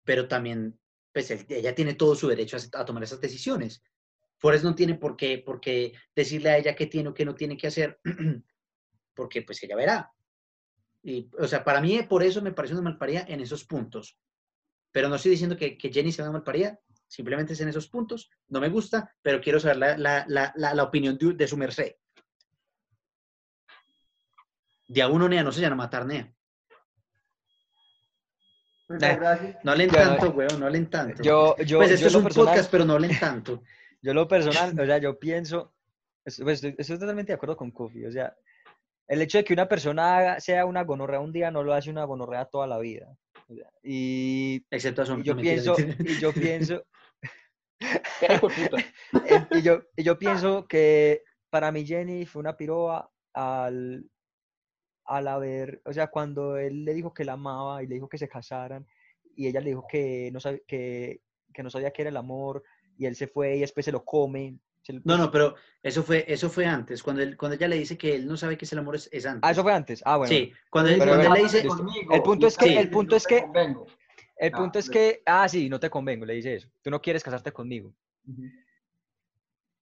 pero 0.03 0.27
también, 0.29 0.79
pues 1.13 1.31
él- 1.31 1.45
ella 1.51 1.75
tiene 1.75 1.95
todo 1.95 2.15
su 2.15 2.27
derecho 2.29 2.57
a, 2.57 2.81
a 2.81 2.85
tomar 2.87 3.03
esas 3.03 3.21
decisiones. 3.21 3.83
Forrest 4.45 4.63
no 4.65 4.75
tiene 4.75 4.95
por 4.97 5.17
qué, 5.17 5.39
por 5.39 5.59
qué 5.59 5.95
decirle 6.15 6.51
a 6.51 6.59
ella 6.59 6.77
qué 6.77 6.85
tiene 6.85 7.09
o 7.09 7.15
qué 7.15 7.25
no 7.25 7.35
tiene 7.35 7.57
que 7.57 7.67
hacer, 7.67 7.99
porque 9.15 9.41
pues 9.41 9.63
ella 9.63 9.75
verá. 9.75 10.13
Y, 11.03 11.31
o 11.39 11.47
sea, 11.49 11.65
para 11.65 11.81
mí 11.81 12.03
por 12.03 12.23
eso 12.23 12.43
me 12.43 12.53
parece 12.53 12.75
una 12.75 12.83
malparida 12.83 13.25
en 13.27 13.41
esos 13.41 13.65
puntos. 13.65 14.19
Pero 14.93 15.09
no 15.09 15.15
estoy 15.15 15.31
diciendo 15.31 15.57
que, 15.57 15.79
que 15.79 15.91
Jenny 15.91 16.13
sea 16.13 16.27
una 16.27 16.33
malparida, 16.33 16.79
simplemente 17.09 17.55
es 17.55 17.61
en 17.63 17.69
esos 17.71 17.89
puntos. 17.89 18.29
No 18.49 18.61
me 18.61 18.69
gusta, 18.69 19.17
pero 19.23 19.41
quiero 19.41 19.59
saber 19.59 19.79
la, 19.79 19.97
la- 19.97 20.25
la- 20.29 20.53
la- 20.57 20.75
la 20.75 20.83
opinión 20.83 21.17
de, 21.17 21.33
de 21.33 21.49
su 21.49 21.57
merced. 21.57 21.95
De 24.89 25.01
a 25.01 25.09
uno, 25.09 25.27
Nea, 25.27 25.43
no 25.43 25.53
se 25.53 25.63
llama 25.63 25.77
matar, 25.77 26.05
Nea. 26.05 26.31
Muchas 28.91 29.17
gracias. 29.17 29.65
No 29.65 29.73
hablen 29.73 29.89
tanto, 29.89 30.29
weón, 30.33 30.61
no 30.61 30.67
hablen 30.67 30.91
tanto. 30.91 31.23
Yo, 31.23 31.57
yo, 31.65 31.79
pues 31.79 31.89
yo 31.89 31.95
esto 31.95 32.09
es 32.09 32.15
un 32.15 32.25
personal- 32.25 32.49
podcast, 32.49 32.71
pero 32.71 32.85
no 32.85 32.93
hablen 32.93 33.19
tanto. 33.19 33.63
Yo 34.05 34.13
lo 34.13 34.29
personal, 34.29 34.79
o 34.81 34.87
sea, 34.87 34.99
yo 34.99 35.19
pienso, 35.19 35.73
es- 36.25 36.39
pues, 36.43 36.63
estoy, 36.63 36.75
estoy 36.79 36.99
totalmente 36.99 37.33
de 37.33 37.37
acuerdo 37.37 37.57
con 37.57 37.71
Kofi, 37.71 38.05
o 38.05 38.13
sea, 38.13 38.37
el 39.09 39.23
hecho 39.23 39.39
de 39.39 39.45
que 39.45 39.55
una 39.55 39.67
persona 39.69 40.17
haga- 40.19 40.41
sea 40.41 40.67
una 40.67 40.83
gonorrea 40.85 41.21
un 41.21 41.33
día 41.33 41.51
no 41.51 41.63
lo 41.63 41.73
hace 41.73 41.91
una 41.91 42.05
gonorrea 42.05 42.45
toda 42.45 42.67
la 42.67 42.79
vida. 42.79 43.17
o 43.49 43.55
sea, 43.55 43.71
y, 43.83 44.65
Excepto 44.71 45.03
a 45.03 45.07
su 45.07 45.19
y 45.19 45.23
yo 45.23 45.37
pienso, 45.37 45.75
y 46.01 46.19
yo 46.21 46.33
pienso, 46.33 46.85
y 49.53 49.63
yo, 49.63 49.83
y 49.97 50.03
yo 50.03 50.19
pienso 50.19 50.67
que 50.67 51.23
para 51.51 51.71
mí 51.73 51.87
Jenny 51.87 52.27
fue 52.27 52.41
una 52.41 52.57
piroa 52.57 53.11
al, 53.33 54.09
al 55.07 55.29
haber, 55.29 55.81
o 55.85 55.93
sea, 55.93 56.09
cuando 56.09 56.57
él 56.57 56.85
le 56.85 56.95
dijo 56.95 57.13
que 57.13 57.25
la 57.25 57.35
amaba 57.35 57.83
y 57.83 57.87
le 57.87 57.95
dijo 57.97 58.09
que 58.09 58.19
se 58.19 58.29
casaran 58.29 58.87
y 59.37 59.49
ella 59.49 59.61
le 59.61 59.71
dijo 59.71 59.87
que 59.89 60.31
no, 60.33 60.41
sab- 60.41 60.63
que, 60.67 61.21
que 61.53 61.63
no 61.63 61.71
sabía 61.71 61.91
qué 61.91 62.03
era 62.03 62.11
el 62.11 62.17
amor 62.17 62.63
y 62.99 63.07
él 63.07 63.17
se 63.17 63.27
fue 63.27 63.57
y 63.57 63.61
después 63.61 63.85
se 63.85 63.93
lo 63.93 64.05
come. 64.05 64.59
se 64.83 64.93
lo- 64.93 65.01
No, 65.05 65.17
no, 65.17 65.31
pero 65.31 65.55
eso 65.83 66.03
fue, 66.03 66.25
eso 66.29 66.51
fue 66.51 66.67
antes. 66.67 67.03
Cuando, 67.03 67.23
él, 67.23 67.37
cuando 67.37 67.57
ella 67.57 67.69
le 67.69 67.79
dice 67.79 67.97
que 67.97 68.15
él 68.17 68.27
no 68.27 68.37
sabe 68.37 68.59
qué 68.59 68.65
es 68.67 68.73
el 68.73 68.79
amor, 68.81 68.97
es, 68.97 69.09
es 69.13 69.25
antes. 69.25 69.41
Ah, 69.49 69.53
eso 69.53 69.63
fue 69.63 69.73
antes. 69.73 70.03
Ah, 70.05 70.19
bueno. 70.19 70.29
Sí, 70.29 70.53
cuando 70.71 70.91
él, 70.91 70.99
Pero 70.99 71.11
cuando 71.13 71.23
él 71.23 71.29
bueno, 71.31 71.47
le 71.47 71.53
dice. 71.59 71.67
Conmigo, 71.67 72.15
El 72.15 72.23
punto 72.23 72.47
es 72.47 72.57
que- 72.59 72.65
sabes 72.67 72.79
el 72.81 72.91
punto 72.91 73.11
no 73.13 73.17
es 73.17 73.27
que- 73.27 73.41
convengo. 73.43 73.87
El 74.37 74.53
Ah, 74.53 74.57
punto 74.59 74.79
es 74.81 74.91
que, 74.91 75.23
ah, 75.27 75.49
sí, 75.49 75.69
no 75.69 75.79
te 75.81 75.89
convengo, 75.89 76.27
le 76.27 76.35
dice 76.35 76.55
eso. 76.57 76.69
Tú 76.83 76.91
no 76.91 77.01
quieres 77.01 77.23
casarte 77.25 77.51
conmigo. 77.53 77.95
Ujú. 78.27 78.43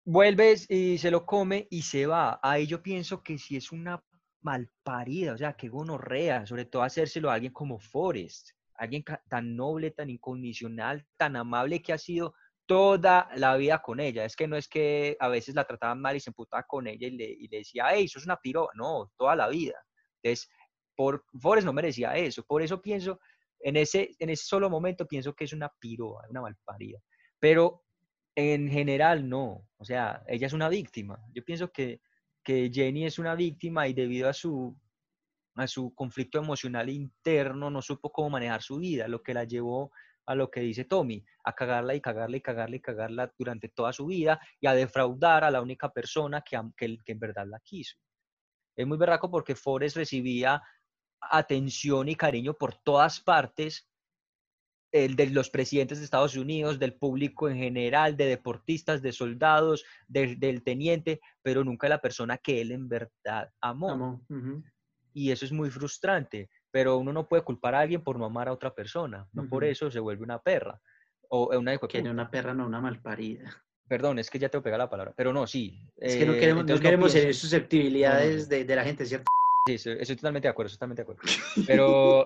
Vuelves 0.04 0.70
y 0.70 0.98
se 0.98 1.12
lo 1.12 1.26
come 1.26 1.68
y 1.70 1.84
se 1.84 2.06
va. 2.08 2.40
Ahí 2.42 2.66
yo 2.66 2.82
pienso 2.82 3.22
que 3.24 3.38
si 3.38 3.56
es 3.56 3.72
una 3.72 4.04
malparida, 4.42 5.34
o 5.34 5.38
sea, 5.38 5.54
que 5.54 5.70
gonorrea, 5.70 6.46
sobre 6.48 6.66
todo 6.66 6.82
hacérselo 6.84 7.30
a 7.30 7.36
alguien 7.36 7.54
como 7.54 7.80
Forrest, 7.80 8.50
alguien 8.76 9.04
ca- 9.04 9.22
tan 9.30 9.56
noble, 9.56 9.92
tan 9.92 10.10
incondicional, 10.10 11.06
tan 11.18 11.36
amable 11.36 11.82
que 11.82 11.94
ha 11.94 11.98
sido 12.00 12.34
toda 12.72 13.28
la 13.36 13.58
vida 13.58 13.82
con 13.82 14.00
ella. 14.00 14.24
Es 14.24 14.38
que 14.38 14.48
no 14.48 14.56
es 14.56 14.70
que 14.70 15.18
a 15.20 15.28
veces 15.28 15.56
la 15.56 15.66
trataban 15.66 16.00
mal 16.00 16.16
y 16.16 16.22
se 16.22 16.30
emputaba 16.30 16.64
con 16.64 16.88
ella 16.88 17.06
y 17.06 17.12
le, 17.12 17.26
y 17.26 17.50
le 17.50 17.58
decía, 17.58 17.88
hey, 17.92 18.08
sos 18.08 18.24
una 18.24 18.38
piro. 18.38 18.70
No, 18.76 19.12
toda 19.18 19.36
la 19.36 19.50
vida. 19.50 19.76
Entonces, 20.24 20.50
por 20.96 21.26
Forrest 21.38 21.66
no 21.66 21.74
merecía 21.74 22.16
eso. 22.16 22.44
Por 22.44 22.62
eso 22.62 22.82
pienso, 22.82 23.20
en 23.60 23.76
ese, 23.76 24.16
en 24.20 24.30
ese 24.30 24.46
solo 24.46 24.70
momento 24.70 25.06
pienso 25.06 25.36
que 25.36 25.44
es 25.44 25.52
una 25.52 25.70
piroa, 25.82 26.26
una 26.30 26.40
malparida. 26.44 27.00
Pero 27.40 27.84
en 28.36 28.70
general 28.70 29.28
no. 29.28 29.68
O 29.76 29.84
sea, 29.84 30.24
ella 30.26 30.48
es 30.48 30.54
una 30.54 30.70
víctima. 30.70 31.20
Yo 31.34 31.44
pienso 31.44 31.74
que, 31.74 32.00
que 32.42 32.72
Jenny 32.74 33.06
es 33.06 33.20
una 33.20 33.36
víctima 33.36 33.90
y 33.90 33.94
debido 33.94 34.30
a 34.30 34.34
su, 34.34 34.80
a 35.56 35.68
su 35.68 35.94
conflicto 35.94 36.40
emocional 36.40 36.90
interno 36.90 37.70
no 37.70 37.82
supo 37.82 38.14
cómo 38.14 38.30
manejar 38.30 38.62
su 38.62 38.78
vida, 38.78 39.10
lo 39.10 39.22
que 39.22 39.34
la 39.34 39.44
llevó 39.44 39.92
a 40.32 40.36
lo 40.36 40.50
que 40.50 40.62
dice 40.62 40.86
Tommy, 40.86 41.24
a 41.44 41.54
cagarla 41.54 41.96
y 41.96 42.02
cagarla 42.02 42.38
y 42.38 42.42
cagarla 42.42 42.76
y 42.76 42.82
cagarla 42.82 43.34
durante 43.38 43.70
toda 43.70 43.94
su 43.94 44.06
vida 44.08 44.40
y 44.60 44.68
a 44.68 44.74
defraudar 44.74 45.44
a 45.44 45.52
la 45.52 45.62
única 45.62 45.90
persona 45.92 46.42
que, 46.42 46.60
que, 46.78 46.98
que 47.06 47.12
en 47.12 47.20
verdad 47.20 47.46
la 47.48 47.60
quiso. 47.60 47.98
Es 48.76 48.88
muy 48.88 48.98
berraco 48.98 49.30
porque 49.30 49.56
Forrest 49.56 49.98
recibía 49.98 50.62
atención 51.20 52.10
y 52.10 52.16
cariño 52.16 52.54
por 52.56 52.76
todas 52.84 53.20
partes, 53.22 53.88
el 54.94 55.16
de 55.16 55.28
los 55.30 55.50
presidentes 55.50 56.00
de 56.00 56.06
Estados 56.06 56.36
Unidos, 56.36 56.78
del 56.78 56.96
público 56.96 57.48
en 57.50 57.58
general, 57.58 58.18
de 58.18 58.26
deportistas, 58.26 59.02
de 59.02 59.14
soldados, 59.14 59.86
del- 60.08 60.38
del 60.40 60.64
teniente, 60.64 61.22
pero 61.42 61.64
nunca 61.64 61.88
la 61.88 62.00
persona 62.02 62.38
que 62.38 62.60
él 62.62 62.72
en 62.72 62.90
verdad 62.90 63.52
amó. 63.62 63.88
Y 65.14 65.32
eso 65.32 65.46
es 65.46 65.52
muy 65.52 65.70
frustrante, 65.70 66.50
pero 66.72 66.98
uno 66.98 67.14
no 67.14 67.28
puede 67.28 67.44
culpar 67.44 67.76
a 67.76 67.82
alguien 67.82 68.02
por 68.02 68.18
no 68.18 68.26
amar 68.26 68.48
a 68.48 68.54
otra 68.54 68.74
persona, 68.74 69.28
no 69.34 69.48
por 69.48 69.64
eso 69.64 69.92
se 69.92 70.00
vuelve 70.00 70.24
una 70.24 70.40
perra. 70.40 70.80
O 71.30 71.54
eh, 71.54 71.58
una 71.58 71.78
que 71.78 72.02
no 72.02 72.12
una 72.12 72.30
perra, 72.30 72.54
no 72.54 72.66
una 72.66 72.82
malparida. 72.82 73.64
Perdón, 73.88 74.20
es 74.20 74.30
que 74.30 74.40
ya 74.40 74.50
te 74.50 74.58
voy 74.58 74.62
a 74.62 74.64
pegar 74.64 74.80
la 74.80 74.90
palabra, 74.90 75.14
pero 75.16 75.34
no, 75.34 75.46
sí. 75.46 75.86
Es 75.98 76.16
que 76.16 76.26
no 76.26 76.34
eh, 76.34 76.40
queremos, 76.40 76.58
no 76.58 76.62
entonces 76.62 76.82
queremos 76.82 77.12
susceptibilidades 77.12 78.36
No, 78.36 78.44
no, 78.44 78.48
de, 78.50 78.66
de 78.66 78.76
la 78.76 78.84
gente, 78.84 79.06
¿cierto? 79.06 79.26
Sí, 79.68 79.76
estoy, 79.76 79.98
estoy 80.00 80.16
totalmente 80.16 80.48
de 80.48 80.52
acuerdo, 80.52 80.68
estoy 80.68 80.78
totalmente 80.78 81.02
de 81.02 81.04
acuerdo. 81.04 81.22
Pero, 81.68 82.26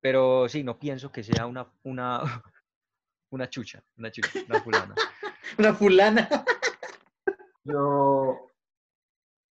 pero 0.00 0.48
sí, 0.48 0.62
no 0.62 0.78
pienso 0.78 1.10
que 1.10 1.22
sea 1.22 1.46
una, 1.46 1.66
una, 1.82 2.20
una 3.30 3.48
chucha, 3.48 3.82
una 3.96 4.10
chucha, 4.10 4.40
una 4.48 4.60
fulana. 4.60 4.94
Una 5.58 5.72
fulana. 5.72 6.28
Yo, 7.64 8.50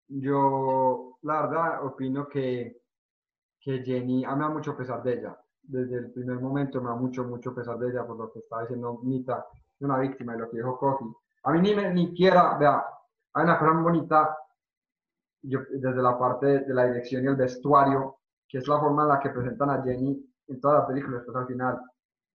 yo, 0.08 1.18
la 1.22 1.42
verdad, 1.42 1.84
opino 1.86 2.28
que, 2.28 2.82
que 3.68 3.82
Jenny, 3.84 4.24
a 4.24 4.30
mí 4.32 4.36
me 4.38 4.44
da 4.44 4.50
mucho 4.50 4.76
pesar 4.76 5.02
de 5.02 5.12
ella. 5.14 5.38
Desde 5.62 5.96
el 5.98 6.10
primer 6.12 6.40
momento 6.40 6.80
me 6.80 6.88
da 6.88 6.96
mucho, 6.96 7.24
mucho 7.24 7.54
pesar 7.54 7.78
de 7.78 7.90
ella 7.90 8.06
por 8.06 8.16
lo 8.16 8.32
que 8.32 8.38
estaba 8.40 8.62
diciendo 8.62 8.98
Mita, 9.02 9.46
una 9.80 9.98
víctima 9.98 10.32
de 10.32 10.38
lo 10.40 10.50
que 10.50 10.56
dijo 10.58 10.78
Kofi. 10.78 11.04
A 11.44 11.52
mí 11.52 11.60
ni, 11.60 11.74
me- 11.74 11.92
ni 11.92 12.14
quiera, 12.14 12.56
vea, 12.58 12.84
hay 13.34 13.44
una 13.44 13.58
cosa 13.58 13.72
muy 13.74 13.82
bonita, 13.84 14.36
yo, 15.42 15.60
desde 15.70 16.02
la 16.02 16.18
parte 16.18 16.46
de, 16.60 16.74
la 16.74 16.86
dirección 16.86 17.24
y 17.24 17.28
el 17.28 17.36
vestuario, 17.36 18.16
que 18.48 18.58
es 18.58 18.68
la 18.68 18.78
forma 18.80 19.02
en 19.02 19.08
la 19.08 19.20
que 19.20 19.30
presentan 19.30 19.70
a 19.70 19.82
Jenny 19.82 20.24
en 20.48 20.60
toda 20.60 20.80
la 20.80 20.86
película, 20.86 21.18
después 21.18 21.36
al 21.36 21.46
final, 21.46 21.80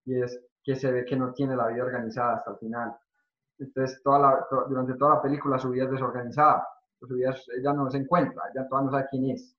y 0.04 0.20
es 0.22 0.40
que 0.62 0.76
se 0.76 0.90
ve 0.92 1.04
que 1.04 1.16
no 1.16 1.32
tiene 1.32 1.56
la 1.56 1.68
vida 1.68 1.84
organizada 1.84 2.36
hasta 2.36 2.52
el 2.52 2.58
final. 2.58 2.96
Entonces, 3.58 4.02
toda 4.02 4.18
la, 4.20 4.46
durante 4.68 4.94
toda 4.94 5.16
la 5.16 5.22
película 5.22 5.58
su 5.58 5.70
vida 5.70 5.84
es 5.84 5.90
desorganizada. 5.92 6.66
Su 7.00 7.08
vida 7.14 7.34
ella 7.56 7.72
no 7.74 7.90
se 7.90 7.98
encuentra, 7.98 8.44
ella 8.54 8.68
todavía 8.68 8.86
no 8.90 8.96
sabe 8.98 9.08
quién 9.10 9.30
es. 9.30 9.56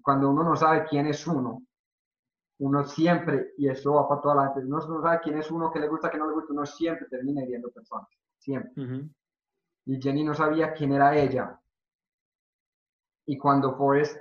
Cuando 0.00 0.30
uno 0.30 0.42
no 0.44 0.56
sabe 0.56 0.84
quién 0.88 1.06
es 1.06 1.26
uno, 1.26 1.62
uno 2.60 2.84
siempre, 2.84 3.52
y 3.58 3.68
eso 3.68 3.94
va 3.94 4.08
para 4.08 4.20
toda 4.20 4.34
la 4.36 4.44
gente, 4.52 4.60
uno 4.66 4.78
no 4.86 5.02
sabe 5.02 5.20
quién 5.22 5.38
es 5.38 5.50
uno, 5.50 5.70
qué 5.70 5.80
le 5.80 5.88
gusta, 5.88 6.10
qué 6.10 6.18
no 6.18 6.26
le 6.28 6.34
gusta, 6.34 6.52
uno 6.52 6.64
siempre 6.64 7.06
termina 7.08 7.42
hiriendo 7.42 7.70
personas. 7.70 8.08
Siempre. 8.38 8.72
Ujú. 8.82 9.08
Y 9.86 10.00
Jenny 10.00 10.22
no 10.24 10.32
sabía 10.34 10.72
quién 10.72 10.92
era 10.92 11.16
ella. 11.16 11.58
Y 13.26 13.36
cuando 13.38 13.76
Forrest, 13.76 14.16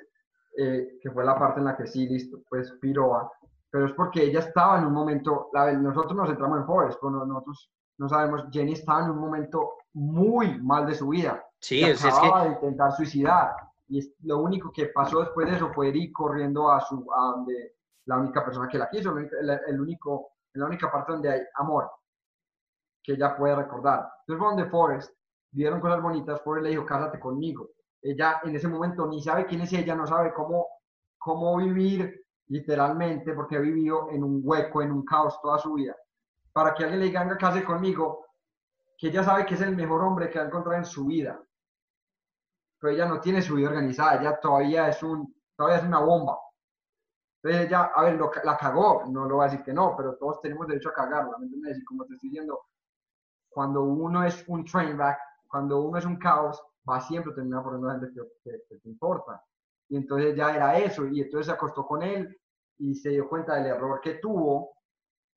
eh, 0.58 0.98
que 1.02 1.12
fue 1.12 1.24
la 1.24 1.38
parte 1.38 1.60
en 1.60 1.66
la 1.66 1.78
que 1.78 1.88
sí, 1.88 2.08
listo, 2.08 2.40
pues 2.50 2.72
piroa, 2.82 3.32
pero 3.70 3.86
es 3.86 3.94
porque 3.94 4.24
ella 4.24 4.40
estaba 4.40 4.78
en 4.80 4.86
un 4.86 4.94
momento, 4.94 5.50
la, 5.54 5.72
nosotros 5.74 6.14
nos 6.16 6.28
centramos 6.28 6.60
en 6.60 6.66
Forrest, 6.66 7.00
pero 7.00 7.12
no- 7.12 7.26
nosotros 7.26 7.72
no 7.98 8.10
sabemos, 8.10 8.46
Jenny 8.52 8.74
estaba 8.74 9.06
en 9.06 9.12
un 9.12 9.20
momento 9.20 9.74
muy 9.94 10.60
mal 10.62 10.86
de 10.88 10.96
su 10.96 11.08
vida. 11.10 11.44
Sí, 11.60 11.82
es, 11.84 11.92
es 11.92 12.02
que 12.02 12.08
acababa 12.10 12.44
de 12.46 12.52
intentar 12.54 12.92
suicidar. 12.94 13.52
Y 13.94 14.00
lo 14.26 14.38
único 14.40 14.72
que 14.72 14.86
pasó 14.88 15.20
después 15.20 15.50
de 15.50 15.58
eso 15.58 15.70
fue 15.74 15.90
ir 15.90 16.14
corriendo 16.14 16.72
a 16.72 16.80
su 16.80 17.06
a 17.14 17.22
donde 17.32 17.76
la 18.06 18.18
única 18.18 18.44
persona 18.44 18.70
que 18.70 18.78
la 18.78 18.90
quiso, 18.90 19.14
el, 19.18 19.82
único- 19.82 20.32
la 20.54 20.66
única 20.66 20.90
parte 20.90 21.12
donde 21.12 21.30
hay 21.30 21.42
amor 21.56 21.92
que 23.04 23.14
ella 23.14 23.36
puede 23.36 23.54
recordar. 23.54 24.10
Entonces 24.22 24.40
fue 24.40 24.48
donde 24.48 24.70
Forrest 24.70 25.14
vieron 25.52 25.82
cosas 25.82 26.02
bonitas, 26.02 26.42
Forrest 26.42 26.64
le 26.64 26.70
dijo, 26.70 26.86
cásate 26.86 27.20
conmigo. 27.20 27.72
Ella 28.02 28.40
en 28.44 28.56
ese 28.56 28.70
momento 28.70 29.06
ni 29.08 29.22
sabe 29.22 29.46
quién 29.46 29.60
es 29.60 29.74
ella, 29.74 29.94
no 29.94 30.08
sabe 30.08 30.34
cómo, 30.34 30.68
cómo 31.18 31.58
vivir 31.58 32.24
literalmente, 32.48 33.34
porque 33.34 33.58
ha 33.58 33.60
vivido 33.60 34.10
en 34.10 34.24
un 34.24 34.40
hueco, 34.42 34.82
en 34.82 34.94
un 34.94 35.04
caos 35.04 35.38
toda 35.42 35.58
su 35.60 35.74
vida. 35.74 35.98
Para 36.54 36.74
que 36.74 36.84
alguien 36.84 37.02
le 37.02 37.08
diga, 37.08 37.38
case 37.38 37.62
conmigo, 37.66 38.26
que 38.98 39.08
ella 39.10 39.22
sabe 39.22 39.46
que 39.46 39.56
es 39.56 39.62
el 39.62 39.76
mejor 39.76 40.02
hombre 40.02 40.30
que 40.30 40.40
va 40.40 40.46
a 40.46 40.48
encontrar 40.48 40.78
en 40.78 40.86
su 40.86 41.06
vida 41.06 41.42
pero 42.82 42.94
ella 42.96 43.08
no 43.08 43.22
tiene 43.22 43.44
su 43.44 43.56
vida 43.56 43.70
organizada, 43.70 44.22
ella 44.22 44.40
todavía 44.42 44.90
es, 44.90 45.04
una 45.04 46.00
bomba. 46.02 46.40
Entonces 47.44 47.68
ella, 47.68 47.92
a 47.96 48.04
ver, 48.04 48.16
lo 48.16 48.32
la 48.44 48.58
cagó, 48.58 49.04
no 49.10 49.26
lo 49.28 49.36
voy 49.38 49.46
a 49.48 49.50
decir 49.50 49.64
que 49.66 49.74
no, 49.74 49.96
pero 49.98 50.16
todos 50.16 50.42
tenemos 50.42 50.68
derecho 50.68 50.90
a 50.90 50.94
cagarla, 50.94 51.38
¿me 51.40 51.46
entiendes? 51.46 51.80
Y 51.80 51.84
como 51.86 52.06
te 52.06 52.14
estoy 52.14 52.30
diciendo, 52.30 52.60
cuando 53.50 53.84
uno 53.84 54.24
es 54.26 54.44
un 54.48 54.66
train 54.66 54.98
wreck, 54.98 55.18
cuando 55.48 55.82
uno 55.82 55.98
es 56.00 56.06
un 56.06 56.18
caos, 56.18 56.62
va 56.90 57.02
siempre 57.02 57.32
a 57.32 57.36
terminar 57.36 57.64
por 57.64 57.76
una 57.76 57.94
gente 58.00 58.10
que, 58.14 58.22
que- 58.44 58.62
que 58.70 58.78
te 58.80 58.90
importa. 58.90 59.44
Y 59.90 59.98
entonces 59.98 60.36
ya 60.36 60.56
era 60.56 60.78
eso, 60.80 61.08
y 61.08 61.22
entonces 61.22 61.48
se 61.48 61.54
acostó 61.54 61.86
con 61.88 62.04
él 62.04 62.38
y 62.80 62.96
se 62.96 63.10
dio 63.12 63.30
cuenta 63.30 63.56
del 63.56 63.68
error 63.68 64.02
que 64.02 64.16
tuvo, 64.16 64.74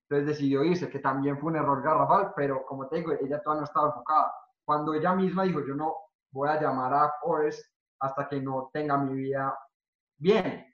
entonces 0.08 0.28
decidió 0.38 0.64
irse, 0.64 0.90
que 0.90 0.98
también 1.00 1.38
fue 1.38 1.50
un 1.52 1.56
error 1.58 1.82
garrafal, 1.82 2.32
pero 2.36 2.64
como 2.66 2.88
te 2.88 2.96
digo, 2.96 3.12
ella 3.12 3.42
todavía 3.42 3.60
no 3.62 3.64
estaba 3.66 3.88
enfocada. 3.88 4.32
Cuando 4.64 4.94
ella 4.94 5.14
misma 5.14 5.44
dijo, 5.44 5.60
yo 5.66 5.74
no 5.74 5.94
voy 6.34 6.48
a 6.48 6.60
llamar 6.60 6.92
a 6.92 7.14
Forrest 7.22 7.64
hasta 8.00 8.28
que 8.28 8.40
no 8.40 8.68
tenga 8.72 8.98
mi 8.98 9.14
vida 9.14 9.56
bien. 10.18 10.66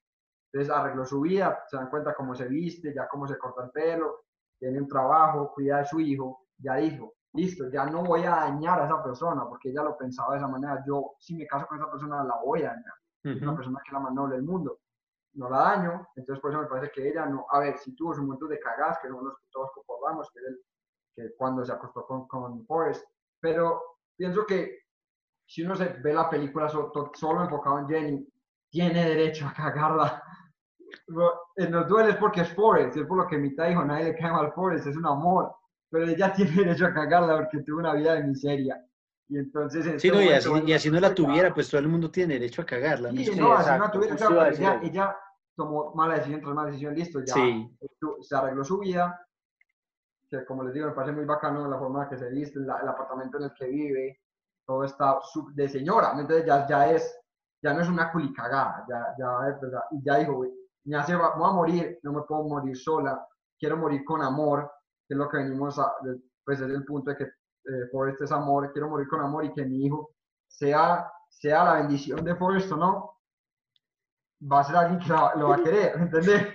Entonces 0.52 0.74
arregló 0.74 1.04
su 1.04 1.20
vida, 1.20 1.62
se 1.68 1.76
dan 1.76 1.90
cuenta 1.90 2.14
cómo 2.14 2.34
se 2.34 2.48
viste, 2.48 2.92
ya 2.92 3.06
cómo 3.06 3.28
se 3.28 3.38
corta 3.38 3.64
el 3.64 3.70
pelo, 3.70 4.24
tiene 4.58 4.80
un 4.80 4.88
trabajo, 4.88 5.52
cuida 5.54 5.78
de 5.78 5.84
su 5.84 6.00
hijo, 6.00 6.46
ya 6.58 6.76
dijo, 6.76 7.12
listo, 7.34 7.70
ya 7.70 7.84
no 7.86 8.02
voy 8.02 8.24
a 8.24 8.30
dañar 8.30 8.80
a 8.80 8.86
esa 8.86 9.02
persona, 9.02 9.46
porque 9.48 9.70
ella 9.70 9.84
lo 9.84 9.96
pensaba 9.96 10.32
de 10.32 10.38
esa 10.38 10.48
manera, 10.48 10.82
yo 10.84 11.12
si 11.20 11.36
me 11.36 11.46
caso 11.46 11.66
con 11.66 11.78
esa 11.78 11.90
persona 11.90 12.24
la 12.24 12.36
voy 12.44 12.62
a 12.62 12.70
dañar, 12.70 12.94
es 13.22 13.42
una 13.42 13.54
persona 13.54 13.80
que 13.84 13.90
es 13.90 13.92
la 13.92 14.00
más 14.00 14.12
noble 14.12 14.36
del 14.36 14.44
mundo, 14.44 14.80
no 15.34 15.48
la 15.48 15.58
daño, 15.58 16.08
entonces 16.16 16.40
por 16.40 16.50
eso 16.50 16.62
me 16.62 16.66
parece 16.66 16.90
que 16.90 17.08
ella 17.08 17.26
no, 17.26 17.46
a 17.48 17.60
ver, 17.60 17.78
si 17.78 17.94
tuvo 17.94 18.14
sus 18.14 18.24
momentos 18.24 18.48
de 18.48 18.58
cagas, 18.58 18.98
que 18.98 19.08
no 19.08 19.20
los 19.20 19.38
que 19.38 19.46
todos 19.50 19.70
concordamos, 19.72 20.28
que, 20.32 20.40
que 21.14 21.36
cuando 21.36 21.64
se 21.64 21.70
acostó 21.70 22.04
con, 22.06 22.26
con 22.26 22.66
Forrest, 22.66 23.04
pero 23.40 23.80
pienso 24.16 24.44
que 24.46 24.80
si 25.50 25.62
uno 25.64 25.74
se 25.74 25.88
ve 26.00 26.12
la 26.14 26.30
película 26.30 26.68
so- 26.68 26.92
to- 26.92 27.10
solo 27.12 27.42
enfocado 27.42 27.80
en 27.80 27.88
Jenny, 27.88 28.28
tiene 28.70 29.04
derecho 29.04 29.48
a 29.48 29.52
cagarla. 29.52 30.22
Eh, 31.56 31.68
Nos 31.68 31.88
duele 31.88 32.14
porque 32.14 32.42
es 32.42 32.54
Forrest, 32.54 32.96
es 32.96 33.04
por 33.04 33.18
lo 33.18 33.26
que 33.26 33.36
mitad 33.36 33.66
dijo, 33.68 33.84
nadie 33.84 34.04
le 34.12 34.16
cae 34.16 34.30
mal 34.30 34.52
Forrest, 34.52 34.86
es 34.86 34.96
un 34.96 35.06
amor, 35.06 35.52
pero 35.90 36.06
ella 36.06 36.32
tiene 36.36 36.52
derecho 36.52 36.86
a 36.86 36.94
cagarla 36.94 37.36
porque 37.38 37.62
tuvo 37.64 37.80
una 37.80 37.94
vida 37.94 38.14
de 38.14 38.22
miseria. 38.24 38.80
Y 39.28 39.38
entonces... 39.38 39.84
en 39.86 39.98
Sí, 39.98 40.06
este 40.08 40.18
no, 40.18 40.22
y 40.24 40.28
así, 40.32 40.50
y 40.66 40.72
así 40.72 40.88
no 40.90 41.00
la 41.00 41.12
tuviera, 41.14 41.52
pues 41.52 41.68
todo 41.68 41.80
el 41.80 41.88
mundo 41.88 42.10
tiene 42.12 42.34
derecho 42.34 42.62
a 42.62 42.66
cagarla. 42.66 43.10
Sí, 43.10 43.16
no, 43.36 43.52
así 43.54 43.70
no 43.70 43.74
exacto, 43.74 43.90
tuviera, 43.98 44.16
claro, 44.16 44.34
pero 44.36 44.50
ella, 44.56 44.80
ella 44.84 45.16
tomó 45.56 45.92
mala 45.96 46.14
decisión 46.14 46.40
tras 46.42 46.54
mala 46.54 46.68
decisión, 46.68 46.94
listo, 46.94 47.18
ya 47.24 47.34
Sí. 47.34 47.76
se 48.20 48.36
arregló 48.36 48.62
su 48.64 48.78
vida, 48.78 49.20
que 50.30 50.44
como 50.44 50.62
les 50.62 50.74
digo, 50.74 50.86
me 50.86 50.92
parece 50.92 51.12
muy 51.12 51.24
bacano 51.24 51.66
la 51.68 51.76
forma 51.76 51.98
en 52.00 52.04
la 52.04 52.10
que 52.10 52.18
se 52.18 52.30
viste, 52.30 52.60
la- 52.60 52.78
el 52.82 52.88
apartamento 52.88 53.38
en 53.38 53.44
el 53.44 53.52
que 53.54 53.66
vive, 53.66 54.20
todo 54.70 54.84
está 54.84 55.18
sub- 55.32 55.52
de 55.52 55.68
señora, 55.68 56.12
entonces 56.16 56.46
ya, 56.46 56.64
ya 56.68 56.88
es, 56.92 57.18
ya 57.60 57.74
no 57.74 57.80
es 57.80 57.88
una 57.88 58.12
culicagada, 58.12 58.84
ya, 58.88 59.04
ya 59.18 59.48
es 59.48 59.60
verdad, 59.60 59.82
y 59.90 60.00
ya 60.04 60.18
dijo, 60.18 60.44
me 60.84 60.96
hace, 60.96 61.16
va- 61.16 61.34
voy 61.34 61.50
a 61.50 61.52
morir, 61.52 61.98
no 62.04 62.12
me 62.12 62.22
puedo 62.22 62.44
morir 62.44 62.76
sola, 62.76 63.26
quiero 63.58 63.76
morir 63.76 64.04
con 64.04 64.22
amor, 64.22 64.70
que 65.08 65.14
es 65.14 65.18
lo 65.18 65.28
que 65.28 65.38
venimos 65.38 65.76
a, 65.80 65.92
pues 66.44 66.60
es 66.60 66.70
el 66.70 66.84
punto 66.84 67.10
de 67.10 67.16
que 67.16 67.24
eh, 67.24 67.88
Forrest 67.90 68.22
es 68.22 68.30
amor, 68.30 68.70
quiero 68.72 68.88
morir 68.88 69.08
con 69.08 69.20
amor 69.20 69.44
y 69.44 69.52
que 69.52 69.64
mi 69.64 69.86
hijo 69.86 70.10
sea, 70.46 71.10
sea 71.28 71.64
la 71.64 71.72
bendición 71.74 72.24
de 72.24 72.36
Forrest 72.36 72.70
o 72.70 72.76
no, 72.76 73.18
va 74.50 74.60
a 74.60 74.64
ser 74.64 74.76
alguien 74.76 75.00
que 75.00 75.08
la- 75.08 75.32
lo 75.34 75.48
va 75.48 75.56
a 75.56 75.62
querer, 75.64 75.96
¿entendés? 75.96 76.46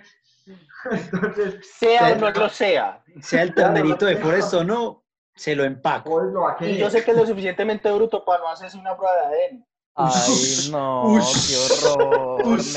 Entonces, 0.91 1.57
Sea 1.79 2.13
o 2.13 2.15
no 2.17 2.29
lo 2.31 2.47
sea. 2.49 3.03
Sea 3.19 3.41
el 3.41 3.53
ternerito 3.55 4.05
de 4.05 4.15
Forrest 4.17 4.53
o 4.53 4.63
no, 4.63 5.04
se 5.35 5.55
lo 5.55 5.63
empaco. 5.63 6.21
Y 6.61 6.77
yo 6.77 6.89
sé 6.89 7.03
que 7.03 7.11
es 7.11 7.17
lo 7.17 7.25
suficientemente 7.25 7.91
bruto 7.91 8.23
para 8.23 8.39
no 8.41 8.49
hacerse 8.49 8.77
una 8.77 8.95
prueba 8.95 9.13
de 9.17 9.25
ADN. 9.25 9.65
Ay, 9.97 10.69
no, 10.71 11.03
Ush. 11.13 11.47
qué 11.47 11.85
horror, 11.95 12.41
Ush. 12.47 12.75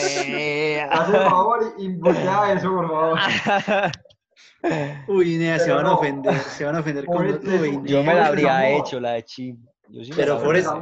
Haz 0.91 1.09
el 1.09 1.17
favor 1.21 1.75
voltea 1.99 2.53
eso, 2.53 2.71
por 2.71 2.89
favor. 2.89 3.19
Uy, 5.09 5.37
Nea, 5.39 5.59
se 5.59 5.73
van 5.73 5.87
a 5.87 5.95
ofender, 5.95 6.35
se 6.35 6.65
van 6.65 6.77
a 6.77 6.81
ofender 6.81 7.07
con 7.07 7.17
Uy, 7.27 7.31
un- 7.77 7.87
Yo 7.87 8.03
me 8.05 8.15
la 8.15 8.27
habría 8.27 8.59
amor. 8.59 8.81
hecho, 8.81 9.01
la 9.01 9.13
de 9.13 9.25
chimba. 9.25 9.71
Yo 9.89 10.05
sí 10.05 10.13
Pero 10.15 10.41
por 10.43 10.57
eso. 10.57 10.79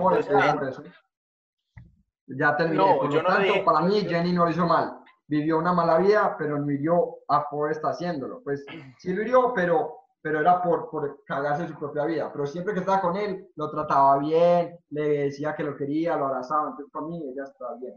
Ya 2.26 2.56
terminé. 2.56 2.76
No, 2.78 2.98
por 2.98 3.10
yo 3.10 3.22
lo 3.22 3.28
no 3.28 3.36
tanto, 3.36 3.64
para 3.64 3.80
mí, 3.82 4.00
Jenny 4.00 4.32
no 4.32 4.44
lo 4.46 4.50
hizo 4.50 4.66
mal. 4.66 4.98
Vivió 5.28 5.58
una 5.58 5.72
mala 5.72 5.98
vida, 5.98 6.34
pero 6.38 6.58
no 6.58 6.70
hirió 6.70 7.16
a 7.28 7.44
Forrest 7.48 7.82
haciéndolo. 7.84 8.40
Pues 8.42 8.64
sí 8.98 9.12
lo 9.14 9.22
hirió, 9.22 9.52
pero, 9.54 10.05
pero 10.22 10.40
era 10.40 10.62
por, 10.62 10.90
por 10.90 11.24
cagarse 11.24 11.68
su 11.68 11.78
propia 11.78 12.04
vida. 12.04 12.32
Pero 12.32 12.46
siempre 12.46 12.74
que 12.74 12.80
estaba 12.80 13.00
con 13.00 13.16
él, 13.16 13.48
lo 13.54 13.70
trataba 13.70 14.18
bien, 14.18 14.78
le 14.90 15.08
decía 15.24 15.54
que 15.54 15.62
lo 15.62 15.76
quería, 15.76 16.16
lo 16.16 16.26
abrazaba. 16.26 16.70
Entonces, 16.70 16.90
para 16.92 17.06
mí, 17.06 17.30
ella 17.30 17.44
estaba 17.44 17.76
bien. 17.76 17.94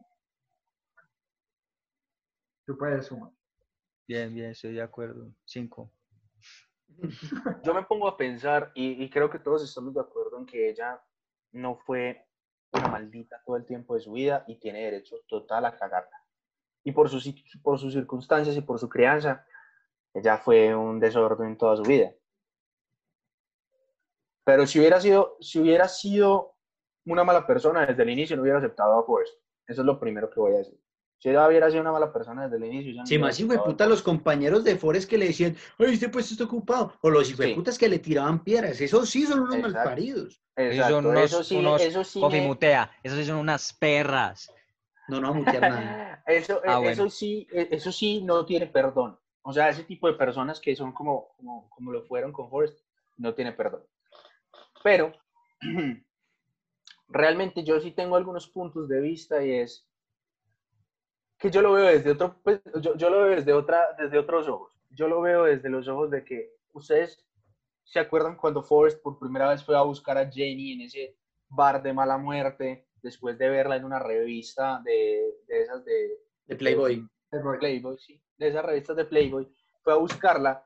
Tú 2.66 2.78
puedes 2.78 3.08
sumar. 3.08 3.32
Bien, 4.08 4.34
bien, 4.34 4.52
estoy 4.52 4.74
de 4.74 4.82
acuerdo. 4.82 5.32
Cinco. 5.46 5.91
Yo 7.64 7.74
me 7.74 7.84
pongo 7.84 8.08
a 8.08 8.18
pensar, 8.18 8.72
y, 8.76 9.04
y 9.04 9.10
creo 9.10 9.30
que 9.30 9.40
todos 9.40 9.64
estamos 9.64 9.94
de 9.94 10.02
acuerdo 10.02 10.38
en 10.38 10.46
que 10.46 10.70
ella 10.70 11.02
no 11.52 11.78
fue 11.78 12.28
una 12.72 12.88
maldita 12.88 13.41
todo 13.46 13.58
el 13.58 13.66
tiempo 13.66 13.96
de 13.96 14.02
su 14.02 14.12
vida 14.12 14.44
y 14.48 14.60
tiene 14.60 14.84
derecho 14.84 15.16
total 15.28 15.66
a 15.66 15.76
cagarla. 15.76 16.24
Y 16.84 16.91
por 16.91 17.10
sus, 17.10 17.28
por 17.62 17.80
sus 17.80 17.94
circunstancias 17.94 18.56
y 18.56 18.62
por 18.62 18.80
su 18.80 18.88
crianza, 18.88 19.46
ella 20.14 20.38
fue 20.38 20.76
un 20.76 20.99
desorden 20.99 21.57
toda 21.57 21.77
su 21.77 21.84
vida. 21.84 22.11
Pero 24.44 24.65
si 24.65 24.80
hubiera 24.80 24.99
sido, 24.99 25.38
si 25.40 25.60
hubiera 25.60 25.88
sido 25.88 26.56
una 27.06 27.23
mala 27.23 27.45
persona 27.45 27.86
desde 27.86 28.03
el 28.03 28.10
inicio, 28.10 28.36
no 28.36 28.41
hubiera 28.44 28.57
aceptado 28.60 28.99
a 28.99 29.03
Forrest. 29.06 29.34
Eso 29.68 29.81
es 29.81 29.86
lo 29.86 29.99
primero 29.99 30.30
que 30.30 30.40
voy 30.40 30.56
a 30.56 30.57
decir. 30.60 30.80
Si 31.19 31.30
ella 31.30 31.48
hubiera 31.48 31.69
sido 31.69 31.81
una 31.81 31.91
mala 31.91 32.11
persona 32.14 32.44
desde 32.48 32.56
el 32.65 32.73
inicio, 32.73 32.94
ya 32.94 33.02
no 33.02 33.06
Sí, 33.06 33.18
más 33.19 33.40
puta 33.65 33.86
los 33.86 34.02
compañeros 34.02 34.64
de 34.64 34.77
Forrest 34.77 35.10
que 35.10 35.18
le 35.18 35.27
decían, 35.27 35.56
ay, 35.77 35.94
este 35.94 36.10
puesto 36.10 36.34
está 36.34 36.45
ocupado. 36.45 36.94
O 37.02 37.10
los 37.10 37.30
hijo 37.30 37.41
de 37.41 37.49
Sí. 37.49 37.53
putas 37.56 37.77
que 37.77 37.90
le 37.90 37.99
tiraban 37.99 38.44
piedras. 38.44 38.80
Esos 38.80 39.10
sí 39.10 39.26
son 39.26 39.41
unos 39.41 39.56
Exacto. 39.56 39.76
malparidos. 39.77 40.41
Exacto, 40.56 40.98
unos, 40.99 41.18
eso 41.19 41.44
sí, 41.44 41.57
unos 41.57 41.81
eso 41.81 42.03
sí 42.03 42.22
coffee 42.22 42.41
me- 42.41 42.48
mutea. 42.48 42.91
Esos 43.03 43.19
sí 43.19 43.26
son 43.26 43.36
unas 43.38 43.73
perras. 43.73 44.53
No, 45.10 45.19
no 45.19 45.34
mutear 45.34 45.61
nada. 45.69 46.23
Eso, 46.27 46.61
Ah, 46.65 46.73
eh, 46.73 46.77
bueno. 46.77 46.90
eso, 46.91 47.10
sí, 47.10 47.48
eh, 47.52 47.68
eso 47.72 47.91
sí 47.91 48.22
no 48.22 48.45
tiene 48.45 48.68
perdón. 48.68 49.19
O 49.41 49.53
sea, 49.53 49.70
ese 49.70 49.84
tipo 49.84 50.07
de 50.07 50.14
personas 50.14 50.60
que 50.60 50.76
son 50.76 50.91
como, 50.91 51.30
como, 51.38 51.70
como 51.70 51.91
lo 51.91 52.03
fueron 52.03 52.32
con 52.32 52.49
Forrest, 52.49 52.80
no 53.18 53.34
tiene 53.34 53.53
perdón. 53.53 53.84
Pero 54.84 55.14
realmente 57.07 57.64
yo 57.64 57.80
sí 57.80 57.91
tengo 57.91 58.16
algunos 58.16 58.48
puntos 58.48 58.88
de 58.88 59.02
vista 59.02 59.44
y 59.44 59.52
es 59.52 59.88
que 61.38 61.49
yo 61.49 61.61
lo 61.61 61.74
veo 61.74 61.86
desde 61.86 62.11
otro, 62.11 62.36
pues, 62.44 62.61
yo, 62.82 62.95
yo 62.95 63.10
lo 63.10 63.24
veo 63.24 63.36
desde 63.36 63.53
otra, 63.53 63.95
desde 63.98 64.18
otros 64.18 64.48
ojos. 64.48 64.74
Yo 64.90 65.07
lo 65.07 65.22
veo 65.22 65.45
desde 65.45 65.70
los 65.70 65.88
ojos 65.88 66.11
de 66.11 66.26
que 66.26 66.52
ustedes 66.74 67.26
se 67.84 67.99
acuerdan 67.99 68.36
cuando 68.36 68.61
Forrest 68.61 69.02
por 69.02 69.18
primera 69.18 69.49
vez 69.49 69.64
fue 69.64 69.76
a 69.76 69.82
buscar 69.82 70.18
a 70.18 70.30
Jenny 70.30 70.74
en 70.74 70.82
ese 70.82 71.18
bar 71.48 71.82
de 71.82 71.94
mala 71.94 72.18
muerte, 72.18 72.88
después 73.02 73.38
de 73.38 73.49
verla 73.49 73.78
en 73.78 73.86
una 73.86 73.99
revista 73.99 74.82
de, 74.84 75.38
de 75.48 75.61
esas 75.61 75.84
de, 75.86 76.20
De 76.45 76.56
Playboy. 76.56 77.07
Playboy, 77.60 77.98
sí, 77.98 78.22
de 78.40 78.48
esas 78.48 78.66
revistas 78.66 78.95
de 78.95 79.06
Playboy, 79.06 79.53
fue 79.84 79.94
a 79.94 79.98
buscarla 79.98 80.66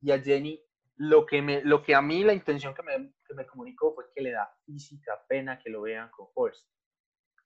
y 0.00 0.10
a 0.10 0.20
Jenny 0.20 0.60
lo 0.96 1.24
que, 1.24 1.40
me, 1.40 1.62
lo 1.62 1.82
que 1.82 1.94
a 1.94 2.02
mí 2.02 2.22
la 2.22 2.34
intención 2.34 2.74
que 2.74 2.82
me, 2.82 3.12
que 3.26 3.34
me 3.34 3.46
comunicó 3.46 3.94
fue 3.94 4.04
que 4.14 4.20
le 4.20 4.32
da 4.32 4.52
física 4.64 5.24
pena 5.26 5.58
que 5.58 5.70
lo 5.70 5.82
vean 5.82 6.10
con 6.10 6.28
Forrest, 6.32 6.68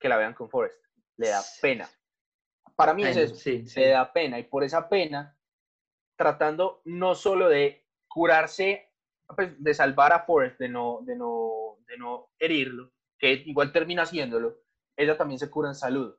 que 0.01 0.09
la 0.09 0.17
vean 0.17 0.35
con 0.35 0.51
Forrest, 0.51 0.79
le 1.17 1.29
da 1.29 1.41
pena. 1.63 1.89
Para 2.75 2.95
mí 2.95 3.05
es 3.05 3.17
eso, 3.17 3.35
sí, 3.35 3.67
sí. 3.67 3.81
le 3.81 3.91
da 3.91 4.13
pena 4.13 4.39
y 4.39 4.45
por 4.45 4.65
esa 4.65 4.89
pena, 4.89 5.37
tratando 6.17 6.83
no 6.85 7.15
solo 7.15 7.49
de 7.49 7.87
curarse, 8.07 8.93
pues, 9.35 9.63
de 9.63 9.75
salvar 9.75 10.13
a 10.13 10.25
Forrest, 10.25 10.59
de 10.59 10.69
no, 10.69 11.01
de, 11.03 11.17
no, 11.17 11.79
de 11.87 11.97
no 11.97 12.31
herirlo, 12.39 12.93
que 13.19 13.33
igual 13.33 13.73
termina 13.73 14.03
haciéndolo, 14.03 14.59
ella 14.97 15.17
también 15.17 15.39
se 15.39 15.51
cura 15.51 15.69
en 15.69 15.75
salud. 15.75 16.15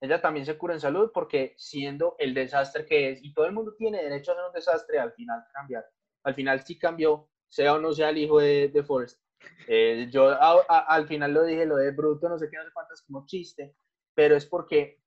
Ella 0.00 0.20
también 0.20 0.46
se 0.46 0.56
cura 0.56 0.74
en 0.74 0.80
salud 0.80 1.10
porque 1.12 1.54
siendo 1.56 2.14
el 2.18 2.32
desastre 2.34 2.86
que 2.86 3.10
es, 3.10 3.20
y 3.22 3.32
todo 3.34 3.46
el 3.46 3.52
mundo 3.52 3.74
tiene 3.76 4.02
derecho 4.02 4.32
a 4.32 4.34
ser 4.36 4.44
un 4.44 4.52
desastre, 4.52 4.98
al 4.98 5.12
final 5.12 5.44
cambiar. 5.52 5.84
Al 6.22 6.34
final 6.34 6.60
sí 6.64 6.78
cambió, 6.78 7.28
sea 7.48 7.74
o 7.74 7.78
no 7.80 7.92
sea 7.92 8.10
el 8.10 8.18
hijo 8.18 8.38
de, 8.38 8.68
de 8.68 8.82
Forrest. 8.84 9.20
Eh, 9.66 10.08
yo 10.10 10.28
a- 10.30 10.64
a- 10.68 10.78
al 10.94 11.06
final 11.08 11.32
lo 11.32 11.44
dije, 11.44 11.64
lo 11.66 11.76
de 11.76 11.90
bruto, 11.92 12.28
no 12.28 12.38
sé 12.38 12.48
qué, 12.50 12.56
no 12.56 12.64
sé 12.64 12.70
cuántas, 12.72 13.02
como 13.02 13.26
chiste, 13.26 13.74
pero 14.14 14.36
es 14.36 14.46
porque 14.46 15.00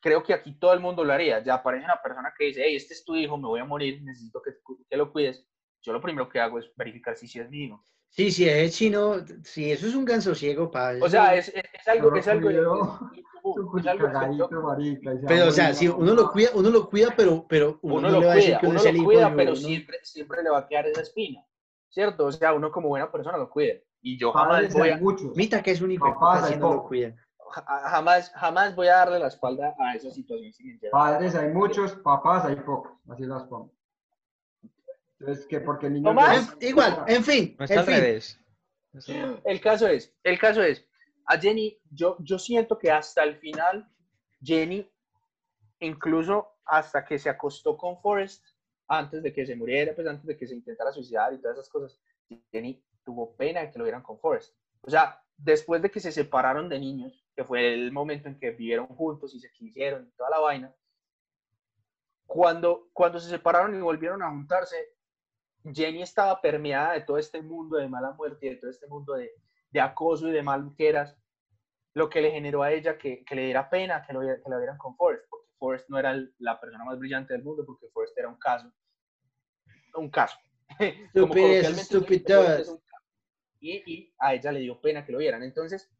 creo 0.00 0.22
que 0.22 0.34
aquí 0.34 0.52
todo 0.58 0.72
el 0.74 0.80
mundo 0.80 1.04
lo 1.04 1.12
haría. 1.12 1.42
Ya 1.42 1.54
aparece 1.54 1.84
una 1.84 2.00
persona 2.02 2.32
que 2.36 2.46
dice, 2.46 2.62
hey, 2.64 2.76
este 2.76 2.94
es 2.94 3.04
tu 3.04 3.16
hijo, 3.16 3.36
me 3.36 3.48
voy 3.48 3.60
a 3.60 3.64
morir, 3.64 4.02
necesito 4.02 4.40
que, 4.42 4.52
que 4.88 4.96
lo 4.96 5.12
cuides. 5.12 5.44
Yo 5.82 5.92
lo 5.92 6.00
primero 6.00 6.28
que 6.28 6.40
hago 6.40 6.58
es 6.58 6.70
verificar 6.76 7.16
si 7.16 7.26
sí 7.28 7.38
es 7.40 7.48
mi 7.50 7.64
hijo. 7.64 7.82
Sí, 8.10 8.30
sí, 8.30 8.48
es 8.48 8.74
chino. 8.76 9.16
Sí, 9.44 9.70
eso 9.70 9.86
es 9.86 9.94
un 9.94 10.04
ganso 10.04 10.34
ciego, 10.34 10.70
pa. 10.70 10.94
O 11.00 11.08
sea, 11.08 11.34
es, 11.36 11.48
es, 11.48 11.62
es 11.72 11.88
algo, 11.88 12.10
No 12.10 12.16
es 12.16 12.26
algo, 12.28 12.46
cuido. 12.48 13.00
es- 13.14 13.22
Cagadito, 13.54 14.62
marica. 14.62 15.12
Pero, 15.26 15.48
o 15.48 15.50
sea, 15.50 15.74
si 15.74 15.86
no, 15.86 15.96
uno 15.96 16.14
lo 16.14 16.30
cuida, 16.32 16.50
uno 16.54 16.70
lo 16.70 16.88
cuida, 16.88 17.14
pero, 17.16 17.46
pero 17.48 17.78
uno, 17.82 17.94
uno 17.96 18.08
no 18.08 18.14
lo 18.14 18.20
le 18.20 18.26
va 18.26 18.32
a 18.32 18.36
decir 18.36 18.50
cuida, 18.50 18.60
que 18.60 18.66
uno, 18.66 18.80
uno 18.80 18.92
lo 18.92 19.04
cuida, 19.04 19.34
pero 19.36 19.50
uno- 19.52 19.60
siempre, 19.60 19.98
siempre 20.02 20.42
le 20.42 20.50
va 20.50 20.58
a 20.58 20.66
quedar 20.66 20.86
esa 20.86 21.02
espina, 21.02 21.44
¿cierto? 21.88 22.26
O 22.26 22.32
sea, 22.32 22.52
uno 22.54 22.70
como 22.70 22.88
buena 22.88 23.10
persona 23.10 23.36
lo 23.38 23.48
cuida. 23.50 23.74
y 24.00 24.18
yo 24.18 24.32
jamás 24.32 24.48
Padres 24.56 24.74
voy 24.74 24.88
hay 24.88 24.94
a, 24.94 24.96
muchos. 24.98 25.36
Mita 25.36 25.62
que 25.62 25.70
es 25.72 25.80
un 25.80 25.90
hijo 25.90 26.06
si 26.48 26.56
no 26.56 26.72
lo 26.74 26.84
cuida. 26.84 27.14
ja- 27.50 27.64
jamás, 27.90 28.30
jamás 28.34 28.76
voy 28.76 28.86
a 28.88 28.96
darle 28.96 29.18
la 29.18 29.28
espalda 29.28 29.74
a 29.78 29.94
esa 29.96 30.10
situación. 30.10 30.52
si 30.52 30.64
me 30.64 30.72
entiendes. 30.74 30.92
Padres 30.92 31.34
hay 31.34 31.48
muchos, 31.48 31.92
papás 31.96 32.44
hay 32.44 32.56
pocos. 32.56 32.92
Así 33.08 33.24
las 33.24 33.42
pongo. 33.44 33.72
Entonces, 35.20 35.46
que 35.46 35.60
porque 35.60 35.86
el 35.88 35.94
niño... 35.94 36.10
Tomás, 36.10 36.54
En- 36.60 36.68
igual, 36.68 37.04
en 37.08 37.24
fin, 37.24 37.56
No 37.58 37.64
está 37.64 37.74
en 37.74 37.80
al 37.80 37.86
fin. 37.86 37.94
No 37.94 38.00
revés. 38.00 38.40
El 39.44 39.60
caso 39.60 39.86
es, 39.88 40.14
el 40.22 40.38
caso 40.38 40.62
es, 40.62 40.86
a 41.28 41.38
Jenny, 41.38 41.78
yo, 41.90 42.16
yo 42.20 42.38
siento 42.38 42.78
que 42.78 42.90
hasta 42.90 43.22
el 43.22 43.36
final, 43.36 43.86
Jenny, 44.42 44.90
incluso 45.80 46.54
hasta 46.64 47.04
que 47.04 47.18
se 47.18 47.28
acostó 47.28 47.76
con 47.76 48.00
Forrest, 48.00 48.46
antes 48.88 49.22
de 49.22 49.30
que 49.30 49.44
se 49.44 49.54
muriera, 49.54 49.94
pues 49.94 50.06
antes 50.06 50.24
de 50.24 50.38
que 50.38 50.46
se 50.46 50.54
intentara 50.54 50.90
suicidar 50.90 51.34
y 51.34 51.38
todas 51.38 51.58
esas 51.58 51.68
cosas, 51.68 52.00
Jenny 52.50 52.82
tuvo 53.04 53.36
pena 53.36 53.60
de 53.60 53.70
que 53.70 53.78
lo 53.78 53.84
vieran 53.84 54.02
con 54.02 54.18
Forrest. 54.18 54.56
O 54.80 54.90
sea, 54.90 55.22
después 55.36 55.82
de 55.82 55.90
que 55.90 56.00
se 56.00 56.12
separaron 56.12 56.66
de 56.70 56.80
niños, 56.80 57.26
que 57.36 57.44
fue 57.44 57.74
el 57.74 57.92
momento 57.92 58.28
en 58.28 58.38
que 58.38 58.52
vivieron 58.52 58.86
juntos 58.86 59.34
y 59.34 59.40
se 59.40 59.52
quisieron 59.52 60.06
y 60.06 60.10
toda 60.12 60.30
la 60.30 60.38
vaina, 60.38 60.74
cuando, 62.24 62.88
cuando 62.94 63.20
se 63.20 63.28
separaron 63.28 63.74
y 63.76 63.80
volvieron 63.82 64.22
a 64.22 64.30
juntarse, 64.30 64.76
Jenny 65.74 66.00
estaba 66.00 66.40
permeada 66.40 66.94
de 66.94 67.02
todo 67.02 67.18
este 67.18 67.42
mundo 67.42 67.76
de 67.76 67.88
mala 67.88 68.12
muerte 68.12 68.46
y 68.46 68.50
de 68.50 68.56
todo 68.56 68.70
este 68.70 68.86
mundo 68.86 69.12
de, 69.12 69.30
de 69.70 69.80
acoso 69.80 70.28
y 70.28 70.32
de 70.32 70.42
maluqueras, 70.42 71.16
lo 71.94 72.08
que 72.08 72.20
le 72.20 72.30
generó 72.30 72.62
a 72.62 72.72
ella 72.72 72.96
que, 72.98 73.24
que 73.24 73.34
le 73.34 73.44
diera 73.44 73.68
pena 73.68 74.04
que 74.06 74.12
lo, 74.12 74.20
que 74.20 74.40
la 74.48 74.58
vieran 74.58 74.78
con 74.78 74.96
Forrest, 74.96 75.24
porque 75.28 75.48
Forrest 75.58 75.88
no 75.90 75.98
era 75.98 76.12
el- 76.12 76.32
la 76.38 76.60
persona 76.60 76.84
más 76.84 76.98
brillante 76.98 77.32
del 77.34 77.42
mundo, 77.42 77.64
porque 77.66 77.88
Forrest 77.92 78.16
era 78.16 78.28
un 78.28 78.38
caso. 78.38 78.72
Un 79.94 80.10
caso. 80.10 80.38
Como 81.14 81.34
Estupidez. 81.34 82.70
Y, 83.60 83.92
y 83.92 84.14
a 84.20 84.34
ella 84.34 84.52
le 84.52 84.60
dio 84.60 84.80
pena 84.80 85.04
que 85.04 85.10
lo 85.12 85.18
vieran. 85.18 85.42
Entonces, 85.42 85.90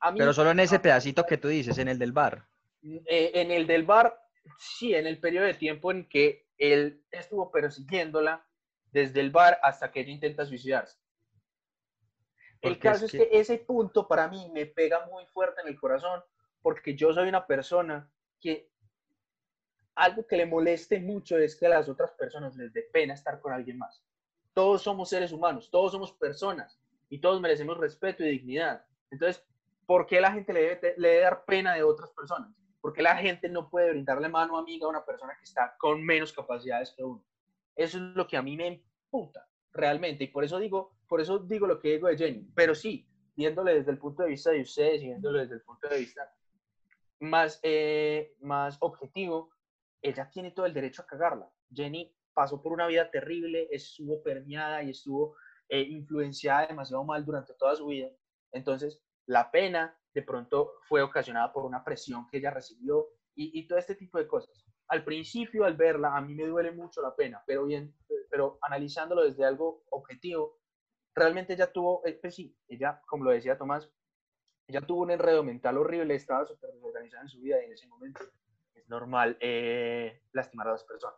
a 0.00 0.10
mí, 0.10 0.18
Pero 0.18 0.32
solo 0.32 0.50
en 0.50 0.60
ese 0.60 0.80
pedacito 0.80 1.24
que 1.24 1.38
tú 1.38 1.48
dices, 1.48 1.78
en 1.78 1.88
el 1.88 1.98
del 1.98 2.12
bar. 2.12 2.48
eh, 2.82 3.30
en 3.34 3.50
el 3.52 3.66
del 3.66 3.84
bar, 3.84 4.18
sí, 4.58 4.94
en 4.94 5.06
el 5.06 5.20
periodo 5.20 5.46
de 5.46 5.54
tiempo 5.54 5.92
en 5.92 6.08
que 6.08 6.48
él 6.58 7.04
estuvo 7.12 7.50
persiguiéndola 7.52 8.44
desde 8.90 9.20
el 9.20 9.30
bar 9.30 9.58
hasta 9.62 9.92
que 9.92 10.00
ella 10.00 10.10
intenta 10.10 10.44
suicidarse. 10.46 10.98
El 12.66 12.74
Porque 12.74 12.88
es 12.88 12.92
caso 12.94 13.06
es 13.06 13.12
que- 13.12 13.28
ese 13.32 13.58
punto 13.58 14.06
para 14.06 14.28
mí 14.28 14.50
me 14.52 14.66
pega 14.66 15.06
muy 15.06 15.24
fuerte 15.26 15.60
en 15.62 15.68
el 15.68 15.78
corazón 15.78 16.22
porque 16.62 16.94
yo 16.94 17.12
soy 17.12 17.28
una 17.28 17.46
persona 17.46 18.10
que 18.40 18.70
algo 19.94 20.26
que 20.26 20.36
le 20.36 20.46
moleste 20.46 21.00
mucho 21.00 21.38
es 21.38 21.56
que 21.56 21.66
a 21.66 21.70
las 21.70 21.88
otras 21.88 22.12
personas 22.12 22.54
les 22.56 22.72
dé 22.72 22.82
pena 22.82 23.14
estar 23.14 23.40
con 23.40 23.52
alguien 23.52 23.78
más. 23.78 24.04
Todos 24.52 24.82
somos 24.82 25.08
seres 25.08 25.32
humanos, 25.32 25.70
todos 25.70 25.92
somos 25.92 26.12
personas 26.12 26.78
y 27.08 27.18
todos 27.20 27.40
merecemos 27.40 27.78
respeto 27.78 28.24
y 28.24 28.30
dignidad. 28.30 28.84
Entonces, 29.10 29.42
¿por 29.86 30.06
qué 30.06 30.20
la 30.20 30.32
gente 30.32 30.52
le 30.52 30.60
debe, 30.62 30.94
le 30.98 31.08
debe 31.08 31.20
dar 31.22 31.44
pena 31.44 31.74
de 31.74 31.82
otras 31.82 32.10
personas? 32.10 32.50
¿Por 32.80 32.92
qué 32.92 33.02
la 33.02 33.16
gente 33.16 33.48
no 33.48 33.68
puede 33.70 33.90
brindarle 33.90 34.28
mano 34.28 34.58
amiga 34.58 34.86
a 34.86 34.90
una 34.90 35.04
persona 35.04 35.34
que 35.38 35.44
está 35.44 35.76
con 35.78 36.02
menos 36.02 36.32
capacidades 36.32 36.92
que 36.96 37.02
uno? 37.02 37.24
Eso 37.74 37.96
es 37.98 38.02
lo 38.14 38.26
que 38.26 38.36
a 38.36 38.42
mí 38.42 38.56
me 38.56 38.66
emputa 38.66 39.46
realmente 39.72 40.24
y 40.24 40.28
por 40.28 40.44
eso 40.44 40.58
digo, 40.58 40.95
por 41.08 41.20
eso 41.20 41.38
digo 41.38 41.66
lo 41.66 41.78
que 41.78 41.92
digo 41.92 42.08
de 42.08 42.16
Jenny. 42.16 42.50
Pero 42.54 42.74
sí, 42.74 43.08
viéndole 43.36 43.74
desde 43.74 43.90
el 43.90 43.98
punto 43.98 44.22
de 44.22 44.30
vista 44.30 44.50
de 44.50 44.62
ustedes 44.62 45.02
y 45.02 45.06
viéndolo 45.06 45.38
desde 45.38 45.54
el 45.54 45.62
punto 45.62 45.88
de 45.88 45.98
vista 45.98 46.30
más, 47.20 47.60
eh, 47.62 48.34
más 48.40 48.76
objetivo, 48.80 49.50
ella 50.02 50.28
tiene 50.30 50.50
todo 50.50 50.66
el 50.66 50.74
derecho 50.74 51.02
a 51.02 51.06
cagarla. 51.06 51.50
Jenny 51.72 52.14
pasó 52.34 52.62
por 52.62 52.72
una 52.72 52.86
vida 52.86 53.10
terrible, 53.10 53.68
estuvo 53.70 54.22
permeada 54.22 54.82
y 54.82 54.90
estuvo 54.90 55.36
eh, 55.68 55.80
influenciada 55.80 56.66
demasiado 56.66 57.04
mal 57.04 57.24
durante 57.24 57.54
toda 57.54 57.74
su 57.74 57.86
vida. 57.86 58.08
Entonces, 58.52 59.02
la 59.26 59.50
pena 59.50 59.98
de 60.14 60.22
pronto 60.22 60.72
fue 60.88 61.02
ocasionada 61.02 61.52
por 61.52 61.64
una 61.64 61.84
presión 61.84 62.26
que 62.28 62.38
ella 62.38 62.50
recibió 62.50 63.08
y, 63.34 63.58
y 63.58 63.66
todo 63.66 63.78
este 63.78 63.94
tipo 63.94 64.18
de 64.18 64.26
cosas. 64.26 64.64
Al 64.88 65.04
principio, 65.04 65.64
al 65.64 65.76
verla, 65.76 66.16
a 66.16 66.20
mí 66.20 66.34
me 66.34 66.46
duele 66.46 66.70
mucho 66.70 67.02
la 67.02 67.14
pena, 67.14 67.42
pero 67.46 67.64
bien, 67.64 67.94
pero 68.30 68.58
analizándolo 68.62 69.24
desde 69.24 69.44
algo 69.44 69.82
objetivo, 69.90 70.58
realmente 71.16 71.54
ella 71.54 71.72
tuvo, 71.72 72.02
eh, 72.06 72.18
pues 72.20 72.34
sí, 72.34 72.54
ella, 72.68 73.00
como 73.06 73.24
lo 73.24 73.30
decía 73.30 73.56
Tomás, 73.58 73.90
ella 74.68 74.80
tuvo 74.82 75.02
un 75.02 75.10
enredo 75.10 75.42
mental 75.42 75.78
horrible, 75.78 76.14
estaba 76.14 76.44
súper 76.44 76.70
desorganizada 76.72 77.22
en 77.22 77.28
su 77.28 77.40
vida 77.40 77.60
y 77.62 77.66
en 77.66 77.72
ese 77.72 77.86
momento 77.86 78.20
es 78.74 78.88
normal 78.88 79.36
eh, 79.40 80.20
lastimar 80.32 80.68
a 80.68 80.72
las 80.72 80.84
personas. 80.84 81.16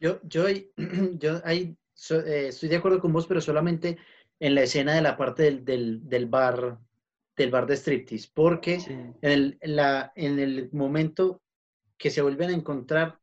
Yo, 0.00 0.18
yo, 0.24 0.44
yo 1.18 1.40
ahí 1.44 1.76
so- 1.94 2.20
eh, 2.20 2.48
estoy 2.48 2.68
de 2.68 2.76
acuerdo 2.76 3.00
con 3.00 3.12
vos, 3.12 3.26
pero 3.26 3.40
solamente 3.40 3.96
en 4.40 4.54
la 4.54 4.62
escena 4.62 4.94
de 4.94 5.02
la 5.02 5.16
parte 5.16 5.44
del, 5.44 5.64
del, 5.64 6.08
del 6.08 6.26
bar, 6.26 6.78
del 7.36 7.50
bar 7.50 7.66
de 7.66 7.76
striptease, 7.76 8.30
porque 8.34 8.80
Sí. 8.80 8.92
en 8.92 9.16
el, 9.22 9.58
en 9.60 9.76
la, 9.76 10.12
en 10.16 10.38
el 10.40 10.70
momento 10.72 11.40
que 11.96 12.10
se 12.10 12.22
vuelven 12.22 12.50
a 12.50 12.54
encontrar, 12.54 13.20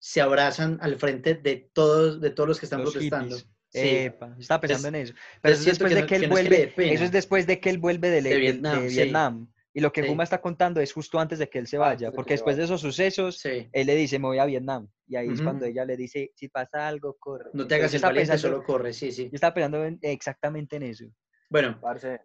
se 0.00 0.20
abrazan 0.20 0.78
al 0.80 0.96
frente 0.96 1.34
de 1.34 1.70
todos, 1.72 2.20
de 2.20 2.30
todos 2.30 2.48
los 2.48 2.58
que 2.60 2.66
están 2.66 2.82
Los 2.82 2.92
protestando. 2.92 3.36
hippies. 3.36 3.54
Sí. 3.70 3.80
Epa, 4.06 4.34
estaba 4.38 4.60
pensando 4.60 4.88
Entonces- 4.88 5.10
en 5.14 5.16
eso. 5.16 5.38
Pero 5.42 5.54
eso 5.54 5.60
es 5.62 5.66
después 5.66 5.88
que 5.90 5.94
de 5.96 6.00
no- 6.02 6.06
que 6.06 6.14
él 6.14 6.20
que 6.20 6.26
es 6.26 6.28
que 6.30 6.48
vuelve. 6.48 6.66
pena. 6.68 6.92
Eso 6.92 7.04
es 7.04 7.12
después 7.12 7.46
de 7.46 7.60
que 7.60 7.70
él 7.70 7.78
vuelve 7.78 8.10
de, 8.10 8.22
De 8.22 8.30
de- 8.30 8.36
Vietnam, 8.36 8.82
de 8.82 8.90
sí. 8.90 8.96
Vietnam. 8.96 9.48
Y 9.74 9.80
lo 9.80 9.92
que 9.92 10.02
Sí. 10.02 10.08
Guma 10.08 10.24
está 10.24 10.40
contando 10.40 10.80
es 10.80 10.92
justo 10.92 11.20
antes 11.20 11.38
de 11.38 11.48
que 11.48 11.58
él 11.58 11.66
se 11.66 11.76
Ah, 11.76 11.80
vaya. 11.80 12.06
de 12.08 12.12
que 12.12 12.16
Porque 12.16 12.32
después 12.34 12.56
de 12.56 12.62
vaya. 12.62 12.74
esos 12.74 12.80
sucesos, 12.80 13.38
Sí. 13.38 13.68
él 13.70 13.86
le 13.86 13.94
dice, 13.94 14.18
me 14.18 14.26
voy 14.26 14.38
a 14.38 14.46
Vietnam. 14.46 14.88
Y 15.06 15.16
ahí 15.16 15.28
es 15.28 15.34
Ujú. 15.34 15.44
cuando 15.44 15.66
ella 15.66 15.84
le 15.84 15.96
dice, 15.96 16.32
si 16.34 16.48
pasa 16.48 16.88
algo, 16.88 17.16
corre. 17.18 17.50
No 17.52 17.66
te 17.66 17.74
hagas 17.74 17.92
Entonces, 17.92 17.94
el 17.94 18.02
valiente, 18.08 18.32
pensando- 18.32 18.56
solo 18.56 18.66
corre, 18.66 18.92
sí, 18.92 19.12
sí. 19.12 19.24
Yo 19.24 19.34
estaba 19.34 19.54
pensando 19.54 19.84
en- 19.84 19.98
exactamente 20.02 20.76
en 20.76 20.82
eso. 20.84 21.04
Bueno, 21.50 21.78
Parce. 21.80 22.20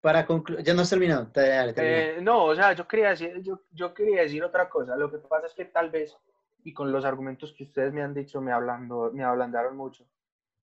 para 0.00 0.24
concluir, 0.26 0.62
ya 0.64 0.74
no 0.74 0.82
has 0.82 0.90
terminado. 0.90 1.30
Dale, 1.34 1.72
dale. 1.72 2.18
Eh, 2.18 2.22
no, 2.22 2.44
o 2.44 2.54
sea, 2.54 2.72
yo 2.72 2.86
quería, 2.86 3.10
decir, 3.10 3.40
yo, 3.42 3.62
yo 3.72 3.92
quería 3.92 4.22
decir 4.22 4.42
otra 4.44 4.68
cosa. 4.68 4.96
Lo 4.96 5.10
que 5.10 5.18
pasa 5.18 5.46
es 5.48 5.54
que 5.54 5.64
tal 5.66 5.90
vez, 5.90 6.16
y 6.62 6.72
con 6.72 6.90
los 6.92 7.04
argumentos 7.04 7.52
que 7.56 7.64
ustedes 7.64 7.92
me 7.92 8.02
han 8.02 8.14
dicho, 8.14 8.40
me, 8.40 8.52
hablando, 8.52 9.10
me 9.12 9.24
ablandaron 9.24 9.76
mucho. 9.76 10.06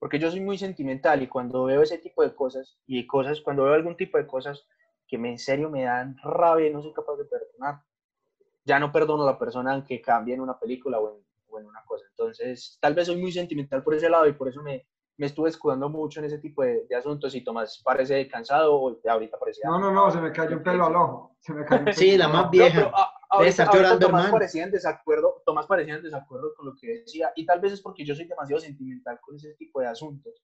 Porque 0.01 0.17
yo 0.17 0.31
soy 0.31 0.39
muy 0.39 0.57
sentimental 0.57 1.21
y 1.21 1.27
cuando 1.27 1.65
veo 1.65 1.83
ese 1.83 1.99
tipo 1.99 2.23
de 2.23 2.33
cosas, 2.33 2.75
y 2.87 3.05
cosas, 3.05 3.39
cuando 3.39 3.65
veo 3.65 3.75
algún 3.75 3.95
tipo 3.95 4.17
de 4.17 4.25
cosas 4.25 4.65
que 5.07 5.19
me, 5.19 5.29
en 5.29 5.37
serio 5.37 5.69
me 5.69 5.83
dan 5.83 6.17
rabia 6.23 6.69
y 6.69 6.73
no 6.73 6.81
soy 6.81 6.91
capaz 6.91 7.17
de 7.17 7.25
perdonar, 7.25 7.83
ya 8.65 8.79
no 8.79 8.91
perdono 8.91 9.21
a 9.21 9.33
la 9.33 9.37
persona 9.37 9.73
aunque 9.73 10.01
cambie 10.01 10.33
en 10.33 10.41
una 10.41 10.57
película 10.57 10.97
o 10.99 11.15
en, 11.15 11.23
o 11.49 11.59
en 11.59 11.67
una 11.67 11.83
cosa. 11.85 12.03
Entonces, 12.09 12.79
tal 12.81 12.95
vez 12.95 13.05
soy 13.05 13.17
muy 13.17 13.31
sentimental 13.31 13.83
por 13.83 13.93
ese 13.93 14.09
lado 14.09 14.25
y 14.27 14.33
por 14.33 14.47
eso 14.47 14.63
me, 14.63 14.87
me 15.17 15.27
estuve 15.27 15.49
escudando 15.49 15.87
mucho 15.87 16.19
en 16.19 16.25
ese 16.25 16.39
tipo 16.39 16.63
de, 16.63 16.87
de 16.89 16.95
asuntos. 16.95 17.35
Y 17.35 17.43
Tomás 17.43 17.79
parece 17.85 18.27
cansado 18.27 18.73
o 18.73 18.99
ahorita 19.07 19.37
parece 19.37 19.61
No, 19.65 19.77
no, 19.77 19.91
no, 19.91 20.09
se 20.09 20.19
me 20.19 20.31
cayó 20.31 20.57
un 20.57 20.63
pelo 20.63 20.87
al 20.87 20.95
ojo. 20.95 21.35
Se 21.41 21.53
me 21.53 21.63
cayó 21.63 21.83
un 21.85 21.93
Sí, 21.93 22.11
pelo 22.13 22.17
la 22.17 22.25
al 22.25 22.33
más 22.33 22.49
vieja. 22.49 22.79
No, 22.79 22.85
pero, 22.87 22.97
ah, 22.97 23.20
ahorita, 23.31 23.63
ahorita 23.77 23.89
Tomás 24.07 24.23
parecía 24.31 24.63
en 24.63 24.71
desacuerdo, 24.71 25.41
Tomás 25.45 25.65
parecía 25.67 25.95
en 25.95 26.03
desacuerdo 26.03 26.53
con 26.55 26.65
lo 26.67 26.75
que 26.75 26.87
decía, 26.87 27.31
y 27.35 27.45
tal 27.45 27.59
vez 27.59 27.73
es 27.73 27.81
porque 27.81 28.05
yo 28.05 28.13
soy 28.15 28.25
demasiado 28.25 28.59
sentimental 28.61 29.19
con 29.21 29.35
ese 29.35 29.53
tipo 29.55 29.79
de 29.81 29.87
asuntos. 29.87 30.43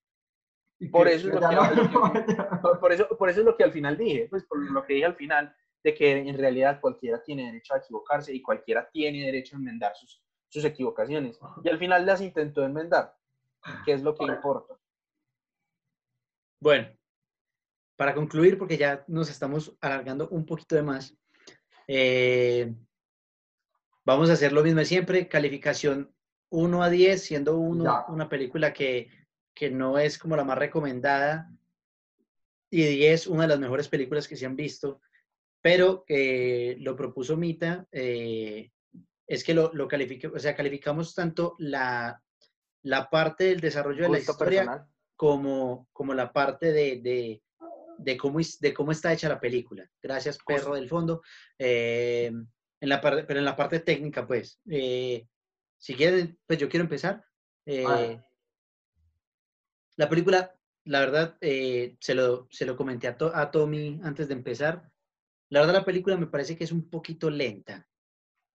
Y 0.80 0.90
por 0.90 1.08
eso 1.08 1.28
es 1.28 1.34
lo 1.34 1.40
que- 1.50 1.56
no- 1.56 1.62
por 2.80 2.92
eso, 2.92 3.08
por 3.18 3.30
eso 3.30 3.40
es 3.40 3.46
lo 3.46 3.56
que 3.58 3.64
al 3.64 3.72
final 3.72 3.98
dije, 3.98 4.28
pues 4.30 4.44
por 4.46 4.60
lo 4.72 4.84
que 4.86 4.94
dije 4.94 5.06
al 5.06 5.16
final, 5.16 5.56
de 5.84 5.94
que 5.96 6.12
en 6.18 6.38
realidad 6.38 6.80
cualquiera 6.82 7.24
tiene 7.24 7.46
derecho 7.48 7.74
a 7.74 7.78
equivocarse 7.78 8.34
y 8.34 8.42
cualquiera 8.42 8.90
tiene 8.92 9.26
derecho 9.26 9.56
a 9.56 9.60
enmendar 9.60 9.96
sus, 9.96 10.22
sus 10.50 10.64
equivocaciones. 10.66 11.40
Y 11.64 11.70
al 11.70 11.78
final 11.80 12.06
las 12.06 12.22
intentó 12.22 12.64
enmendar, 12.64 13.16
que 13.86 13.94
es 13.94 14.02
lo 14.04 14.14
que 14.16 14.26
importa. 14.36 14.76
Bueno, 16.60 16.88
para 17.96 18.14
concluir, 18.14 18.58
porque 18.58 18.78
ya 18.78 19.04
nos 19.08 19.30
estamos 19.30 19.76
alargando 19.82 20.28
un 20.30 20.46
poquito 20.46 20.76
de 20.76 20.84
más, 20.84 21.16
eh, 21.88 22.74
vamos 24.06 24.30
a 24.30 24.34
hacer 24.34 24.52
lo 24.54 24.64
mismo 24.64 24.80
de 24.80 24.86
siempre, 24.86 25.28
calificación 25.28 26.14
1 26.50 26.84
a 26.84 26.90
10, 26.90 27.22
siendo 27.24 27.58
1 27.58 27.84
Ya. 27.84 28.06
una 28.10 28.30
película 28.30 28.74
que, 28.74 29.10
que 29.54 29.70
no 29.70 29.98
es 29.98 30.18
como 30.18 30.36
la 30.36 30.44
más 30.44 30.58
recomendada 30.58 31.52
y 32.70 32.84
10 32.84 33.28
una 33.28 33.44
de 33.44 33.48
las 33.50 33.60
mejores 33.60 33.88
películas 33.88 34.28
que 34.28 34.36
se 34.36 34.46
han 34.46 34.56
visto, 34.56 35.02
pero 35.62 36.04
eh, 36.08 36.76
lo 36.80 36.96
propuso 36.96 37.36
Mita, 37.38 37.88
eh, 37.92 38.72
es 39.26 39.44
que 39.44 39.54
lo, 39.54 39.74
lo 39.74 39.88
califique, 39.88 40.28
o 40.28 40.40
sea, 40.40 40.56
calificamos 40.56 41.14
tanto 41.14 41.56
la, 41.60 42.22
la 42.84 43.10
parte 43.10 43.46
del 43.46 43.60
desarrollo 43.60 44.04
de 44.04 44.10
la 44.10 44.20
historia 44.20 44.60
personal. 44.62 44.88
como, 45.16 45.88
como 45.92 46.14
la 46.14 46.32
parte 46.32 46.72
de, 46.72 47.02
de, 47.02 47.42
de 47.98 48.18
cómo, 48.18 48.40
de 48.60 48.74
cómo 48.74 48.92
está 48.92 49.14
hecha 49.14 49.30
la 49.30 49.40
película. 49.40 49.90
Gracias, 50.02 50.38
perro 50.46 50.76
del 50.76 50.90
fondo. 50.90 51.22
Eh, 51.58 52.32
en 52.80 52.90
la 52.90 53.02
parte, 53.02 53.24
pero 53.24 53.40
en 53.40 53.46
la 53.46 53.56
parte 53.56 53.80
técnica, 53.80 54.28
pues, 54.28 54.60
eh, 54.70 55.28
si 55.78 55.96
quieren, 55.96 56.38
pues 56.46 56.60
yo 56.60 56.70
quiero 56.70 56.84
empezar. 56.84 57.24
Eh, 57.66 57.84
Vale. 57.84 58.24
la 59.98 60.10
película, 60.10 60.56
la 60.86 61.00
verdad, 61.00 61.38
eh, 61.42 61.98
se, 62.00 62.14
lo, 62.14 62.48
se 62.52 62.66
lo 62.66 62.78
comenté 62.78 63.08
a, 63.08 63.18
To- 63.18 63.36
a 63.36 63.52
Tommy 63.52 64.00
antes 64.04 64.28
de 64.28 64.34
empezar. 64.36 64.92
La 65.50 65.62
verdad, 65.62 65.74
la 65.76 65.86
película 65.86 66.18
me 66.18 66.28
parece 66.28 66.56
que 66.58 66.64
es 66.64 66.72
un 66.72 66.90
poquito 66.90 67.30
lenta. 67.30 67.88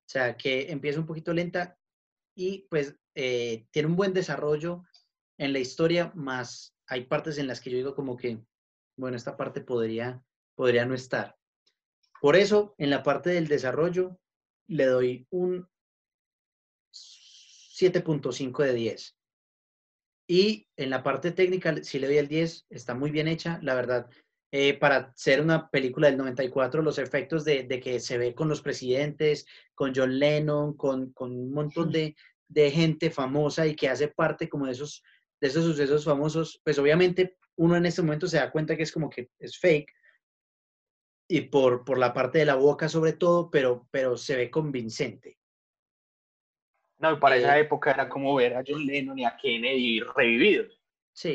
O 0.06 0.08
sea, 0.12 0.36
que 0.36 0.70
empieza 0.70 1.00
un 1.00 1.06
poquito 1.06 1.32
lenta 1.32 1.78
y 2.34 2.66
pues 2.70 2.94
eh, 3.14 3.66
tiene 3.70 3.88
un 3.88 3.96
buen 3.96 4.12
desarrollo 4.12 4.84
en 5.38 5.52
la 5.52 5.58
historia, 5.58 6.12
más 6.14 6.76
hay 6.86 7.04
partes 7.06 7.38
en 7.38 7.46
las 7.46 7.60
que 7.60 7.70
yo 7.70 7.76
digo 7.76 7.94
como 7.94 8.16
que 8.16 8.38
bueno, 8.96 9.16
esta 9.16 9.36
parte 9.36 9.60
podría, 9.60 10.22
podría 10.54 10.84
no 10.84 10.94
estar. 10.94 11.36
Por 12.20 12.36
eso, 12.36 12.74
en 12.78 12.90
la 12.90 13.02
parte 13.02 13.30
del 13.30 13.48
desarrollo, 13.48 14.18
le 14.68 14.86
doy 14.86 15.26
un 15.30 15.68
7.5 16.92 18.64
de 18.64 18.74
10. 18.74 19.16
Y 20.28 20.68
en 20.76 20.90
la 20.90 21.02
parte 21.02 21.32
técnica, 21.32 21.82
si 21.82 21.98
le 21.98 22.06
doy 22.06 22.18
el 22.18 22.28
10, 22.28 22.66
está 22.70 22.94
muy 22.94 23.10
bien 23.10 23.28
hecha, 23.28 23.58
la 23.62 23.74
verdad. 23.74 24.08
Eh, 24.52 24.78
para 24.78 25.12
ser 25.16 25.40
una 25.40 25.70
película 25.70 26.08
del 26.08 26.18
94, 26.18 26.82
los 26.82 26.98
efectos 26.98 27.44
de, 27.44 27.64
de, 27.64 27.80
que 27.80 27.98
se 28.00 28.18
ve 28.18 28.34
con 28.34 28.48
los 28.48 28.60
presidentes, 28.60 29.46
con 29.74 29.92
John 29.94 30.18
Lennon, 30.18 30.76
con, 30.76 31.12
con 31.12 31.32
un 31.32 31.52
montón 31.52 31.90
de, 31.90 32.14
de, 32.48 32.70
gente 32.70 33.10
famosa 33.10 33.66
y 33.66 33.74
que 33.74 33.88
hace 33.88 34.08
parte 34.08 34.50
como 34.50 34.66
de 34.66 34.72
esos, 34.72 35.02
de 35.40 35.48
esos 35.48 35.64
sucesos 35.64 36.04
famosos, 36.04 36.60
pues 36.62 36.78
obviamente 36.78 37.38
uno 37.56 37.76
en 37.76 37.86
este 37.86 38.02
momento 38.02 38.26
se 38.26 38.38
da 38.38 38.50
cuenta 38.50 38.76
que 38.76 38.82
es 38.82 38.92
como 38.92 39.10
que 39.10 39.30
es 39.38 39.58
fake, 39.58 39.92
y 41.28 41.40
por, 41.42 41.84
por 41.84 41.98
la 41.98 42.12
parte 42.12 42.38
de 42.38 42.44
la 42.44 42.56
boca 42.56 42.88
sobre 42.88 43.14
todo, 43.14 43.50
pero, 43.50 43.88
pero 43.90 44.18
se 44.18 44.36
ve 44.36 44.50
convincente. 44.50 45.38
No, 46.98 47.12
y 47.12 47.16
para 47.16 47.36
esa 47.36 47.58
época 47.58 47.90
era 47.90 48.08
como 48.08 48.34
ver 48.34 48.54
a 48.54 48.62
John 48.66 48.84
Lennon 48.84 49.18
y 49.18 49.24
a 49.24 49.36
Kennedy 49.36 50.00
revividos. 50.14 50.78
Sí. 51.12 51.34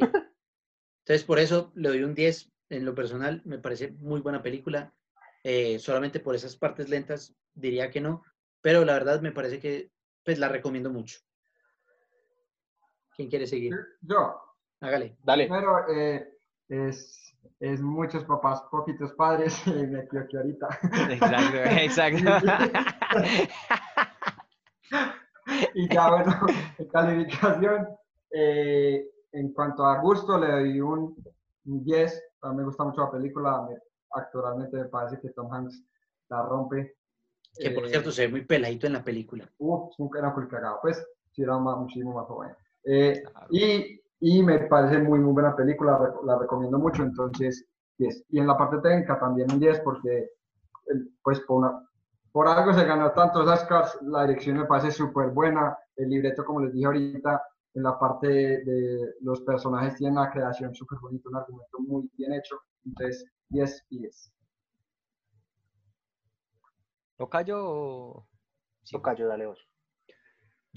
Entonces, 0.99 1.25
por 1.25 1.39
eso 1.39 1.71
le 1.75 1.89
doy 1.89 2.03
un 2.03 2.13
10 2.13 2.51
en 2.69 2.85
lo 2.85 2.95
personal. 2.95 3.41
Me 3.43 3.57
parece 3.57 3.91
muy 3.91 4.21
buena 4.21 4.43
película. 4.43 4.93
Eh, 5.43 5.79
solamente 5.79 6.19
por 6.19 6.35
esas 6.35 6.55
partes 6.55 6.89
lentas 6.89 7.35
diría 7.53 7.89
que 7.89 7.99
no, 7.99 8.23
pero 8.61 8.85
la 8.85 8.93
verdad 8.93 9.21
me 9.21 9.31
parece 9.31 9.59
que 9.59 9.91
pues 10.23 10.39
la 10.39 10.47
recomiendo 10.47 10.91
mucho. 10.91 11.19
¿Quién 13.15 13.29
quiere 13.29 13.47
seguir? 13.47 13.73
Yo. 14.01 14.46
Hágale. 14.81 15.17
Dale. 15.23 15.47
Pero 15.49 15.89
eh, 15.89 16.27
es, 16.69 17.33
es 17.59 17.81
muchos 17.81 18.23
papás, 18.25 18.61
poquitos 18.71 19.13
padres, 19.13 19.59
y 19.67 19.71
me 19.87 19.99
equivoqué 20.01 20.37
ahorita. 20.37 20.67
Exacto, 21.09 21.57
exacto. 22.27 22.47
y 25.73 25.93
ya 25.93 26.09
bueno, 26.11 26.33
en 26.77 26.87
calificación, 26.89 27.87
eh, 28.31 29.05
en 29.31 29.53
cuanto 29.53 29.85
a 29.85 29.99
gusto, 30.01 30.37
le 30.37 30.51
doy 30.51 30.81
un, 30.81 31.15
un 31.65 31.83
10. 31.83 32.23
A 32.41 32.49
mí 32.51 32.57
me 32.57 32.63
gusta 32.65 32.83
mucho 32.83 33.01
la 33.01 33.11
película. 33.11 33.65
Me, 33.69 33.77
actualmente 34.11 34.77
me 34.77 34.85
parece 34.85 35.19
que 35.19 35.29
Tom 35.29 35.51
Hanks 35.51 35.83
la 36.29 36.43
rompe. 36.43 36.95
Que 37.59 37.71
por 37.71 37.85
Eh, 37.85 37.89
cierto 37.89 38.11
se 38.11 38.23
ve 38.23 38.31
muy 38.31 38.45
peladito 38.45 38.87
en 38.87 38.93
la 38.93 39.03
película. 39.03 39.49
Uh, 39.57 39.89
era 40.17 40.29
un 40.35 40.47
cagado. 40.47 40.79
Pues 40.81 41.03
sí, 41.31 41.41
era 41.41 41.57
más, 41.57 41.77
muchísimo 41.77 42.13
más 42.13 42.27
joven. 42.27 42.51
Eh, 42.83 43.21
Claro. 43.23 43.47
y, 43.49 44.01
y 44.19 44.43
me 44.43 44.59
parece 44.59 44.99
muy, 44.99 45.19
muy 45.19 45.33
buena 45.33 45.55
película. 45.55 46.13
La 46.23 46.37
recomiendo 46.37 46.79
mucho. 46.79 47.03
Entonces, 47.03 47.65
10. 47.97 48.25
Y 48.29 48.39
en 48.39 48.47
la 48.47 48.57
parte 48.57 48.77
técnica 48.79 49.19
también 49.19 49.51
un 49.51 49.59
10 49.59 49.81
porque, 49.81 50.29
pues, 51.23 51.39
por, 51.41 51.57
una, 51.57 51.87
por 52.31 52.47
algo 52.47 52.73
se 52.73 52.85
ganó 52.85 53.11
tantos 53.11 53.47
Oscars. 53.47 53.99
La 54.01 54.25
dirección 54.25 54.57
me 54.57 54.65
parece 54.65 54.91
súper 54.91 55.29
buena. 55.29 55.77
El 55.95 56.09
libreto, 56.09 56.43
como 56.45 56.61
les 56.61 56.73
dije 56.73 56.85
ahorita, 56.85 57.41
en 57.73 57.83
la 57.83 57.97
parte 57.99 58.27
de, 58.27 58.63
de 58.63 59.13
los 59.21 59.41
personajes 59.41 59.95
tiene 59.95 60.13
una 60.13 60.31
creación 60.31 60.73
súper 60.73 60.99
bonita, 60.99 61.29
un 61.29 61.35
argumento 61.35 61.79
muy 61.79 62.09
bien 62.17 62.33
hecho. 62.33 62.55
Entonces, 62.85 63.25
10 63.49 63.85
y 63.89 63.99
10. 63.99 64.33
¿Tocayo? 67.17 68.27
Sí. 68.83 68.95
Tocayo, 68.95 69.27
dale 69.27 69.47
vos. 69.47 69.67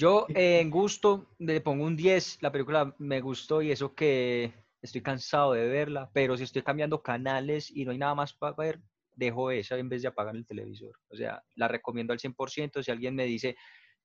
Yo 0.00 0.24
eh, 0.34 0.60
en 0.60 0.70
gusto 0.70 1.26
le 1.38 1.60
pongo 1.60 1.84
un 1.84 1.94
10, 1.94 2.38
la 2.40 2.50
película 2.50 2.94
me 2.96 3.20
gustó 3.20 3.60
y 3.60 3.70
eso 3.70 3.94
que 3.94 4.50
estoy 4.80 5.02
cansado 5.02 5.52
de 5.52 5.68
verla, 5.68 6.08
pero 6.14 6.38
si 6.38 6.44
estoy 6.44 6.62
cambiando 6.62 7.02
canales 7.02 7.70
y 7.70 7.84
no 7.84 7.90
hay 7.90 7.98
nada 7.98 8.14
más 8.14 8.32
para 8.32 8.56
ver, 8.56 8.80
dejo 9.14 9.50
esa 9.50 9.76
en 9.76 9.90
vez 9.90 10.00
de 10.00 10.08
apagar 10.08 10.34
el 10.34 10.46
televisor. 10.46 10.96
O 11.10 11.16
sea, 11.16 11.42
la 11.54 11.68
recomiendo 11.68 12.14
al 12.14 12.18
100%. 12.18 12.82
Si 12.82 12.90
alguien 12.90 13.14
me 13.14 13.26
dice, 13.26 13.56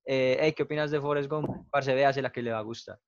eh, 0.05 0.37
hey, 0.41 0.51
¿qué 0.51 0.63
opinas 0.63 0.91
de 0.91 0.99
Forrest 0.99 1.29
Gump? 1.29 1.47
Parce, 1.71 1.95
véase 1.95 2.21
la 2.21 2.33
que 2.33 2.41
le 2.41 2.51
va 2.51 2.57
a 2.57 2.63
gustar. 2.63 2.99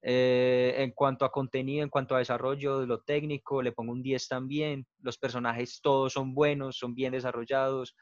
Eh, 0.00 0.74
en 0.76 0.92
cuanto 0.92 1.24
a 1.24 1.32
contenido, 1.32 1.82
en 1.82 1.90
cuanto 1.90 2.14
a 2.14 2.20
desarrollo 2.20 2.78
de 2.78 2.86
lo 2.86 3.00
técnico, 3.00 3.60
le 3.60 3.72
pongo 3.72 3.90
un 3.90 4.04
10 4.04 4.28
también. 4.28 4.86
Los 5.00 5.18
personajes 5.18 5.80
todos 5.82 6.12
son 6.12 6.32
buenos, 6.32 6.78
son 6.78 6.94
bien 6.94 7.10
desarrollados. 7.10 7.96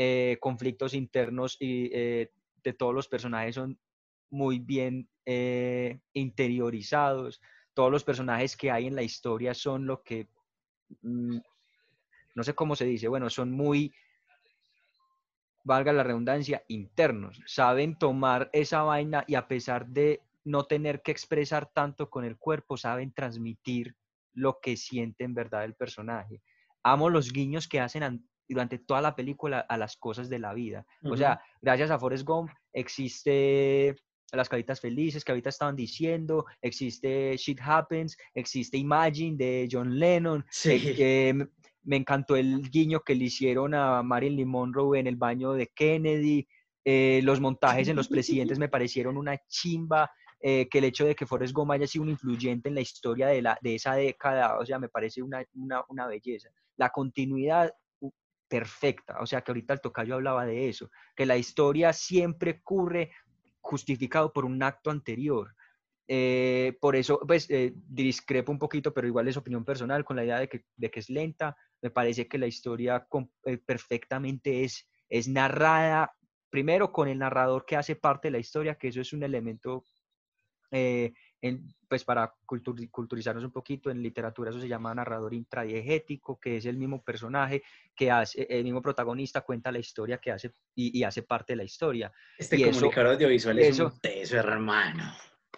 eh, 0.00 0.36
conflictos 0.40 0.94
internos 0.94 1.56
y 1.58 1.90
eh, 1.92 2.30
todos 2.72 2.94
los 2.94 3.08
personajes 3.08 3.54
son 3.54 3.78
muy 4.30 4.58
bien 4.58 5.08
eh, 5.24 6.00
interiorizados. 6.12 7.40
Todos 7.74 7.90
los 7.90 8.04
personajes 8.04 8.56
que 8.56 8.70
hay 8.70 8.86
en 8.86 8.94
la 8.94 9.02
historia 9.02 9.54
son 9.54 9.86
lo 9.86 10.02
que, 10.02 10.28
mm, 11.02 11.38
no 12.34 12.42
sé 12.42 12.54
cómo 12.54 12.76
se 12.76 12.84
dice, 12.84 13.08
bueno, 13.08 13.30
son 13.30 13.52
muy, 13.52 13.92
valga 15.64 15.92
la 15.92 16.02
redundancia, 16.02 16.62
internos. 16.68 17.40
Saben 17.46 17.98
tomar 17.98 18.50
esa 18.52 18.82
vaina 18.82 19.24
y 19.26 19.34
a 19.34 19.46
pesar 19.48 19.86
de 19.86 20.22
no 20.44 20.64
tener 20.64 21.02
que 21.02 21.12
expresar 21.12 21.70
tanto 21.72 22.08
con 22.10 22.24
el 22.24 22.38
cuerpo, 22.38 22.76
saben 22.76 23.12
transmitir 23.12 23.94
lo 24.32 24.60
que 24.60 24.76
siente 24.76 25.24
en 25.24 25.34
verdad 25.34 25.64
el 25.64 25.74
personaje. 25.74 26.42
Amo 26.82 27.10
los 27.10 27.32
guiños 27.32 27.68
que 27.68 27.80
hacen 27.80 28.02
durante 28.48 28.78
toda 28.78 29.00
la 29.00 29.14
película 29.14 29.60
a 29.60 29.76
las 29.76 29.96
cosas 29.96 30.28
de 30.28 30.38
la 30.38 30.54
vida. 30.54 30.86
O 31.04 31.16
sea, 31.16 31.40
gracias 31.60 31.90
a 31.90 31.98
Forrest 31.98 32.24
Gump 32.24 32.50
existe 32.72 33.94
Las 34.32 34.48
Caritas 34.48 34.80
Felices 34.80 35.24
que 35.24 35.32
ahorita 35.32 35.48
estaban 35.50 35.76
diciendo, 35.76 36.44
existe 36.60 37.36
Shit 37.36 37.60
Happens, 37.62 38.16
existe 38.34 38.76
Imagine 38.76 39.36
de 39.36 39.68
John 39.70 39.98
Lennon, 39.98 40.44
Sí. 40.50 40.70
eh, 40.70 40.94
que 40.94 41.48
me 41.82 41.96
encantó 41.96 42.36
el 42.36 42.68
guiño 42.70 43.00
que 43.00 43.14
le 43.14 43.24
hicieron 43.24 43.74
a 43.74 44.02
Marilyn 44.02 44.48
Monroe 44.48 44.98
en 44.98 45.06
el 45.06 45.16
baño 45.16 45.52
de 45.52 45.68
Kennedy, 45.68 46.46
eh, 46.84 47.20
los 47.22 47.40
montajes 47.40 47.88
en 47.88 47.96
los 47.96 48.08
presidentes 48.08 48.58
me 48.58 48.68
parecieron 48.70 49.16
una 49.16 49.36
chimba, 49.48 50.10
eh, 50.40 50.68
que 50.70 50.78
el 50.78 50.84
hecho 50.84 51.04
de 51.04 51.14
que 51.14 51.26
Forrest 51.26 51.52
Gump 51.52 51.72
haya 51.72 51.86
sido 51.86 52.04
un 52.04 52.10
influyente 52.10 52.68
en 52.68 52.74
la 52.76 52.80
historia 52.80 53.26
de, 53.26 53.42
la, 53.42 53.58
de 53.60 53.74
esa 53.74 53.94
década, 53.94 54.58
o 54.58 54.64
sea, 54.64 54.78
me 54.78 54.88
parece 54.88 55.22
una, 55.22 55.44
una, 55.54 55.82
una 55.88 56.06
belleza. 56.06 56.48
La 56.76 56.90
continuidad 56.90 57.72
perfecta, 58.48 59.18
o 59.20 59.26
sea, 59.26 59.42
que 59.42 59.52
ahorita 59.52 59.74
el 59.74 59.80
tocayo 59.80 60.14
hablaba 60.14 60.46
de 60.46 60.68
eso, 60.68 60.90
que 61.14 61.26
la 61.26 61.36
historia 61.36 61.92
siempre 61.92 62.60
ocurre 62.60 63.12
justificado 63.60 64.32
por 64.32 64.44
un 64.44 64.62
acto 64.62 64.90
anterior. 64.90 65.54
Eh, 66.10 66.78
por 66.80 66.96
eso, 66.96 67.20
pues, 67.26 67.50
eh, 67.50 67.74
discrepo 67.74 68.50
un 68.50 68.58
poquito, 68.58 68.94
pero 68.94 69.06
igual 69.06 69.28
es 69.28 69.36
opinión 69.36 69.64
personal 69.64 70.04
con 70.04 70.16
la 70.16 70.24
idea 70.24 70.38
de 70.38 70.48
que, 70.48 70.64
de 70.74 70.90
que 70.90 71.00
es 71.00 71.10
lenta. 71.10 71.54
Me 71.82 71.90
parece 71.90 72.26
que 72.26 72.38
la 72.38 72.46
historia 72.46 73.06
eh, 73.44 73.58
perfectamente 73.58 74.64
es, 74.64 74.88
es 75.08 75.28
narrada, 75.28 76.14
primero 76.48 76.90
con 76.92 77.08
el 77.08 77.18
narrador 77.18 77.66
que 77.66 77.76
hace 77.76 77.94
parte 77.94 78.28
de 78.28 78.32
la 78.32 78.38
historia, 78.38 78.76
que 78.76 78.88
eso 78.88 79.02
es 79.02 79.12
un 79.12 79.22
elemento, 79.22 79.84
en- 81.40 81.72
pues 81.88 82.04
para 82.04 82.34
cultur- 82.46 82.90
culturizarnos 82.90 83.44
un 83.44 83.50
poquito, 83.52 83.90
en 83.90 84.02
literatura 84.02 84.50
eso 84.50 84.60
se 84.60 84.68
llama 84.68 84.94
narrador 84.94 85.32
intradiegético, 85.34 86.38
que 86.38 86.56
es 86.56 86.66
el 86.66 86.76
mismo 86.76 87.02
personaje 87.02 87.62
que 87.94 88.10
hace, 88.10 88.46
el 88.50 88.64
mismo 88.64 88.82
protagonista 88.82 89.40
cuenta 89.42 89.72
la 89.72 89.78
historia 89.78 90.18
que 90.18 90.30
hace 90.32 90.52
y, 90.74 90.98
y 90.98 91.04
hace 91.04 91.22
parte 91.22 91.52
de 91.52 91.58
la 91.58 91.64
historia. 91.64 92.12
Este 92.36 92.56
y 92.56 92.62
eso- 92.62 92.72
comunicador 92.72 93.12
audiovisual 93.12 93.58
es 93.58 93.68
eso- 93.68 93.86
un 93.86 94.00
teso, 94.00 94.36
hermano. 94.36 95.04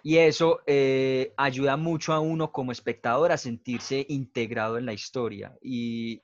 Y 0.03 0.17
eso 0.17 0.61
eh, 0.67 1.35
ayuda 1.37 1.77
mucho 1.77 2.13
a 2.15 2.21
uno 2.21 2.53
como 2.53 2.73
espectador 2.73 3.33
a 3.33 3.37
sentirse 3.37 4.07
integrado 4.09 4.79
en 4.79 4.87
la 4.87 4.95
historia. 4.95 5.55
Y, 5.61 6.23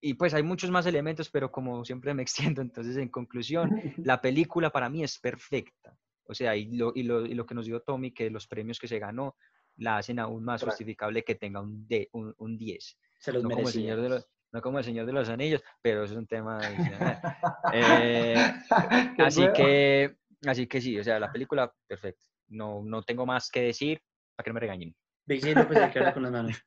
y 0.00 0.14
pues 0.14 0.34
hay 0.34 0.42
muchos 0.44 0.70
más 0.70 0.86
elementos, 0.86 1.28
pero 1.30 1.50
como 1.50 1.84
siempre 1.84 2.14
me 2.14 2.22
extiendo, 2.56 2.60
entonces 2.62 2.96
en 2.96 3.08
conclusión, 3.08 3.70
la 4.06 4.20
película 4.20 4.70
para 4.70 4.88
mí 4.88 5.02
es 5.02 5.18
perfecta. 5.18 5.96
O 6.24 6.34
sea, 6.34 6.56
y 6.56 6.76
lo, 6.76 6.92
y 6.94 7.02
lo, 7.02 7.26
y 7.26 7.34
lo 7.34 7.46
que 7.46 7.54
nos 7.54 7.66
dio 7.66 7.80
Tommy, 7.80 8.12
que 8.12 8.30
los 8.30 8.46
premios 8.46 8.78
que 8.78 8.88
se 8.88 8.98
ganó, 8.98 9.36
la 9.76 9.98
hacen 9.98 10.18
aún 10.18 10.44
más 10.44 10.60
Claro. 10.60 10.72
justificable 10.72 11.24
que 11.24 11.34
tenga 11.34 11.60
un, 11.60 11.86
de, 11.88 12.08
un, 12.12 12.34
un 12.38 12.56
10. 12.56 12.98
Se 13.18 13.32
los 13.32 13.42
No 13.42 13.50
como, 13.50 13.66
el 13.66 13.72
señor 13.72 14.00
de 14.00 14.08
los, 14.08 14.28
no 14.52 14.60
como 14.60 14.78
el 14.78 14.84
Señor 14.84 15.06
de 15.06 15.12
los 15.12 15.28
Anillos, 15.28 15.62
pero 15.80 16.04
eso 16.04 16.12
es 16.14 16.18
un 16.18 16.26
tema. 16.26 16.58
Eh, 17.74 18.34
así 19.18 19.46
que, 19.54 20.16
así 20.46 20.66
que 20.66 20.80
sí, 20.80 20.98
o 20.98 21.04
sea, 21.04 21.18
la 21.18 21.32
película, 21.32 21.72
perfecta. 21.86 22.26
No, 22.48 22.82
no 22.84 23.02
tengo 23.02 23.24
más 23.24 23.50
que 23.50 23.62
decir 23.62 24.02
para 24.36 24.44
que 24.44 24.50
no 24.50 24.54
me 24.54 24.60
regañen. 24.60 24.94
Que 25.26 25.98
habla 25.98 26.12
con 26.12 26.22
las 26.24 26.32
manos. 26.32 26.62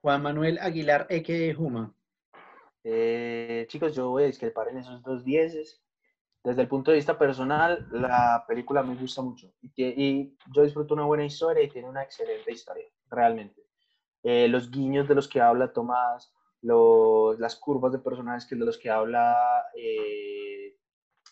Juan 0.00 0.22
Manuel 0.22 0.58
Aguilar, 0.58 1.06
Eke 1.08 1.54
Juma. 1.54 1.94
Eh, 2.82 3.66
chicos, 3.68 3.94
yo 3.94 4.08
voy 4.08 4.24
a 4.24 4.26
discrepar 4.26 4.68
en 4.68 4.78
esos 4.78 5.02
dos 5.02 5.24
dieces. 5.24 5.80
Desde 6.42 6.62
el 6.62 6.68
punto 6.68 6.90
de 6.90 6.96
vista 6.96 7.18
personal, 7.18 7.86
la 7.90 8.44
película 8.48 8.82
me 8.82 8.94
gusta 8.94 9.20
mucho. 9.20 9.52
Y, 9.60 9.68
tie- 9.72 9.94
y 9.96 10.38
yo 10.54 10.62
disfruto 10.62 10.94
una 10.94 11.04
buena 11.04 11.24
historia 11.24 11.62
y 11.62 11.68
tiene 11.68 11.88
una 11.88 12.02
excelente 12.02 12.50
historia, 12.50 12.86
realmente. 13.10 13.62
Eh, 14.22 14.48
los 14.48 14.70
guiños 14.70 15.06
de 15.06 15.14
los 15.14 15.28
que 15.28 15.40
habla 15.40 15.72
Tomás, 15.72 16.32
los, 16.62 17.38
las 17.38 17.56
curvas 17.56 17.92
de 17.92 17.98
personajes 17.98 18.46
que 18.46 18.54
de 18.56 18.64
los 18.64 18.78
que 18.78 18.90
habla... 18.90 19.36
eh, 19.76 20.76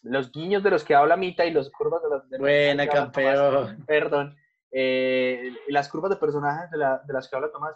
los 0.02 0.30
guiños 0.30 0.62
de 0.62 0.70
los 0.70 0.84
que 0.84 0.94
habla 0.94 1.16
Mita 1.16 1.44
y 1.44 1.52
las 1.52 1.70
curvas 1.70 2.02
de 2.02 2.08
los 2.08 2.28
de 2.30 2.38
los 2.38 2.44
Buena, 2.44 2.84
que 2.84 2.90
habla 2.96 3.10
Tomás, 3.12 3.34
campeón. 3.38 3.84
perdón, 3.86 4.36
eh, 4.70 5.52
las 5.68 5.88
curvas 5.88 6.10
de 6.10 6.16
personajes 6.16 6.70
de, 6.70 6.76
la- 6.78 6.98
de 6.98 7.12
las 7.14 7.28
que 7.28 7.34
habla 7.36 7.50
Tomás 7.50 7.74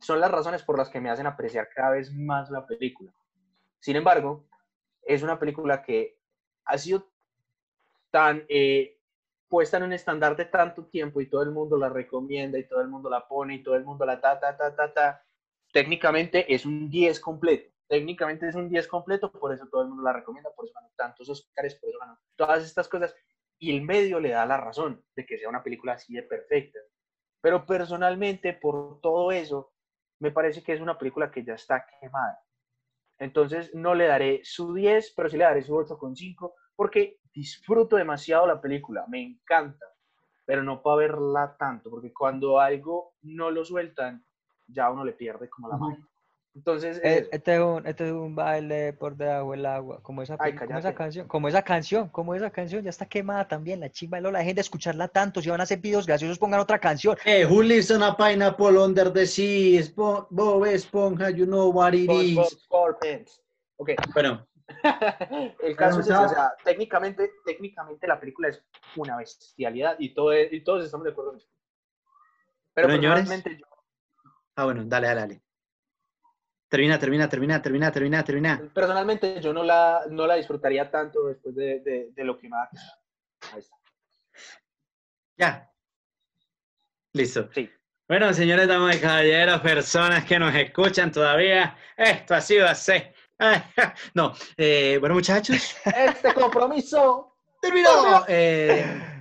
son 0.00 0.20
las 0.20 0.30
razones 0.30 0.62
por 0.62 0.76
las 0.78 0.88
que 0.90 1.00
me 1.00 1.10
hacen 1.10 1.26
apreciar 1.26 1.68
cada 1.74 1.90
vez 1.90 2.12
más 2.12 2.50
la 2.50 2.66
película. 2.66 3.12
Sin 3.78 3.96
embargo, 3.96 4.46
es 5.06 5.22
una 5.22 5.38
película 5.38 5.82
que 5.82 6.18
ha 6.64 6.78
sido 6.78 7.10
tan 8.10 8.44
eh, 8.48 8.98
puesta 9.48 9.76
en 9.76 9.84
un 9.84 9.92
estándar 9.92 10.36
de 10.36 10.46
tanto 10.46 10.86
tiempo 10.86 11.20
y 11.20 11.28
todo 11.28 11.42
el 11.42 11.50
mundo 11.50 11.76
la 11.76 11.88
recomienda 11.88 12.58
y 12.58 12.66
todo 12.66 12.80
el 12.80 12.88
mundo 12.88 13.10
la 13.10 13.26
pone 13.26 13.56
y 13.56 13.62
todo 13.62 13.76
el 13.76 13.84
mundo 13.84 14.04
la 14.04 14.20
ta, 14.20 14.38
ta, 14.38 14.56
ta, 14.56 14.74
ta, 14.74 14.92
ta. 14.92 15.24
Técnicamente 15.72 16.52
es 16.52 16.64
un 16.64 16.88
10 16.88 17.20
completo. 17.20 17.74
Técnicamente 17.88 18.48
es 18.48 18.54
un 18.54 18.68
10 18.68 18.88
completo, 18.88 19.30
por 19.30 19.52
eso 19.52 19.66
todo 19.68 19.82
el 19.82 19.88
mundo 19.88 20.02
la 20.02 20.12
recomienda, 20.12 20.50
por 20.54 20.64
eso 20.64 20.74
ganó 20.74 20.90
tantos 20.96 21.28
Oscars, 21.28 21.74
por 21.74 21.90
eso 21.90 21.98
ganó 21.98 22.18
todas 22.36 22.64
estas 22.64 22.88
cosas. 22.88 23.14
Y 23.58 23.74
el 23.74 23.82
medio 23.82 24.20
le 24.20 24.30
da 24.30 24.46
la 24.46 24.56
razón 24.56 25.04
de 25.14 25.26
que 25.26 25.38
sea 25.38 25.48
una 25.48 25.62
película 25.62 25.94
así 25.94 26.14
de 26.14 26.22
perfecta. 26.22 26.78
Pero 27.40 27.66
personalmente, 27.66 28.54
por 28.54 29.00
todo 29.00 29.30
eso, 29.32 29.72
me 30.20 30.30
parece 30.30 30.62
que 30.62 30.72
es 30.72 30.80
una 30.80 30.96
película 30.96 31.30
que 31.30 31.44
ya 31.44 31.54
está 31.54 31.86
quemada. 32.00 32.43
Entonces 33.18 33.74
no 33.74 33.94
le 33.94 34.06
daré 34.06 34.40
su 34.44 34.74
10, 34.74 35.12
pero 35.16 35.28
sí 35.28 35.36
le 35.36 35.44
daré 35.44 35.62
su 35.62 35.74
8,5 35.74 36.52
porque 36.76 37.18
disfruto 37.32 37.96
demasiado 37.96 38.46
la 38.46 38.60
película, 38.60 39.04
me 39.08 39.22
encanta, 39.22 39.86
pero 40.44 40.62
no 40.62 40.82
para 40.82 40.96
verla 40.96 41.56
tanto, 41.58 41.90
porque 41.90 42.12
cuando 42.12 42.60
algo 42.60 43.14
no 43.22 43.50
lo 43.50 43.64
sueltan, 43.64 44.24
ya 44.66 44.90
uno 44.90 45.04
le 45.04 45.12
pierde 45.12 45.48
como 45.48 45.68
la 45.68 45.76
mano. 45.76 46.08
Entonces, 46.54 47.00
Eh, 47.02 47.28
Este 47.32 47.54
es, 47.56 47.60
un, 47.60 47.84
este 47.86 48.06
es 48.06 48.12
un 48.12 48.34
baile 48.36 48.92
por 48.92 49.16
debajo 49.16 49.50
del 49.50 49.66
agua, 49.66 50.00
como 50.02 50.22
esa, 50.22 50.36
Ay, 50.38 50.54
como 50.54 50.78
esa 50.78 50.94
canción, 50.94 51.26
como 51.26 51.48
esa 51.48 51.62
canción, 51.62 52.08
como 52.08 52.34
esa 52.34 52.50
canción, 52.50 52.84
ya 52.84 52.90
está 52.90 53.06
quemada 53.06 53.48
también, 53.48 53.80
la 53.80 53.90
chimba 53.90 54.18
de 54.18 54.22
Lola, 54.22 54.38
dejen 54.38 54.54
de 54.54 54.60
escucharla 54.60 55.08
tanto, 55.08 55.42
si 55.42 55.50
van 55.50 55.58
a 55.60 55.64
hacer 55.64 55.78
videos 55.80 56.06
graciosos, 56.06 56.38
pongan 56.38 56.60
otra 56.60 56.78
canción. 56.78 57.16
Eh, 57.24 57.44
who 57.44 57.60
lives 57.62 57.90
on 57.90 58.04
a 58.04 58.16
pineapple 58.16 58.78
under 58.78 59.12
the 59.12 59.26
sea? 59.26 59.80
Spo- 59.82 60.28
Bob 60.30 60.64
Esponja, 60.66 61.30
you 61.30 61.44
know 61.44 61.70
what 61.72 61.92
it 61.92 62.08
is. 62.10 62.38
Ok, 63.76 63.90
Bueno, 64.14 64.46
el 65.60 65.76
caso 65.76 66.00
es 66.00 66.06
ese, 66.06 66.14
o 66.16 66.28
sea, 66.28 66.52
técnicamente, 66.64 67.32
técnicamente 67.44 68.06
la 68.06 68.20
película 68.20 68.48
es 68.48 68.62
una 68.94 69.16
bestialidad 69.16 69.96
y, 69.98 70.14
todo 70.14 70.32
es- 70.32 70.52
y 70.52 70.62
todos 70.62 70.84
estamos 70.84 71.04
de 71.04 71.10
acuerdo 71.10 71.32
en 71.32 71.38
eso. 71.38 71.48
Pero 72.74 72.86
Bueno, 72.86 73.02
señores. 73.02 73.24
personalmente 73.28 73.60
yo, 73.60 73.66
ah, 74.54 74.64
bueno, 74.64 74.84
dale, 74.86 75.06
dale, 75.08 75.20
dale. 75.20 75.40
Termina, 76.74 76.98
termina, 76.98 77.28
termina, 77.28 77.62
termina, 77.62 77.92
termina, 77.92 78.24
termina. 78.24 78.70
personalmente 78.74 79.40
yo 79.40 79.52
no 79.52 79.62
la, 79.62 80.06
no 80.10 80.26
la 80.26 80.34
disfrutaría 80.34 80.90
tanto 80.90 81.28
después 81.28 81.54
de, 81.54 81.78
de, 81.78 82.08
de 82.10 82.24
lo 82.24 82.36
que 82.36 82.48
ha 82.48 82.68
Ahí 83.52 83.60
está. 83.60 83.76
Ya. 85.36 85.70
Listo. 87.12 87.48
Sí. 87.54 87.70
Bueno, 88.08 88.34
señores, 88.34 88.66
damas 88.66 88.96
y 88.96 89.00
caballeros, 89.00 89.60
personas 89.60 90.24
que 90.24 90.36
nos 90.36 90.52
escuchan 90.52 91.12
todavía, 91.12 91.76
esto 91.96 92.34
ha 92.34 92.40
sido 92.40 92.66
así. 92.66 92.94
No, 94.14 94.32
eh, 94.56 94.96
bueno, 94.98 95.14
muchachos, 95.14 95.76
Este 95.84 96.34
compromiso. 96.34 97.36
terminó. 97.62 98.24
Eh, 98.26 99.13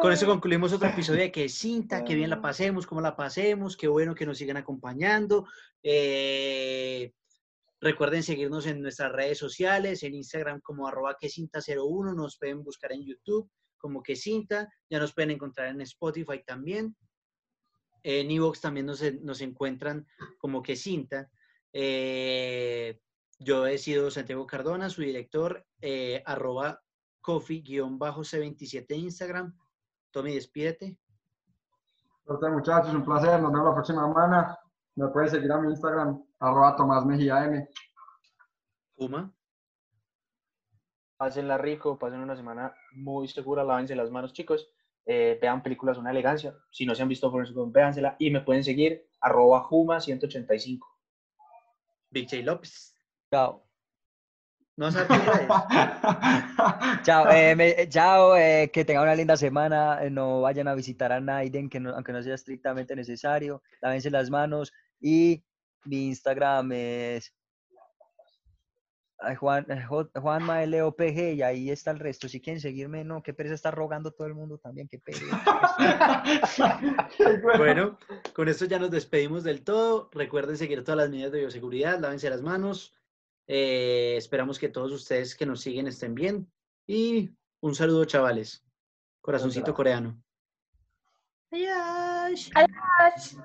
con 0.00 0.12
eso 0.12 0.26
concluimos 0.26 0.72
otro 0.72 0.88
episodio 0.88 1.20
de 1.20 1.32
Que 1.32 1.48
Cinta, 1.48 2.04
que 2.04 2.14
bien 2.14 2.30
la 2.30 2.40
pasemos, 2.40 2.86
cómo 2.86 3.00
la 3.00 3.16
pasemos, 3.16 3.76
qué 3.76 3.88
bueno 3.88 4.14
que 4.14 4.26
nos 4.26 4.38
sigan 4.38 4.56
acompañando. 4.56 5.46
Eh, 5.82 7.12
recuerden 7.80 8.22
seguirnos 8.22 8.66
en 8.66 8.80
nuestras 8.80 9.12
redes 9.12 9.38
sociales, 9.38 10.02
en 10.02 10.14
Instagram 10.14 10.60
como 10.60 10.86
arroba 10.86 11.16
quesinta01, 11.20 12.14
nos 12.14 12.38
pueden 12.38 12.62
buscar 12.62 12.92
en 12.92 13.04
YouTube 13.04 13.50
como 13.76 14.02
Que 14.02 14.16
Cinta, 14.16 14.68
ya 14.90 14.98
nos 14.98 15.14
pueden 15.14 15.30
encontrar 15.32 15.68
en 15.68 15.80
Spotify 15.82 16.42
también. 16.44 16.96
En 18.02 18.30
Evox 18.30 18.60
también 18.60 18.86
nos, 18.86 19.02
nos 19.22 19.40
encuentran 19.40 20.06
como 20.38 20.62
Que 20.62 20.76
Cinta. 20.76 21.30
Eh, 21.72 23.00
yo 23.38 23.66
he 23.66 23.78
sido 23.78 24.10
Santiago 24.10 24.46
Cardona, 24.46 24.90
su 24.90 25.02
director, 25.02 25.64
eh, 25.80 26.22
arroba 26.26 26.82
coffee-c27 27.28 28.86
en 28.88 29.00
Instagram. 29.00 29.54
Tommy, 30.10 30.34
despídete. 30.34 30.96
Suerte, 32.24 32.48
muchachos, 32.48 32.94
un 32.94 33.04
placer. 33.04 33.38
Nos 33.40 33.52
vemos 33.52 33.68
la 33.68 33.74
próxima 33.74 34.08
semana. 34.08 34.58
Me 34.96 35.08
pueden 35.08 35.28
seguir 35.28 35.52
a 35.52 35.58
mi 35.58 35.68
Instagram, 35.70 36.24
arroba 36.40 36.74
Tomás 36.74 37.04
Mejía 37.04 37.44
M. 37.44 37.68
Puma. 38.96 39.30
Pásenla 41.18 41.58
rico, 41.58 41.98
pasen 41.98 42.20
una 42.20 42.34
semana 42.34 42.74
muy 42.94 43.28
segura, 43.28 43.62
lávense 43.62 43.94
las 43.94 44.10
manos, 44.10 44.32
chicos. 44.32 44.66
Eh, 45.04 45.38
vean 45.40 45.62
películas 45.62 45.98
una 45.98 46.10
elegancia. 46.10 46.56
Si 46.70 46.86
no 46.86 46.94
se 46.94 47.02
han 47.02 47.08
visto 47.08 47.30
Forrest 47.30 47.54
Gump, 47.54 47.74
véansela. 47.74 48.16
Y 48.18 48.30
me 48.30 48.40
pueden 48.40 48.64
seguir, 48.64 49.06
arroba 49.20 49.68
Juma185. 49.68 50.80
Big 52.10 52.28
J 52.30 52.42
López. 52.42 52.96
Chao. 53.30 53.67
No 54.78 54.90
redes. 54.90 55.08
Chao, 57.02 57.28
eh, 57.30 57.56
me- 57.56 57.70
eh, 57.82 57.88
chao, 57.88 58.36
eh, 58.36 58.70
que 58.72 58.84
tengan 58.84 59.02
una 59.02 59.14
linda 59.16 59.36
semana, 59.36 59.98
no 60.10 60.40
vayan 60.42 60.68
a 60.68 60.74
visitar 60.74 61.10
a 61.10 61.20
Naiden, 61.20 61.68
que 61.68 61.80
no- 61.80 61.94
aunque 61.94 62.12
no 62.12 62.22
sea 62.22 62.34
estrictamente 62.36 62.94
necesario, 62.94 63.62
lávense 63.80 64.08
las 64.10 64.30
manos 64.30 64.72
y 65.00 65.42
mi 65.84 66.06
Instagram 66.06 66.70
es 66.72 67.34
Juan, 69.40 69.66
eh, 69.68 69.82
J- 69.82 70.20
Juanma 70.20 70.64
LOPG 70.64 71.34
y 71.34 71.42
ahí 71.42 71.70
está 71.70 71.90
el 71.90 71.98
resto, 71.98 72.28
si 72.28 72.40
quieren 72.40 72.60
seguirme, 72.60 73.02
no, 73.02 73.20
qué 73.20 73.34
pereza 73.34 73.56
está 73.56 73.72
rogando 73.72 74.12
todo 74.12 74.28
el 74.28 74.34
mundo 74.34 74.58
también, 74.58 74.86
qué 74.88 75.00
pereza. 75.00 75.42
Bueno, 77.58 77.98
con 78.32 78.48
esto 78.48 78.64
ya 78.66 78.78
nos 78.78 78.92
despedimos 78.92 79.42
del 79.42 79.64
todo. 79.64 80.08
Recuerden 80.12 80.56
seguir 80.56 80.84
todas 80.84 80.98
las 80.98 81.10
medidas 81.10 81.32
de 81.32 81.40
bioseguridad, 81.40 81.98
lávense 81.98 82.30
las 82.30 82.42
manos. 82.42 82.94
Eh, 83.48 84.14
esperamos 84.16 84.58
que 84.58 84.68
todos 84.68 84.92
ustedes 84.92 85.34
que 85.34 85.46
nos 85.46 85.60
siguen 85.62 85.88
estén 85.88 86.14
bien. 86.14 86.50
Y 86.86 87.30
un 87.60 87.74
saludo, 87.74 88.04
chavales. 88.04 88.64
Corazoncito 89.20 89.74
coreano. 89.74 90.22
Adiós. 91.50 92.50
Adiós. 92.54 93.36